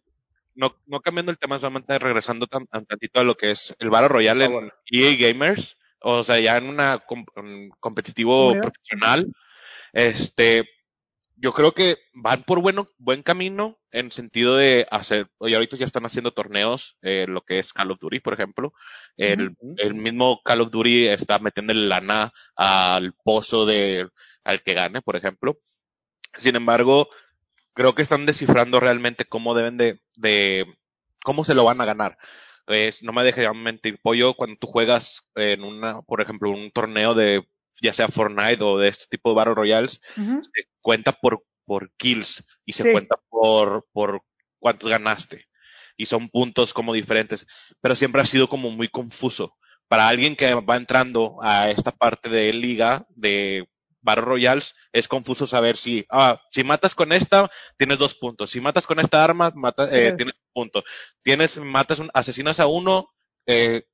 no, 0.54 0.76
no 0.86 1.00
cambiando 1.00 1.32
el 1.32 1.38
tema, 1.38 1.58
solamente 1.58 1.98
regresando 1.98 2.46
tan, 2.46 2.66
tan 2.66 2.84
tantito 2.86 3.20
a 3.20 3.24
lo 3.24 3.36
que 3.36 3.52
es 3.52 3.74
el 3.78 3.90
Battle 3.90 4.08
Royale 4.08 4.44
en 4.44 4.72
EA 4.86 5.16
Gamers, 5.16 5.78
o 6.00 6.22
sea, 6.24 6.38
ya 6.40 6.56
en 6.56 6.68
una 6.68 7.02
un 7.08 7.70
competitivo 7.80 8.54
profesional, 8.60 9.32
este, 9.92 10.68
yo 11.36 11.52
creo 11.52 11.72
que 11.72 11.98
van 12.12 12.44
por 12.44 12.60
bueno, 12.60 12.86
buen 12.98 13.22
camino 13.22 13.78
en 13.90 14.10
sentido 14.12 14.56
de 14.56 14.86
hacer, 14.90 15.28
y 15.40 15.54
ahorita 15.54 15.76
ya 15.76 15.84
están 15.84 16.06
haciendo 16.06 16.32
torneos, 16.32 16.96
eh, 17.02 17.26
lo 17.28 17.42
que 17.42 17.58
es 17.58 17.72
Call 17.72 17.90
of 17.90 17.98
Duty, 17.98 18.20
por 18.20 18.32
ejemplo. 18.32 18.72
El, 19.16 19.56
el 19.78 19.94
mismo 19.94 20.40
Call 20.44 20.60
of 20.60 20.70
Duty 20.70 21.08
está 21.08 21.40
metiendo 21.40 21.74
lana 21.74 22.32
al 22.54 23.12
pozo 23.24 23.66
de, 23.66 24.08
al 24.44 24.62
que 24.62 24.74
gane, 24.74 25.02
por 25.02 25.16
ejemplo. 25.16 25.58
Sin 26.36 26.56
embargo, 26.56 27.08
creo 27.74 27.94
que 27.94 28.02
están 28.02 28.26
descifrando 28.26 28.80
realmente 28.80 29.24
cómo 29.24 29.54
deben 29.54 29.76
de, 29.76 30.00
de 30.16 30.66
cómo 31.24 31.44
se 31.44 31.54
lo 31.54 31.64
van 31.64 31.80
a 31.80 31.84
ganar. 31.84 32.18
no 33.02 33.12
me 33.12 33.24
dejes 33.24 33.48
mentir, 33.54 33.98
pollo, 34.02 34.34
cuando 34.34 34.56
tú 34.56 34.66
juegas 34.66 35.22
en 35.34 35.64
una, 35.64 36.02
por 36.02 36.20
ejemplo, 36.20 36.50
un 36.50 36.70
torneo 36.70 37.14
de 37.14 37.44
ya 37.80 37.94
sea 37.94 38.08
Fortnite 38.08 38.62
o 38.62 38.78
de 38.78 38.88
este 38.88 39.06
tipo 39.08 39.30
de 39.30 39.36
Battle 39.36 39.54
Royales, 39.54 40.00
se 40.14 40.68
cuenta 40.80 41.12
por, 41.12 41.44
por 41.64 41.90
kills 41.96 42.44
y 42.64 42.74
se 42.74 42.90
cuenta 42.92 43.16
por, 43.28 43.86
por 43.92 44.22
cuántos 44.58 44.90
ganaste. 44.90 45.46
Y 45.96 46.06
son 46.06 46.28
puntos 46.28 46.72
como 46.72 46.92
diferentes, 46.92 47.46
pero 47.80 47.94
siempre 47.94 48.22
ha 48.22 48.26
sido 48.26 48.48
como 48.48 48.70
muy 48.70 48.88
confuso. 48.88 49.56
Para 49.88 50.08
alguien 50.08 50.36
que 50.36 50.54
va 50.54 50.76
entrando 50.76 51.38
a 51.42 51.70
esta 51.70 51.90
parte 51.90 52.28
de 52.28 52.52
liga, 52.52 53.06
de 53.10 53.68
Battle 54.02 54.24
Royals, 54.24 54.74
es 54.92 55.08
confuso 55.08 55.46
saber 55.46 55.76
si, 55.76 56.04
ah, 56.10 56.40
si 56.50 56.64
matas 56.64 56.94
con 56.94 57.12
esta, 57.12 57.50
tienes 57.76 57.98
dos 57.98 58.14
puntos. 58.14 58.50
Si 58.50 58.60
matas 58.60 58.86
con 58.86 59.00
esta 59.00 59.24
arma, 59.24 59.52
mata, 59.54 59.88
eh, 59.90 60.12
tienes 60.12 60.34
un 60.34 60.52
punto. 60.52 60.84
Tienes, 61.22 61.58
matas, 61.58 62.00
un, 62.00 62.10
asesinas 62.12 62.60
a 62.60 62.66
uno, 62.66 63.10
eh, 63.46 63.84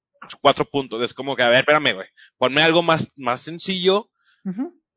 cuatro 0.41 0.65
puntos. 0.65 1.03
Es 1.03 1.15
como 1.15 1.37
que, 1.37 1.43
a 1.43 1.49
ver, 1.49 1.61
espérame, 1.61 1.95
güey. 1.95 2.09
Ponme 2.39 2.63
algo 2.63 2.83
más, 2.83 3.13
más 3.17 3.43
sencillo. 3.43 4.11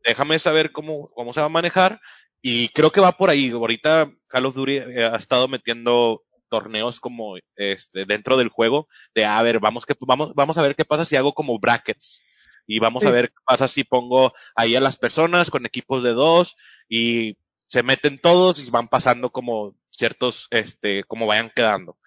Déjame 0.03 0.39
saber 0.39 0.71
cómo, 0.71 1.11
cómo 1.11 1.33
se 1.33 1.41
va 1.41 1.47
a 1.47 1.49
manejar. 1.49 1.99
Y 2.41 2.69
creo 2.69 2.91
que 2.91 3.01
va 3.01 3.11
por 3.11 3.29
ahí. 3.29 3.51
Ahorita 3.51 4.09
Call 4.27 4.45
of 4.45 4.55
Duty 4.55 4.77
eh, 4.77 5.05
ha 5.05 5.17
estado 5.17 5.47
metiendo 5.47 6.23
torneos 6.49 6.99
como 6.99 7.37
este 7.55 8.05
dentro 8.05 8.35
del 8.35 8.49
juego 8.49 8.89
de 9.15 9.23
a 9.23 9.41
ver 9.41 9.61
vamos 9.61 9.85
que 9.85 9.95
vamos 10.01 10.33
vamos 10.35 10.57
a 10.57 10.61
ver 10.61 10.75
qué 10.75 10.83
pasa 10.83 11.05
si 11.05 11.15
hago 11.15 11.33
como 11.33 11.57
brackets 11.59 12.21
y 12.67 12.79
vamos 12.79 13.05
a 13.05 13.11
ver 13.11 13.29
qué 13.29 13.35
pasa 13.45 13.67
si 13.67 13.83
pongo 13.83 14.33
ahí 14.55 14.75
a 14.75 14.81
las 14.81 14.97
personas 14.97 15.49
con 15.49 15.65
equipos 15.65 16.03
de 16.03 16.11
dos 16.11 16.55
y 16.87 17.37
se 17.67 17.83
meten 17.83 18.19
todos 18.19 18.61
y 18.61 18.69
van 18.69 18.87
pasando 18.87 19.31
como 19.31 19.75
ciertos, 19.89 20.47
este, 20.51 21.03
como 21.05 21.25
vayan 21.27 21.51
quedando. 21.55 21.97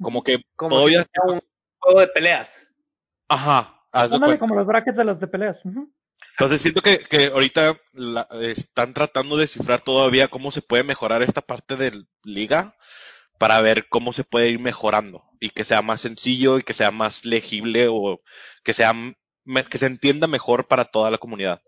Como 0.00 0.22
que 0.22 0.42
como 0.56 0.76
todavía... 0.76 1.06
un 1.26 1.40
juego 1.78 2.00
de 2.00 2.06
peleas. 2.08 2.66
Ajá. 3.28 3.84
como 4.38 4.54
los 4.54 4.66
brackets 4.66 4.96
de 4.96 5.04
los 5.04 5.20
de 5.20 5.26
peleas. 5.26 5.58
Entonces 6.32 6.60
siento 6.60 6.80
que, 6.80 7.00
que 7.00 7.26
ahorita 7.26 7.78
están 8.40 8.94
tratando 8.94 9.36
de 9.36 9.42
descifrar 9.42 9.80
todavía 9.80 10.28
cómo 10.28 10.50
se 10.50 10.62
puede 10.62 10.84
mejorar 10.84 11.22
esta 11.22 11.40
parte 11.40 11.76
de 11.76 12.04
liga 12.24 12.74
para 13.38 13.60
ver 13.60 13.88
cómo 13.88 14.12
se 14.12 14.24
puede 14.24 14.50
ir 14.50 14.58
mejorando 14.58 15.24
y 15.40 15.50
que 15.50 15.64
sea 15.64 15.80
más 15.80 16.02
sencillo 16.02 16.58
y 16.58 16.62
que 16.62 16.74
sea 16.74 16.90
más 16.90 17.24
legible 17.24 17.88
o 17.88 18.20
que 18.62 18.74
sea 18.74 18.94
que 19.68 19.78
se 19.78 19.86
entienda 19.86 20.26
mejor 20.26 20.66
para 20.68 20.84
toda 20.84 21.10
la 21.10 21.18
comunidad. 21.18 21.60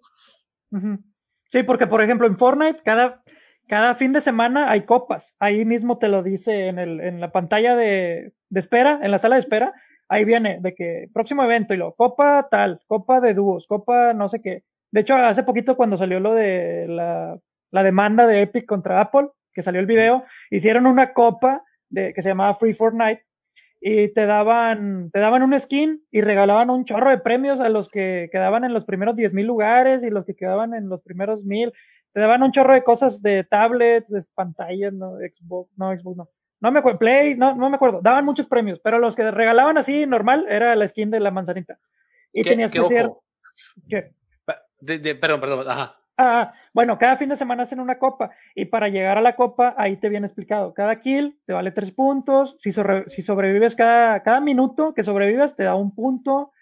Sí, 1.49 1.62
porque 1.62 1.87
por 1.87 2.03
ejemplo 2.03 2.26
en 2.26 2.39
Fortnite 2.39 2.80
cada, 2.85 3.22
cada 3.68 3.95
fin 3.95 4.12
de 4.12 4.20
semana 4.20 4.70
hay 4.70 4.83
copas. 4.83 5.35
Ahí 5.39 5.64
mismo 5.64 5.99
te 5.99 6.09
lo 6.09 6.22
dice 6.22 6.68
en, 6.68 6.78
el, 6.78 7.01
en 7.01 7.20
la 7.20 7.30
pantalla 7.30 7.76
de, 7.76 8.33
de 8.49 8.61
espera, 8.61 9.01
en 9.03 9.11
la 9.11 9.18
sala 9.18 9.37
de 9.37 9.41
espera. 9.41 9.72
Ahí 10.09 10.24
viene 10.24 10.59
de 10.61 10.74
que 10.74 11.09
próximo 11.12 11.43
evento 11.45 11.74
y 11.74 11.78
lo, 11.78 11.95
copa 11.95 12.49
tal, 12.51 12.80
copa 12.87 13.20
de 13.20 13.35
dúos, 13.35 13.66
copa 13.66 14.12
no 14.12 14.28
sé 14.28 14.41
qué. 14.43 14.62
De 14.91 15.01
hecho, 15.01 15.16
hace 15.16 15.43
poquito 15.43 15.76
cuando 15.76 15.97
salió 15.97 16.20
lo 16.20 16.35
de 16.35 16.87
la, 16.87 17.39
la 17.70 17.83
demanda 17.83 18.26
de 18.26 18.43
Epic 18.43 18.66
contra 18.66 19.01
Apple, 19.01 19.28
que 19.55 19.62
salió 19.62 19.80
el 19.80 19.87
video, 19.87 20.24
hicieron 20.51 20.87
una 20.87 21.14
copa 21.14 21.62
de, 21.89 22.12
que 22.12 22.22
se 22.22 22.28
llamaba 22.28 22.57
Free 22.57 22.74
Fortnite 22.74 23.24
y 23.85 24.12
te 24.14 24.26
daban, 24.26 25.11
te 25.11 25.18
daban 25.18 25.43
un 25.43 25.59
skin 25.59 26.05
y 26.12 26.20
regalaban 26.20 26.70
un 26.70 26.85
chorro 26.85 27.11
de 27.11 27.18
premios 27.18 27.59
a 27.59 27.68
los 27.68 27.89
que 27.89 28.28
quedaban 28.30 28.62
en 28.62 28.72
los 28.72 28.85
primeros 28.85 29.16
10.000 29.16 29.45
lugares 29.45 30.05
y 30.05 30.11
los 30.11 30.24
que 30.24 30.37
quedaban 30.37 30.72
en 30.72 30.89
los 30.89 31.03
primeros 31.03 31.45
1.000. 31.45 31.72
Te 32.12 32.20
daban 32.20 32.45
un 32.45 32.53
chorro 32.53 32.74
de 32.74 32.85
cosas 32.85 33.20
de 33.22 33.43
tablets, 33.43 34.09
de 34.09 34.22
pantallas, 34.35 34.93
no, 34.93 35.16
Xbox, 35.16 35.76
no, 35.76 35.93
Xbox 35.99 36.16
no. 36.16 36.28
No 36.61 36.70
me 36.70 36.78
acuerdo, 36.78 37.01
Play, 37.01 37.35
no, 37.35 37.57
no 37.57 37.70
me 37.70 37.74
acuerdo. 37.74 38.01
Daban 38.01 38.24
muchos 38.24 38.47
premios, 38.47 38.78
pero 38.78 39.01
los 39.01 39.16
que 39.16 39.28
regalaban 39.33 39.76
así 39.76 40.07
normal 40.07 40.47
era 40.49 40.76
la 40.76 40.87
skin 40.87 41.11
de 41.11 41.18
la 41.18 41.33
manzanita. 41.33 41.80
Y 42.33 42.45
tenías 42.45 42.70
que 42.70 42.78
hacer... 42.78 43.11
¿Qué? 43.89 44.12
De, 44.78 45.14
perdón, 45.16 45.41
perdón, 45.41 45.68
ajá. 45.68 45.97
Ah, 46.19 46.53
bueno, 46.75 46.99
cada 46.99 47.17
fin 47.17 47.31
de 47.31 47.37
semana 47.37 47.63
hacen 47.63 47.81
una 47.81 47.99
copa 47.99 48.31
y 48.55 48.67
para 48.67 48.89
llegar 48.89 49.17
a 49.17 49.23
la 49.23 49.35
copa 49.35 49.75
ahí 49.79 49.97
te 49.97 50.09
viene 50.09 50.27
explicado. 50.27 50.75
Cada 50.75 51.01
kill 51.01 51.39
te 51.47 51.53
vale 51.53 51.71
tres 51.71 51.91
puntos. 51.91 52.55
Si, 52.59 52.73
sobrevives 52.73 53.75
cada, 53.75 54.23
cada 54.23 54.41
minuto 54.41 54.95
que 54.95 55.03
sobrevives 55.03 55.57
te 55.57 55.65
da 55.65 55.75
un 55.75 55.95
punto. 55.95 56.53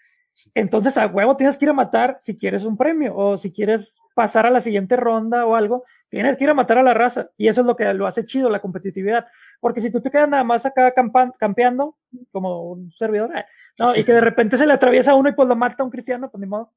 Entonces 0.55 0.97
a 0.97 1.07
huevo 1.07 1.35
tienes 1.35 1.57
que 1.57 1.65
ir 1.65 1.69
a 1.69 1.73
matar 1.73 2.17
si 2.21 2.37
quieres 2.37 2.63
un 2.63 2.77
premio 2.77 3.15
o 3.15 3.37
si 3.37 3.51
quieres 3.51 3.99
pasar 4.15 4.45
a 4.45 4.51
la 4.51 4.61
siguiente 4.61 4.95
ronda 4.95 5.45
o 5.45 5.55
algo. 5.55 5.83
Tienes 6.09 6.37
que 6.37 6.45
ir 6.45 6.49
a 6.49 6.53
matar 6.53 6.77
a 6.77 6.83
la 6.83 6.93
raza 6.93 7.29
y 7.37 7.47
eso 7.47 7.61
es 7.61 7.67
lo 7.67 7.75
que 7.75 7.93
lo 7.93 8.07
hace 8.07 8.25
chido 8.25 8.49
la 8.49 8.61
competitividad. 8.61 9.27
Porque 9.59 9.81
si 9.81 9.91
tú 9.91 10.01
te 10.01 10.11
quedas 10.11 10.29
nada 10.29 10.43
más 10.43 10.65
acá 10.65 10.93
campeando 10.93 11.97
como 12.31 12.63
un 12.63 12.91
servidor, 12.93 13.35
eh, 13.37 13.45
no, 13.77 13.95
y 13.95 14.03
que 14.03 14.13
de 14.13 14.21
repente 14.21 14.57
se 14.57 14.65
le 14.65 14.73
atraviesa 14.73 15.15
uno 15.15 15.29
y 15.29 15.33
pues 15.33 15.47
lo 15.47 15.55
mata 15.55 15.83
a 15.83 15.85
un 15.85 15.91
cristiano, 15.91 16.29
pues 16.29 16.41
ni 16.41 16.47
modo. 16.47 16.71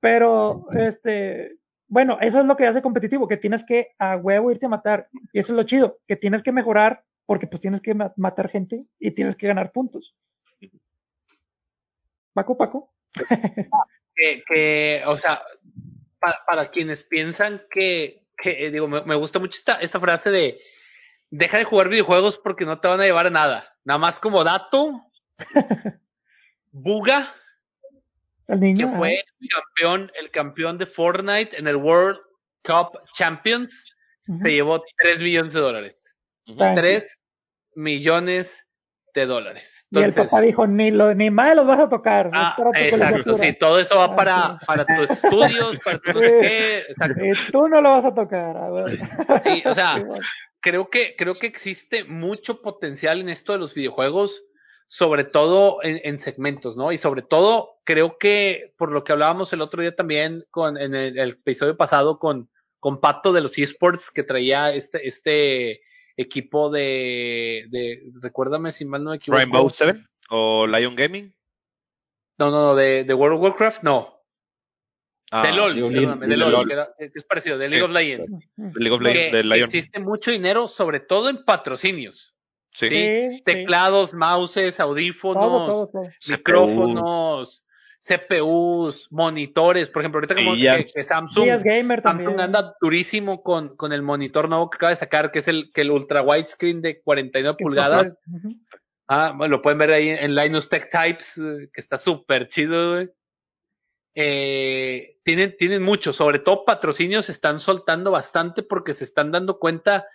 Pero, 0.00 0.66
este, 0.72 1.57
bueno, 1.88 2.18
eso 2.20 2.40
es 2.40 2.46
lo 2.46 2.56
que 2.56 2.66
hace 2.66 2.82
competitivo, 2.82 3.26
que 3.26 3.36
tienes 3.36 3.64
que 3.64 3.94
a 3.98 4.16
huevo 4.16 4.50
irte 4.50 4.66
a 4.66 4.70
matar. 4.70 5.08
Y 5.32 5.38
eso 5.38 5.52
es 5.52 5.56
lo 5.56 5.62
chido, 5.64 5.98
que 6.06 6.16
tienes 6.16 6.42
que 6.42 6.52
mejorar 6.52 7.04
porque 7.26 7.46
pues 7.46 7.60
tienes 7.60 7.80
que 7.80 7.94
matar 8.16 8.48
gente 8.48 8.84
y 8.98 9.10
tienes 9.10 9.36
que 9.36 9.46
ganar 9.46 9.72
puntos. 9.72 10.14
Paco, 12.32 12.56
Paco. 12.56 12.92
que, 14.14 15.02
o 15.06 15.16
sea, 15.18 15.42
para, 16.18 16.70
quienes 16.70 17.02
piensan 17.02 17.62
que, 17.70 18.26
que 18.36 18.70
digo, 18.70 18.88
me, 18.88 19.14
gusta 19.16 19.38
mucho 19.38 19.58
esta, 19.58 19.80
esta 19.80 20.00
frase 20.00 20.30
de 20.30 20.60
deja 21.30 21.58
de 21.58 21.64
jugar 21.64 21.88
videojuegos 21.88 22.38
porque 22.38 22.64
no 22.64 22.80
te 22.80 22.88
van 22.88 23.00
a 23.00 23.04
llevar 23.04 23.26
a 23.26 23.30
nada. 23.30 23.68
Nada 23.84 23.98
más 23.98 24.20
como 24.20 24.44
dato, 24.44 25.04
Buga 26.70 27.34
que 28.48 28.86
fue 28.96 29.22
el 29.40 29.48
campeón, 29.48 30.12
el 30.14 30.30
campeón 30.30 30.78
de 30.78 30.86
Fortnite 30.86 31.58
en 31.58 31.68
el 31.68 31.76
World 31.76 32.18
Cup 32.64 33.00
Champions, 33.14 33.84
se 34.42 34.52
llevó 34.52 34.82
3 34.98 35.20
millones 35.20 35.52
de 35.52 35.60
dólares. 35.60 36.02
3 36.56 37.18
millones 37.74 38.66
de 39.14 39.26
dólares. 39.26 39.86
y 39.90 40.00
el 40.00 40.12
papá 40.12 40.40
dijo, 40.40 40.66
ni, 40.66 40.90
lo, 40.90 41.14
ni 41.14 41.30
más 41.30 41.56
los 41.56 41.66
vas 41.66 41.80
a 41.80 41.88
tocar. 41.88 42.30
Ah, 42.34 42.56
exacto, 42.74 43.34
sí, 43.36 43.54
todo 43.58 43.78
eso 43.78 43.96
va 43.96 44.04
ah, 44.04 44.16
para, 44.16 44.58
para 44.66 44.84
tus 44.84 45.10
estudios, 45.10 45.78
para 45.84 45.98
tu 45.98 46.20
Y 46.20 47.50
tú 47.50 47.68
no 47.68 47.80
lo 47.80 47.90
vas 47.90 48.04
a 48.04 48.14
tocar. 48.14 48.56
Sí, 49.44 49.62
o 49.64 49.74
sea, 49.74 49.94
creo 50.60 50.90
que, 50.90 51.16
creo 51.16 51.34
que 51.36 51.46
existe 51.46 52.04
mucho 52.04 52.60
potencial 52.60 53.20
en 53.20 53.30
esto 53.30 53.52
de 53.52 53.58
los 53.58 53.74
videojuegos 53.74 54.42
sobre 54.88 55.24
todo 55.24 55.80
en, 55.82 56.18
segmentos, 56.18 56.76
¿no? 56.78 56.92
Y 56.92 56.98
sobre 56.98 57.20
todo, 57.20 57.78
creo 57.84 58.16
que 58.18 58.72
por 58.78 58.90
lo 58.90 59.04
que 59.04 59.12
hablábamos 59.12 59.52
el 59.52 59.60
otro 59.60 59.82
día 59.82 59.94
también 59.94 60.46
con, 60.50 60.78
en 60.78 60.94
el, 60.94 61.18
episodio 61.18 61.76
pasado 61.76 62.18
con, 62.18 62.48
con 62.80 62.98
Pato 62.98 63.34
de 63.34 63.42
los 63.42 63.58
esports 63.58 64.10
que 64.10 64.22
traía 64.22 64.72
este, 64.72 65.06
este 65.06 65.82
equipo 66.16 66.70
de, 66.70 67.66
de, 67.68 68.02
recuérdame 68.22 68.72
si 68.72 68.86
mal 68.86 69.04
no 69.04 69.10
me 69.10 69.16
equivoco. 69.16 69.38
Rainbow 69.38 69.68
Seven 69.68 70.08
o 70.30 70.66
Lion 70.66 70.96
Gaming. 70.96 71.34
No, 72.38 72.50
no, 72.50 72.62
no, 72.62 72.74
de, 72.74 73.04
de 73.04 73.14
World 73.14 73.36
of 73.36 73.42
Warcraft, 73.42 73.82
no. 73.82 74.18
Ah, 75.30 75.46
de 75.46 75.52
LOL, 75.52 75.74
perdóname, 75.74 76.26
de, 76.26 76.36
LOL, 76.38 76.66
Que, 76.66 77.10
es 77.14 77.24
parecido, 77.24 77.58
de 77.58 77.68
League 77.68 77.84
of 77.84 77.90
Legends. 77.90 78.30
League 78.56 78.94
of 78.94 79.02
Legends, 79.02 79.32
de 79.32 79.44
Lion. 79.44 79.66
Existe 79.66 80.00
mucho 80.00 80.30
dinero, 80.30 80.66
sobre 80.66 81.00
todo 81.00 81.28
en 81.28 81.44
patrocinios. 81.44 82.34
Sí. 82.70 83.40
Teclados, 83.44 84.14
mouses, 84.14 84.78
audífonos, 84.78 85.88
micrófonos, 86.28 87.64
CPUs, 88.00 89.08
monitores. 89.10 89.90
Por 89.90 90.02
ejemplo, 90.02 90.18
ahorita 90.18 90.36
como 90.36 90.54
que, 90.54 91.04
Samsung, 91.04 92.40
anda 92.40 92.74
durísimo 92.80 93.42
con, 93.42 93.76
con 93.76 93.92
el 93.92 94.02
monitor 94.02 94.48
nuevo 94.48 94.70
que 94.70 94.76
acaba 94.76 94.90
de 94.90 94.96
sacar, 94.96 95.32
que 95.32 95.40
es 95.40 95.48
el, 95.48 95.72
que 95.72 95.80
el 95.80 95.90
ultra 95.90 96.22
widescreen 96.22 96.80
de 96.80 97.00
49 97.02 97.56
pulgadas. 97.58 98.14
Ah, 99.08 99.34
lo 99.48 99.62
pueden 99.62 99.78
ver 99.78 99.90
ahí 99.90 100.10
en 100.10 100.34
Linus 100.34 100.68
Tech 100.68 100.90
Types, 100.90 101.38
eh, 101.38 101.70
que 101.72 101.80
está 101.80 101.96
súper 101.96 102.46
chido, 102.48 103.02
Eh, 104.14 105.16
tienen, 105.22 105.56
tienen 105.56 105.82
mucho, 105.82 106.12
sobre 106.12 106.40
todo 106.40 106.64
patrocinios 106.64 107.26
se 107.26 107.32
están 107.32 107.58
soltando 107.58 108.10
bastante 108.10 108.62
porque 108.62 108.92
se 108.92 109.04
están 109.04 109.32
dando 109.32 109.58
cuenta 109.58 110.06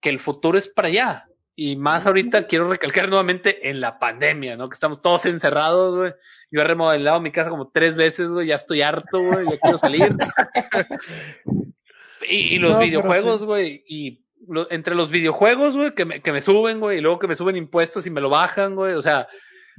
que 0.00 0.10
el 0.10 0.18
futuro 0.18 0.58
es 0.58 0.68
para 0.68 0.88
allá. 0.88 1.29
Y 1.62 1.76
más 1.76 2.06
ahorita 2.06 2.46
quiero 2.46 2.70
recalcar 2.70 3.10
nuevamente 3.10 3.68
en 3.68 3.82
la 3.82 3.98
pandemia, 3.98 4.56
¿no? 4.56 4.70
Que 4.70 4.72
estamos 4.72 5.02
todos 5.02 5.26
encerrados, 5.26 5.94
güey. 5.94 6.14
Yo 6.50 6.62
he 6.62 6.64
remodelado 6.64 7.20
mi 7.20 7.32
casa 7.32 7.50
como 7.50 7.68
tres 7.68 7.96
veces, 7.96 8.32
güey. 8.32 8.46
Ya 8.46 8.54
estoy 8.54 8.80
harto, 8.80 9.22
güey. 9.22 9.44
Ya 9.44 9.58
quiero 9.58 9.76
salir. 9.76 10.16
y, 12.26 12.58
los 12.60 12.78
videojuegos, 12.78 13.44
güey. 13.44 13.84
Y 13.86 14.24
entre 14.70 14.94
los 14.94 15.10
videojuegos, 15.10 15.76
güey, 15.76 15.94
que 15.94 16.06
me, 16.06 16.22
que 16.22 16.32
me 16.32 16.40
suben, 16.40 16.80
güey. 16.80 16.96
Y 16.96 17.00
luego 17.02 17.18
que 17.18 17.28
me 17.28 17.36
suben 17.36 17.58
impuestos 17.58 18.06
y 18.06 18.10
me 18.10 18.22
lo 18.22 18.30
bajan, 18.30 18.74
güey. 18.74 18.94
O 18.94 19.02
sea, 19.02 19.28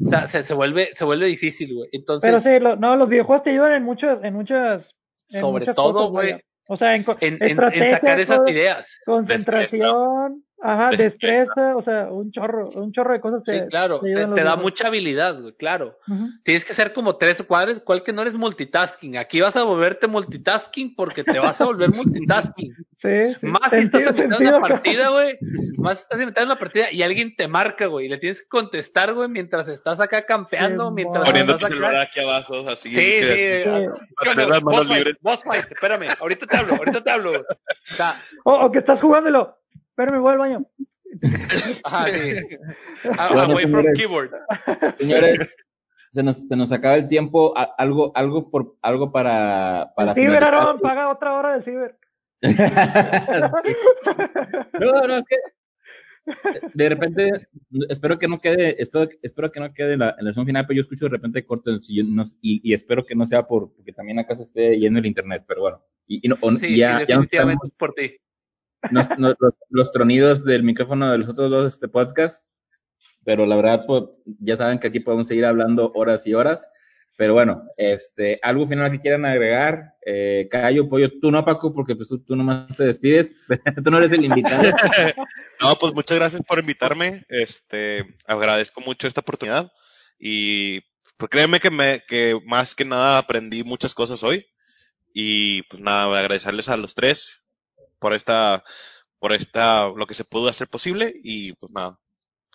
o 0.05 0.07
sea 0.07 0.27
se, 0.27 0.43
se, 0.43 0.53
vuelve, 0.53 0.93
se 0.93 1.03
vuelve 1.03 1.25
difícil, 1.25 1.73
güey. 1.73 1.89
Entonces. 1.93 2.29
Pero 2.29 2.59
sí, 2.59 2.79
no, 2.79 2.95
los 2.95 3.09
videojuegos 3.09 3.41
te 3.41 3.49
ayudan 3.49 3.73
en 3.73 3.83
muchas, 3.83 4.23
en 4.23 4.35
muchas. 4.35 4.95
sobre 5.31 5.65
todo, 5.65 6.11
güey. 6.11 6.39
O 6.67 6.77
sea, 6.77 6.95
en, 6.95 7.03
en, 7.19 7.89
sacar 7.89 8.19
esas 8.19 8.47
ideas. 8.47 8.99
Concentración. 9.03 10.43
Ajá, 10.61 10.91
destreza, 10.97 11.75
o 11.75 11.81
sea, 11.81 12.11
un 12.11 12.31
chorro, 12.31 12.69
un 12.75 12.91
chorro 12.91 13.13
de 13.13 13.19
cosas 13.19 13.43
te, 13.43 13.59
Sí, 13.59 13.65
claro, 13.69 13.99
te, 13.99 14.13
da 14.15 14.55
mucha 14.55 14.87
habilidad, 14.87 15.39
claro. 15.57 15.97
Tienes 16.43 16.63
que 16.63 16.73
ser 16.73 16.93
como 16.93 17.17
tres 17.17 17.39
o 17.39 17.47
cuatro, 17.47 17.73
cual 17.83 18.03
que 18.03 18.13
no 18.13 18.21
eres 18.21 18.35
multitasking. 18.35 19.17
Aquí 19.17 19.41
vas 19.41 19.55
a 19.55 19.63
volverte 19.63 20.07
multitasking 20.07 20.95
porque 20.95 21.23
te 21.23 21.39
vas 21.39 21.59
a 21.61 21.65
volver 21.65 21.89
multitasking. 21.93 22.73
Sí, 23.01 23.33
sí. 23.39 23.47
Más 23.47 23.71
si 23.71 23.77
estás 23.77 24.03
inventando 24.03 24.45
en 24.45 24.51
la 24.51 24.59
partida, 24.59 25.09
güey. 25.09 25.35
Más 25.77 25.97
si 25.97 26.01
estás 26.03 26.19
inventando 26.19 26.43
en 26.43 26.49
la 26.49 26.59
partida 26.59 26.91
y 26.91 27.01
alguien 27.01 27.35
te 27.35 27.47
marca, 27.47 27.87
güey. 27.87 28.05
Y 28.05 28.09
le 28.09 28.19
tienes 28.19 28.43
que 28.43 28.47
contestar, 28.47 29.15
güey, 29.15 29.27
mientras 29.27 29.67
estás 29.69 29.99
acá 29.99 30.23
campeando, 30.23 30.91
mientras 30.91 31.27
Poniendo 31.27 31.57
tu 31.57 31.65
celular 31.65 31.95
aquí 31.95 32.19
abajo, 32.19 32.63
así. 32.69 32.89
Sí, 32.89 33.23
sí. 33.23 33.63
Para 34.15 34.31
tener 34.33 34.49
las 34.49 34.63
manos 34.63 34.87
libres. 34.87 35.15
fight, 35.19 35.71
espérame. 35.71 36.09
Ahorita 36.19 36.45
te 36.45 36.57
hablo, 36.57 36.75
ahorita 36.75 37.03
te 37.03 37.09
hablo. 37.09 37.31
O, 37.31 37.43
sea, 37.85 38.13
o 38.43 38.71
que 38.71 38.77
estás 38.77 39.01
jugándolo 39.01 39.60
pero 39.95 40.11
me 40.11 40.19
voy 40.19 40.33
al 40.33 40.39
baño. 40.39 40.65
Ah, 41.83 42.07
sí. 42.07 42.33
Away 43.17 43.67
from 43.67 43.85
keyboard. 43.93 44.31
Señores, 44.97 45.55
se 46.13 46.23
nos, 46.23 46.47
se 46.47 46.55
nos 46.55 46.71
acaba 46.71 46.95
el 46.95 47.09
tiempo. 47.09 47.53
Algo, 47.77 48.11
algo 48.15 48.49
por, 48.49 48.77
algo 48.81 49.11
para, 49.11 49.91
para. 49.95 50.11
El 50.11 50.15
ciber, 50.15 50.43
Aaron, 50.43 50.79
paga 50.79 51.09
otra 51.09 51.33
hora 51.33 51.53
del 51.53 51.63
ciber. 51.63 51.97
no, 54.79 55.07
no, 55.07 55.17
es 55.17 55.25
que 55.25 55.35
de 56.73 56.89
repente, 56.89 57.29
espero 57.89 58.17
que 58.19 58.27
no 58.27 58.39
quede, 58.39 58.81
espero, 58.81 59.09
espero 59.21 59.51
que 59.51 59.59
no 59.59 59.73
quede 59.73 59.93
en 59.93 59.99
la, 59.99 60.09
en 60.11 60.17
la 60.17 60.23
versión 60.25 60.45
final, 60.45 60.65
pero 60.67 60.77
yo 60.77 60.81
escucho 60.81 61.05
de 61.05 61.11
repente 61.11 61.45
cortes 61.45 61.89
y, 61.89 62.01
y, 62.41 62.73
espero 62.73 63.05
que 63.05 63.15
no 63.15 63.25
sea 63.25 63.47
por, 63.47 63.73
porque 63.73 63.91
también 63.91 64.19
acá 64.19 64.35
se 64.35 64.43
esté 64.43 64.79
yendo 64.79 64.99
el 64.99 65.07
internet, 65.07 65.43
pero 65.47 65.61
bueno. 65.61 65.83
Y, 66.07 66.27
no, 66.27 66.37
sí, 66.59 66.77
ya, 66.77 66.99
sí, 66.99 67.05
definitivamente 67.07 67.65
es 67.65 67.71
por 67.71 67.93
ti 67.93 68.17
los, 69.69 69.91
tronidos 69.91 70.43
del 70.43 70.63
micrófono 70.63 71.11
de 71.11 71.19
los 71.19 71.29
otros 71.29 71.49
dos 71.49 71.73
este 71.73 71.87
podcast, 71.87 72.43
pero 73.23 73.45
la 73.45 73.55
verdad, 73.55 73.85
pues, 73.85 74.03
ya 74.39 74.55
saben 74.55 74.79
que 74.79 74.87
aquí 74.87 74.99
podemos 74.99 75.27
seguir 75.27 75.45
hablando 75.45 75.91
horas 75.93 76.25
y 76.25 76.33
horas. 76.33 76.69
Pero 77.17 77.33
bueno, 77.33 77.65
este, 77.77 78.39
algo 78.41 78.65
final 78.65 78.89
que 78.89 78.99
quieran 78.99 79.25
agregar, 79.25 79.93
eh, 80.03 80.47
Cayo, 80.49 80.89
Pollo, 80.89 81.11
tú 81.19 81.29
no, 81.29 81.45
Paco, 81.45 81.71
porque 81.71 81.95
pues 81.95 82.07
tú, 82.07 82.19
tú 82.23 82.35
nomás 82.35 82.75
te 82.75 82.85
despides, 82.85 83.35
tú 83.83 83.91
no 83.91 83.99
eres 83.99 84.11
el 84.11 84.25
invitado. 84.25 84.63
no, 85.61 85.75
pues 85.75 85.93
muchas 85.93 86.17
gracias 86.17 86.41
por 86.41 86.57
invitarme, 86.57 87.23
este, 87.29 88.15
agradezco 88.25 88.81
mucho 88.81 89.07
esta 89.07 89.21
oportunidad. 89.21 89.71
Y 90.17 90.81
pues 91.17 91.29
créeme 91.29 91.59
que 91.59 91.69
me, 91.69 92.03
que 92.07 92.39
más 92.45 92.73
que 92.73 92.85
nada 92.85 93.19
aprendí 93.19 93.63
muchas 93.63 93.93
cosas 93.93 94.23
hoy. 94.23 94.47
Y 95.13 95.61
pues 95.63 95.81
nada, 95.81 96.17
agradecerles 96.17 96.69
a 96.69 96.77
los 96.77 96.95
tres, 96.95 97.40
por 98.01 98.13
esta, 98.13 98.63
por 99.19 99.31
esta, 99.31 99.87
lo 99.95 100.07
que 100.07 100.15
se 100.15 100.25
pudo 100.25 100.49
hacer 100.49 100.67
posible 100.67 101.13
y 101.23 101.53
pues 101.53 101.71
nada. 101.71 101.99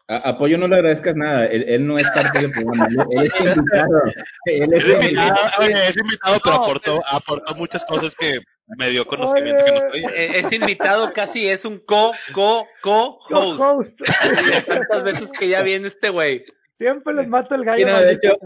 A 0.08 0.30
Apoyo 0.30 0.58
no 0.58 0.68
le 0.68 0.76
agradezcas 0.76 1.16
nada, 1.16 1.46
él, 1.46 1.84
no 1.84 1.98
es 1.98 2.08
parte 2.10 2.40
del 2.40 2.52
programa, 2.52 2.86
él, 3.10 3.22
es 3.22 3.56
invitado. 3.56 4.02
Él 4.44 4.72
es, 4.72 4.88
invitado, 4.88 5.36
es 5.62 5.96
invitado, 5.96 6.38
pero 6.44 6.56
aportó, 6.56 7.02
aportó 7.10 7.54
muchas 7.56 7.84
cosas 7.84 8.14
que 8.14 8.40
me 8.78 8.90
dio 8.90 9.04
conocimiento 9.04 9.64
que 9.64 9.72
no 9.72 9.78
estoy. 9.78 10.04
Eh, 10.04 10.38
es 10.38 10.52
invitado, 10.52 11.12
casi 11.12 11.48
es 11.48 11.64
un 11.64 11.78
co, 11.78 12.12
co, 12.32 12.68
co 12.82 13.18
host. 13.26 13.98
tantas 14.68 15.02
veces 15.02 15.32
que 15.32 15.48
ya 15.48 15.62
viene 15.62 15.88
este 15.88 16.10
güey. 16.10 16.44
Siempre 16.76 17.14
les 17.14 17.26
mato 17.28 17.54
el 17.54 17.64
gallo. 17.64 17.86
de, 17.86 18.12
hecho, 18.12 18.36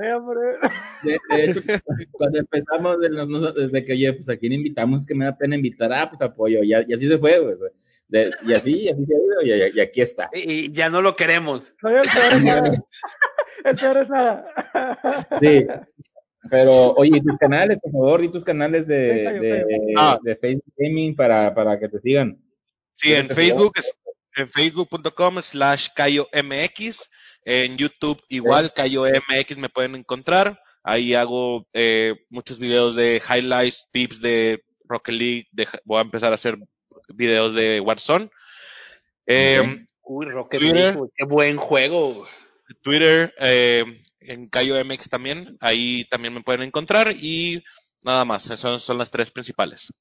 de, 1.02 1.18
hecho, 1.44 1.60
cuando 2.12 2.38
empezamos 2.38 2.98
desde 3.00 3.84
que, 3.84 3.92
oye, 3.92 4.12
pues 4.12 4.28
a 4.28 4.36
quién 4.36 4.52
invitamos, 4.52 5.04
que 5.04 5.16
me 5.16 5.24
da 5.24 5.36
pena 5.36 5.56
invitar, 5.56 5.92
ah, 5.92 6.08
pues 6.08 6.22
apoyo, 6.22 6.62
y, 6.62 6.72
así 6.72 7.08
se 7.08 7.18
fue, 7.18 7.40
güey. 7.40 7.56
y 8.46 8.52
así, 8.52 8.82
y 8.82 8.88
así 8.88 9.04
se 9.04 9.14
ha 9.14 9.18
ido, 9.18 9.72
y, 9.74 9.80
aquí 9.80 10.00
está. 10.00 10.30
Y, 10.32 10.70
ya 10.70 10.88
no 10.88 11.02
lo 11.02 11.16
queremos. 11.16 11.74
el 11.82 12.08
peor 12.08 12.32
es 12.32 12.44
nada. 12.44 12.84
el 13.64 13.76
peor 13.76 13.96
es 13.98 14.08
nada. 14.08 14.46
sí. 15.40 15.66
Pero, 16.48 16.92
oye, 16.92 17.20
tus 17.20 17.36
canales, 17.36 17.78
por 17.82 17.92
favor, 17.92 18.24
y 18.24 18.28
tus 18.28 18.44
canales 18.44 18.86
de, 18.86 19.92
ah. 19.98 20.18
de, 20.22 20.36
Facebook 20.36 20.72
Gaming 20.78 21.14
para, 21.14 21.52
para 21.52 21.78
que 21.78 21.88
te 21.88 22.00
sigan. 22.00 22.40
Sí, 22.94 23.12
en 23.12 23.28
Facebook 23.28 23.72
es 23.76 23.94
en 24.36 24.48
facebook.com 24.48 25.42
slash 25.42 25.88
MX, 25.98 27.10
en 27.44 27.76
YouTube 27.76 28.22
igual, 28.28 28.72
Cayo 28.72 29.04
MX 29.04 29.56
me 29.56 29.68
pueden 29.68 29.94
encontrar. 29.94 30.60
Ahí 30.82 31.14
hago 31.14 31.66
eh, 31.72 32.14
muchos 32.30 32.58
videos 32.58 32.96
de 32.96 33.22
highlights, 33.28 33.88
tips 33.92 34.20
de 34.20 34.62
Rocket 34.84 35.14
League. 35.14 35.46
voy 35.84 35.98
a 35.98 36.02
empezar 36.02 36.32
a 36.32 36.34
hacer 36.34 36.58
videos 37.14 37.54
de 37.54 37.80
Warzone. 37.80 38.30
Eh, 39.26 39.86
Uy, 40.02 40.26
Rocket 40.26 40.60
League, 40.60 40.98
qué 41.14 41.24
buen 41.24 41.56
juego. 41.56 42.26
Twitter, 42.82 43.34
eh, 43.38 43.84
en 44.20 44.48
Cayo 44.48 44.82
MX 44.84 45.08
también. 45.08 45.56
Ahí 45.60 46.04
también 46.10 46.34
me 46.34 46.42
pueden 46.42 46.62
encontrar. 46.62 47.12
Y 47.12 47.62
nada 48.02 48.24
más, 48.24 48.50
esas 48.50 48.82
son 48.82 48.98
las 48.98 49.10
tres 49.10 49.30
principales. 49.30 49.92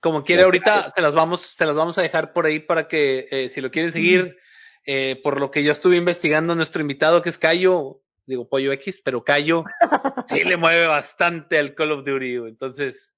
Como 0.00 0.24
quiere, 0.24 0.42
ahorita 0.42 0.92
se 0.94 1.00
las 1.00 1.14
vamos, 1.14 1.52
se 1.56 1.64
las 1.64 1.74
vamos 1.74 1.96
a 1.96 2.02
dejar 2.02 2.32
por 2.32 2.46
ahí 2.46 2.58
para 2.58 2.88
que 2.88 3.28
eh, 3.30 3.48
si 3.48 3.60
lo 3.60 3.70
quieren 3.70 3.92
seguir, 3.92 4.36
eh, 4.86 5.20
por 5.22 5.40
lo 5.40 5.50
que 5.50 5.62
yo 5.62 5.72
estuve 5.72 5.96
investigando 5.96 6.54
nuestro 6.54 6.82
invitado 6.82 7.22
que 7.22 7.28
es 7.28 7.38
Cayo, 7.38 8.00
digo 8.26 8.48
Pollo 8.48 8.72
X, 8.72 9.00
pero 9.04 9.24
Cayo 9.24 9.64
sí 10.26 10.44
le 10.44 10.56
mueve 10.56 10.86
bastante 10.86 11.58
al 11.58 11.74
Call 11.74 11.92
of 11.92 12.04
Duty, 12.04 12.34
entonces 12.48 13.14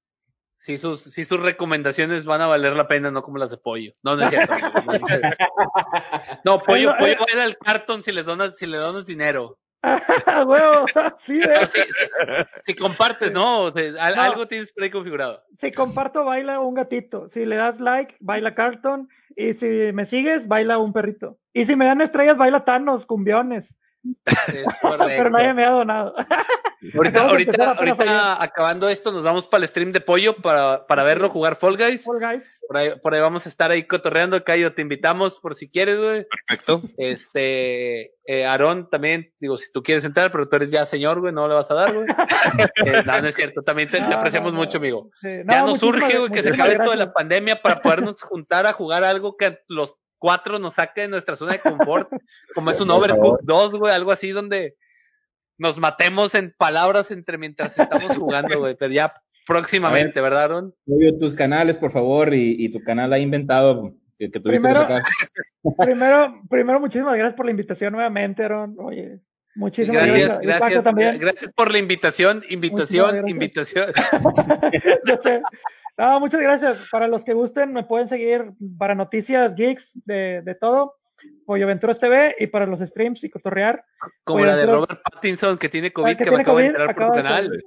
sí 0.64 0.78
sus, 0.78 1.02
sí 1.02 1.26
sus 1.26 1.40
recomendaciones 1.40 2.24
van 2.24 2.40
a 2.40 2.46
valer 2.46 2.74
la 2.74 2.88
pena, 2.88 3.10
no 3.10 3.22
como 3.22 3.36
las 3.36 3.50
de 3.50 3.58
Pollo. 3.58 3.92
No, 4.02 4.16
no 4.16 4.24
es 4.24 4.30
cierto. 4.30 4.54
No, 6.44 6.58
Pollo, 6.58 6.94
Pollo 6.98 7.16
va 7.36 7.42
al 7.42 7.58
cartón 7.58 8.02
si 8.02 8.12
les 8.12 8.26
donas, 8.26 8.56
si 8.56 8.66
le 8.66 8.78
donas 8.78 9.06
dinero. 9.06 9.58
huevo, 10.46 10.86
sí, 11.18 11.40
Si 12.64 12.74
compartes, 12.74 13.32
¿no? 13.32 13.72
Algo 14.00 14.48
tienes 14.48 14.72
por 14.72 14.82
ahí 14.82 14.90
configurado. 14.90 15.42
Si 15.58 15.72
comparto, 15.72 16.24
baila 16.24 16.60
un 16.60 16.74
gatito. 16.74 17.28
Si 17.28 17.44
le 17.44 17.56
das 17.56 17.80
like, 17.80 18.16
baila 18.20 18.54
Carton. 18.54 19.08
Y 19.36 19.54
si 19.54 19.66
me 19.92 20.06
sigues, 20.06 20.48
baila 20.48 20.78
un 20.78 20.92
perrito. 20.92 21.38
Y 21.52 21.64
si 21.64 21.76
me 21.76 21.86
dan 21.86 22.00
estrellas, 22.00 22.36
baila 22.36 22.64
Thanos, 22.64 23.06
cumbiones. 23.06 23.74
Pero 24.82 25.30
nadie 25.30 25.54
me 25.54 25.64
ha 25.64 25.70
donado. 25.70 26.14
Ahorita, 26.94 27.22
ahorita, 27.22 27.72
ahorita 27.72 28.42
acabando 28.42 28.90
esto, 28.90 29.10
nos 29.10 29.24
vamos 29.24 29.46
para 29.46 29.62
el 29.62 29.68
stream 29.70 29.90
de 29.92 30.02
pollo 30.02 30.36
para, 30.36 30.86
para 30.86 31.02
verlo 31.02 31.30
jugar 31.30 31.56
Fall 31.56 31.78
Guys. 31.78 32.04
Fall 32.04 32.20
Guys. 32.20 32.44
Por 32.68 32.76
ahí, 32.76 32.90
por 33.02 33.14
ahí 33.14 33.20
vamos 33.22 33.46
a 33.46 33.48
estar 33.48 33.70
ahí 33.70 33.84
cotorreando, 33.84 34.44
Cayo, 34.44 34.74
te 34.74 34.82
invitamos 34.82 35.38
por 35.38 35.54
si 35.54 35.70
quieres, 35.70 35.96
güey. 35.96 36.26
Perfecto. 36.46 36.82
Este, 36.98 38.12
eh, 38.26 38.44
Aarón 38.44 38.90
también, 38.90 39.32
digo, 39.40 39.56
si 39.56 39.72
tú 39.72 39.82
quieres 39.82 40.04
entrar, 40.04 40.30
pero 40.30 40.46
tú 40.46 40.56
eres 40.56 40.70
ya 40.70 40.84
señor, 40.84 41.20
güey, 41.20 41.32
no 41.32 41.48
le 41.48 41.54
vas 41.54 41.70
a 41.70 41.74
dar, 41.74 41.94
güey. 41.94 42.06
eh, 42.86 43.02
no, 43.06 43.20
no 43.22 43.28
es 43.28 43.34
cierto, 43.34 43.62
también 43.62 43.88
te, 43.88 43.98
apreciamos 43.98 44.52
mucho, 44.52 44.76
amigo. 44.76 45.10
ya 45.22 45.62
nos 45.62 45.82
urge, 45.82 46.18
güey, 46.18 46.32
que 46.32 46.42
se 46.42 46.50
acabe 46.50 46.74
esto 46.74 46.90
de 46.90 46.96
la 46.96 47.12
pandemia 47.12 47.62
para 47.62 47.80
podernos 47.80 48.20
juntar 48.22 48.66
a 48.66 48.74
jugar 48.74 49.04
algo 49.04 49.38
que 49.38 49.58
los 49.68 49.94
cuatro 50.18 50.58
nos 50.58 50.74
saque 50.74 51.02
de 51.02 51.08
nuestra 51.08 51.36
zona 51.36 51.52
de 51.52 51.60
confort, 51.60 52.08
como 52.54 52.70
es 52.70 52.80
un 52.80 52.90
Overcooked 52.90 53.44
2, 53.44 53.74
güey, 53.76 53.94
algo 53.94 54.12
así 54.12 54.30
donde 54.30 54.76
nos 55.58 55.78
matemos 55.78 56.34
en 56.34 56.54
palabras 56.56 57.10
entre 57.10 57.38
mientras 57.38 57.78
estamos 57.78 58.16
jugando, 58.18 58.58
güey, 58.58 58.76
pero 58.76 58.92
ya 58.92 59.14
próximamente, 59.46 60.20
¿verdad, 60.20 60.44
Aaron? 60.44 60.74
tus 61.20 61.34
canales, 61.34 61.76
por 61.76 61.92
favor, 61.92 62.32
y, 62.34 62.68
tu 62.70 62.82
canal 62.82 63.12
ha 63.12 63.18
inventado 63.18 63.94
que, 64.18 64.30
que 64.30 64.40
tuviste 64.40 64.60
primero, 64.60 64.86
primero, 65.78 66.42
primero, 66.48 66.80
muchísimas 66.80 67.16
gracias 67.16 67.36
por 67.36 67.46
la 67.46 67.50
invitación 67.50 67.92
nuevamente, 67.92 68.44
Aaron. 68.44 68.76
Oye, 68.78 69.20
muchísimas 69.54 70.06
gracias. 70.06 70.40
Gracias, 70.40 70.84
gracias, 70.84 71.18
gracias 71.18 71.52
por 71.54 71.70
la 71.70 71.78
invitación, 71.78 72.42
invitación, 72.48 73.28
invitación. 73.28 73.92
Yo 75.06 75.18
sé. 75.22 75.42
No, 75.96 76.20
muchas 76.20 76.40
gracias. 76.40 76.88
Para 76.90 77.08
los 77.08 77.24
que 77.24 77.34
gusten, 77.34 77.72
me 77.72 77.84
pueden 77.84 78.08
seguir 78.08 78.52
para 78.78 78.94
noticias, 78.94 79.54
geeks, 79.54 79.92
de, 80.04 80.42
de 80.42 80.54
todo. 80.54 80.94
Pollo 81.46 81.64
Aventuras 81.64 81.98
TV 81.98 82.34
y 82.38 82.46
para 82.46 82.66
los 82.66 82.80
streams 82.80 83.22
y 83.24 83.30
cotorrear. 83.30 83.84
Como 84.24 84.44
la 84.44 84.56
de 84.56 84.66
Robert 84.66 85.00
Pattinson 85.02 85.58
que 85.58 85.68
tiene 85.68 85.92
COVID, 85.92 86.16
que, 86.16 86.28
acaba 86.28 86.60
de 86.60 86.66
entrar 86.66 86.94
por 86.94 87.14
canal. 87.14 87.62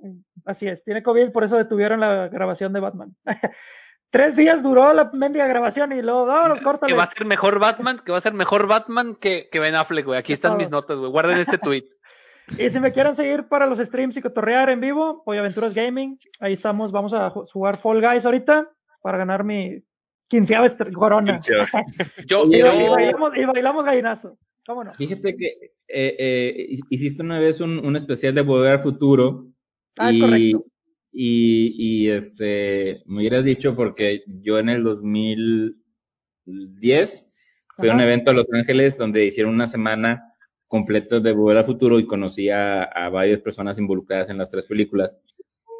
así 0.45 0.67
es, 0.67 0.83
tiene 0.83 1.03
COVID, 1.03 1.31
por 1.31 1.43
eso 1.43 1.57
detuvieron 1.57 1.99
la 1.99 2.27
grabación 2.27 2.73
de 2.73 2.79
Batman. 2.79 3.15
Tres 4.09 4.37
días 4.37 4.63
duró 4.63 4.93
la 4.93 5.11
mendiga 5.11 5.47
grabación 5.47 5.91
y 5.91 6.01
luego, 6.01 6.25
vámonos, 6.25 6.61
córtale. 6.61 6.93
Que 6.93 6.97
va 6.97 7.03
a 7.03 7.11
ser 7.11 7.25
mejor 7.25 7.59
Batman, 7.59 7.99
que 7.99 8.13
va 8.13 8.17
a 8.17 8.21
ser 8.21 8.33
mejor 8.33 8.65
Batman 8.65 9.15
que, 9.15 9.49
que 9.51 9.59
Ben 9.59 9.75
Affleck, 9.75 10.05
güey. 10.05 10.17
Aquí 10.17 10.31
están 10.31 10.55
mis 10.55 10.69
notas, 10.69 10.97
güey. 10.97 11.11
Guarden 11.11 11.39
este 11.39 11.57
tweet. 11.57 11.83
Y 12.57 12.69
si 12.69 12.79
me 12.79 12.93
quieren 12.93 13.15
seguir 13.15 13.47
para 13.47 13.67
los 13.67 13.79
streams 13.79 14.17
y 14.17 14.21
cotorrear 14.21 14.69
en 14.69 14.79
vivo, 14.79 15.23
Pollo 15.25 15.41
Aventuras 15.41 15.73
Gaming. 15.73 16.19
Ahí 16.39 16.53
estamos, 16.53 16.91
vamos 16.91 17.13
a 17.13 17.29
jugar 17.29 17.79
Fall 17.79 18.01
Guys 18.01 18.25
ahorita 18.25 18.71
para 19.01 19.17
ganar 19.17 19.43
mi 19.43 19.83
quinceava 20.27 20.67
corona. 20.93 21.39
yo, 22.27 22.45
y, 22.45 22.61
bailamos, 22.61 23.35
y, 23.35 23.45
bailamos, 23.45 23.83
gallinazo. 23.85 24.37
¿Cómo 24.65 24.83
no? 24.83 24.93
Fíjate 24.93 25.35
que 25.35 25.47
eh, 25.87 26.15
eh, 26.19 26.77
hiciste 26.89 27.23
una 27.23 27.39
vez 27.39 27.61
un, 27.61 27.85
un, 27.85 27.95
especial 27.95 28.35
de 28.35 28.41
Volver 28.41 28.73
al 28.73 28.79
Futuro. 28.79 29.47
Ah, 29.97 30.11
y, 30.11 30.19
correcto. 30.19 30.65
Y, 31.11 31.73
y, 31.77 32.09
este, 32.09 33.03
me 33.05 33.19
hubieras 33.19 33.43
dicho 33.43 33.75
porque 33.75 34.23
yo 34.27 34.57
en 34.59 34.69
el 34.69 34.83
2010 34.83 37.27
fui 37.75 37.89
a 37.89 37.93
un 37.93 37.99
evento 38.01 38.31
a 38.31 38.33
Los 38.33 38.47
Ángeles 38.51 38.97
donde 38.97 39.25
hicieron 39.25 39.53
una 39.53 39.67
semana 39.67 40.26
completa 40.67 41.19
de 41.19 41.31
Volver 41.31 41.57
al 41.57 41.65
Futuro 41.65 41.99
y 41.99 42.07
conocí 42.07 42.49
a, 42.49 42.83
a 42.83 43.09
varias 43.09 43.39
personas 43.39 43.79
involucradas 43.79 44.29
en 44.29 44.37
las 44.37 44.49
tres 44.49 44.65
películas. 44.65 45.19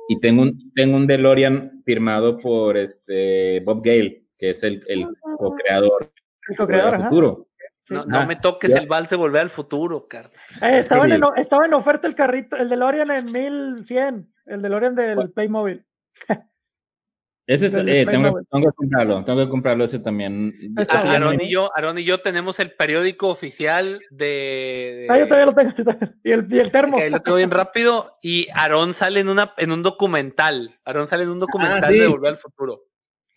Y 0.10 0.20
tengo 0.20 0.44
un, 0.44 0.74
tengo 0.74 0.96
un 0.96 1.08
DeLorean 1.08 1.84
firmado 1.86 2.38
por 2.38 2.78
este 2.78 3.60
Bob 3.62 3.84
Gale 3.84 4.28
que 4.38 4.52
es 4.52 4.64
el, 4.64 4.84
el 4.88 5.08
co-creador 5.38 6.12
del 6.48 7.04
futuro. 7.04 7.48
No, 7.90 8.26
me 8.28 8.36
toques 8.36 8.76
el 8.76 8.88
vals 8.88 9.10
de 9.10 9.16
volver 9.16 9.42
al 9.42 9.50
futuro, 9.50 10.08
Carlos. 10.08 10.34
Eh, 10.62 10.80
estaba, 10.80 11.06
en, 11.08 11.22
estaba 11.38 11.66
en 11.66 11.74
oferta 11.74 12.06
el 12.08 12.16
carrito, 12.16 12.58
el 12.58 12.70
DeLorean 12.70 13.12
en 13.12 13.32
1100, 13.32 14.34
el 14.46 14.62
DeLorean 14.62 14.96
del 14.96 15.32
Playmobil. 15.32 15.86
Ese 17.48 17.68
eh, 17.68 18.06
tengo, 18.06 18.41
tengo, 18.52 18.68
que 18.68 18.76
comprarlo, 18.76 19.24
tengo 19.24 19.40
que 19.45 19.49
comprarlo 19.49 19.86
ese 19.86 19.99
también. 19.99 20.53
Aaron 20.90 21.40
y 21.40 21.49
yo, 21.49 21.72
Aaron 21.78 21.98
y 21.98 22.03
yo 22.03 22.19
tenemos 22.19 22.60
el 22.60 22.72
periódico 22.72 23.30
oficial 23.30 24.02
de. 24.11 25.07
ah, 25.10 25.18
yo 25.18 25.28
todavía 25.28 25.45
lo 25.45 25.56
tengo, 25.56 25.72
y 26.26 26.32
el, 26.34 26.45
y 26.53 26.60
el 26.60 26.72
termo. 26.72 26.98
lo 27.10 27.22
tengo 27.22 27.38
bien 27.38 27.52
rápido 27.52 28.18
y 28.22 28.49
Aaron 28.53 28.94
sale 28.94 29.22
en 29.22 29.30
una, 29.30 29.53
en 29.56 29.72
un 29.72 29.82
documental. 29.82 30.78
Aaron 30.84 31.07
sale 31.07 31.24
en 31.24 31.30
un 31.30 31.40
documental 31.40 31.86
ah, 31.86 31.90
de 31.90 32.07
Volver 32.07 32.32
al 32.32 32.38
Futuro. 32.38 32.82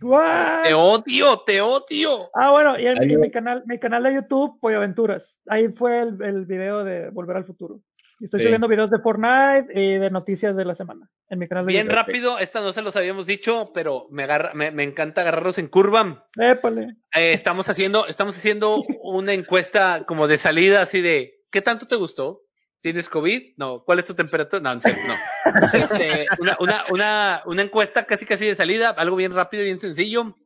Te 0.01 0.75
odio, 0.75 1.41
te 1.47 1.61
odio. 1.61 2.31
Ah, 2.35 2.51
bueno, 2.51 2.81
y, 2.81 2.87
en, 2.89 3.21
mi 3.21 3.31
canal, 3.31 3.63
mi 3.67 3.79
canal 3.79 4.03
de 4.03 4.15
YouTube, 4.15 4.59
Pollo 4.59 4.79
Aventuras. 4.79 5.37
Ahí 5.47 5.69
fue 5.69 6.01
el, 6.01 6.21
el 6.23 6.47
video 6.47 6.83
de 6.83 7.11
Volver 7.11 7.37
al 7.37 7.45
Futuro. 7.45 7.81
Estoy 8.25 8.41
subiendo 8.41 8.69
videos 8.69 8.91
de 8.91 8.99
Fortnite 8.99 9.69
y 9.75 9.99
de 9.99 10.11
noticias 10.11 10.57
de 10.57 10.65
la 10.65 10.75
semana 10.75 11.11
en 11.29 11.39
mi 11.39 11.49
canal 11.49 11.67
de 11.67 11.73
Bien 11.73 11.89
rápido, 11.89 12.39
esta 12.39 12.61
no 12.61 12.73
se 12.73 12.83
los 12.83 12.97
habíamos 12.97 13.27
dicho, 13.27 13.71
pero 13.73 14.07
me, 14.11 14.25
agarra, 14.25 14.53
me, 14.55 14.71
me 14.71 14.83
encanta 14.83 15.23
agarrarlos 15.23 15.59
en 15.59 15.69
curva. 15.69 16.27
Épale. 16.37 16.97
Eh, 17.15 17.33
estamos 17.33 17.69
haciendo, 17.69 18.07
estamos 18.07 18.37
haciendo 18.37 18.83
una 19.03 19.33
encuesta 19.33 20.05
como 20.07 20.29
de 20.29 20.39
salida, 20.39 20.83
así 20.83 21.01
de, 21.01 21.41
¿qué 21.51 21.63
tanto 21.63 21.87
te 21.87 21.97
gustó? 21.97 22.43
¿Tienes 22.83 23.09
COVID? 23.09 23.55
No. 23.59 23.85
¿Cuál 23.85 23.99
es 23.99 24.07
tu 24.07 24.15
temperatura? 24.15 24.63
No, 24.63 24.75
no. 24.75 24.81
Este, 25.73 26.27
una, 26.39 26.57
una, 26.61 26.85
una, 26.91 27.43
una 27.47 27.63
encuesta 27.63 28.05
casi 28.05 28.25
casi 28.25 28.47
de 28.47 28.55
salida, 28.55 28.91
algo 28.91 29.17
bien 29.17 29.35
rápido 29.35 29.63
y 29.63 29.67
bien 29.67 29.81
sencillo. 29.81 30.37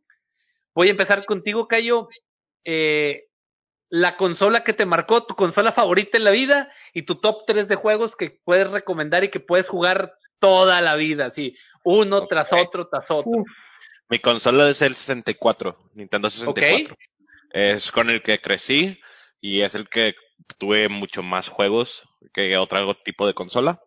Voy 0.74 0.88
a 0.88 0.92
empezar 0.92 1.24
contigo, 1.24 1.68
Cayo. 1.68 2.08
Eh, 2.64 3.26
la 3.94 4.16
consola 4.16 4.64
que 4.64 4.72
te 4.72 4.86
marcó, 4.86 5.22
tu 5.24 5.36
consola 5.36 5.70
favorita 5.70 6.18
en 6.18 6.24
la 6.24 6.32
vida 6.32 6.68
y 6.92 7.02
tu 7.02 7.14
top 7.14 7.44
3 7.46 7.68
de 7.68 7.76
juegos 7.76 8.16
que 8.16 8.30
puedes 8.30 8.68
recomendar 8.72 9.22
y 9.22 9.28
que 9.28 9.38
puedes 9.38 9.68
jugar 9.68 10.18
toda 10.40 10.80
la 10.80 10.96
vida, 10.96 11.26
así, 11.26 11.56
uno 11.84 12.26
tras 12.26 12.52
otro, 12.52 12.88
tras 12.88 13.08
otro. 13.12 13.44
Mi 14.08 14.18
consola 14.18 14.68
es 14.68 14.82
el 14.82 14.96
64, 14.96 15.92
Nintendo 15.94 16.28
64. 16.28 16.96
Es 17.52 17.92
con 17.92 18.10
el 18.10 18.20
que 18.20 18.40
crecí 18.40 19.00
y 19.40 19.60
es 19.60 19.76
el 19.76 19.88
que 19.88 20.14
tuve 20.58 20.88
mucho 20.88 21.22
más 21.22 21.48
juegos 21.48 22.02
que 22.32 22.56
otro 22.56 22.96
tipo 22.96 23.28
de 23.28 23.34
consola. 23.34 23.80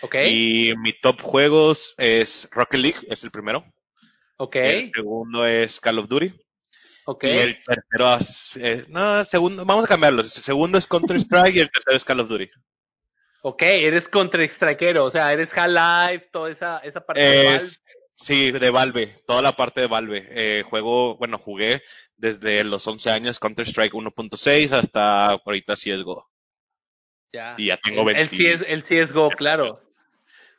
Okay. 0.00 0.70
Y 0.70 0.76
mi 0.76 0.92
top 0.92 1.20
juegos 1.22 1.96
es 1.98 2.48
Rocket 2.52 2.80
League, 2.80 3.00
es 3.08 3.24
el 3.24 3.32
primero. 3.32 3.64
Okay. 4.36 4.84
El 4.84 4.92
segundo 4.94 5.44
es 5.44 5.80
Call 5.80 5.98
of 5.98 6.08
Duty. 6.08 6.32
Okay. 7.04 7.34
Y 7.34 7.38
el 7.38 7.64
tercero 7.64 8.14
es, 8.14 8.56
eh, 8.56 8.84
no, 8.88 9.24
segundo, 9.24 9.64
vamos 9.64 9.84
a 9.84 9.88
cambiarlo. 9.88 10.22
El 10.22 10.30
segundo 10.30 10.78
es 10.78 10.86
Counter 10.86 11.16
Strike 11.16 11.56
y 11.56 11.60
el 11.60 11.70
tercero 11.70 11.96
es 11.96 12.04
Call 12.04 12.20
of 12.20 12.28
Duty. 12.28 12.50
Ok, 13.42 13.62
eres 13.62 14.08
Counter 14.08 14.48
Strikeero, 14.48 15.04
o 15.04 15.10
sea, 15.10 15.32
eres 15.32 15.56
Half-Life, 15.56 16.28
toda 16.30 16.50
esa, 16.50 16.78
esa 16.78 17.00
parte 17.00 17.22
de 17.22 17.46
Valve. 17.46 17.70
Sí, 18.14 18.50
de 18.50 18.70
Valve, 18.70 19.14
toda 19.26 19.40
la 19.40 19.52
parte 19.52 19.80
de 19.80 19.86
Valve. 19.86 20.28
Eh, 20.30 20.62
juego, 20.68 21.16
bueno, 21.16 21.38
jugué 21.38 21.82
desde 22.16 22.62
los 22.64 22.86
11 22.86 23.10
años 23.10 23.38
Counter 23.38 23.66
Strike 23.66 23.94
1.6 23.94 24.72
hasta 24.72 25.30
ahorita 25.30 25.74
CSGO. 25.74 26.28
Ya. 27.32 27.54
Y 27.56 27.66
ya 27.66 27.78
tengo 27.78 28.04
20. 28.04 28.20
El, 28.20 28.28
CS, 28.28 28.64
el 28.68 28.82
CSGO, 28.82 29.30
claro. 29.30 29.80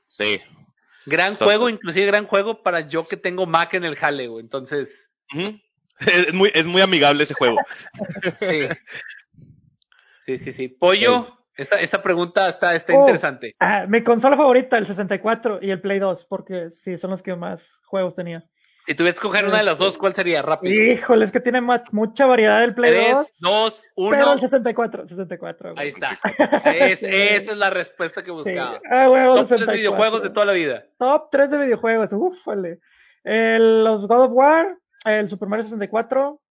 Sí. 0.07 0.41
Gran 1.05 1.35
juego, 1.35 1.69
inclusive 1.69 2.07
gran 2.07 2.25
juego 2.25 2.63
para 2.63 2.81
yo 2.87 3.07
que 3.07 3.17
tengo 3.17 3.45
Mac 3.45 3.73
en 3.75 3.85
el 3.85 3.95
jale, 3.95 4.25
Entonces. 4.25 5.07
es, 5.99 6.33
muy, 6.33 6.51
es 6.53 6.65
muy 6.65 6.81
amigable 6.81 7.23
ese 7.23 7.33
juego. 7.33 7.57
sí. 8.39 8.67
Sí, 10.25 10.37
sí, 10.37 10.53
sí. 10.53 10.67
Pollo, 10.67 11.37
esta, 11.55 11.79
esta 11.79 12.01
pregunta 12.01 12.47
está, 12.47 12.75
está 12.75 12.93
oh, 12.93 13.01
interesante. 13.01 13.55
Ah, 13.59 13.85
mi 13.87 14.03
consola 14.03 14.37
favorita, 14.37 14.77
el 14.77 14.87
64 14.87 15.59
y 15.61 15.71
el 15.71 15.81
Play 15.81 15.99
2, 15.99 16.25
porque 16.25 16.69
sí, 16.69 16.97
son 16.97 17.11
los 17.11 17.21
que 17.21 17.35
más 17.35 17.69
juegos 17.85 18.15
tenía. 18.15 18.43
Si 18.85 18.95
tuvieras 18.95 19.19
que 19.19 19.27
escoger 19.27 19.45
una 19.45 19.59
de 19.59 19.63
las 19.63 19.77
dos, 19.77 19.95
¿cuál 19.95 20.15
sería? 20.15 20.41
Rápido. 20.41 20.73
Híjole, 20.73 21.23
es 21.23 21.31
que 21.31 21.39
tiene 21.39 21.61
mucha 21.61 22.25
variedad 22.25 22.63
el 22.63 22.73
Play 22.73 23.11
2. 23.11 23.27
2, 23.39 23.87
1. 23.95 24.17
Pero 24.17 24.33
el 24.33 24.39
64, 24.39 25.07
64. 25.07 25.73
Ahí 25.77 25.89
está. 25.89 26.19
esa 26.65 27.51
es 27.51 27.57
la 27.57 27.69
respuesta 27.69 28.23
que 28.23 28.31
buscaba. 28.31 28.79
Sí. 28.79 28.87
Ah, 28.89 29.07
huevo, 29.07 29.35
Top 29.35 29.47
3 29.49 29.67
videojuegos 29.67 30.23
de 30.23 30.29
toda 30.31 30.47
la 30.47 30.53
vida. 30.53 30.83
Top 30.97 31.29
3 31.31 31.51
de 31.51 31.57
videojuegos, 31.59 32.09
ufale. 32.11 32.79
Los 33.23 34.07
God 34.07 34.25
of 34.25 34.31
War, 34.31 34.77
el 35.05 35.29
Super 35.29 35.47
Mario 35.47 35.63
64. 35.63 36.41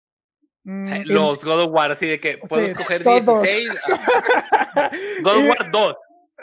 Mm, 0.62 1.02
los 1.06 1.42
God 1.44 1.62
of 1.62 1.72
War, 1.72 1.90
así 1.92 2.06
de 2.06 2.20
que 2.20 2.38
puedo 2.38 2.62
escoger 2.62 3.02
16. 3.02 3.80
God 5.22 5.36
of 5.36 5.48
War 5.48 5.70
2. 5.70 5.96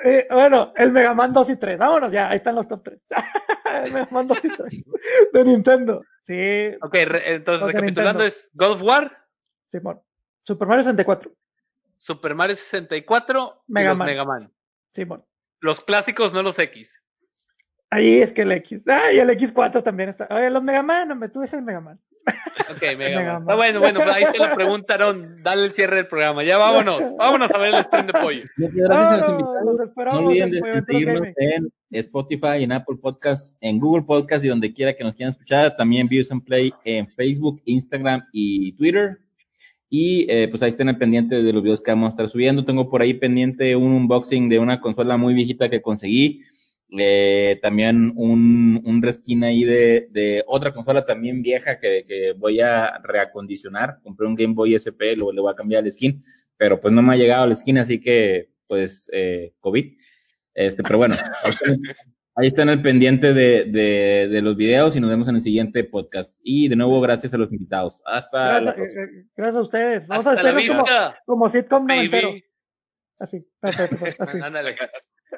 Eh, 0.03 0.27
bueno, 0.29 0.73
el 0.75 0.91
Mega 0.91 1.13
Man 1.13 1.33
2 1.33 1.49
y 1.51 1.55
3. 1.55 1.77
Vámonos, 1.77 2.11
ya, 2.11 2.29
ahí 2.29 2.37
están 2.37 2.55
los 2.55 2.67
top 2.67 2.83
3. 2.83 3.01
el 3.83 3.93
Mega 3.93 4.07
Man 4.11 4.27
2 4.27 4.45
y 4.45 4.49
3 4.49 4.85
de 5.33 5.45
Nintendo. 5.45 6.01
Sí. 6.23 6.71
Ok, 6.81 6.95
entonces 6.95 7.67
recapitulando 7.67 8.23
es 8.23 8.49
God 8.53 8.71
of 8.71 8.81
War. 8.81 9.25
Simón. 9.67 10.01
Super 10.43 10.67
Mario 10.67 10.83
64. 10.83 11.31
Super 11.97 12.35
Mario 12.35 12.55
64 12.55 13.63
Mega 13.67 13.87
y 13.87 13.89
los 13.89 14.05
Mega 14.05 14.25
Man. 14.25 14.51
Simón. 14.93 15.25
Los 15.59 15.81
clásicos, 15.81 16.33
no 16.33 16.43
los 16.43 16.57
X. 16.59 17.01
Ahí 17.89 18.21
es 18.21 18.33
que 18.33 18.41
el 18.41 18.51
X. 18.51 18.81
Ah, 18.87 19.13
y 19.13 19.19
el 19.19 19.29
X4 19.29 19.81
también 19.81 20.09
está. 20.09 20.27
Oye, 20.29 20.49
los 20.49 20.61
Mega 20.61 20.83
Man, 20.83 21.09
hombre, 21.11 21.29
tú 21.29 21.39
dejas 21.39 21.59
el 21.59 21.65
Mega 21.65 21.79
Man. 21.79 21.99
Ok, 22.69 22.81
Mega, 22.97 23.21
Man. 23.39 23.45
Ah, 23.47 23.55
bueno, 23.55 23.79
bueno, 23.79 24.01
pues 24.03 24.13
ahí 24.13 24.25
te 24.31 24.39
lo 24.39 24.53
preguntaron. 24.55 25.41
Dale 25.41 25.65
el 25.65 25.71
cierre 25.71 25.95
del 25.95 26.07
programa. 26.07 26.43
Ya 26.43 26.57
vámonos. 26.57 27.01
Vámonos 27.17 27.49
a 27.51 27.57
ver 27.57 27.73
el 27.73 27.83
stream 27.85 28.07
de 28.07 28.13
pollo. 28.13 28.43
Gracias 28.57 28.89
a 28.89 29.17
los 29.17 29.31
invitados. 29.31 29.91
No 29.95 30.27
olviden 30.27 30.51
de 30.51 30.83
seguirnos 30.85 31.27
en 31.37 31.71
Spotify, 31.91 32.63
en 32.63 32.73
Apple 32.73 32.97
Podcasts, 33.01 33.55
en 33.61 33.79
Google 33.79 34.03
Podcasts 34.03 34.45
y 34.45 34.49
donde 34.49 34.73
quiera 34.73 34.93
que 34.93 35.05
nos 35.05 35.15
quieran 35.15 35.29
escuchar. 35.29 35.77
También 35.77 36.09
Views 36.09 36.31
and 36.31 36.43
Play 36.43 36.73
en 36.83 37.07
Facebook, 37.07 37.61
Instagram 37.65 38.25
y 38.33 38.73
Twitter. 38.73 39.19
Y 39.89 40.29
eh, 40.29 40.49
pues 40.49 40.61
ahí 40.61 40.71
estén 40.71 40.89
al 40.89 40.97
pendiente 40.97 41.41
de 41.41 41.53
los 41.53 41.63
videos 41.63 41.79
que 41.79 41.91
vamos 41.91 42.07
a 42.07 42.09
estar 42.09 42.29
subiendo. 42.29 42.65
Tengo 42.65 42.89
por 42.89 43.01
ahí 43.01 43.13
pendiente 43.13 43.77
un 43.77 43.93
unboxing 43.93 44.49
de 44.49 44.59
una 44.59 44.81
consola 44.81 45.15
muy 45.15 45.33
viejita 45.33 45.69
que 45.69 45.81
conseguí 45.81 46.43
eh, 46.97 47.59
también 47.61 48.13
un, 48.15 48.81
un 48.85 49.01
reskin 49.01 49.43
ahí 49.43 49.65
de, 49.65 50.07
de 50.11 50.43
otra 50.47 50.73
consola 50.73 51.05
también 51.05 51.41
vieja 51.41 51.79
que, 51.79 52.05
que, 52.07 52.33
voy 52.33 52.61
a 52.61 52.99
reacondicionar. 53.03 53.99
Compré 54.03 54.27
un 54.27 54.35
Game 54.35 54.53
Boy 54.53 54.75
SP, 54.79 55.15
luego 55.15 55.33
le 55.33 55.41
voy 55.41 55.51
a 55.51 55.55
cambiar 55.55 55.83
el 55.83 55.91
skin, 55.91 56.23
pero 56.55 56.79
pues 56.79 56.93
no 56.93 57.01
me 57.01 57.13
ha 57.13 57.17
llegado 57.17 57.45
el 57.45 57.55
skin, 57.55 57.77
así 57.79 57.99
que 57.99 58.51
pues 58.67 59.09
eh, 59.11 59.53
COVID. 59.59 59.97
Este, 60.53 60.81
pero 60.81 60.97
bueno, 60.97 61.15
ahí 62.35 62.47
está 62.47 62.63
en 62.63 62.69
el 62.69 62.81
pendiente 62.81 63.33
de, 63.33 63.65
de, 63.65 64.27
de, 64.29 64.41
los 64.41 64.55
videos 64.55 64.95
y 64.95 64.99
nos 64.99 65.09
vemos 65.09 65.27
en 65.27 65.35
el 65.35 65.41
siguiente 65.41 65.83
podcast. 65.83 66.37
Y 66.41 66.67
de 66.67 66.75
nuevo, 66.75 67.01
gracias 67.01 67.33
a 67.33 67.37
los 67.37 67.51
invitados. 67.51 68.01
Hasta 68.05 68.59
Gracias, 68.59 68.95
la 68.95 69.03
eh, 69.03 69.25
gracias 69.35 69.55
a 69.55 69.61
ustedes. 69.61 70.07
Vamos 70.07 70.25
Hasta 70.25 70.39
a 70.39 70.49
hacerlo 70.49 70.73
como, 70.73 70.85
como 71.25 71.49
sitcom 71.49 71.85
noventero. 71.85 72.31
Así, 73.19 73.45
así. 73.61 73.81
Ándale. 74.41 74.75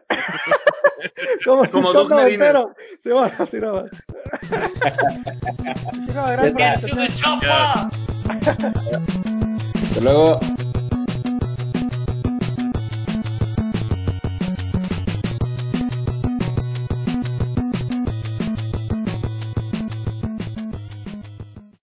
Como, 1.45 1.66
como 1.70 1.94
Doug 1.94 2.10
Marino. 2.10 2.76
Sí, 3.03 3.10
bueno, 3.10 3.32
así 3.38 3.57
no 3.60 3.74
va. 3.74 3.86
Get 6.57 6.82
to 6.82 6.95
the 6.95 7.07
chopper. 7.16 7.48
Hasta 9.90 10.02
luego. 10.02 10.40